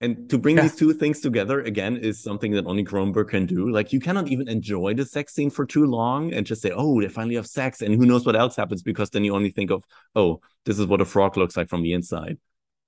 And 0.00 0.30
to 0.30 0.38
bring 0.38 0.56
Yeah. 0.56 0.62
these 0.62 0.76
two 0.76 0.92
things 0.92 1.18
together 1.20 1.60
again 1.60 1.96
is 1.96 2.22
something 2.22 2.52
that 2.52 2.66
only 2.66 2.84
Cronenberg 2.84 3.30
can 3.30 3.46
do. 3.46 3.68
Like 3.68 3.92
you 3.92 3.98
cannot 3.98 4.28
even 4.28 4.48
enjoy 4.48 4.94
the 4.94 5.04
sex 5.04 5.34
scene 5.34 5.50
for 5.50 5.66
too 5.66 5.86
long 5.86 6.32
and 6.32 6.46
just 6.46 6.62
say, 6.62 6.70
"Oh, 6.72 7.00
they 7.00 7.08
finally 7.08 7.34
have 7.34 7.48
sex," 7.48 7.82
and 7.82 7.92
who 7.96 8.06
knows 8.06 8.24
what 8.24 8.36
else 8.36 8.54
happens 8.54 8.82
because 8.82 9.10
then 9.10 9.24
you 9.24 9.34
only 9.34 9.50
think 9.50 9.72
of, 9.72 9.82
"Oh, 10.14 10.40
this 10.66 10.78
is 10.78 10.86
what 10.86 11.00
a 11.00 11.04
frog 11.04 11.36
looks 11.36 11.56
like 11.56 11.68
from 11.68 11.82
the 11.82 11.92
inside." 11.94 12.38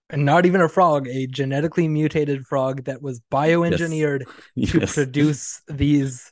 And 0.09 0.25
not 0.25 0.47
even 0.47 0.61
a 0.61 0.69
frog, 0.69 1.09
a 1.09 1.27
genetically 1.27 1.89
mutated 1.89 2.47
frog 2.47 2.85
that 2.85 3.03
was 3.03 3.21
bioengineered 3.33 4.21
to 4.21 4.27
Yes. 4.55 4.95
produce 4.95 5.63
these 5.69 6.31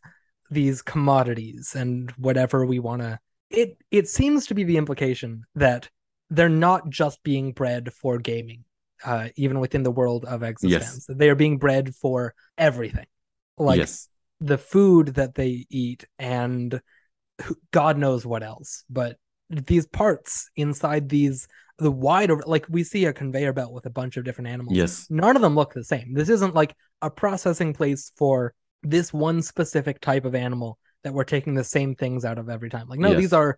these 0.50 0.82
commodities 0.82 1.74
and 1.76 2.10
whatever 2.12 2.64
we 2.64 2.78
want 2.78 3.02
to 3.02 3.18
it 3.50 3.78
it 3.90 4.08
seems 4.08 4.46
to 4.46 4.54
be 4.54 4.64
the 4.64 4.76
implication 4.76 5.42
that 5.54 5.88
they're 6.30 6.48
not 6.48 6.88
just 6.88 7.22
being 7.22 7.52
bred 7.52 7.92
for 7.92 8.18
gaming 8.18 8.64
uh 9.04 9.28
even 9.36 9.60
within 9.60 9.82
the 9.82 9.90
world 9.90 10.24
of 10.24 10.40
eXistenZ 10.42 11.06
that 11.06 11.18
they 11.18 11.30
are 11.30 11.34
being 11.34 11.58
bred 11.58 11.94
for 11.94 12.34
everything 12.56 13.06
like 13.56 13.78
yes. 13.78 14.08
the 14.40 14.58
food 14.58 15.08
that 15.14 15.34
they 15.34 15.66
eat 15.70 16.04
and 16.18 16.80
god 17.70 17.96
knows 17.96 18.26
what 18.26 18.42
else 18.42 18.84
but 18.90 19.16
these 19.50 19.86
parts 19.86 20.50
inside 20.56 21.08
these 21.08 21.48
the 21.78 21.90
wide 21.90 22.30
over 22.30 22.42
like 22.46 22.66
we 22.68 22.82
see 22.82 23.04
a 23.04 23.12
conveyor 23.12 23.52
belt 23.52 23.72
with 23.72 23.86
a 23.86 23.90
bunch 23.90 24.16
of 24.16 24.24
different 24.24 24.48
animals 24.48 24.76
Yes. 24.76 25.06
none 25.10 25.36
of 25.36 25.42
them 25.42 25.54
look 25.54 25.72
the 25.72 25.84
same. 25.84 26.12
This 26.12 26.28
isn't 26.28 26.54
like 26.54 26.74
a 27.00 27.10
processing 27.10 27.72
place 27.72 28.12
for 28.16 28.52
this 28.82 29.12
one 29.12 29.42
specific 29.42 30.00
type 30.00 30.24
of 30.24 30.34
animal 30.34 30.78
that 31.04 31.12
we're 31.12 31.24
taking 31.24 31.54
the 31.54 31.64
same 31.64 31.94
things 31.94 32.24
out 32.24 32.38
of 32.38 32.48
every 32.48 32.70
time. 32.70 32.88
Like, 32.88 33.00
no, 33.00 33.10
Yes. 33.10 33.20
these 33.20 33.32
are 33.32 33.56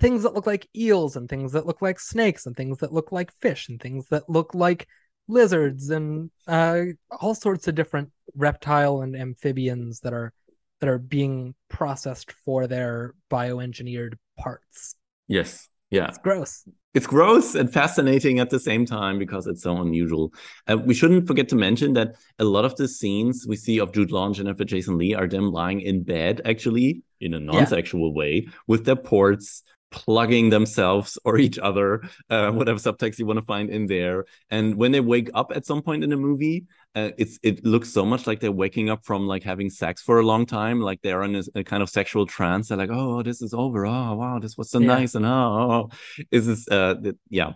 things 0.00 0.22
that 0.22 0.34
look 0.34 0.46
like 0.46 0.68
eels 0.76 1.16
and 1.16 1.28
things 1.28 1.52
that 1.52 1.66
look 1.66 1.82
like 1.82 1.98
snakes 1.98 2.46
and 2.46 2.56
things 2.56 2.78
that 2.78 2.92
look 2.92 3.10
like 3.10 3.32
fish 3.40 3.68
and 3.68 3.80
things 3.80 4.06
that 4.10 4.28
look 4.28 4.54
like 4.54 4.86
lizards 5.26 5.90
and 5.90 6.30
uh, 6.46 6.82
all 7.20 7.34
sorts 7.34 7.68
of 7.68 7.74
different 7.74 8.10
reptile 8.34 9.02
and 9.02 9.16
amphibians 9.16 10.00
that 10.00 10.12
are 10.12 10.32
that 10.80 10.88
are 10.88 10.98
being 10.98 11.54
processed 11.68 12.30
for 12.44 12.68
their 12.68 13.14
bioengineered 13.30 14.14
parts. 14.38 14.94
Yes. 15.26 15.68
Yeah. 15.90 16.08
It's 16.08 16.18
gross. 16.18 16.68
It's 16.94 17.06
gross 17.06 17.54
and 17.54 17.72
fascinating 17.72 18.40
at 18.40 18.50
the 18.50 18.58
same 18.58 18.84
time 18.84 19.18
because 19.18 19.46
it's 19.46 19.62
so 19.62 19.76
unusual. 19.76 20.32
Uh, 20.66 20.78
we 20.78 20.94
shouldn't 20.94 21.26
forget 21.26 21.48
to 21.50 21.56
mention 21.56 21.92
that 21.94 22.16
a 22.38 22.44
lot 22.44 22.64
of 22.64 22.76
the 22.76 22.88
scenes 22.88 23.46
we 23.46 23.56
see 23.56 23.78
of 23.78 23.92
Jude 23.92 24.10
Law 24.10 24.26
and 24.26 24.34
Jennifer 24.34 24.64
Jason 24.64 24.98
Leigh 24.98 25.14
are 25.14 25.28
them 25.28 25.52
lying 25.52 25.80
in 25.80 26.02
bed, 26.02 26.40
actually, 26.44 27.02
in 27.20 27.34
a 27.34 27.40
non 27.40 27.66
sexual 27.66 28.14
way, 28.14 28.48
with 28.66 28.84
their 28.84 28.96
ports 28.96 29.62
plugging 29.90 30.50
themselves 30.50 31.18
or 31.24 31.38
each 31.38 31.58
other, 31.58 32.02
uh, 32.30 32.50
whatever 32.50 32.78
subtext 32.78 33.18
you 33.18 33.26
want 33.26 33.38
to 33.38 33.44
find 33.44 33.70
in 33.70 33.86
there. 33.86 34.24
And 34.50 34.76
when 34.76 34.92
they 34.92 35.00
wake 35.00 35.30
up 35.34 35.52
at 35.54 35.66
some 35.66 35.82
point 35.82 36.04
in 36.04 36.10
the 36.10 36.16
movie, 36.16 36.66
uh, 36.94 37.10
it's 37.18 37.38
it 37.42 37.64
looks 37.64 37.90
so 37.90 38.04
much 38.04 38.26
like 38.26 38.40
they're 38.40 38.50
waking 38.50 38.90
up 38.90 39.04
from 39.04 39.26
like 39.26 39.42
having 39.42 39.70
sex 39.70 40.02
for 40.02 40.18
a 40.18 40.26
long 40.26 40.46
time, 40.46 40.80
like 40.80 41.00
they're 41.02 41.22
in 41.22 41.36
a, 41.36 41.42
a 41.54 41.64
kind 41.64 41.82
of 41.82 41.88
sexual 41.88 42.26
trance. 42.26 42.68
They're 42.68 42.78
like, 42.78 42.90
"Oh, 42.90 43.22
this 43.22 43.42
is 43.42 43.54
over. 43.54 43.86
Oh, 43.86 44.14
wow, 44.14 44.38
this 44.38 44.56
was 44.56 44.70
so 44.70 44.80
yeah. 44.80 44.86
nice." 44.86 45.14
And 45.14 45.24
oh, 45.24 45.28
oh, 45.28 45.70
oh. 45.70 46.24
is 46.30 46.46
this? 46.46 46.66
Uh, 46.68 46.96
yeah, 47.28 47.52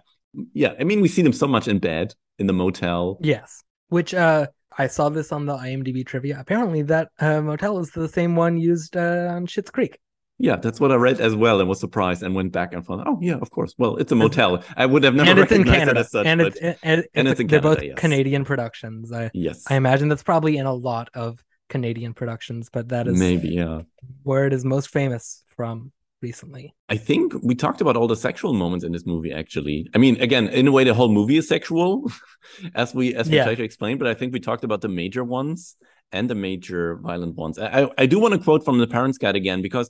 yeah. 0.53 0.75
I 0.79 0.85
mean, 0.85 1.01
we 1.01 1.09
see 1.09 1.23
them 1.23 1.33
so 1.33 1.47
much 1.47 1.67
in 1.67 1.79
bed 1.79 2.15
in 2.39 2.47
the 2.47 2.53
motel. 2.53 3.19
Yes, 3.21 3.65
which 3.89 4.15
uh, 4.15 4.47
I 4.79 4.87
saw 4.87 5.09
this 5.09 5.33
on 5.33 5.47
the 5.47 5.57
IMDb 5.57 6.07
trivia. 6.07 6.39
Apparently, 6.39 6.83
that 6.83 7.09
uh, 7.19 7.41
motel 7.41 7.79
is 7.79 7.91
the 7.91 8.09
same 8.09 8.37
one 8.37 8.59
used 8.59 8.97
uh, 8.97 9.33
on 9.33 9.47
Schitt's 9.47 9.71
Creek. 9.71 9.99
Yeah, 10.43 10.57
that's 10.57 10.81
what 10.81 10.91
I 10.91 10.97
read 10.97 11.21
as 11.21 11.37
well, 11.37 11.61
and 11.61 11.69
was 11.69 11.79
surprised, 11.79 12.25
and 12.25 12.35
went 12.35 12.51
back 12.51 12.75
and 12.75 12.85
thought, 12.85 13.07
"Oh 13.07 13.17
yeah, 13.23 13.39
of 13.41 13.51
course. 13.51 13.75
Well, 13.79 13.95
it's 13.97 14.11
a 14.11 14.17
motel. 14.17 14.65
I 14.77 14.87
would 14.87 15.05
have 15.05 15.15
never 15.15 15.31
and 15.31 15.39
it's 15.39 15.53
in 15.53 15.63
Canada, 15.63 15.93
it 15.93 15.97
as 15.99 16.11
such, 16.11 16.27
and, 16.27 16.39
but, 16.41 16.47
it's, 16.49 16.57
and, 16.61 16.77
and, 16.83 17.05
and 17.15 17.29
it's, 17.29 17.33
it's 17.33 17.41
in 17.43 17.47
they're 17.47 17.61
Canada, 17.61 17.77
both 17.81 17.85
yes. 17.91 17.99
Canadian 17.99 18.45
productions. 18.45 19.13
I 19.13 19.31
yes, 19.35 19.63
I 19.71 19.77
imagine 19.77 20.09
that's 20.09 20.25
probably 20.25 20.57
in 20.57 20.67
a 20.67 20.73
lot 20.75 21.11
of 21.15 21.45
Canadian 21.69 22.13
productions, 22.13 22.71
but 22.73 22.89
that 22.89 23.07
is 23.07 23.17
maybe 23.17 23.51
yeah 23.51 23.83
where 24.25 24.45
it 24.49 24.53
is 24.53 24.65
most 24.65 24.89
famous 24.91 25.45
from 25.57 25.93
recently. 26.21 26.75
I 26.89 26.97
think 26.97 27.35
we 27.41 27.55
talked 27.55 27.81
about 27.81 27.97
all 27.97 28.09
the 28.09 28.17
sexual 28.17 28.53
moments 28.53 28.85
in 28.85 28.91
this 28.91 29.07
movie. 29.07 29.33
Actually, 29.33 29.89
I 29.95 29.99
mean, 29.99 30.21
again, 30.21 30.49
in 30.49 30.67
a 30.67 30.73
way, 30.73 30.83
the 30.83 30.95
whole 30.95 31.09
movie 31.09 31.37
is 31.37 31.47
sexual, 31.47 32.11
as 32.75 32.93
we 32.93 33.15
as 33.15 33.29
we 33.29 33.37
Yeah. 33.37 33.45
try 33.45 33.55
to 33.55 33.63
explain. 33.63 33.97
But 33.97 34.09
I 34.09 34.15
think 34.15 34.33
we 34.33 34.41
talked 34.41 34.65
about 34.65 34.81
the 34.81 34.89
major 34.89 35.23
ones 35.23 35.77
and 36.11 36.29
the 36.29 36.35
major 36.35 36.97
violent 36.97 37.37
ones. 37.37 37.59
I 37.61 37.83
I, 37.85 37.91
I 37.99 38.07
do 38.07 38.19
want 38.19 38.35
to 38.35 38.41
quote 38.41 38.65
from 38.65 38.79
the 38.79 38.89
Parents 38.89 39.19
Guide 39.19 39.37
again 39.37 39.63
because 39.63 39.89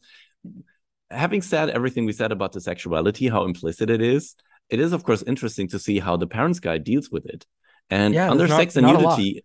having 1.11 1.43
said 1.43 1.71
everything 1.71 2.07
we 2.07 2.13
said 2.13 2.33
about 2.33 2.53
the 2.53 2.61
sexuality, 2.61 3.29
how 3.29 3.45
implicit 3.45 3.91
it 3.91 4.01
is, 4.01 4.35
it 4.71 4.81
is 4.81 4.93
of 4.93 5.05
course 5.05 5.23
interesting 5.23 5.69
to 5.69 5.79
see 5.79 5.99
how 5.99 6.17
the 6.17 6.27
Parents 6.27 6.61
Guide 6.61 6.85
deals 6.85 7.11
with 7.11 7.27
it. 7.27 7.47
And 7.91 8.15
Yeah, 8.15 8.31
under 8.31 8.47
not- 8.49 8.59
sex 8.59 8.77
and 8.77 8.87
not 8.87 8.97
a 8.97 8.99
lot. 9.01 9.19
nudity, 9.19 9.45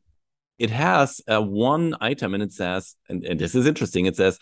it 0.60 0.70
has 0.70 1.22
uh, 1.28 1.42
one 1.42 1.96
item, 2.02 2.34
and 2.34 2.42
it 2.42 2.54
says, 2.54 2.96
and, 3.10 3.24
and 3.24 3.40
this 3.40 3.54
is 3.56 3.68
interesting. 3.68 4.06
It 4.06 4.16
says 4.16 4.40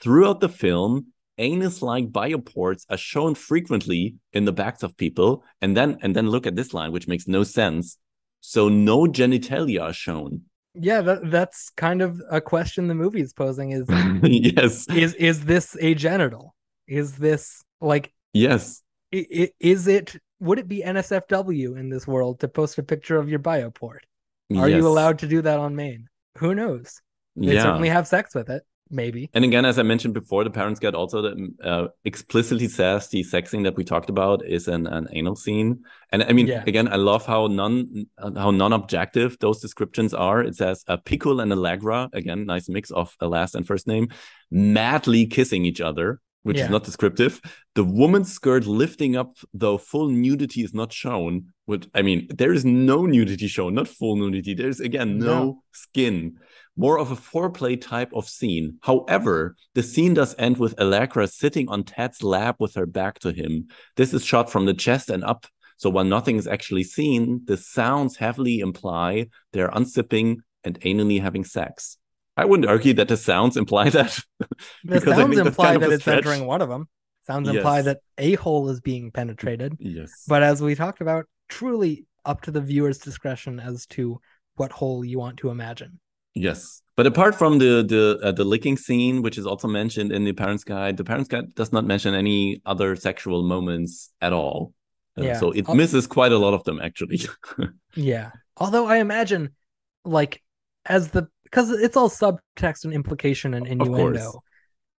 throughout 0.00 0.40
the 0.40 0.48
film, 0.48 1.08
anus-like 1.38 2.10
bioports 2.10 2.84
are 2.90 2.96
shown 2.96 3.34
frequently 3.34 4.14
in 4.32 4.44
the 4.44 4.52
backs 4.52 4.82
of 4.82 4.96
people, 4.96 5.42
and 5.60 5.76
then 5.76 5.98
and 6.02 6.14
then 6.14 6.28
look 6.30 6.46
at 6.46 6.54
this 6.56 6.72
line, 6.72 6.92
which 6.92 7.08
makes 7.08 7.26
no 7.26 7.42
sense. 7.42 7.98
So 8.40 8.68
no 8.68 9.00
genitalia 9.06 9.82
are 9.82 9.92
shown. 9.92 10.42
Yeah, 10.74 11.00
that, 11.00 11.30
that's 11.30 11.70
kind 11.70 12.00
of 12.00 12.22
a 12.30 12.40
question 12.40 12.86
the 12.86 12.94
movie 12.94 13.20
is 13.20 13.32
posing: 13.32 13.72
is 13.72 13.86
yes, 14.22 14.88
is 14.88 15.14
is 15.14 15.44
this 15.44 15.76
a 15.80 15.94
genital? 15.94 16.54
Is 16.86 17.16
this 17.16 17.62
like 17.80 18.12
yes, 18.32 18.82
is 19.10 19.86
it? 19.86 20.16
Would 20.40 20.58
it 20.58 20.68
be 20.68 20.82
NSFW 20.82 21.78
in 21.78 21.90
this 21.90 22.06
world 22.06 22.40
to 22.40 22.48
post 22.48 22.78
a 22.78 22.82
picture 22.82 23.18
of 23.18 23.28
your 23.28 23.40
bioport? 23.40 23.98
Are 24.56 24.68
yes. 24.68 24.78
you 24.78 24.88
allowed 24.88 25.18
to 25.20 25.26
do 25.26 25.42
that 25.42 25.58
on 25.58 25.76
Maine? 25.76 26.08
Who 26.38 26.54
knows? 26.54 27.00
They 27.36 27.54
Yeah. 27.54 27.62
certainly 27.62 27.88
have 27.88 28.06
sex 28.06 28.34
with 28.34 28.48
it. 28.50 28.62
Maybe. 28.92 29.30
And 29.34 29.44
again, 29.44 29.64
as 29.64 29.78
I 29.78 29.82
mentioned 29.84 30.14
before, 30.14 30.42
the 30.42 30.50
Parents 30.50 30.80
get 30.80 30.94
also 30.96 31.32
uh, 31.62 31.88
explicitly 32.04 32.66
says 32.66 33.08
the 33.08 33.22
sex 33.22 33.50
scene 33.50 33.62
that 33.62 33.76
we 33.76 33.84
talked 33.84 34.10
about 34.10 34.44
is 34.44 34.66
an, 34.66 34.86
an 34.88 35.06
anal 35.12 35.36
scene. 35.36 35.84
And 36.10 36.24
I 36.24 36.32
mean, 36.32 36.48
Yeah. 36.48 36.64
again, 36.66 36.88
I 36.88 36.96
love 36.96 37.24
how 37.24 37.46
non 37.46 38.06
how 38.36 38.50
non 38.50 38.72
objective 38.72 39.36
those 39.40 39.60
descriptions 39.60 40.12
are. 40.12 40.42
It 40.42 40.56
says 40.56 40.84
uh, 40.88 40.96
Pikul 40.96 41.40
and 41.40 41.52
Allegra, 41.52 42.08
again, 42.12 42.46
nice 42.46 42.68
mix 42.68 42.90
of 42.90 43.16
a 43.20 43.28
last 43.28 43.54
and 43.54 43.64
first 43.66 43.86
name, 43.86 44.08
madly 44.50 45.26
kissing 45.26 45.64
each 45.64 45.80
other, 45.80 46.20
which 46.42 46.56
Yeah. 46.58 46.64
is 46.64 46.70
not 46.70 46.84
descriptive. 46.84 47.40
The 47.74 47.84
woman's 47.84 48.32
skirt 48.32 48.66
lifting 48.66 49.14
up, 49.16 49.36
though 49.54 49.78
full 49.78 50.08
nudity 50.08 50.62
is 50.62 50.74
not 50.74 50.92
shown. 50.92 51.52
Which 51.66 51.86
I 51.94 52.02
mean, 52.02 52.26
there 52.34 52.52
is 52.52 52.64
no 52.64 53.06
nudity 53.06 53.46
shown, 53.46 53.74
not 53.74 53.86
full 53.88 54.16
nudity. 54.16 54.54
There's 54.54 54.80
again 54.80 55.18
no, 55.18 55.26
No. 55.26 55.62
skin 55.72 56.38
more 56.80 56.98
of 56.98 57.10
a 57.10 57.16
foreplay 57.30 57.74
type 57.78 58.10
of 58.14 58.28
scene. 58.36 58.66
However, 58.82 59.54
the 59.74 59.82
scene 59.82 60.14
does 60.14 60.34
end 60.38 60.56
with 60.58 60.78
Allegra 60.80 61.26
sitting 61.28 61.68
on 61.68 61.84
Ted's 61.84 62.22
lap 62.22 62.56
with 62.58 62.74
her 62.74 62.86
back 62.86 63.18
to 63.20 63.30
him. 63.32 63.52
This 63.98 64.14
is 64.14 64.24
shot 64.24 64.50
from 64.50 64.64
the 64.66 64.74
chest 64.84 65.10
and 65.10 65.22
up. 65.22 65.46
So 65.76 65.90
while 65.90 66.04
nothing 66.04 66.36
is 66.36 66.46
actually 66.46 66.84
seen, 66.84 67.42
the 67.44 67.56
sounds 67.56 68.16
heavily 68.16 68.60
imply 68.60 69.26
they're 69.52 69.70
unzipping 69.80 70.28
and 70.64 70.80
anally 70.80 71.20
having 71.20 71.44
sex. 71.44 71.98
I 72.36 72.44
wouldn't 72.46 72.68
argue 72.68 72.94
that 72.94 73.08
the 73.08 73.16
sounds 73.16 73.56
imply 73.58 73.90
that. 73.98 74.18
The 74.84 75.00
sounds 75.00 75.38
imply 75.38 75.76
that 75.76 75.90
it's 75.92 76.02
stretch. 76.04 76.18
entering 76.18 76.46
one 76.46 76.62
of 76.62 76.68
them. 76.70 76.88
Sounds 77.26 77.48
imply 77.48 77.76
Yes. 77.76 77.84
that 77.84 77.98
a 78.16 78.34
hole 78.34 78.70
is 78.70 78.80
being 78.80 79.10
penetrated. 79.10 79.76
Yes. 79.78 80.24
But 80.26 80.42
as 80.42 80.62
we 80.62 80.74
talked 80.74 81.00
about, 81.02 81.26
truly 81.48 82.06
up 82.24 82.40
to 82.42 82.50
the 82.50 82.60
viewer's 82.62 82.98
discretion 82.98 83.60
as 83.60 83.86
to 83.88 84.20
what 84.56 84.72
hole 84.72 85.04
you 85.04 85.18
want 85.18 85.36
to 85.38 85.50
imagine. 85.50 86.00
Yes, 86.34 86.82
but 86.96 87.06
apart 87.06 87.34
from 87.34 87.58
the 87.58 87.82
the 87.82 88.18
uh, 88.22 88.32
the 88.32 88.44
licking 88.44 88.76
scene, 88.76 89.22
which 89.22 89.36
is 89.38 89.46
also 89.46 89.66
mentioned 89.68 90.12
in 90.12 90.24
the 90.24 90.32
Parents 90.32 90.64
Guide, 90.64 90.96
the 90.96 91.04
Parents 91.04 91.28
Guide 91.28 91.54
does 91.54 91.72
not 91.72 91.84
mention 91.84 92.14
any 92.14 92.60
other 92.66 92.94
sexual 92.96 93.42
moments 93.42 94.10
at 94.20 94.32
all. 94.32 94.72
Uh, 95.18 95.24
Yeah. 95.24 95.38
so 95.40 95.50
it 95.50 95.68
I'll- 95.68 95.74
misses 95.74 96.06
quite 96.06 96.32
a 96.32 96.38
lot 96.38 96.54
of 96.54 96.62
them 96.64 96.80
actually. 96.80 97.20
Yeah. 97.96 98.30
Although 98.56 98.86
I 98.86 98.98
imagine, 98.98 99.50
like, 100.04 100.42
as 100.86 101.10
the 101.10 101.26
because 101.42 101.70
it's 101.72 101.96
all 101.96 102.08
subtext 102.08 102.84
and 102.84 102.92
implication 102.92 103.54
and 103.54 103.66
innuendo. 103.66 104.42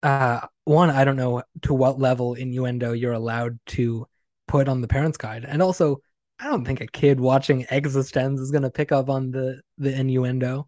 Uh, 0.02 0.40
one, 0.64 0.90
I 0.90 1.04
don't 1.04 1.16
know 1.16 1.42
to 1.62 1.74
what 1.74 2.00
level 2.00 2.34
innuendo 2.34 2.92
you're 2.92 3.12
allowed 3.12 3.58
to 3.76 4.06
put 4.48 4.66
on 4.66 4.80
the 4.80 4.88
parents' 4.88 5.18
guide, 5.18 5.44
and 5.46 5.60
also, 5.62 6.00
I 6.40 6.48
don't 6.48 6.64
think 6.64 6.80
a 6.80 6.86
kid 6.86 7.20
watching 7.20 7.64
eXistenZ 7.66 8.40
is 8.40 8.50
going 8.50 8.62
to 8.64 8.70
pick 8.70 8.90
up 8.92 9.08
on 9.10 9.30
the 9.30 9.60
the 9.78 9.92
innuendo. 9.94 10.66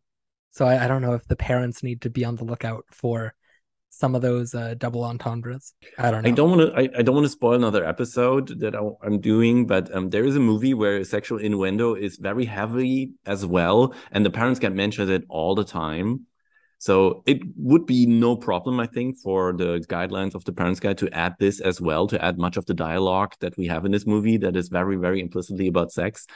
So 0.53 0.67
I, 0.67 0.85
I 0.85 0.89
don't 0.89 1.03
know 1.03 1.15
if 1.15 1.27
the 1.27 1.37
parents 1.37 1.83
need 1.83 2.03
to 2.03 2.11
be 2.11 2.25
on 2.25 2.37
the 2.37 2.45
lookout 2.45 2.85
for 2.91 3.35
some 3.89 4.15
of 4.15 4.23
those 4.23 4.55
uh, 4.55 4.75
double 4.79 5.05
entendres. 5.05 5.75
I 5.99 6.11
don't 6.11 6.23
know. 6.23 6.29
I 6.29 6.33
don't 6.33 6.51
want 6.51 6.61
to. 6.63 6.79
I, 6.79 6.99
I 6.99 7.03
don't 7.03 7.15
want 7.15 7.27
to 7.27 7.31
spoil 7.31 7.55
another 7.55 7.85
episode 7.85 8.61
that 8.61 8.75
I, 8.75 8.81
I'm 9.03 9.21
doing, 9.21 9.67
but 9.67 9.95
um, 9.95 10.11
there 10.11 10.25
is 10.25 10.37
a 10.37 10.41
movie 10.41 10.75
where 10.75 11.05
sexual 11.05 11.39
innuendo 11.39 11.95
is 11.95 12.17
very 12.17 12.47
heavy 12.47 13.13
as 13.27 13.45
well, 13.45 13.95
and 14.11 14.25
the 14.25 14.31
parents 14.31 14.61
get 14.61 14.75
mentioned 14.75 15.11
it 15.11 15.25
all 15.29 15.55
the 15.55 15.65
time. 15.65 16.27
So 16.89 17.23
it 17.27 17.39
would 17.55 17.87
be 17.87 18.07
no 18.07 18.35
problem, 18.35 18.81
I 18.81 18.89
think, 18.89 19.17
for 19.17 19.53
the 19.53 19.79
guidelines 19.89 20.35
of 20.35 20.43
the 20.45 20.53
parents' 20.53 20.81
guide 20.81 20.99
to 20.99 21.09
add 21.15 21.37
this 21.39 21.61
as 21.61 21.81
well, 21.81 22.09
to 22.09 22.21
add 22.21 22.39
much 22.39 22.57
of 22.57 22.67
the 22.67 22.75
dialogue 22.75 23.35
that 23.39 23.57
we 23.57 23.69
have 23.69 23.85
in 23.85 23.93
this 23.93 24.05
movie 24.05 24.37
that 24.39 24.57
is 24.57 24.69
very, 24.69 24.97
very 24.97 25.21
implicitly 25.21 25.69
about 25.69 25.93
sex. 25.93 26.27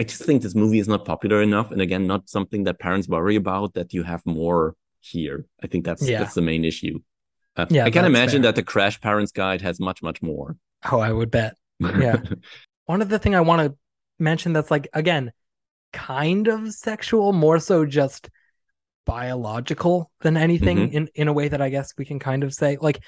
I 0.00 0.02
just 0.02 0.24
think 0.24 0.42
this 0.42 0.56
movie 0.56 0.80
is 0.80 0.88
not 0.88 1.04
popular 1.04 1.40
enough, 1.40 1.70
and 1.70 1.80
again, 1.80 2.08
not 2.08 2.28
something 2.28 2.64
that 2.64 2.80
parents 2.80 3.06
worry 3.06 3.36
about. 3.36 3.74
That 3.74 3.94
you 3.94 4.02
have 4.02 4.26
more 4.26 4.74
here. 4.98 5.46
I 5.62 5.68
think 5.68 5.84
that's 5.84 6.02
Yeah. 6.02 6.18
that's 6.18 6.34
the 6.34 6.42
main 6.42 6.64
issue. 6.64 6.98
Uh, 7.56 7.66
Yeah, 7.70 7.84
I 7.84 7.90
can 7.92 8.04
imagine 8.04 8.42
fair. 8.42 8.48
that 8.50 8.56
the 8.56 8.64
Crash 8.64 9.00
Parents 9.00 9.30
Guide 9.30 9.60
has 9.62 9.78
much, 9.78 10.02
much 10.02 10.20
more. 10.20 10.56
Oh, 10.90 10.98
I 10.98 11.12
would 11.12 11.30
bet. 11.30 11.54
Yeah. 11.80 12.16
One 12.86 13.02
of 13.02 13.08
the 13.08 13.20
thing 13.20 13.36
I 13.36 13.40
want 13.42 13.60
to 13.62 13.76
mention 14.18 14.52
that's 14.52 14.70
like 14.72 14.88
again, 14.94 15.30
kind 15.92 16.48
of 16.48 16.72
sexual, 16.72 17.32
more 17.32 17.60
so 17.60 17.86
just 17.86 18.30
biological 19.04 20.10
than 20.20 20.36
anything 20.36 20.78
Mhm. 20.88 20.92
in 20.92 21.08
in 21.14 21.28
a 21.28 21.32
way 21.32 21.48
that 21.48 21.60
I 21.62 21.68
guess 21.70 21.92
we 21.96 22.04
can 22.04 22.18
kind 22.18 22.44
of 22.44 22.54
say. 22.54 22.76
Like 22.80 23.02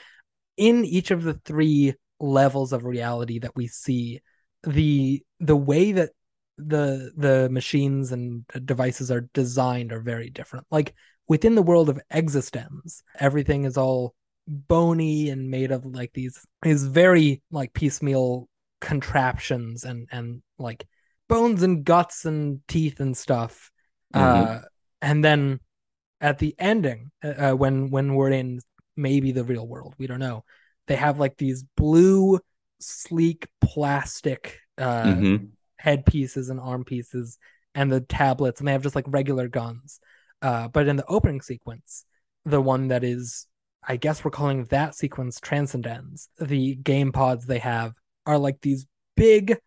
in 0.57 0.85
each 0.85 1.11
of 1.11 1.23
the 1.23 1.35
three 1.35 1.95
levels 2.21 2.73
of 2.73 2.85
reality 2.85 3.39
that 3.41 3.57
we 3.57 3.67
see 3.67 4.21
the 4.63 5.23
the 5.41 5.57
way 5.57 5.93
that 5.93 6.11
the 6.59 7.13
the 7.17 7.49
machines 7.51 8.13
and 8.13 8.45
devices 8.65 9.11
are 9.11 9.29
designed 9.35 9.93
are 9.93 10.01
very 10.01 10.31
different. 10.31 10.67
Like 10.71 10.95
within 11.29 11.55
the 11.55 11.63
world 11.63 11.89
of 11.89 12.01
eXistenZ 12.13 13.03
everything 13.19 13.65
is 13.65 13.77
all 13.77 14.15
bony 14.47 15.31
and 15.31 15.51
made 15.51 15.71
of 15.73 15.85
like 15.87 16.13
these 16.13 16.39
is 16.65 16.85
very 16.85 17.43
like 17.51 17.73
piecemeal 17.73 18.49
contraptions 18.81 19.85
and 19.85 20.07
and 20.13 20.43
like 20.59 20.87
bones 21.29 21.63
and 21.63 21.85
guts 21.85 22.25
and 22.25 22.61
teeth 22.69 23.01
and 23.01 23.17
stuff. 23.17 23.71
Uh 24.13 24.61
and 25.03 25.25
then 25.25 25.61
at 26.25 26.39
the 26.39 26.55
ending 26.59 27.11
uh, 27.23 27.51
uh, 27.53 27.53
when 27.55 27.91
when 27.91 28.15
we're 28.17 28.31
in 28.33 28.61
maybe 28.97 29.33
the 29.33 29.45
real 29.45 29.69
world 29.69 29.95
we 29.99 30.07
don't 30.09 30.21
know 30.21 30.45
they 30.89 30.97
have 30.97 31.21
like 31.21 31.37
these 31.37 31.65
blue 31.77 32.41
sleek 32.81 33.47
plastic 33.61 34.59
uh 34.79 35.05
Mhm. 35.17 35.49
headpieces 35.79 36.49
and 36.51 36.61
arm 36.61 36.85
pieces 36.85 37.39
and 37.75 37.93
the 37.93 38.01
tablets 38.01 38.61
and 38.61 38.69
they 38.69 38.73
have 38.73 38.83
just 38.83 38.97
like 38.97 39.05
regular 39.09 39.49
guns 39.49 40.01
uh 40.43 40.69
but 40.69 40.89
in 40.89 40.97
the 40.97 41.07
opening 41.07 41.41
sequence 41.41 42.05
the 42.45 42.61
one 42.61 42.89
that 42.89 43.05
is 43.05 43.47
i 43.87 43.97
guess 43.97 44.25
we're 44.25 44.31
calling 44.31 44.65
that 44.67 44.95
sequence 44.95 45.41
tranCendenZ 45.41 46.29
the 46.41 46.77
game 46.77 47.13
pods 47.13 47.47
they 47.47 47.59
have 47.59 47.93
are 48.27 48.39
like 48.39 48.61
these 48.63 48.87
big 49.17 49.59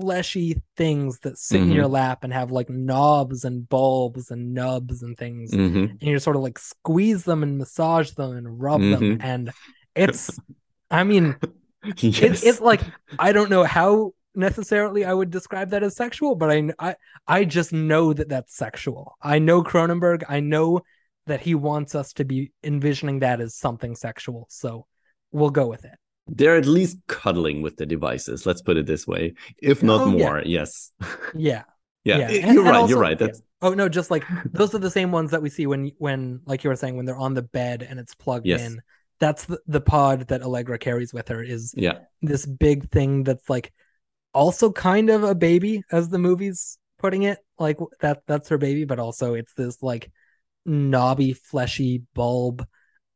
fleshy 0.00 0.62
things 0.76 1.18
that 1.20 1.38
sit 1.38 1.60
in 1.60 1.70
Mhm. 1.70 1.74
your 1.74 1.86
lap 1.88 2.22
and 2.24 2.32
have 2.32 2.50
like 2.50 2.70
knobs 2.70 3.44
and 3.44 3.68
bulbs 3.68 4.30
and 4.30 4.54
nubs 4.54 5.02
and 5.02 5.16
things 5.16 5.52
hmm 5.52 5.86
and 5.90 6.02
you 6.02 6.18
sort 6.18 6.36
of 6.36 6.42
like 6.42 6.58
squeeze 6.58 7.24
them 7.24 7.42
and 7.42 7.58
massage 7.58 8.10
them 8.12 8.36
and 8.36 8.60
rub 8.60 8.80
them 8.80 9.00
Mhm. 9.00 9.18
and 9.20 9.52
it's 9.96 10.38
i 10.90 11.02
mean 11.04 11.36
yes. 11.96 12.42
it, 12.42 12.46
it's 12.46 12.60
like 12.60 12.80
i 13.18 13.32
don't 13.32 13.50
know 13.50 13.64
how 13.64 14.12
necessarily 14.34 15.04
i 15.04 15.12
would 15.12 15.30
describe 15.30 15.70
that 15.70 15.82
as 15.82 15.96
sexual 15.96 16.36
but 16.36 16.50
I, 16.50 16.70
I 16.78 16.96
i 17.26 17.44
just 17.44 17.72
know 17.72 18.12
that 18.12 18.28
that's 18.28 18.54
sexual 18.54 19.16
i 19.20 19.38
know 19.40 19.64
cronenberg 19.64 20.22
i 20.28 20.38
know 20.38 20.82
that 21.26 21.40
he 21.40 21.54
wants 21.56 21.94
us 21.96 22.12
to 22.14 22.24
be 22.24 22.52
envisioning 22.62 23.18
that 23.20 23.40
as 23.40 23.56
something 23.56 23.96
sexual 23.96 24.46
so 24.48 24.86
we'll 25.32 25.50
go 25.50 25.66
with 25.66 25.84
it 25.84 25.98
they're 26.28 26.56
at 26.56 26.66
least 26.66 26.98
cuddling 27.06 27.62
with 27.62 27.76
the 27.76 27.86
devices. 27.86 28.44
Let's 28.46 28.62
put 28.62 28.76
it 28.76 28.86
this 28.86 29.06
way, 29.06 29.34
if 29.62 29.82
not 29.82 30.02
Oh, 30.02 30.10
yeah. 30.16 30.24
more. 30.24 30.42
Yes. 30.44 30.92
yeah 31.34 31.64
Yeah, 32.04 32.18
Yeah, 32.18 32.28
eh, 32.30 32.40
and- 32.44 32.54
you're 32.54 32.64
right. 32.64 32.74
also- 32.76 32.90
you're 32.90 33.00
right. 33.00 33.18
yeah. 33.20 33.26
That's 33.26 33.42
oh 33.62 33.74
no 33.74 33.88
just 33.88 34.10
like 34.10 34.24
those 34.52 34.74
are 34.74 34.78
the 34.78 34.90
same 34.90 35.10
ones 35.10 35.30
that 35.32 35.42
we 35.42 35.50
see 35.50 35.66
when 35.66 35.90
when 35.98 36.40
like 36.46 36.62
you 36.64 36.70
were 36.70 36.76
saying 36.76 36.96
when 36.96 37.06
they're 37.06 37.16
on 37.18 37.34
the 37.34 37.42
bed 37.42 37.82
and 37.88 37.98
it's 37.98 38.14
plugged 38.14 38.46
Yes. 38.46 38.60
in 38.60 38.80
that's 39.20 39.46
the, 39.46 39.58
the 39.66 39.80
pod 39.80 40.28
that 40.28 40.42
allegra 40.42 40.78
carries 40.78 41.12
with 41.12 41.26
her 41.28 41.42
is 41.42 41.74
yeah, 41.76 41.98
this 42.22 42.46
big 42.46 42.88
thing 42.92 43.24
that's 43.24 43.50
like 43.50 43.72
also 44.32 44.70
kind 44.70 45.10
of 45.10 45.24
a 45.24 45.34
baby 45.34 45.82
as 45.90 46.08
the 46.08 46.18
movie's 46.18 46.78
putting 47.00 47.24
it 47.24 47.38
like 47.58 47.78
that 48.00 48.22
that's 48.28 48.48
her 48.50 48.58
baby 48.58 48.84
but 48.84 49.00
also 49.00 49.34
it's 49.34 49.54
this 49.54 49.82
like 49.82 50.12
knobby 50.64 51.32
fleshy 51.32 52.02
bulb 52.14 52.64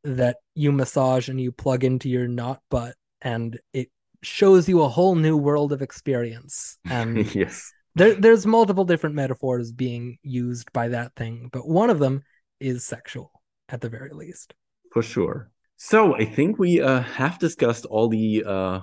that 0.03 0.37
you 0.55 0.73
massage 0.73 1.29
and 1.29 1.39
you 1.39 1.53
plug 1.53 1.85
into 1.85 2.09
your 2.09 2.27
knot 2.27 2.59
butt 2.69 2.95
and 3.23 3.59
it 3.73 3.89
shows 4.21 4.69
you 4.69 4.81
a 4.81 4.87
whole 4.87 5.15
new 5.15 5.35
world 5.35 5.73
of 5.73 5.81
experience 5.81 6.77
and 6.85 7.33
yes. 7.35 7.71
there, 7.95 8.13
there's 8.15 8.45
multiple 8.45 8.85
different 8.85 9.15
metaphors 9.15 9.71
being 9.71 10.17
used 10.21 10.71
by 10.71 10.87
that 10.87 11.13
thing 11.15 11.49
but 11.51 11.67
one 11.67 11.89
of 11.89 11.99
them 11.99 12.23
is 12.59 12.85
sexual 12.85 13.31
at 13.69 13.81
the 13.81 13.89
very 13.89 14.11
least 14.13 14.53
for 14.93 15.01
sure. 15.01 15.49
So 15.75 16.15
I 16.15 16.23
think 16.23 16.59
we 16.59 16.79
uh, 16.79 17.01
have 17.01 17.39
discussed 17.39 17.85
all 17.85 18.07
the 18.07 18.43
uh, 18.45 18.79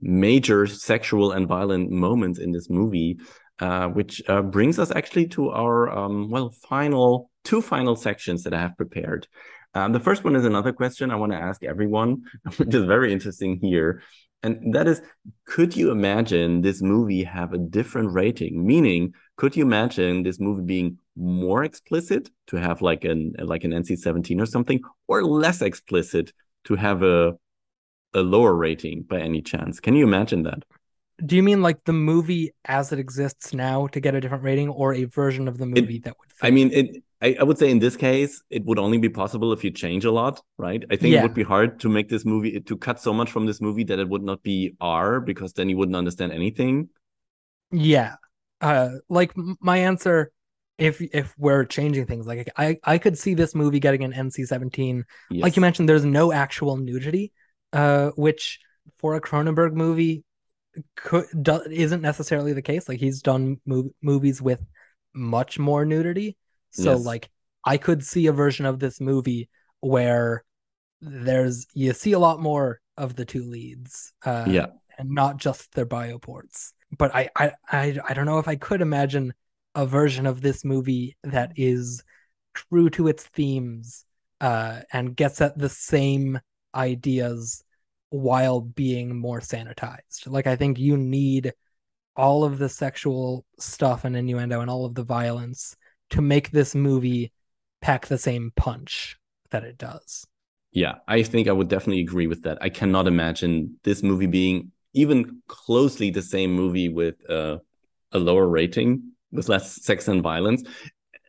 major 0.00 0.66
sexual 0.66 1.32
and 1.32 1.46
violent 1.46 1.90
moments 1.90 2.38
in 2.40 2.50
this 2.50 2.68
movie, 2.68 3.18
uh, 3.60 3.88
which 3.88 4.22
uh, 4.28 4.42
brings 4.42 4.78
us 4.78 4.90
actually 4.90 5.28
to 5.28 5.50
our 5.50 5.96
um, 5.96 6.30
well 6.30 6.50
final 6.68 7.30
two 7.44 7.60
final 7.60 7.94
sections 7.94 8.42
that 8.42 8.54
I 8.54 8.60
have 8.60 8.76
prepared. 8.76 9.28
Um, 9.74 9.92
the 9.92 10.00
first 10.00 10.24
one 10.24 10.36
is 10.36 10.44
another 10.44 10.72
question 10.72 11.10
I 11.10 11.16
want 11.16 11.32
to 11.32 11.38
ask 11.38 11.64
everyone, 11.64 12.22
which 12.56 12.74
is 12.74 12.84
very 12.84 13.12
interesting 13.12 13.58
here. 13.60 14.02
And 14.42 14.74
that 14.74 14.86
is, 14.86 15.00
could 15.46 15.74
you 15.74 15.90
imagine 15.90 16.60
this 16.60 16.82
movie 16.82 17.24
have 17.24 17.54
a 17.54 17.58
different 17.58 18.12
rating? 18.12 18.66
Meaning, 18.66 19.14
could 19.36 19.56
you 19.56 19.64
imagine 19.64 20.22
this 20.22 20.38
movie 20.38 20.62
being 20.62 20.98
more 21.16 21.64
explicit 21.64 22.30
to 22.48 22.56
have 22.56 22.82
like 22.82 23.04
an 23.04 23.32
like 23.38 23.64
an 23.64 23.70
NC-17 23.70 24.40
or 24.40 24.46
something, 24.46 24.80
or 25.08 25.24
less 25.24 25.62
explicit 25.62 26.32
to 26.64 26.76
have 26.76 27.02
a 27.02 27.32
a 28.12 28.20
lower 28.20 28.54
rating 28.54 29.02
by 29.02 29.20
any 29.20 29.40
chance? 29.40 29.80
Can 29.80 29.94
you 29.94 30.04
imagine 30.04 30.42
that? 30.42 30.62
do 31.24 31.36
you 31.36 31.42
mean 31.42 31.62
like 31.62 31.84
the 31.84 31.92
movie 31.92 32.52
as 32.64 32.92
it 32.92 32.98
exists 32.98 33.54
now 33.54 33.86
to 33.88 34.00
get 34.00 34.14
a 34.14 34.20
different 34.20 34.42
rating 34.42 34.68
or 34.68 34.94
a 34.94 35.04
version 35.04 35.46
of 35.46 35.58
the 35.58 35.66
movie 35.66 36.00
that 36.00 36.14
would 36.18 36.32
fit? 36.32 36.46
I 36.46 36.50
mean, 36.50 36.72
it. 36.72 37.02
I, 37.24 37.36
I 37.40 37.44
would 37.44 37.58
say 37.58 37.70
in 37.70 37.78
this 37.78 37.96
case, 37.96 38.42
it 38.50 38.64
would 38.66 38.78
only 38.78 38.98
be 38.98 39.08
possible 39.08 39.52
if 39.52 39.64
you 39.64 39.70
change 39.70 40.04
a 40.04 40.10
lot, 40.10 40.40
right? 40.58 40.84
I 40.90 40.96
think 40.96 41.12
Yeah. 41.12 41.20
it 41.20 41.22
would 41.22 41.34
be 41.34 41.42
hard 41.42 41.80
to 41.80 41.88
make 41.88 42.08
this 42.08 42.24
movie 42.24 42.60
to 42.60 42.76
cut 42.76 43.00
so 43.00 43.12
much 43.14 43.30
from 43.32 43.46
this 43.46 43.60
movie 43.60 43.84
that 43.84 43.98
it 43.98 44.08
would 44.08 44.22
not 44.22 44.42
be 44.42 44.76
R 44.80 45.20
because 45.20 45.52
then 45.54 45.68
you 45.70 45.76
wouldn't 45.78 45.96
understand 45.96 46.32
anything. 46.32 46.88
Yeah. 47.70 48.16
Uh 48.60 48.90
like 49.08 49.32
my 49.60 49.78
answer 49.78 50.32
if 50.78 51.00
if 51.00 51.34
we're 51.38 51.64
changing 51.64 52.06
things 52.06 52.26
like 52.26 52.50
I 52.56 52.78
I 52.84 52.98
could 52.98 53.16
see 53.18 53.34
this 53.34 53.54
movie 53.54 53.80
getting 53.80 54.04
an 54.04 54.12
NC-17. 54.12 55.04
Yes. 55.30 55.42
Like 55.42 55.56
you 55.56 55.62
mentioned 55.62 55.88
there's 55.88 56.04
no 56.04 56.32
actual 56.32 56.76
nudity 56.76 57.32
uh 57.72 58.10
which 58.10 58.60
for 58.98 59.14
a 59.14 59.20
Cronenberg 59.20 59.72
movie 59.74 60.24
could 60.96 61.26
do, 61.42 61.62
isn't 61.70 62.02
necessarily 62.02 62.52
the 62.52 62.62
case. 62.62 62.88
Like 62.88 63.00
he's 63.00 63.22
done 63.22 63.58
mov- 63.68 63.92
movies 64.02 64.42
with 64.42 64.60
much 65.14 65.58
more 65.58 65.84
nudity. 65.84 66.36
So 66.74 66.96
Yes. 66.96 67.04
like 67.04 67.30
I 67.64 67.76
could 67.78 68.04
see 68.04 68.26
a 68.26 68.32
version 68.32 68.66
of 68.66 68.78
this 68.78 69.00
movie 69.00 69.48
where 69.80 70.44
there's 71.00 71.66
you 71.74 71.92
see 71.92 72.12
a 72.12 72.18
lot 72.18 72.40
more 72.40 72.80
of 72.96 73.16
the 73.16 73.24
two 73.24 73.44
leads. 73.44 74.12
Uh 74.24 74.52
Yeah. 74.52 74.66
and 74.98 75.10
not 75.10 75.38
just 75.38 75.72
their 75.74 75.86
bioports. 75.86 76.72
But 76.96 77.12
I, 77.14 77.28
I, 77.36 77.52
I, 77.68 77.98
I 78.08 78.14
don't 78.14 78.26
know 78.26 78.38
if 78.38 78.46
I 78.46 78.54
could 78.54 78.80
imagine 78.80 79.34
a 79.74 79.84
version 79.86 80.24
of 80.24 80.40
this 80.40 80.64
movie 80.64 81.16
that 81.24 81.52
is 81.56 82.04
true 82.54 82.88
to 82.90 83.08
its 83.08 83.24
themes 83.24 84.04
uh, 84.40 84.82
and 84.92 85.16
gets 85.16 85.40
at 85.40 85.58
the 85.58 85.68
same 85.68 86.38
ideas 86.76 87.64
while 88.10 88.60
being 88.60 89.18
more 89.18 89.40
sanitized. 89.40 90.26
Like 90.26 90.46
I 90.46 90.54
think 90.54 90.78
you 90.78 90.96
need 90.96 91.52
all 92.16 92.44
of 92.44 92.58
the 92.58 92.68
sexual 92.68 93.44
stuff 93.58 94.04
and 94.04 94.16
innuendo 94.16 94.60
and 94.60 94.70
all 94.70 94.84
of 94.84 94.94
the 94.94 95.02
violence 95.04 95.76
to 96.10 96.22
make 96.22 96.50
this 96.50 96.74
movie 96.74 97.32
pack 97.80 98.06
the 98.06 98.18
same 98.18 98.52
punch 98.56 99.16
that 99.50 99.64
it 99.64 99.78
does. 99.78 100.26
Yeah, 100.72 100.94
I 101.06 101.22
think 101.22 101.48
I 101.48 101.52
would 101.52 101.68
definitely 101.68 102.02
agree 102.02 102.26
with 102.26 102.42
that. 102.42 102.58
I 102.60 102.68
cannot 102.68 103.06
imagine 103.06 103.78
this 103.84 104.02
movie 104.02 104.26
being 104.26 104.72
even 104.92 105.42
closely 105.46 106.10
the 106.10 106.22
same 106.22 106.52
movie 106.52 106.88
with 106.88 107.16
uh, 107.30 107.58
a 108.12 108.18
lower 108.18 108.46
rating, 108.46 109.12
with 109.30 109.48
less 109.48 109.82
sex 109.82 110.08
and 110.08 110.22
violence. 110.22 110.64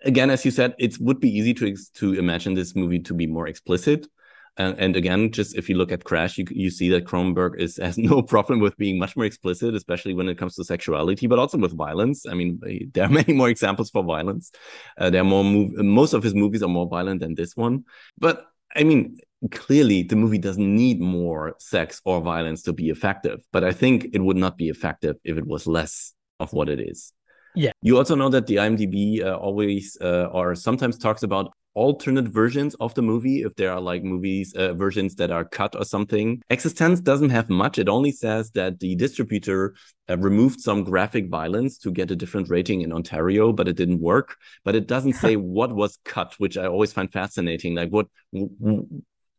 Again, 0.03 0.29
as 0.29 0.45
you 0.45 0.51
said, 0.51 0.73
it 0.79 0.97
would 0.99 1.19
be 1.19 1.29
easy 1.29 1.53
to 1.55 1.75
to 1.95 2.13
imagine 2.13 2.53
this 2.53 2.75
movie 2.75 2.99
to 2.99 3.13
be 3.13 3.27
more 3.27 3.47
explicit. 3.47 4.07
And, 4.57 4.77
and 4.79 4.95
again, 4.95 5.31
just 5.31 5.55
if 5.55 5.69
you 5.69 5.75
look 5.75 5.91
at 5.91 6.03
Crash, 6.03 6.37
you 6.37 6.45
you 6.49 6.69
see 6.69 6.89
that 6.89 7.05
Cronenberg 7.05 7.59
is 7.59 7.77
has 7.81 7.97
no 7.97 8.21
problem 8.21 8.59
with 8.59 8.77
being 8.77 8.97
much 8.97 9.15
more 9.15 9.25
explicit, 9.25 9.75
especially 9.75 10.13
when 10.13 10.29
it 10.29 10.37
comes 10.37 10.55
to 10.55 10.63
sexuality, 10.63 11.27
but 11.27 11.39
also 11.39 11.57
with 11.57 11.75
violence. 11.75 12.25
I 12.25 12.33
mean, 12.33 12.59
there 12.93 13.05
are 13.05 13.09
many 13.09 13.33
more 13.33 13.49
examples 13.49 13.89
for 13.89 14.03
violence. 14.03 14.51
Uh, 14.97 15.09
there 15.09 15.21
are 15.21 15.25
more 15.25 15.43
mov- 15.43 15.75
most 15.83 16.13
of 16.13 16.23
his 16.23 16.33
movies 16.33 16.63
are 16.63 16.69
more 16.69 16.87
violent 16.87 17.21
than 17.21 17.35
this 17.35 17.55
one. 17.55 17.85
But 18.17 18.45
I 18.75 18.83
mean, 18.83 19.17
clearly 19.51 20.03
the 20.03 20.15
movie 20.15 20.37
doesn't 20.37 20.75
need 20.75 20.99
more 20.99 21.55
sex 21.59 22.01
or 22.05 22.21
violence 22.21 22.61
to 22.63 22.73
be 22.73 22.89
effective. 22.89 23.43
But 23.51 23.63
I 23.63 23.71
think 23.71 24.07
it 24.13 24.19
would 24.19 24.37
not 24.37 24.57
be 24.57 24.69
effective 24.69 25.17
if 25.23 25.37
it 25.37 25.45
was 25.45 25.67
less 25.67 26.13
of 26.39 26.53
what 26.53 26.69
it 26.69 26.79
is. 26.79 27.13
Yeah. 27.55 27.71
You 27.81 27.97
also 27.97 28.15
know 28.15 28.29
that 28.29 28.47
the 28.47 28.57
IMDb 28.57 29.23
uh, 29.23 29.35
always 29.35 29.97
uh, 30.01 30.25
or 30.31 30.55
sometimes 30.55 30.97
talks 30.97 31.23
about 31.23 31.53
alternate 31.75 32.27
versions 32.27 32.73
of 32.75 32.93
the 32.95 33.01
movie 33.01 33.41
if 33.43 33.53
there 33.55 33.71
are 33.71 33.81
like 33.81 34.03
movies 34.03 34.53
uh, 34.55 34.73
versions 34.73 35.15
that 35.15 35.29
are 35.29 35.45
cut 35.45 35.75
or 35.75 35.85
something. 35.85 36.41
eXistenZ 36.49 37.03
doesn't 37.03 37.29
have 37.29 37.49
much. 37.49 37.77
It 37.77 37.89
only 37.89 38.11
says 38.11 38.51
that 38.51 38.79
the 38.79 38.95
distributor 38.95 39.75
uh, 40.09 40.17
removed 40.17 40.61
some 40.61 40.83
graphic 40.83 41.29
violence 41.29 41.77
to 41.79 41.91
get 41.91 42.09
a 42.11 42.15
different 42.15 42.49
rating 42.49 42.81
in 42.81 42.91
Ontario, 42.93 43.51
but 43.51 43.67
it 43.67 43.75
didn't 43.75 43.99
work. 43.99 44.37
But 44.63 44.75
it 44.75 44.87
doesn't 44.87 45.13
say 45.23 45.35
what 45.35 45.75
was 45.75 45.99
cut, 46.05 46.33
which 46.37 46.57
I 46.57 46.65
always 46.65 46.93
find 46.93 47.11
fascinating. 47.11 47.75
Like 47.75 47.89
what 47.89 48.07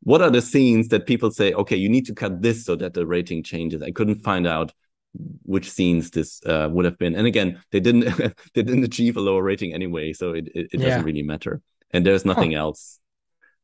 what 0.03 0.23
are 0.23 0.31
the 0.31 0.43
scenes 0.43 0.89
that 0.89 1.07
people 1.07 1.31
say, 1.31 1.53
okay, 1.53 1.77
you 1.77 1.89
need 1.89 2.07
to 2.07 2.15
cut 2.15 2.41
this 2.43 2.65
so 2.65 2.77
that 2.77 2.95
the 2.95 3.07
rating 3.07 3.43
changes? 3.43 3.83
I 3.83 3.91
couldn't 3.91 4.23
find 4.23 4.47
out 4.47 4.73
which 5.45 5.71
scenes 5.71 6.11
this 6.11 6.43
uh, 6.45 6.69
would 6.71 6.85
have 6.85 6.99
been. 6.99 7.15
And 7.17 7.27
again, 7.27 7.61
they 7.73 7.81
didn't 7.81 8.05
they 8.55 8.63
didn't 8.63 8.85
achieve 8.85 9.17
a 9.17 9.21
lower 9.21 9.43
rating 9.43 9.73
anyway, 9.73 10.13
so 10.13 10.33
it 10.33 10.49
it, 10.55 10.67
it 10.73 10.81
Yeah. 10.81 10.89
doesn't 10.89 11.05
really 11.05 11.23
matter. 11.23 11.61
And 11.97 12.05
there's 12.05 12.27
nothing 12.27 12.55
else. 12.55 13.01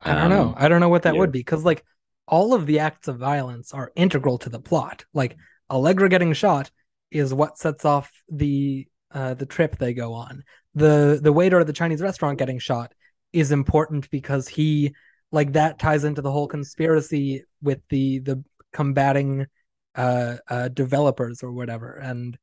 I 0.00 0.14
don't 0.14 0.30
know. 0.30 0.48
Um, 0.48 0.54
I 0.56 0.68
don't 0.68 0.80
know 0.80 0.88
what 0.88 1.02
that 1.02 1.12
here. 1.12 1.20
would 1.20 1.32
be 1.32 1.40
because 1.40 1.64
like 1.64 1.84
all 2.26 2.54
of 2.54 2.64
the 2.66 2.78
acts 2.78 3.09
of 3.09 3.18
violence 3.18 3.72
are 3.74 3.92
integral 3.94 4.38
to 4.38 4.48
the 4.48 4.59
plot. 4.59 5.04
Like 5.12 5.36
Allegra 5.70 6.09
getting 6.09 6.32
shot 6.32 6.70
is 7.10 7.34
what 7.34 7.59
sets 7.59 7.84
off 7.84 8.10
the 8.30 8.86
uh 9.12 9.34
the 9.34 9.44
trip 9.46 9.76
they 9.76 9.92
go 9.92 10.14
on. 10.14 10.42
The 10.74 11.20
the 11.22 11.32
waiter 11.32 11.60
at 11.60 11.66
the 11.66 11.72
Chinese 11.74 12.00
restaurant 12.00 12.38
getting 12.38 12.59
shot 12.59 12.94
is 13.34 13.52
important 13.52 14.09
because 14.10 14.48
he 14.48 14.94
like 15.30 15.52
that 15.52 15.78
ties 15.78 16.04
into 16.04 16.22
the 16.22 16.32
whole 16.32 16.48
conspiracy 16.48 17.44
with 17.62 17.80
the 17.90 18.20
the 18.20 18.42
combating 18.72 19.46
uh 19.94 20.36
uh 20.48 20.68
developers 20.68 21.42
or 21.42 21.52
whatever 21.52 21.92
and 21.96 22.38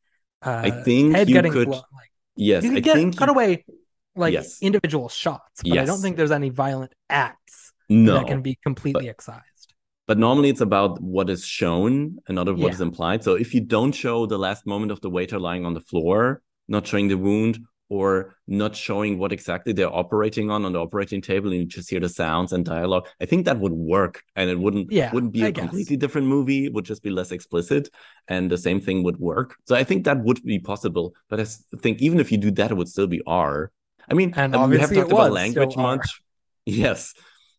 uh 0.46 0.62
I 0.66 0.70
think 0.70 1.16
head 1.16 1.28
you 1.30 1.34
getting 1.34 1.52
could- 1.52 1.68
blown, 1.68 1.82
like 1.94 2.12
Yes, 2.36 2.64
you 2.64 2.70
I 2.72 2.74
can 2.76 2.84
get 2.84 2.96
think 2.96 3.18
cut 3.18 3.28
away 3.30 3.66
like 4.16 4.34
Yes. 4.34 4.58
individual 4.62 5.10
shots, 5.10 5.64
but 5.68 5.80
I 5.80 5.86
don't 5.86 6.02
think 6.02 6.18
there's 6.18 6.32
any 6.32 6.50
violent 6.50 6.94
acts 7.10 7.74
no, 7.90 8.16
that 8.16 8.28
can 8.28 8.42
be 8.42 8.58
completely 8.64 9.10
excised. 9.10 9.74
but 10.08 10.18
normally 10.18 10.50
it's 10.50 10.62
about 10.62 11.02
what 11.02 11.30
is 11.30 11.46
shown 11.46 12.18
and 12.28 12.36
not 12.36 12.48
of 12.48 12.58
what 12.58 12.70
Yeah. 12.70 12.74
is 12.74 12.82
implied. 12.82 13.24
So 13.24 13.36
if 13.36 13.54
you 13.54 13.62
don't 13.62 13.92
show 13.92 14.26
the 14.26 14.40
last 14.40 14.66
moment 14.66 14.92
of 14.92 15.02
the 15.02 15.10
waiter 15.10 15.40
lying 15.40 15.66
on 15.66 15.74
the 15.74 15.82
floor, 15.82 16.42
not 16.68 16.88
showing 16.88 17.08
the 17.08 17.18
wound, 17.18 17.60
or 17.92 18.36
not 18.48 18.76
showing 18.76 19.18
what 19.18 19.32
exactly 19.32 19.74
they're 19.74 19.94
operating 19.94 20.52
on 20.52 20.64
on 20.66 20.74
the 20.74 20.80
operating 20.80 21.22
table 21.22 21.50
and 21.52 21.60
you 21.62 21.66
just 21.66 21.90
hear 21.90 22.00
the 22.00 22.08
sounds 22.10 22.54
and 22.54 22.64
dialogue 22.64 23.08
i 23.20 23.26
think 23.26 23.46
that 23.46 23.60
would 23.60 23.72
work 23.72 24.22
and 24.36 24.48
it 24.48 24.60
wouldn't 24.60 24.92
Yeah, 24.92 25.12
wouldn't 25.12 25.34
be 25.34 25.42
a 25.42 25.48
I 25.48 25.52
guess. 25.52 25.64
completely 25.64 25.98
different 25.98 26.28
movie 26.28 26.66
it 26.66 26.74
would 26.74 26.86
just 26.86 27.02
be 27.02 27.10
less 27.10 27.32
explicit 27.32 27.90
and 28.28 28.52
the 28.52 28.60
same 28.60 28.80
thing 28.80 29.02
would 29.02 29.18
work 29.18 29.56
so 29.66 29.76
i 29.76 29.84
think 29.84 30.04
that 30.06 30.24
would 30.24 30.44
be 30.44 30.60
possible 30.60 31.16
but 31.30 31.40
i 31.40 31.46
think 31.82 32.00
even 32.00 32.20
if 32.20 32.32
you 32.32 32.38
do 32.38 32.52
that 32.52 32.70
it 32.70 32.76
would 32.78 32.88
still 32.90 33.08
be 33.08 33.22
r 33.26 33.72
i 34.10 34.14
mean 34.14 34.34
And 34.36 34.56
um, 34.56 34.70
we 34.70 34.80
have 34.80 34.94
talked 34.94 35.12
about 35.12 35.32
language 35.32 35.76
much 35.76 36.22
yes 36.66 37.14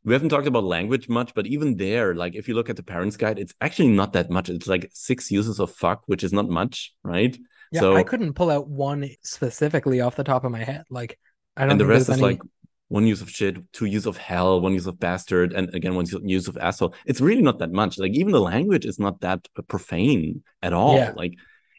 we 0.05 0.13
haven't 0.15 0.31
talked 0.31 0.47
about 0.47 0.65
language 0.65 1.09
much 1.09 1.35
but 1.35 1.47
even 1.47 1.77
there 1.77 2.15
like 2.15 2.35
if 2.35 2.49
you 2.49 2.55
look 2.55 2.71
at 2.71 2.77
the 2.77 2.83
parents 2.83 3.17
guide 3.17 3.39
it's 3.39 3.55
actually 3.61 3.89
not 3.89 4.13
that 4.15 4.31
much 4.31 4.49
it's 4.49 4.67
like 4.67 4.91
six 4.93 5.31
uses 5.31 5.61
of 5.61 5.71
fuck 5.71 6.03
which 6.07 6.25
is 6.25 6.33
not 6.33 6.49
much 6.49 6.95
right 7.05 7.39
Yeah, 7.73 7.81
so 7.81 7.97
I 7.97 8.03
couldn't 8.03 8.35
pull 8.35 8.51
out 8.51 8.69
one 8.69 9.09
specifically 9.23 10.01
off 10.01 10.17
the 10.17 10.25
top 10.25 10.45
of 10.45 10.51
my 10.51 10.65
head. 10.65 10.85
Like 10.91 11.19
I 11.57 11.63
don't 11.63 11.73
and 11.73 11.81
the 11.81 11.87
rest 11.87 12.09
is 12.09 12.17
any... 12.17 12.23
like 12.23 12.41
one 12.89 13.07
use 13.07 13.23
of 13.23 13.31
shit, 13.31 13.73
two 13.73 13.85
use 13.85 14.07
of 14.07 14.17
hell, 14.17 14.61
one 14.61 14.73
use 14.73 14.89
of 14.89 14.99
bastard, 14.99 15.53
and 15.53 15.73
again 15.75 15.95
one 15.95 16.07
use 16.25 16.49
of 16.49 16.57
asshole. 16.59 16.95
It's 17.07 17.21
really 17.21 17.43
not 17.43 17.61
that 17.61 17.71
much. 17.71 17.99
Like 17.99 18.13
even 18.13 18.33
the 18.33 18.41
language 18.41 18.85
is 18.85 18.99
not 18.99 19.21
that 19.21 19.47
profane 19.69 20.43
at 20.63 20.73
all. 20.73 20.97
Yeah. 20.97 21.13
Like 21.15 21.35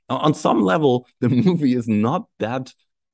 on 0.08 0.34
some 0.34 0.62
level, 0.62 1.08
the 1.20 1.30
movie 1.30 1.76
is 1.76 1.88
not 1.90 2.28
that 2.40 2.74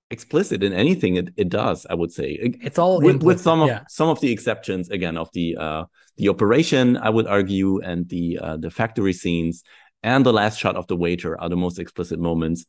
explicit 0.09 0.63
in 0.63 0.73
anything 0.73 1.17
it, 1.17 1.29
it 1.37 1.49
does. 1.49 1.85
I 1.89 1.93
would 1.93 2.11
say 2.11 2.37
it's 2.41 2.79
all 2.79 3.01
with, 3.01 3.23
with 3.23 3.41
some 3.41 3.61
of 3.61 3.67
yeah. 3.67 3.81
some 3.89 4.09
of 4.09 4.19
the 4.21 4.31
exceptions 4.31 4.89
again 4.89 5.17
of 5.17 5.29
the 5.33 5.57
uh 5.57 5.83
the 6.17 6.29
operation 6.29 6.97
i 6.97 7.09
would 7.09 7.27
argue 7.27 7.79
and 7.81 8.07
the 8.09 8.39
uh 8.41 8.57
the 8.57 8.71
factory 8.71 9.13
scenes 9.13 9.63
and 10.03 10.25
the 10.25 10.33
last 10.33 10.57
shot 10.59 10.75
of 10.75 10.87
the 10.87 10.95
waiter 10.95 11.39
are 11.39 11.49
the 11.49 11.55
most 11.57 11.77
explicit 11.77 12.19
moments 12.19 12.65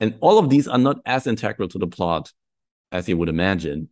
and 0.00 0.16
all 0.20 0.38
of 0.38 0.50
these 0.50 0.66
are 0.68 0.78
not 0.78 0.98
as 1.06 1.26
integral 1.26 1.68
to 1.68 1.78
the 1.78 1.86
plot 1.86 2.32
as 2.92 3.08
you 3.08 3.16
would 3.16 3.28
imagine 3.28 3.88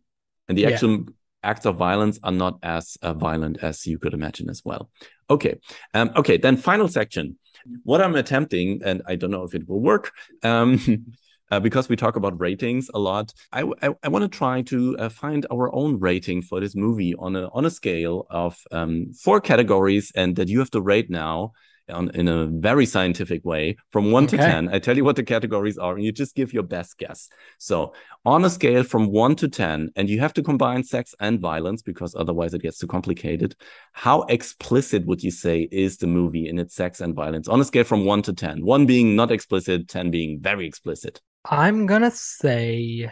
and 0.47 0.57
the 0.57 0.63
Yeah. 0.63 0.69
actual 0.71 1.05
acts 1.41 1.65
of 1.65 1.77
violence 1.77 2.19
are 2.21 2.33
not 2.33 2.59
as 2.61 2.97
uh, 3.01 3.13
violent 3.13 3.63
as 3.63 3.87
you 3.87 3.97
could 3.97 4.13
imagine 4.13 4.49
as 4.49 4.61
well 4.65 4.89
okay 5.29 5.57
um 5.93 6.11
okay 6.15 6.37
then 6.37 6.57
final 6.57 6.87
section 6.87 7.37
what 7.83 8.01
i'm 8.01 8.15
attempting 8.15 8.81
and 8.83 9.01
i 9.07 9.15
don't 9.15 9.31
know 9.31 9.43
if 9.45 9.55
it 9.55 9.67
will 9.69 9.79
work 9.81 10.11
um 10.43 10.77
uh, 11.51 11.59
because 11.59 11.89
we 11.89 11.95
talk 11.95 12.15
about 12.15 12.39
ratings 12.39 12.89
a 12.93 12.99
lot, 12.99 13.33
I, 13.51 13.63
I, 13.81 13.89
I 14.03 14.07
want 14.09 14.23
to 14.23 14.37
try 14.37 14.61
to 14.63 14.97
uh, 14.97 15.09
find 15.09 15.45
our 15.51 15.73
own 15.73 15.99
rating 15.99 16.41
for 16.41 16.59
this 16.59 16.75
movie 16.75 17.15
on 17.15 17.35
a 17.35 17.47
on 17.49 17.65
a 17.65 17.71
scale 17.71 18.27
of 18.29 18.57
um, 18.71 19.13
four 19.13 19.41
categories, 19.41 20.11
and 20.15 20.35
that 20.35 20.47
you 20.47 20.59
have 20.59 20.71
to 20.71 20.81
rate 20.81 21.09
now 21.09 21.53
on, 21.89 22.09
in 22.11 22.27
a 22.27 22.45
very 22.45 22.85
scientific 22.85 23.43
way 23.43 23.75
from 23.89 24.11
one 24.11 24.27
to 24.27 24.37
ten. 24.37 24.69
I 24.69 24.79
tell 24.79 24.95
you 24.95 25.03
what 25.03 25.15
the 25.15 25.23
categories 25.23 25.77
are, 25.77 25.95
and 25.95 26.03
you 26.03 26.11
just 26.11 26.35
give 26.35 26.53
your 26.53 26.63
best 26.63 26.97
guess. 26.97 27.29
So 27.57 27.93
on 28.25 28.45
a 28.45 28.49
scale 28.49 28.83
from 28.83 29.11
one 29.11 29.35
to 29.37 29.47
ten, 29.47 29.89
and 29.95 30.09
you 30.09 30.19
have 30.19 30.33
to 30.33 30.43
combine 30.43 30.83
sex 30.83 31.15
and 31.19 31.39
violence 31.39 31.81
because 31.81 32.15
otherwise 32.15 32.53
it 32.53 32.61
gets 32.61 32.77
too 32.77 32.87
complicated. 32.87 33.55
How 33.93 34.21
explicit 34.23 35.05
would 35.05 35.23
you 35.23 35.31
say 35.31 35.67
is 35.71 35.97
the 35.97 36.07
movie 36.07 36.47
in 36.47 36.59
its 36.59 36.75
sex 36.75 37.01
and 37.01 37.15
violence 37.15 37.47
on 37.47 37.59
a 37.59 37.65
scale 37.65 37.85
from 37.85 38.05
one 38.05 38.21
to 38.23 38.33
ten? 38.33 38.63
One 38.63 38.85
being 38.85 39.15
not 39.15 39.31
explicit, 39.31 39.87
ten 39.87 40.11
being 40.11 40.39
very 40.39 40.67
explicit. 40.67 41.21
I'm 41.45 41.85
gonna 41.85 42.11
say 42.11 43.11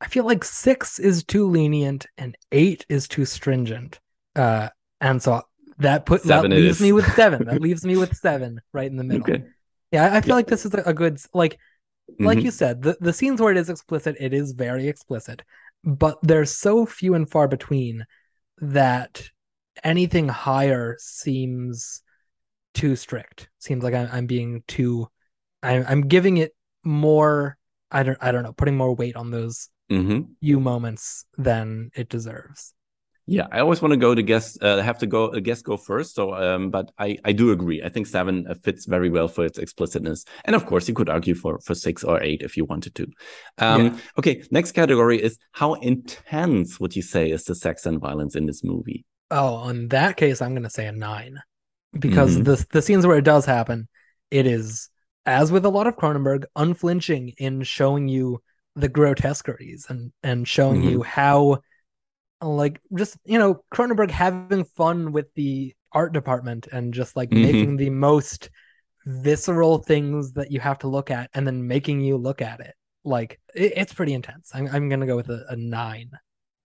I 0.00 0.08
feel 0.08 0.24
like 0.24 0.44
six 0.44 0.98
is 0.98 1.24
too 1.24 1.48
lenient 1.48 2.06
and 2.18 2.36
eight 2.52 2.84
is 2.88 3.08
too 3.08 3.24
stringent. 3.24 4.00
Uh 4.34 4.68
and 5.00 5.22
so 5.22 5.42
that 5.78 6.06
put 6.06 6.22
Seven 6.22 6.50
that 6.50 6.56
leaves 6.56 6.80
is. 6.80 6.80
me 6.80 6.92
with 6.92 7.10
seven. 7.14 7.44
that 7.46 7.60
leaves 7.60 7.84
me 7.84 7.96
with 7.96 8.16
seven 8.16 8.60
right 8.72 8.90
in 8.90 8.96
the 8.96 9.04
middle. 9.04 9.26
Okay. 9.28 9.44
Yeah, 9.92 10.14
I 10.14 10.20
feel 10.20 10.30
Yeah. 10.30 10.34
like 10.36 10.46
this 10.46 10.64
is 10.66 10.74
a, 10.74 10.92
good 10.94 11.18
like 11.34 11.58
like 12.18 12.38
Mhm. 12.38 12.44
you 12.44 12.50
said, 12.50 12.82
the, 12.82 12.96
the 13.00 13.12
scenes 13.12 13.40
where 13.40 13.52
it 13.52 13.58
is 13.58 13.68
explicit, 13.68 14.16
it 14.18 14.32
is 14.32 14.52
very 14.52 14.88
explicit. 14.88 15.42
But 15.84 16.18
there's 16.22 16.50
so 16.50 16.86
few 16.86 17.14
and 17.14 17.28
far 17.30 17.46
between 17.46 18.04
that 18.58 19.22
anything 19.84 20.28
higher 20.28 20.96
seems 20.98 22.02
too 22.74 22.96
strict. 22.96 23.48
Seems 23.58 23.84
like 23.84 23.94
I'm, 23.94 24.08
I'm 24.12 24.26
being 24.26 24.62
too 24.66 25.08
I'm 25.62 25.84
I'm 25.88 26.02
giving 26.08 26.38
it 26.38 26.54
more 26.84 27.58
I 27.90 28.02
don't 28.02 28.18
I 28.20 28.32
don't 28.32 28.42
know, 28.42 28.52
putting 28.52 28.76
more 28.76 28.94
weight 28.94 29.16
on 29.16 29.30
those 29.30 29.68
hmm 29.90 30.36
few 30.40 30.60
moments 30.60 31.26
than 31.38 31.90
it 31.94 32.08
deserves. 32.08 32.74
Yeah, 33.28 33.48
I 33.50 33.58
always 33.58 33.82
want 33.82 33.90
to 33.92 33.96
go 33.96 34.14
to 34.14 34.22
guess. 34.22 34.56
Uh, 34.62 34.80
have 34.80 34.98
to 34.98 35.06
go. 35.06 35.30
A 35.30 35.40
guess 35.40 35.60
go 35.60 35.76
first. 35.76 36.14
So, 36.14 36.32
um, 36.34 36.70
but 36.70 36.92
I 36.96 37.18
I 37.24 37.32
do 37.32 37.50
agree. 37.50 37.82
I 37.82 37.88
think 37.88 38.06
seven 38.06 38.46
uh, 38.48 38.54
fits 38.54 38.86
very 38.86 39.10
well 39.10 39.26
for 39.26 39.44
its 39.44 39.58
explicitness, 39.58 40.24
and 40.44 40.54
of 40.54 40.64
course, 40.66 40.86
you 40.86 40.94
could 40.94 41.08
argue 41.08 41.34
for 41.34 41.58
for 41.64 41.74
six 41.74 42.04
or 42.04 42.22
eight 42.22 42.42
if 42.42 42.56
you 42.56 42.64
wanted 42.64 42.94
to. 42.94 43.06
Um, 43.58 43.96
Yeah. 43.96 44.00
Okay, 44.18 44.44
next 44.52 44.72
category 44.72 45.20
is 45.20 45.38
how 45.52 45.74
intense 45.74 46.78
would 46.78 46.94
you 46.94 47.02
say 47.02 47.30
is 47.32 47.42
the 47.44 47.56
sex 47.56 47.84
and 47.84 48.00
violence 48.00 48.36
in 48.36 48.46
this 48.46 48.62
movie? 48.62 49.04
Oh, 49.30 49.68
in 49.68 49.88
that 49.88 50.16
case, 50.16 50.40
I'm 50.40 50.54
gonna 50.54 50.70
say 50.70 50.86
a 50.86 50.92
nine. 50.92 51.38
Because 51.98 52.36
Mhm. 52.36 52.44
the 52.44 52.64
the 52.72 52.82
scenes 52.82 53.06
where 53.06 53.18
it 53.18 53.24
does 53.24 53.46
happen, 53.46 53.88
it 54.30 54.46
is 54.46 54.90
as 55.26 55.52
with 55.52 55.64
a 55.66 55.70
lot 55.70 55.86
of 55.86 55.96
Cronenberg, 55.96 56.44
unflinching 56.56 57.34
in 57.38 57.62
showing 57.62 58.08
you 58.08 58.42
the 58.76 58.88
grotesqueries 58.88 59.86
and 59.88 60.12
and 60.22 60.46
showing 60.48 60.82
Mhm. 60.82 60.84
you 60.84 61.02
how 61.02 61.60
like 62.42 62.80
just 62.96 63.16
you 63.24 63.38
know 63.38 63.62
Cronenberg 63.72 64.10
having 64.10 64.64
fun 64.64 65.12
with 65.12 65.32
the 65.34 65.74
art 65.92 66.12
department 66.12 66.66
and 66.72 66.92
just 66.92 67.16
like 67.16 67.30
Mhm. 67.30 67.36
making 67.36 67.76
the 67.76 67.90
most 67.90 68.50
visceral 69.06 69.78
things 69.78 70.32
that 70.34 70.52
you 70.52 70.60
have 70.60 70.78
to 70.80 70.88
look 70.88 71.10
at 71.10 71.30
and 71.34 71.46
then 71.46 71.66
making 71.66 72.00
you 72.00 72.16
look 72.16 72.42
at 72.42 72.60
it 72.60 72.74
like 73.04 73.40
it, 73.54 73.72
it's 73.76 73.94
pretty 73.94 74.14
intense 74.14 74.50
i'm, 74.54 74.68
I'm 74.68 74.88
gonna 74.88 75.06
go 75.06 75.16
with 75.16 75.30
a, 75.30 75.46
a 75.50 75.56
nine 75.56 76.10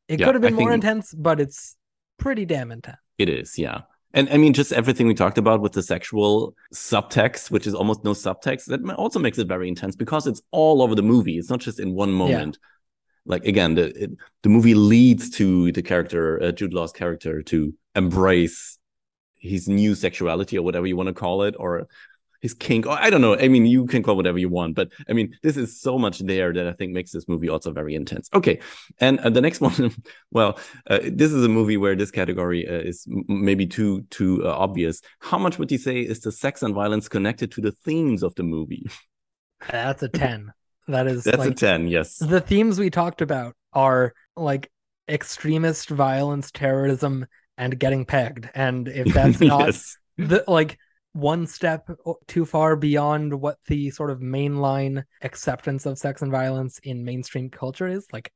it 0.08 0.20
Yeah, 0.20 0.24
could 0.24 0.36
have 0.36 0.42
been 0.42 0.54
I 0.54 0.56
more 0.56 0.74
intense 0.74 1.14
but 1.14 1.40
it's 1.42 1.78
pretty 2.18 2.46
damn 2.46 2.72
intense 2.72 2.98
It 3.18 3.30
is, 3.30 3.58
yeah. 3.58 3.84
And 4.14 4.30
I 4.30 4.38
mean, 4.38 4.54
just 4.54 4.74
everything 4.74 5.08
we 5.08 5.14
talked 5.14 5.38
about 5.38 5.62
with 5.62 5.72
the 5.72 5.82
sexual 5.82 6.56
subtext, 6.74 7.50
which 7.50 7.66
is 7.66 7.74
almost 7.74 8.04
no 8.04 8.12
subtext, 8.12 8.66
that 8.66 8.84
also 8.96 9.20
makes 9.20 9.38
it 9.38 9.48
very 9.48 9.68
intense 9.68 9.96
because 9.96 10.28
it's 10.28 10.42
all 10.52 10.82
over 10.82 10.96
the 10.96 11.04
movie. 11.04 11.38
It's 11.38 11.50
not 11.50 11.60
just 11.60 11.80
in 11.80 11.94
one 11.94 12.12
moment. 12.12 12.60
Like 13.26 13.46
again, 13.46 13.76
the 13.76 14.04
it, 14.04 14.12
the 14.42 14.50
movie 14.50 14.74
leads 14.74 15.30
to 15.32 15.72
the 15.72 15.82
character, 15.82 16.42
uh, 16.42 16.52
Jude 16.52 16.74
Law's 16.74 16.92
character, 16.92 17.42
to 17.44 17.74
embrace 17.96 18.78
his 19.38 19.68
new 19.68 19.96
sexuality 19.96 20.58
or 20.58 20.64
whatever 20.64 20.88
you 20.88 20.98
want 20.98 21.08
to 21.08 21.14
call 21.14 21.44
it, 21.44 21.56
or 21.58 21.88
his 22.42 22.54
kink. 22.54 22.86
Or 22.86 22.92
I 22.94 23.10
don't 23.10 23.22
know. 23.22 23.38
I 23.38 23.48
mean, 23.48 23.66
you 23.66 23.86
can 23.86 24.04
call 24.04 24.16
whatever 24.16 24.38
you 24.38 24.50
want, 24.50 24.76
but 24.76 24.90
I 25.10 25.14
mean, 25.14 25.38
this 25.44 25.58
is 25.58 25.80
so 25.80 25.98
much 25.98 26.20
there 26.20 26.52
that 26.54 26.68
I 26.68 26.74
think 26.74 26.92
makes 26.92 27.12
this 27.12 27.28
movie 27.28 27.50
also 27.50 27.72
very 27.72 27.96
intense. 27.96 28.30
Okay, 28.34 28.60
and 29.00 29.20
uh, 29.20 29.30
the 29.30 29.42
next 29.42 29.62
one, 29.70 29.94
well, 30.32 30.60
uh, 30.90 31.00
this 31.04 31.32
is 31.32 31.44
a 31.46 31.50
movie 31.50 31.78
where 31.78 31.96
this 31.96 32.12
category 32.12 32.68
uh, 32.68 32.74
is 32.82 33.06
m- 33.10 33.24
maybe 33.28 33.66
too 33.68 34.02
too 34.10 34.42
uh, 34.46 34.52
obvious. 34.52 35.02
How 35.20 35.38
much 35.38 35.58
would 35.60 35.72
you 35.72 35.78
say 35.78 36.00
is 36.02 36.20
the 36.22 36.32
sex 36.32 36.64
and 36.64 36.74
violence 36.74 37.08
connected 37.08 37.52
to 37.54 37.62
the 37.62 37.72
themes 37.72 38.24
of 38.24 38.36
the 38.36 38.44
movie? 38.44 38.88
that's 39.70 40.02
a 40.02 40.10
10 40.10 40.52
that 40.88 41.08
is 41.08 41.24
That's 41.24 41.46
a 41.46 41.54
ten. 41.54 41.88
Yes. 41.88 42.18
the 42.18 42.42
themes 42.42 42.80
we 42.80 42.90
talked 42.90 43.22
about 43.22 43.56
are 43.74 44.14
like 44.36 44.70
extremist 45.08 45.90
violence 45.90 46.52
terrorism 46.52 47.26
and 47.58 47.78
getting 47.78 48.06
pegged 48.06 48.50
and 48.56 48.88
if 48.88 49.14
that's 49.14 49.40
not 49.42 49.66
yes. 49.68 49.98
the 50.18 50.44
like 50.48 50.78
one 51.14 51.46
step 51.46 51.90
too 52.28 52.46
far 52.46 52.76
beyond 52.76 53.34
what 53.34 53.58
the 53.68 53.90
sort 53.90 54.12
of 54.12 54.20
mainline 54.20 55.04
acceptance 55.22 55.86
of 55.86 55.98
sex 55.98 56.22
and 56.22 56.32
violence 56.32 56.80
in 56.84 57.04
mainstream 57.04 57.50
culture 57.50 57.88
is 57.88 58.08
like 58.14 58.32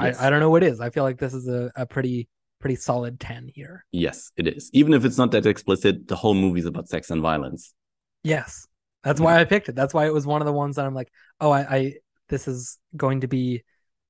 Yes. 0.00 0.20
I, 0.20 0.26
I 0.26 0.30
don't 0.30 0.38
know 0.38 0.50
what 0.50 0.62
is. 0.62 0.80
I 0.80 0.90
feel 0.90 1.02
like 1.02 1.18
this 1.18 1.34
is 1.34 1.48
a, 1.48 1.72
a 1.74 1.86
pretty 1.86 2.28
pretty 2.60 2.76
solid 2.76 3.18
10 3.18 3.50
here. 3.54 3.84
Yes, 3.90 4.30
it 4.36 4.46
is. 4.46 4.70
Even 4.72 4.92
if 4.92 5.04
it's 5.04 5.18
not 5.18 5.30
that 5.32 5.46
explicit, 5.46 6.08
the 6.08 6.16
whole 6.16 6.34
movie 6.34 6.60
is 6.60 6.66
about 6.66 6.88
sex 6.88 7.10
and 7.10 7.22
violence. 7.22 7.74
yes. 8.22 8.66
That's 9.04 9.20
why 9.20 9.40
i 9.40 9.44
picked 9.44 9.68
it. 9.68 9.76
That's 9.76 9.94
why 9.94 10.06
it 10.06 10.12
was 10.12 10.26
one 10.26 10.42
of 10.42 10.46
the 10.46 10.52
ones 10.52 10.76
that 10.76 10.84
i'm 10.84 10.94
like 10.94 11.10
oh 11.40 11.50
i, 11.50 11.60
I 11.76 11.92
this 12.28 12.46
is 12.46 12.78
going 12.96 13.22
to 13.22 13.28
be 13.28 13.62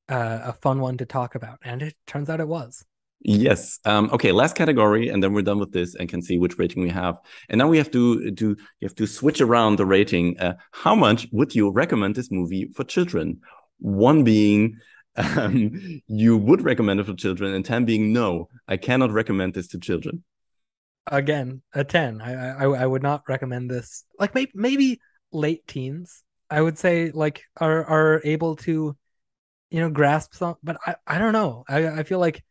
uh, 0.09 0.41
a 0.45 0.53
fun 0.55 0.81
one 0.81 0.97
to 0.97 1.07
talk 1.07 1.35
about. 1.35 1.59
And 1.63 1.83
it 1.83 1.95
turns 2.07 2.31
out 2.31 2.41
it 2.41 2.49
was 2.49 2.85
Yes. 3.21 3.81
Um, 3.85 4.11
okay. 4.13 4.31
Last 4.33 4.55
category, 4.55 5.09
and 5.09 5.23
then 5.23 5.33
we're 5.33 5.43
done 5.43 5.59
with 5.59 5.73
this 5.73 5.95
and 5.97 6.09
can 6.09 6.23
see 6.23 6.39
which 6.39 6.57
rating 6.59 6.83
we 6.83 6.89
have. 6.91 7.19
And 7.49 7.59
now 7.59 7.67
we 7.69 7.77
have 7.79 7.91
to 7.91 8.31
do. 8.31 8.57
You 8.81 8.87
have 8.87 8.95
to 8.97 9.07
switch 9.07 9.41
around 9.41 9.77
the 9.77 9.87
rating. 9.87 10.39
Uh, 10.39 10.55
how 10.73 10.95
much 10.95 11.27
would 11.33 11.55
you 11.55 11.71
recommend 11.71 12.15
this 12.15 12.31
movie 12.31 12.71
for 12.75 12.85
children? 12.85 13.41
One 13.81 14.23
being 14.25 14.79
um, 15.17 16.01
you 16.07 16.37
would 16.37 16.63
recommend 16.63 17.01
it 17.01 17.07
for 17.07 17.15
children, 17.15 17.55
and 17.55 17.65
ten 17.65 17.85
being 17.85 18.13
no, 18.13 18.49
I 18.69 18.77
cannot 18.77 19.11
recommend 19.13 19.55
this 19.55 19.69
to 19.69 19.81
children. 19.81 20.23
again 21.11 21.63
a 21.75 21.85
10 21.85 22.21
I, 22.21 22.33
I 22.51 22.65
i 22.83 22.87
would 22.87 23.03
not 23.03 23.23
recommend 23.29 23.71
this 23.71 24.05
like 24.19 24.35
maybe 24.35 24.51
maybe 24.55 25.01
late 25.33 25.67
teens 25.67 26.23
i 26.51 26.61
would 26.61 26.79
say 26.79 27.11
like 27.11 27.43
are 27.57 27.85
are 27.85 28.21
able 28.25 28.57
to 28.57 28.97
you 29.71 29.81
know 29.81 29.91
grasp 29.91 30.35
some 30.35 30.57
but 30.63 30.77
i 30.87 30.97
i 31.07 31.19
don't 31.19 31.33
know 31.33 31.65
i 31.69 31.89
i 31.89 32.03
feel 32.03 32.19
like 32.19 32.43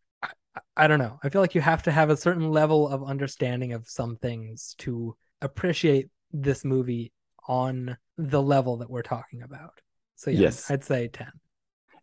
I, 0.75 0.87
don't 0.87 0.99
know 0.99 1.19
i 1.23 1.29
feel 1.29 1.41
like 1.41 1.55
you 1.55 1.61
have 1.61 1.83
to 1.83 1.91
have 1.91 2.09
a 2.09 2.17
certain 2.17 2.49
level 2.51 2.87
of 2.87 3.03
understanding 3.03 3.73
of 3.73 3.87
some 3.87 4.15
things 4.17 4.75
to 4.79 5.15
appreciate 5.41 6.07
this 6.31 6.65
movie 6.65 7.11
on 7.47 7.97
the 8.17 8.41
level 8.41 8.77
that 8.77 8.89
we're 8.89 9.01
talking 9.03 9.41
about 9.43 9.79
so 10.15 10.29
yeah 10.31 10.39
Yes. 10.39 10.69
i'd 10.71 10.83
say 10.83 11.07
10 11.07 11.27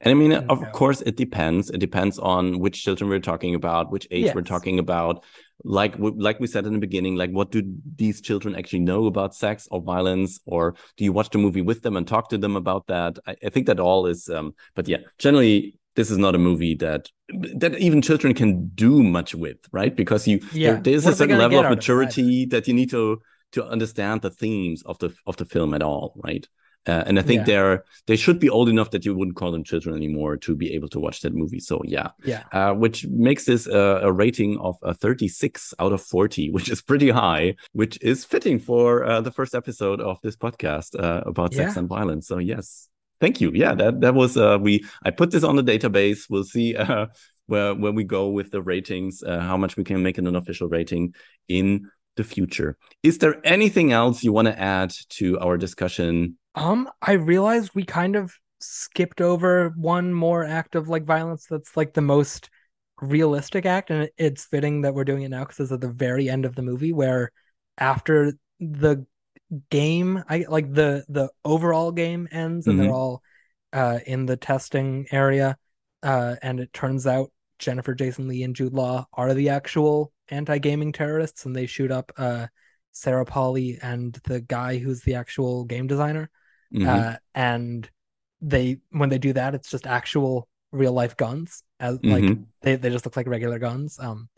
And 0.01 0.10
I 0.10 0.14
mean, 0.14 0.32
And, 0.32 0.51
of 0.51 0.60
course, 0.72 1.01
it 1.02 1.16
depends. 1.16 1.70
It 1.70 1.78
depends 1.78 2.18
on 2.18 2.59
which 2.59 2.82
children 2.85 3.09
we're 3.09 3.20
talking 3.20 3.55
about, 3.55 3.90
which 3.90 4.06
age 4.10 4.35
we're 4.35 4.43
talking 4.43 4.78
about. 4.78 5.24
Like 5.62 5.94
like 5.98 6.40
we 6.40 6.47
said 6.47 6.66
in 6.66 6.72
the 6.74 6.78
beginning, 6.89 7.14
like 7.16 7.31
what 7.31 7.51
do 7.51 7.62
these 7.97 8.20
children 8.20 8.55
actually 8.55 8.81
know 8.81 9.06
about 9.06 9.35
sex 9.35 9.66
or 9.70 9.81
violence, 9.81 10.40
or 10.44 10.74
do 10.97 11.05
you 11.05 11.12
watch 11.12 11.31
the 11.31 11.39
movie 11.39 11.62
with 11.62 11.81
them 11.82 11.97
and 11.97 12.06
talk 12.06 12.28
to 12.31 12.39
them 12.39 12.56
about 12.56 12.86
that? 12.89 13.18
I, 13.26 13.36
I 13.47 13.48
think 13.51 13.66
that 13.68 13.81
all 13.81 14.06
is. 14.06 14.28
Um, 14.28 14.55
but 14.74 14.89
yeah, 14.89 14.98
generally, 15.18 15.78
this 15.96 16.10
is 16.10 16.18
not 16.18 16.34
a 16.34 16.38
movie 16.38 16.74
that 16.76 17.08
that 17.56 17.78
even 17.78 18.02
children 18.02 18.34
can 18.34 18.68
do 18.74 19.02
much 19.02 19.34
with, 19.34 19.58
right? 19.72 19.94
Because 19.94 20.26
you 20.28 20.40
Yeah. 20.52 20.72
there, 20.72 20.80
there's 20.82 21.04
What 21.04 21.14
a 21.14 21.16
certain 21.16 21.38
level 21.38 21.58
of 21.58 21.66
out 21.66 21.72
of 21.72 21.76
maturity 21.78 22.46
that 22.46 22.68
you 22.68 22.74
need 22.74 22.90
to 22.90 23.20
to 23.52 23.64
understand 23.64 24.22
the 24.22 24.30
themes 24.30 24.82
of 24.84 24.98
the 24.98 25.14
of 25.26 25.36
the 25.36 25.44
film 25.44 25.74
at 25.74 25.82
all, 25.82 26.14
right? 26.24 26.46
Uh, 26.86 27.02
and 27.06 27.18
I 27.18 27.22
think 27.22 27.38
Yeah. 27.40 27.44
they're 27.44 27.84
they 28.06 28.16
should 28.16 28.38
be 28.38 28.50
old 28.50 28.68
enough 28.68 28.90
that 28.90 29.06
you 29.06 29.14
wouldn't 29.14 29.36
call 29.36 29.52
them 29.52 29.64
children 29.64 29.96
anymore 29.96 30.36
to 30.38 30.54
be 30.54 30.74
able 30.74 30.88
to 30.88 31.00
watch 31.00 31.20
that 31.22 31.32
movie. 31.34 31.60
So 31.60 31.80
yeah, 31.84 32.08
Yeah. 32.26 32.42
uh, 32.52 32.74
which 32.74 33.06
makes 33.06 33.44
this 33.46 33.66
uh, 33.66 34.00
a 34.02 34.12
rating 34.12 34.58
of 34.58 34.76
a 34.82 34.92
36 34.92 35.72
out 35.78 35.92
of 35.92 36.02
40, 36.02 36.50
which 36.56 36.68
is 36.68 36.82
pretty 36.82 37.08
high, 37.08 37.54
which 37.72 37.98
is 38.02 38.26
fitting 38.26 38.58
for 38.58 39.02
uh, 39.04 39.22
the 39.22 39.30
first 39.30 39.54
episode 39.54 40.00
of 40.02 40.18
this 40.22 40.36
podcast 40.36 40.94
uh, 40.98 41.22
about 41.24 41.54
sex 41.54 41.76
and 41.78 41.88
violence. 41.88 42.26
So 42.28 42.36
yes, 42.36 42.88
thank 43.20 43.41
you. 43.41 43.51
Yeah, 43.55 43.74
that 43.74 44.01
that 44.01 44.15
was 44.15 44.36
uh, 44.36 44.59
we. 44.61 44.85
I 45.05 45.11
put 45.11 45.31
this 45.31 45.45
on 45.45 45.57
the 45.57 45.62
database. 45.62 46.28
We'll 46.28 46.45
see 46.45 46.77
uh, 46.77 47.07
where 47.47 47.74
where 47.74 47.93
we 47.93 48.05
go 48.05 48.28
with 48.28 48.51
the 48.51 48.62
ratings, 48.62 49.23
uh, 49.23 49.41
how 49.41 49.57
much 49.57 49.77
we 49.77 49.85
can 49.85 50.03
make 50.03 50.19
an 50.19 50.35
official 50.35 50.69
rating 50.69 51.15
in 51.49 51.91
the 52.16 52.24
future. 52.24 52.77
Is 53.03 53.19
there 53.19 53.41
anything 53.45 53.93
else 53.93 54.23
you 54.23 54.32
want 54.32 54.47
to 54.47 54.59
add 54.59 54.95
to 55.11 55.39
our 55.41 55.57
discussion? 55.57 56.39
Um, 56.55 56.89
I 57.03 57.12
realized 57.12 57.73
we 57.74 57.85
kind 57.85 58.16
of 58.16 58.32
skipped 58.61 59.20
over 59.20 59.74
one 59.77 60.15
more 60.15 60.45
act 60.45 60.74
of 60.74 60.89
like 60.89 61.05
violence 61.05 61.47
that's 61.51 61.77
like 61.77 61.95
the 61.95 62.01
most 62.01 62.51
realistic 63.01 63.66
act, 63.66 63.91
and 63.91 64.09
it's 64.16 64.45
fitting 64.45 64.82
that 64.82 64.95
we're 64.95 65.05
doing 65.05 65.23
it 65.23 65.31
now 65.31 65.41
because 65.41 65.59
it's 65.61 65.73
at 65.73 65.81
the 65.81 65.89
very 65.89 66.31
end 66.31 66.45
of 66.45 66.55
the 66.55 66.62
movie 66.62 66.93
where 66.93 67.32
after 67.78 68.32
the 68.61 69.05
game, 69.70 70.22
I 70.28 70.44
like 70.48 70.72
the 70.72 71.04
the 71.08 71.30
overall 71.44 71.92
game 71.92 72.28
ends 72.32 72.66
and 72.66 72.78
Mhm. 72.78 72.84
they're 72.84 72.92
all 72.92 73.22
uh 73.72 74.00
in 74.06 74.26
the 74.26 74.36
testing 74.36 75.06
area, 75.12 75.56
uh, 76.02 76.36
and 76.42 76.60
it 76.60 76.72
turns 76.72 77.06
out 77.06 77.32
Jennifer 77.58 77.94
Jason 77.94 78.28
Leigh 78.28 78.42
and 78.44 78.56
Jude 78.56 78.74
Law 78.74 79.06
are 79.12 79.34
the 79.34 79.50
actual 79.50 80.12
anti-gaming 80.30 80.92
terrorists, 80.92 81.46
and 81.46 81.54
they 81.56 81.66
shoot 81.66 81.90
up 81.90 82.12
uh 82.16 82.46
Sarah 82.92 83.24
Polley 83.26 83.78
and 83.82 84.14
the 84.24 84.40
guy 84.40 84.78
who's 84.78 85.02
the 85.02 85.14
actual 85.16 85.64
game 85.64 85.86
designer 85.86 86.30
Mhm. 86.70 86.86
uh, 86.88 87.16
and 87.34 87.88
they 88.40 88.78
when 88.90 89.08
they 89.08 89.18
do 89.18 89.32
that 89.32 89.54
it's 89.54 89.70
just 89.70 89.86
actual 89.86 90.48
real 90.72 90.92
life 90.92 91.16
guns 91.16 91.62
as 91.80 91.98
like 92.04 92.22
Mhm. 92.22 92.46
they, 92.62 92.76
they 92.76 92.90
just 92.90 93.04
look 93.06 93.16
like 93.16 93.26
regular 93.26 93.58
guns 93.58 93.98
um 93.98 94.28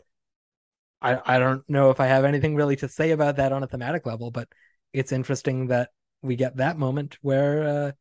i 1.01 1.35
i 1.35 1.39
don't 1.39 1.67
know 1.69 1.89
if 1.89 1.99
i 1.99 2.07
have 2.07 2.25
anything 2.25 2.55
really 2.55 2.75
to 2.75 2.87
say 2.87 3.11
about 3.11 3.35
that 3.37 3.51
on 3.51 3.63
a 3.63 3.67
thematic 3.67 4.05
level 4.05 4.31
but 4.31 4.47
it's 4.93 5.11
interesting 5.11 5.67
that 5.67 5.89
we 6.21 6.35
get 6.35 6.57
that 6.57 6.77
moment 6.77 7.17
where 7.21 7.67
uh, 7.67 7.91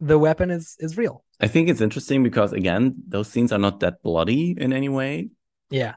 the 0.00 0.18
weapon 0.18 0.50
is 0.50 0.76
is 0.78 0.96
real 0.96 1.24
I 1.40 1.48
think 1.48 1.68
it's 1.68 1.80
interesting 1.80 2.22
because 2.22 2.52
again, 2.52 2.94
those 3.06 3.28
scenes 3.28 3.52
are 3.52 3.58
not 3.58 3.80
that 3.80 4.02
bloody 4.02 4.54
in 4.58 4.72
any 4.72 4.88
way. 4.88 5.30
yeah 5.70 5.94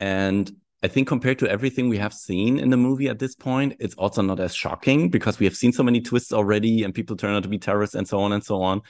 And 0.00 0.50
I 0.82 0.88
think 0.88 1.08
compared 1.08 1.38
to 1.38 1.48
everything 1.48 1.88
we 1.88 1.98
have 1.98 2.12
seen 2.12 2.58
in 2.58 2.70
the 2.70 2.76
movie 2.76 3.08
at 3.08 3.18
this 3.18 3.34
point, 3.34 3.74
it's 3.80 3.94
also 3.94 4.20
not 4.22 4.38
as 4.38 4.54
shocking 4.54 5.08
because 5.08 5.38
we 5.38 5.46
have 5.46 5.56
seen 5.56 5.72
so 5.72 5.82
many 5.82 6.00
twists 6.00 6.32
already 6.32 6.84
and 6.84 6.94
people 6.94 7.16
turn 7.16 7.34
out 7.34 7.42
to 7.44 7.48
be 7.48 7.58
terrorists 7.58 7.94
and 7.96 8.06
so 8.06 8.20
on 8.20 8.32
and 8.32 8.44
so 8.44 8.62
on. 8.62 8.82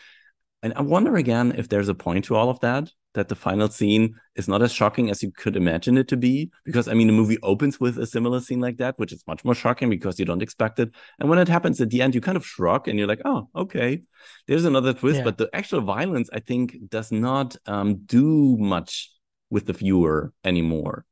And 0.66 0.74
I 0.74 0.80
wonder 0.82 1.14
again 1.14 1.54
if 1.56 1.68
there's 1.68 1.88
a 1.88 1.94
point 1.94 2.24
to 2.24 2.34
all 2.34 2.50
of 2.50 2.58
that, 2.58 2.90
that 3.14 3.28
the 3.28 3.36
final 3.36 3.68
scene 3.68 4.16
is 4.34 4.48
not 4.48 4.62
as 4.62 4.72
shocking 4.72 5.10
as 5.10 5.22
you 5.22 5.30
could 5.30 5.54
imagine 5.54 5.96
it 5.96 6.08
to 6.08 6.16
be. 6.16 6.50
Because 6.64 6.88
I 6.88 6.94
mean, 6.94 7.06
the 7.06 7.12
movie 7.12 7.38
opens 7.44 7.78
with 7.78 7.96
a 7.98 8.04
similar 8.04 8.40
scene 8.40 8.58
like 8.58 8.78
that, 8.78 8.98
which 8.98 9.12
is 9.12 9.22
much 9.28 9.44
more 9.44 9.54
shocking 9.54 9.88
because 9.88 10.18
you 10.18 10.24
don't 10.24 10.42
expect 10.42 10.80
it. 10.80 10.90
And 11.20 11.28
when 11.28 11.38
it 11.38 11.46
happens 11.46 11.80
at 11.80 11.90
the 11.90 12.02
end, 12.02 12.16
you 12.16 12.20
kind 12.20 12.36
of 12.36 12.44
shrug 12.44 12.88
and 12.88 12.98
you're 12.98 13.06
like, 13.06 13.22
oh, 13.24 13.48
okay, 13.54 14.02
there's 14.48 14.64
another 14.64 14.92
twist. 14.92 15.18
Yeah. 15.18 15.24
But 15.24 15.38
the 15.38 15.48
actual 15.52 15.82
violence, 15.82 16.28
I 16.32 16.40
think, 16.40 16.76
does 16.88 17.12
not 17.12 17.54
um, 17.66 17.98
do 18.04 18.56
much 18.56 19.12
with 19.50 19.66
the 19.66 19.72
viewer 19.72 20.32
anymore. 20.42 21.04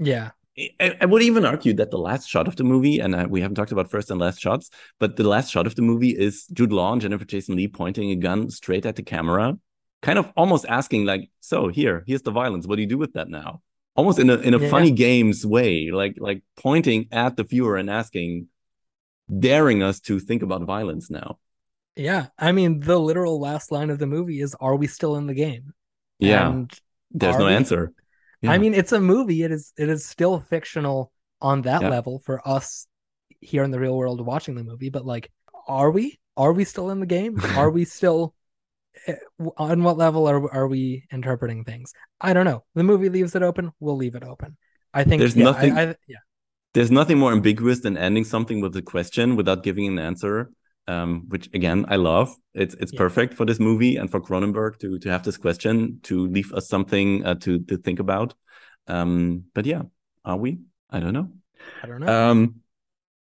yeah 0.00 0.30
I, 0.80 0.96
I 1.00 1.06
would 1.06 1.22
even 1.22 1.44
argue 1.44 1.72
that 1.74 1.90
the 1.90 1.98
last 1.98 2.28
shot 2.28 2.48
of 2.48 2.56
the 2.56 2.64
movie, 2.64 2.98
and 2.98 3.14
uh, 3.14 3.26
we 3.28 3.40
haven't 3.40 3.54
talked 3.54 3.72
about 3.72 3.90
first 3.90 4.10
and 4.10 4.20
last 4.20 4.40
shots, 4.40 4.70
but 4.98 5.16
the 5.16 5.28
last 5.28 5.50
shot 5.50 5.66
of 5.66 5.74
the 5.74 5.82
movie 5.82 6.10
is 6.10 6.46
Jude 6.48 6.72
Law 6.72 6.92
and 6.92 7.00
Jennifer 7.02 7.24
Jason 7.24 7.56
Leigh 7.56 7.68
pointing 7.68 8.10
a 8.10 8.16
gun 8.16 8.50
straight 8.50 8.86
at 8.86 8.96
the 8.96 9.02
camera, 9.02 9.56
kind 10.02 10.18
of 10.18 10.32
almost 10.36 10.66
asking 10.68 11.04
like, 11.04 11.30
"So 11.40 11.68
here, 11.68 12.02
here's 12.06 12.22
the 12.22 12.32
violence. 12.32 12.66
What 12.66 12.76
do 12.76 12.82
you 12.82 12.88
do 12.88 12.98
with 12.98 13.12
that 13.14 13.28
now?" 13.28 13.62
Almost 13.94 14.18
in 14.18 14.30
a 14.30 14.36
in 14.38 14.54
a 14.54 14.58
Yeah. 14.58 14.68
funny 14.70 14.90
games 14.90 15.46
way, 15.46 15.90
like 15.92 16.16
like 16.18 16.42
pointing 16.56 17.08
at 17.12 17.36
the 17.36 17.44
viewer 17.44 17.76
and 17.76 17.90
asking, 17.90 18.48
daring 19.38 19.82
us 19.82 20.00
to 20.00 20.20
think 20.20 20.42
about 20.42 20.62
violence 20.64 21.10
now. 21.10 21.38
yeah 21.96 22.26
i 22.38 22.52
mean 22.52 22.80
the 22.80 22.98
literal 22.98 23.40
last 23.40 23.72
line 23.72 23.90
of 23.90 23.98
the 23.98 24.06
movie 24.06 24.40
is 24.40 24.54
are 24.60 24.76
we 24.76 24.86
still 24.86 25.16
in 25.16 25.26
the 25.26 25.34
game 25.34 25.72
Yeah, 26.18 26.48
and 26.48 26.72
there's 27.10 27.38
no 27.38 27.46
we? 27.46 27.52
answer. 27.54 27.92
Yeah. 28.42 28.52
I 28.52 28.58
mean, 28.58 28.74
it's 28.74 28.92
a 28.92 29.00
movie. 29.00 29.42
It 29.42 29.50
is 29.52 29.72
it 29.76 29.88
is 29.88 30.04
still 30.04 30.38
fictional 30.40 31.10
on 31.40 31.62
that 31.62 31.82
Yeah. 31.82 31.88
level 31.88 32.20
for 32.24 32.40
us 32.46 32.86
here 33.40 33.62
in 33.64 33.70
the 33.70 33.80
real 33.80 33.96
world 33.96 34.24
watching 34.24 34.54
the 34.54 34.64
movie. 34.64 34.90
But 34.90 35.04
like, 35.06 35.30
are 35.66 35.90
we? 35.90 36.18
Are 36.36 36.52
we 36.52 36.64
still 36.64 36.90
in 36.90 37.00
the 37.00 37.06
game? 37.06 37.36
Are 37.56 37.70
we 37.70 37.84
still? 37.84 38.34
eh, 39.06 39.14
On 39.56 39.82
what 39.82 39.96
level 39.96 40.28
are 40.28 40.40
are 40.54 40.68
we 40.68 41.04
interpreting 41.12 41.64
things? 41.64 41.92
I 42.20 42.32
don't 42.32 42.44
know. 42.44 42.64
The 42.74 42.84
movie 42.84 43.08
leaves 43.08 43.34
it 43.34 43.42
open. 43.42 43.72
We'll 43.80 43.96
leave 43.96 44.14
it 44.14 44.22
open. 44.24 44.56
I 44.94 45.04
think 45.04 45.20
There's 45.20 45.36
yeah, 45.36 45.44
nothing- 45.44 45.72
I, 45.76 45.82
I, 45.82 45.96
yeah, 46.06 46.22
there's 46.74 46.90
nothing 46.90 47.18
more 47.18 47.32
ambiguous 47.32 47.80
than 47.80 47.96
ending 47.96 48.24
something 48.24 48.60
with 48.60 48.74
a 48.76 48.82
question 48.82 49.36
without 49.36 49.62
giving 49.62 49.86
an 49.86 49.98
answer. 49.98 50.50
Um, 50.88 51.24
which 51.28 51.48
again 51.54 51.84
I 51.88 51.96
love. 51.96 52.34
It's 52.54 52.74
it's 52.80 52.92
Yeah. 52.92 52.98
perfect 52.98 53.34
for 53.34 53.46
this 53.46 53.60
movie 53.60 53.96
and 54.00 54.10
for 54.10 54.20
Cronenberg 54.20 54.78
to 54.78 54.98
to 54.98 55.08
have 55.10 55.22
this 55.22 55.36
question 55.36 56.00
to 56.02 56.26
leave 56.26 56.52
us 56.54 56.68
something 56.68 57.24
uh, 57.26 57.34
to 57.44 57.58
to 57.68 57.76
think 57.76 58.00
about. 58.00 58.34
Um, 58.86 59.44
but 59.54 59.66
yeah, 59.66 59.82
are 60.24 60.38
we? 60.38 60.58
I 60.90 61.00
don't 61.00 61.12
know. 61.12 61.28
I 61.82 61.86
don't 61.86 62.00
know. 62.00 62.30
Um, 62.30 62.54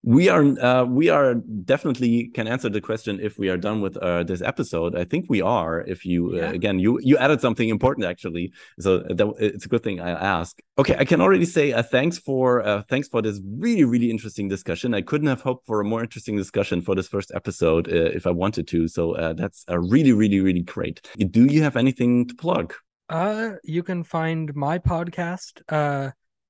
we 0.02 0.28
are 0.28 0.42
uh, 0.60 0.84
we 0.84 1.08
are 1.08 1.34
definitely 1.64 2.28
can 2.34 2.48
answer 2.48 2.68
the 2.68 2.80
question 2.80 3.20
if 3.20 3.38
we 3.38 3.48
are 3.48 3.56
done 3.56 3.80
with 3.80 3.96
uh, 3.98 4.24
this 4.24 4.42
episode. 4.42 4.96
I 4.96 5.04
think 5.04 5.26
we 5.28 5.40
are. 5.40 5.82
If 5.82 6.04
you 6.04 6.36
Yeah. 6.36 6.48
uh, 6.48 6.52
again 6.52 6.78
you 6.78 6.98
you 7.02 7.16
added 7.18 7.40
something 7.40 7.68
important 7.68 8.06
actually, 8.06 8.52
so 8.80 8.98
that, 8.98 9.32
it's 9.38 9.64
a 9.64 9.68
good 9.68 9.82
thing 9.82 10.00
I 10.00 10.10
ask. 10.10 10.58
Okay, 10.78 10.96
I 10.98 11.04
can 11.04 11.20
already 11.20 11.44
say 11.44 11.72
uh, 11.72 11.82
thanks 11.82 12.18
for 12.18 12.66
uh, 12.66 12.82
thanks 12.88 13.08
for 13.08 13.22
this 13.22 13.40
really 13.58 13.84
really 13.84 14.10
interesting 14.10 14.48
discussion. 14.48 14.92
I 14.94 15.02
couldn't 15.02 15.28
have 15.28 15.42
hoped 15.42 15.66
for 15.66 15.80
a 15.80 15.84
more 15.84 16.02
interesting 16.02 16.36
discussion 16.36 16.82
for 16.82 16.94
this 16.96 17.08
first 17.08 17.30
episode 17.34 17.88
uh, 17.88 18.10
if 18.18 18.26
I 18.26 18.32
wanted 18.32 18.66
to. 18.68 18.88
So 18.88 19.12
uh, 19.14 19.34
that's 19.34 19.64
uh, 19.70 19.78
really 19.78 20.12
really 20.12 20.40
really 20.40 20.62
great. 20.62 21.00
Do 21.30 21.44
you 21.44 21.62
have 21.62 21.76
anything 21.76 22.26
to 22.28 22.34
plug? 22.34 22.74
Uh, 23.08 23.52
you 23.62 23.82
can 23.82 24.02
find 24.02 24.54
my 24.54 24.78
podcast. 24.78 25.62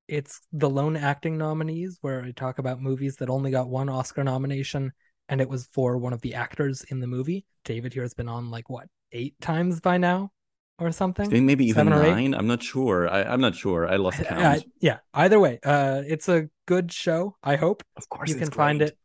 It's 0.07 0.41
the 0.51 0.69
Lone 0.69 0.97
Acting 0.97 1.37
Nominees, 1.37 1.97
where 2.01 2.23
I 2.23 2.31
talk 2.31 2.59
about 2.59 2.81
movies 2.81 3.15
that 3.17 3.29
only 3.29 3.51
got 3.51 3.69
one 3.69 3.89
Oscar 3.89 4.23
nomination, 4.23 4.91
and 5.29 5.39
it 5.39 5.47
was 5.49 5.65
for 5.67 5.97
one 5.97 6.13
of 6.13 6.21
the 6.21 6.33
actors 6.35 6.83
in 6.89 6.99
the 6.99 7.07
movie. 7.07 7.45
David 7.63 7.93
here 7.93 8.03
has 8.03 8.13
been 8.13 8.27
on 8.27 8.51
like 8.51 8.69
what 8.69 8.87
eight 9.11 9.39
times 9.39 9.79
by 9.79 9.97
now, 9.97 10.31
or 10.79 10.87
I 10.87 10.91
something. 10.91 11.29
think 11.29 11.45
maybe 11.45 11.65
even 11.65 11.91
or 11.91 12.03
eight? 12.03 12.11
nine. 12.11 12.33
I'm 12.33 12.47
not 12.47 12.61
sure. 12.61 13.07
I, 13.09 13.23
I'm 13.23 13.39
not 13.41 13.55
sure. 13.55 13.87
I 13.87 13.95
lost 13.95 14.23
count. 14.23 14.65
yeah. 14.81 14.97
Either 15.13 15.39
way, 15.39 15.59
uh, 15.63 16.01
it's 16.05 16.27
a 16.27 16.49
good 16.65 16.91
show. 16.91 17.37
I 17.41 17.55
hope 17.55 17.83
of 17.95 18.09
course, 18.09 18.29
you 18.29 18.35
can 18.35 18.51
find 18.51 18.81
it. 18.81 18.97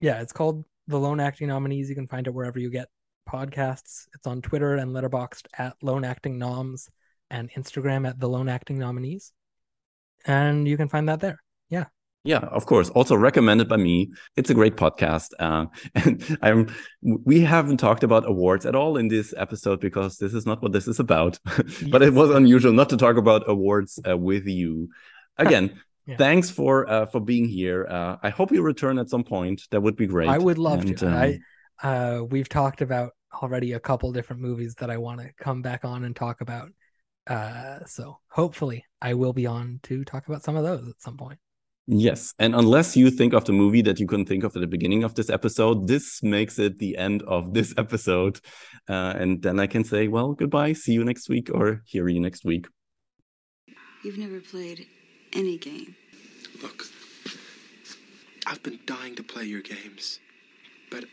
Yeah, 0.00 0.20
it's 0.22 0.32
called 0.32 0.64
the 0.86 0.98
Lone 0.98 1.20
Acting 1.20 1.48
Nominees. 1.48 1.88
You 1.90 1.94
can 1.94 2.06
find 2.08 2.26
it 2.26 2.32
wherever 2.32 2.58
you 2.58 2.70
get 2.70 2.88
podcasts. 3.28 4.06
It's 4.14 4.26
on 4.26 4.40
Twitter 4.40 4.76
and 4.76 4.92
Letterboxd 4.92 5.46
at 5.58 5.74
Lone 5.82 6.04
Acting 6.04 6.38
Noms 6.38 6.88
and 7.30 7.50
Instagram 7.52 8.08
at 8.08 8.18
the 8.18 8.28
Lone 8.28 8.48
Acting 8.48 8.78
Nominees. 8.78 9.32
And 10.26 10.66
you 10.68 10.76
can 10.76 10.88
find 10.88 11.08
that 11.08 11.20
there. 11.20 11.38
Yeah, 11.70 11.86
Yeah, 12.24 12.38
of 12.58 12.66
course. 12.66 12.90
Also 12.90 13.14
recommended 13.16 13.68
by 13.68 13.76
me. 13.76 14.10
It's 14.36 14.50
a 14.50 14.54
great 14.54 14.76
podcast. 14.76 15.28
Uh, 15.38 15.66
and 15.94 16.38
I'm 16.42 16.68
we 17.02 17.40
haven't 17.40 17.78
talked 17.78 18.04
about 18.04 18.28
awards 18.28 18.66
at 18.66 18.74
all 18.74 18.96
in 18.98 19.08
this 19.08 19.32
episode 19.36 19.80
because 19.80 20.18
this 20.18 20.34
is 20.34 20.44
not 20.46 20.60
what 20.62 20.72
this 20.72 20.88
is 20.88 20.98
about. 21.00 21.38
but 21.90 22.02
it 22.02 22.12
was 22.12 22.30
unusual 22.30 22.72
not 22.72 22.88
to 22.90 22.96
talk 22.96 23.16
about 23.16 23.48
awards 23.48 23.98
uh, 24.08 24.16
with 24.16 24.46
you. 24.46 24.88
Again, 25.36 25.66
Yeah. 26.06 26.16
thanks 26.16 26.50
for 26.50 26.88
uh, 26.88 27.06
for 27.06 27.20
being 27.20 27.46
here. 27.48 27.86
Uh, 27.88 28.16
I 28.22 28.30
hope 28.30 28.50
you 28.52 28.62
return 28.62 28.98
at 28.98 29.08
some 29.10 29.24
point. 29.24 29.62
That 29.70 29.82
would 29.82 29.96
be 29.96 30.06
great. 30.06 30.28
I 30.28 30.38
would 30.38 30.58
love 30.58 30.80
And, 30.80 30.98
to. 30.98 31.06
um, 31.06 31.14
I 31.14 31.26
uh 31.88 32.24
we've 32.32 32.48
talked 32.48 32.80
about 32.80 33.12
already 33.42 33.74
a 33.74 33.80
couple 33.80 34.10
different 34.12 34.42
movies 34.42 34.74
that 34.80 34.90
I 34.90 34.96
want 34.96 35.20
to 35.20 35.28
come 35.38 35.60
back 35.62 35.84
on 35.84 36.04
and 36.04 36.16
talk 36.16 36.40
about. 36.40 36.70
Uh 37.28 37.84
so 37.86 38.18
hopefully 38.30 38.84
I 39.00 39.14
will 39.14 39.32
be 39.32 39.46
on 39.46 39.80
to 39.84 40.04
talk 40.04 40.26
about 40.28 40.42
some 40.42 40.56
of 40.56 40.64
those 40.64 40.88
at 40.88 41.00
some 41.00 41.16
point. 41.16 41.38
Yes. 41.90 42.34
And 42.38 42.54
unless 42.54 42.98
you 42.98 43.10
think 43.10 43.32
of 43.32 43.46
the 43.46 43.52
movie 43.52 43.80
that 43.80 43.98
you 43.98 44.06
couldn't 44.06 44.26
think 44.26 44.44
of 44.44 44.54
at 44.54 44.60
the 44.60 44.66
beginning 44.66 45.04
of 45.04 45.14
this 45.14 45.30
episode, 45.30 45.88
this 45.88 46.22
makes 46.22 46.58
it 46.58 46.78
the 46.78 46.98
end 46.98 47.22
of 47.22 47.54
this 47.54 47.72
episode. 47.78 48.40
Uh, 48.86 49.14
and 49.16 49.40
then 49.40 49.58
I 49.58 49.66
can 49.66 49.84
say, 49.84 50.06
well, 50.06 50.34
goodbye. 50.34 50.74
See 50.74 50.92
you 50.92 51.02
next 51.02 51.30
week 51.30 51.48
or 51.50 51.82
hear 51.86 52.06
you 52.08 52.20
next 52.20 52.44
week. 52.44 52.66
You've 54.04 54.18
never 54.18 54.38
played 54.40 54.86
any 55.32 55.56
game. 55.56 55.96
Look, 56.62 56.84
I've 58.46 58.62
been 58.62 58.80
dying 58.84 59.14
to 59.16 59.22
play 59.22 59.44
your 59.44 59.62
games, 59.62 60.20
but 60.90 61.04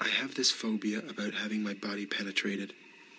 I 0.00 0.06
have 0.06 0.36
this 0.36 0.52
phobia 0.52 1.00
about 1.10 1.34
having 1.34 1.64
my 1.64 1.74
body 1.74 2.06
penetrated. 2.06 2.72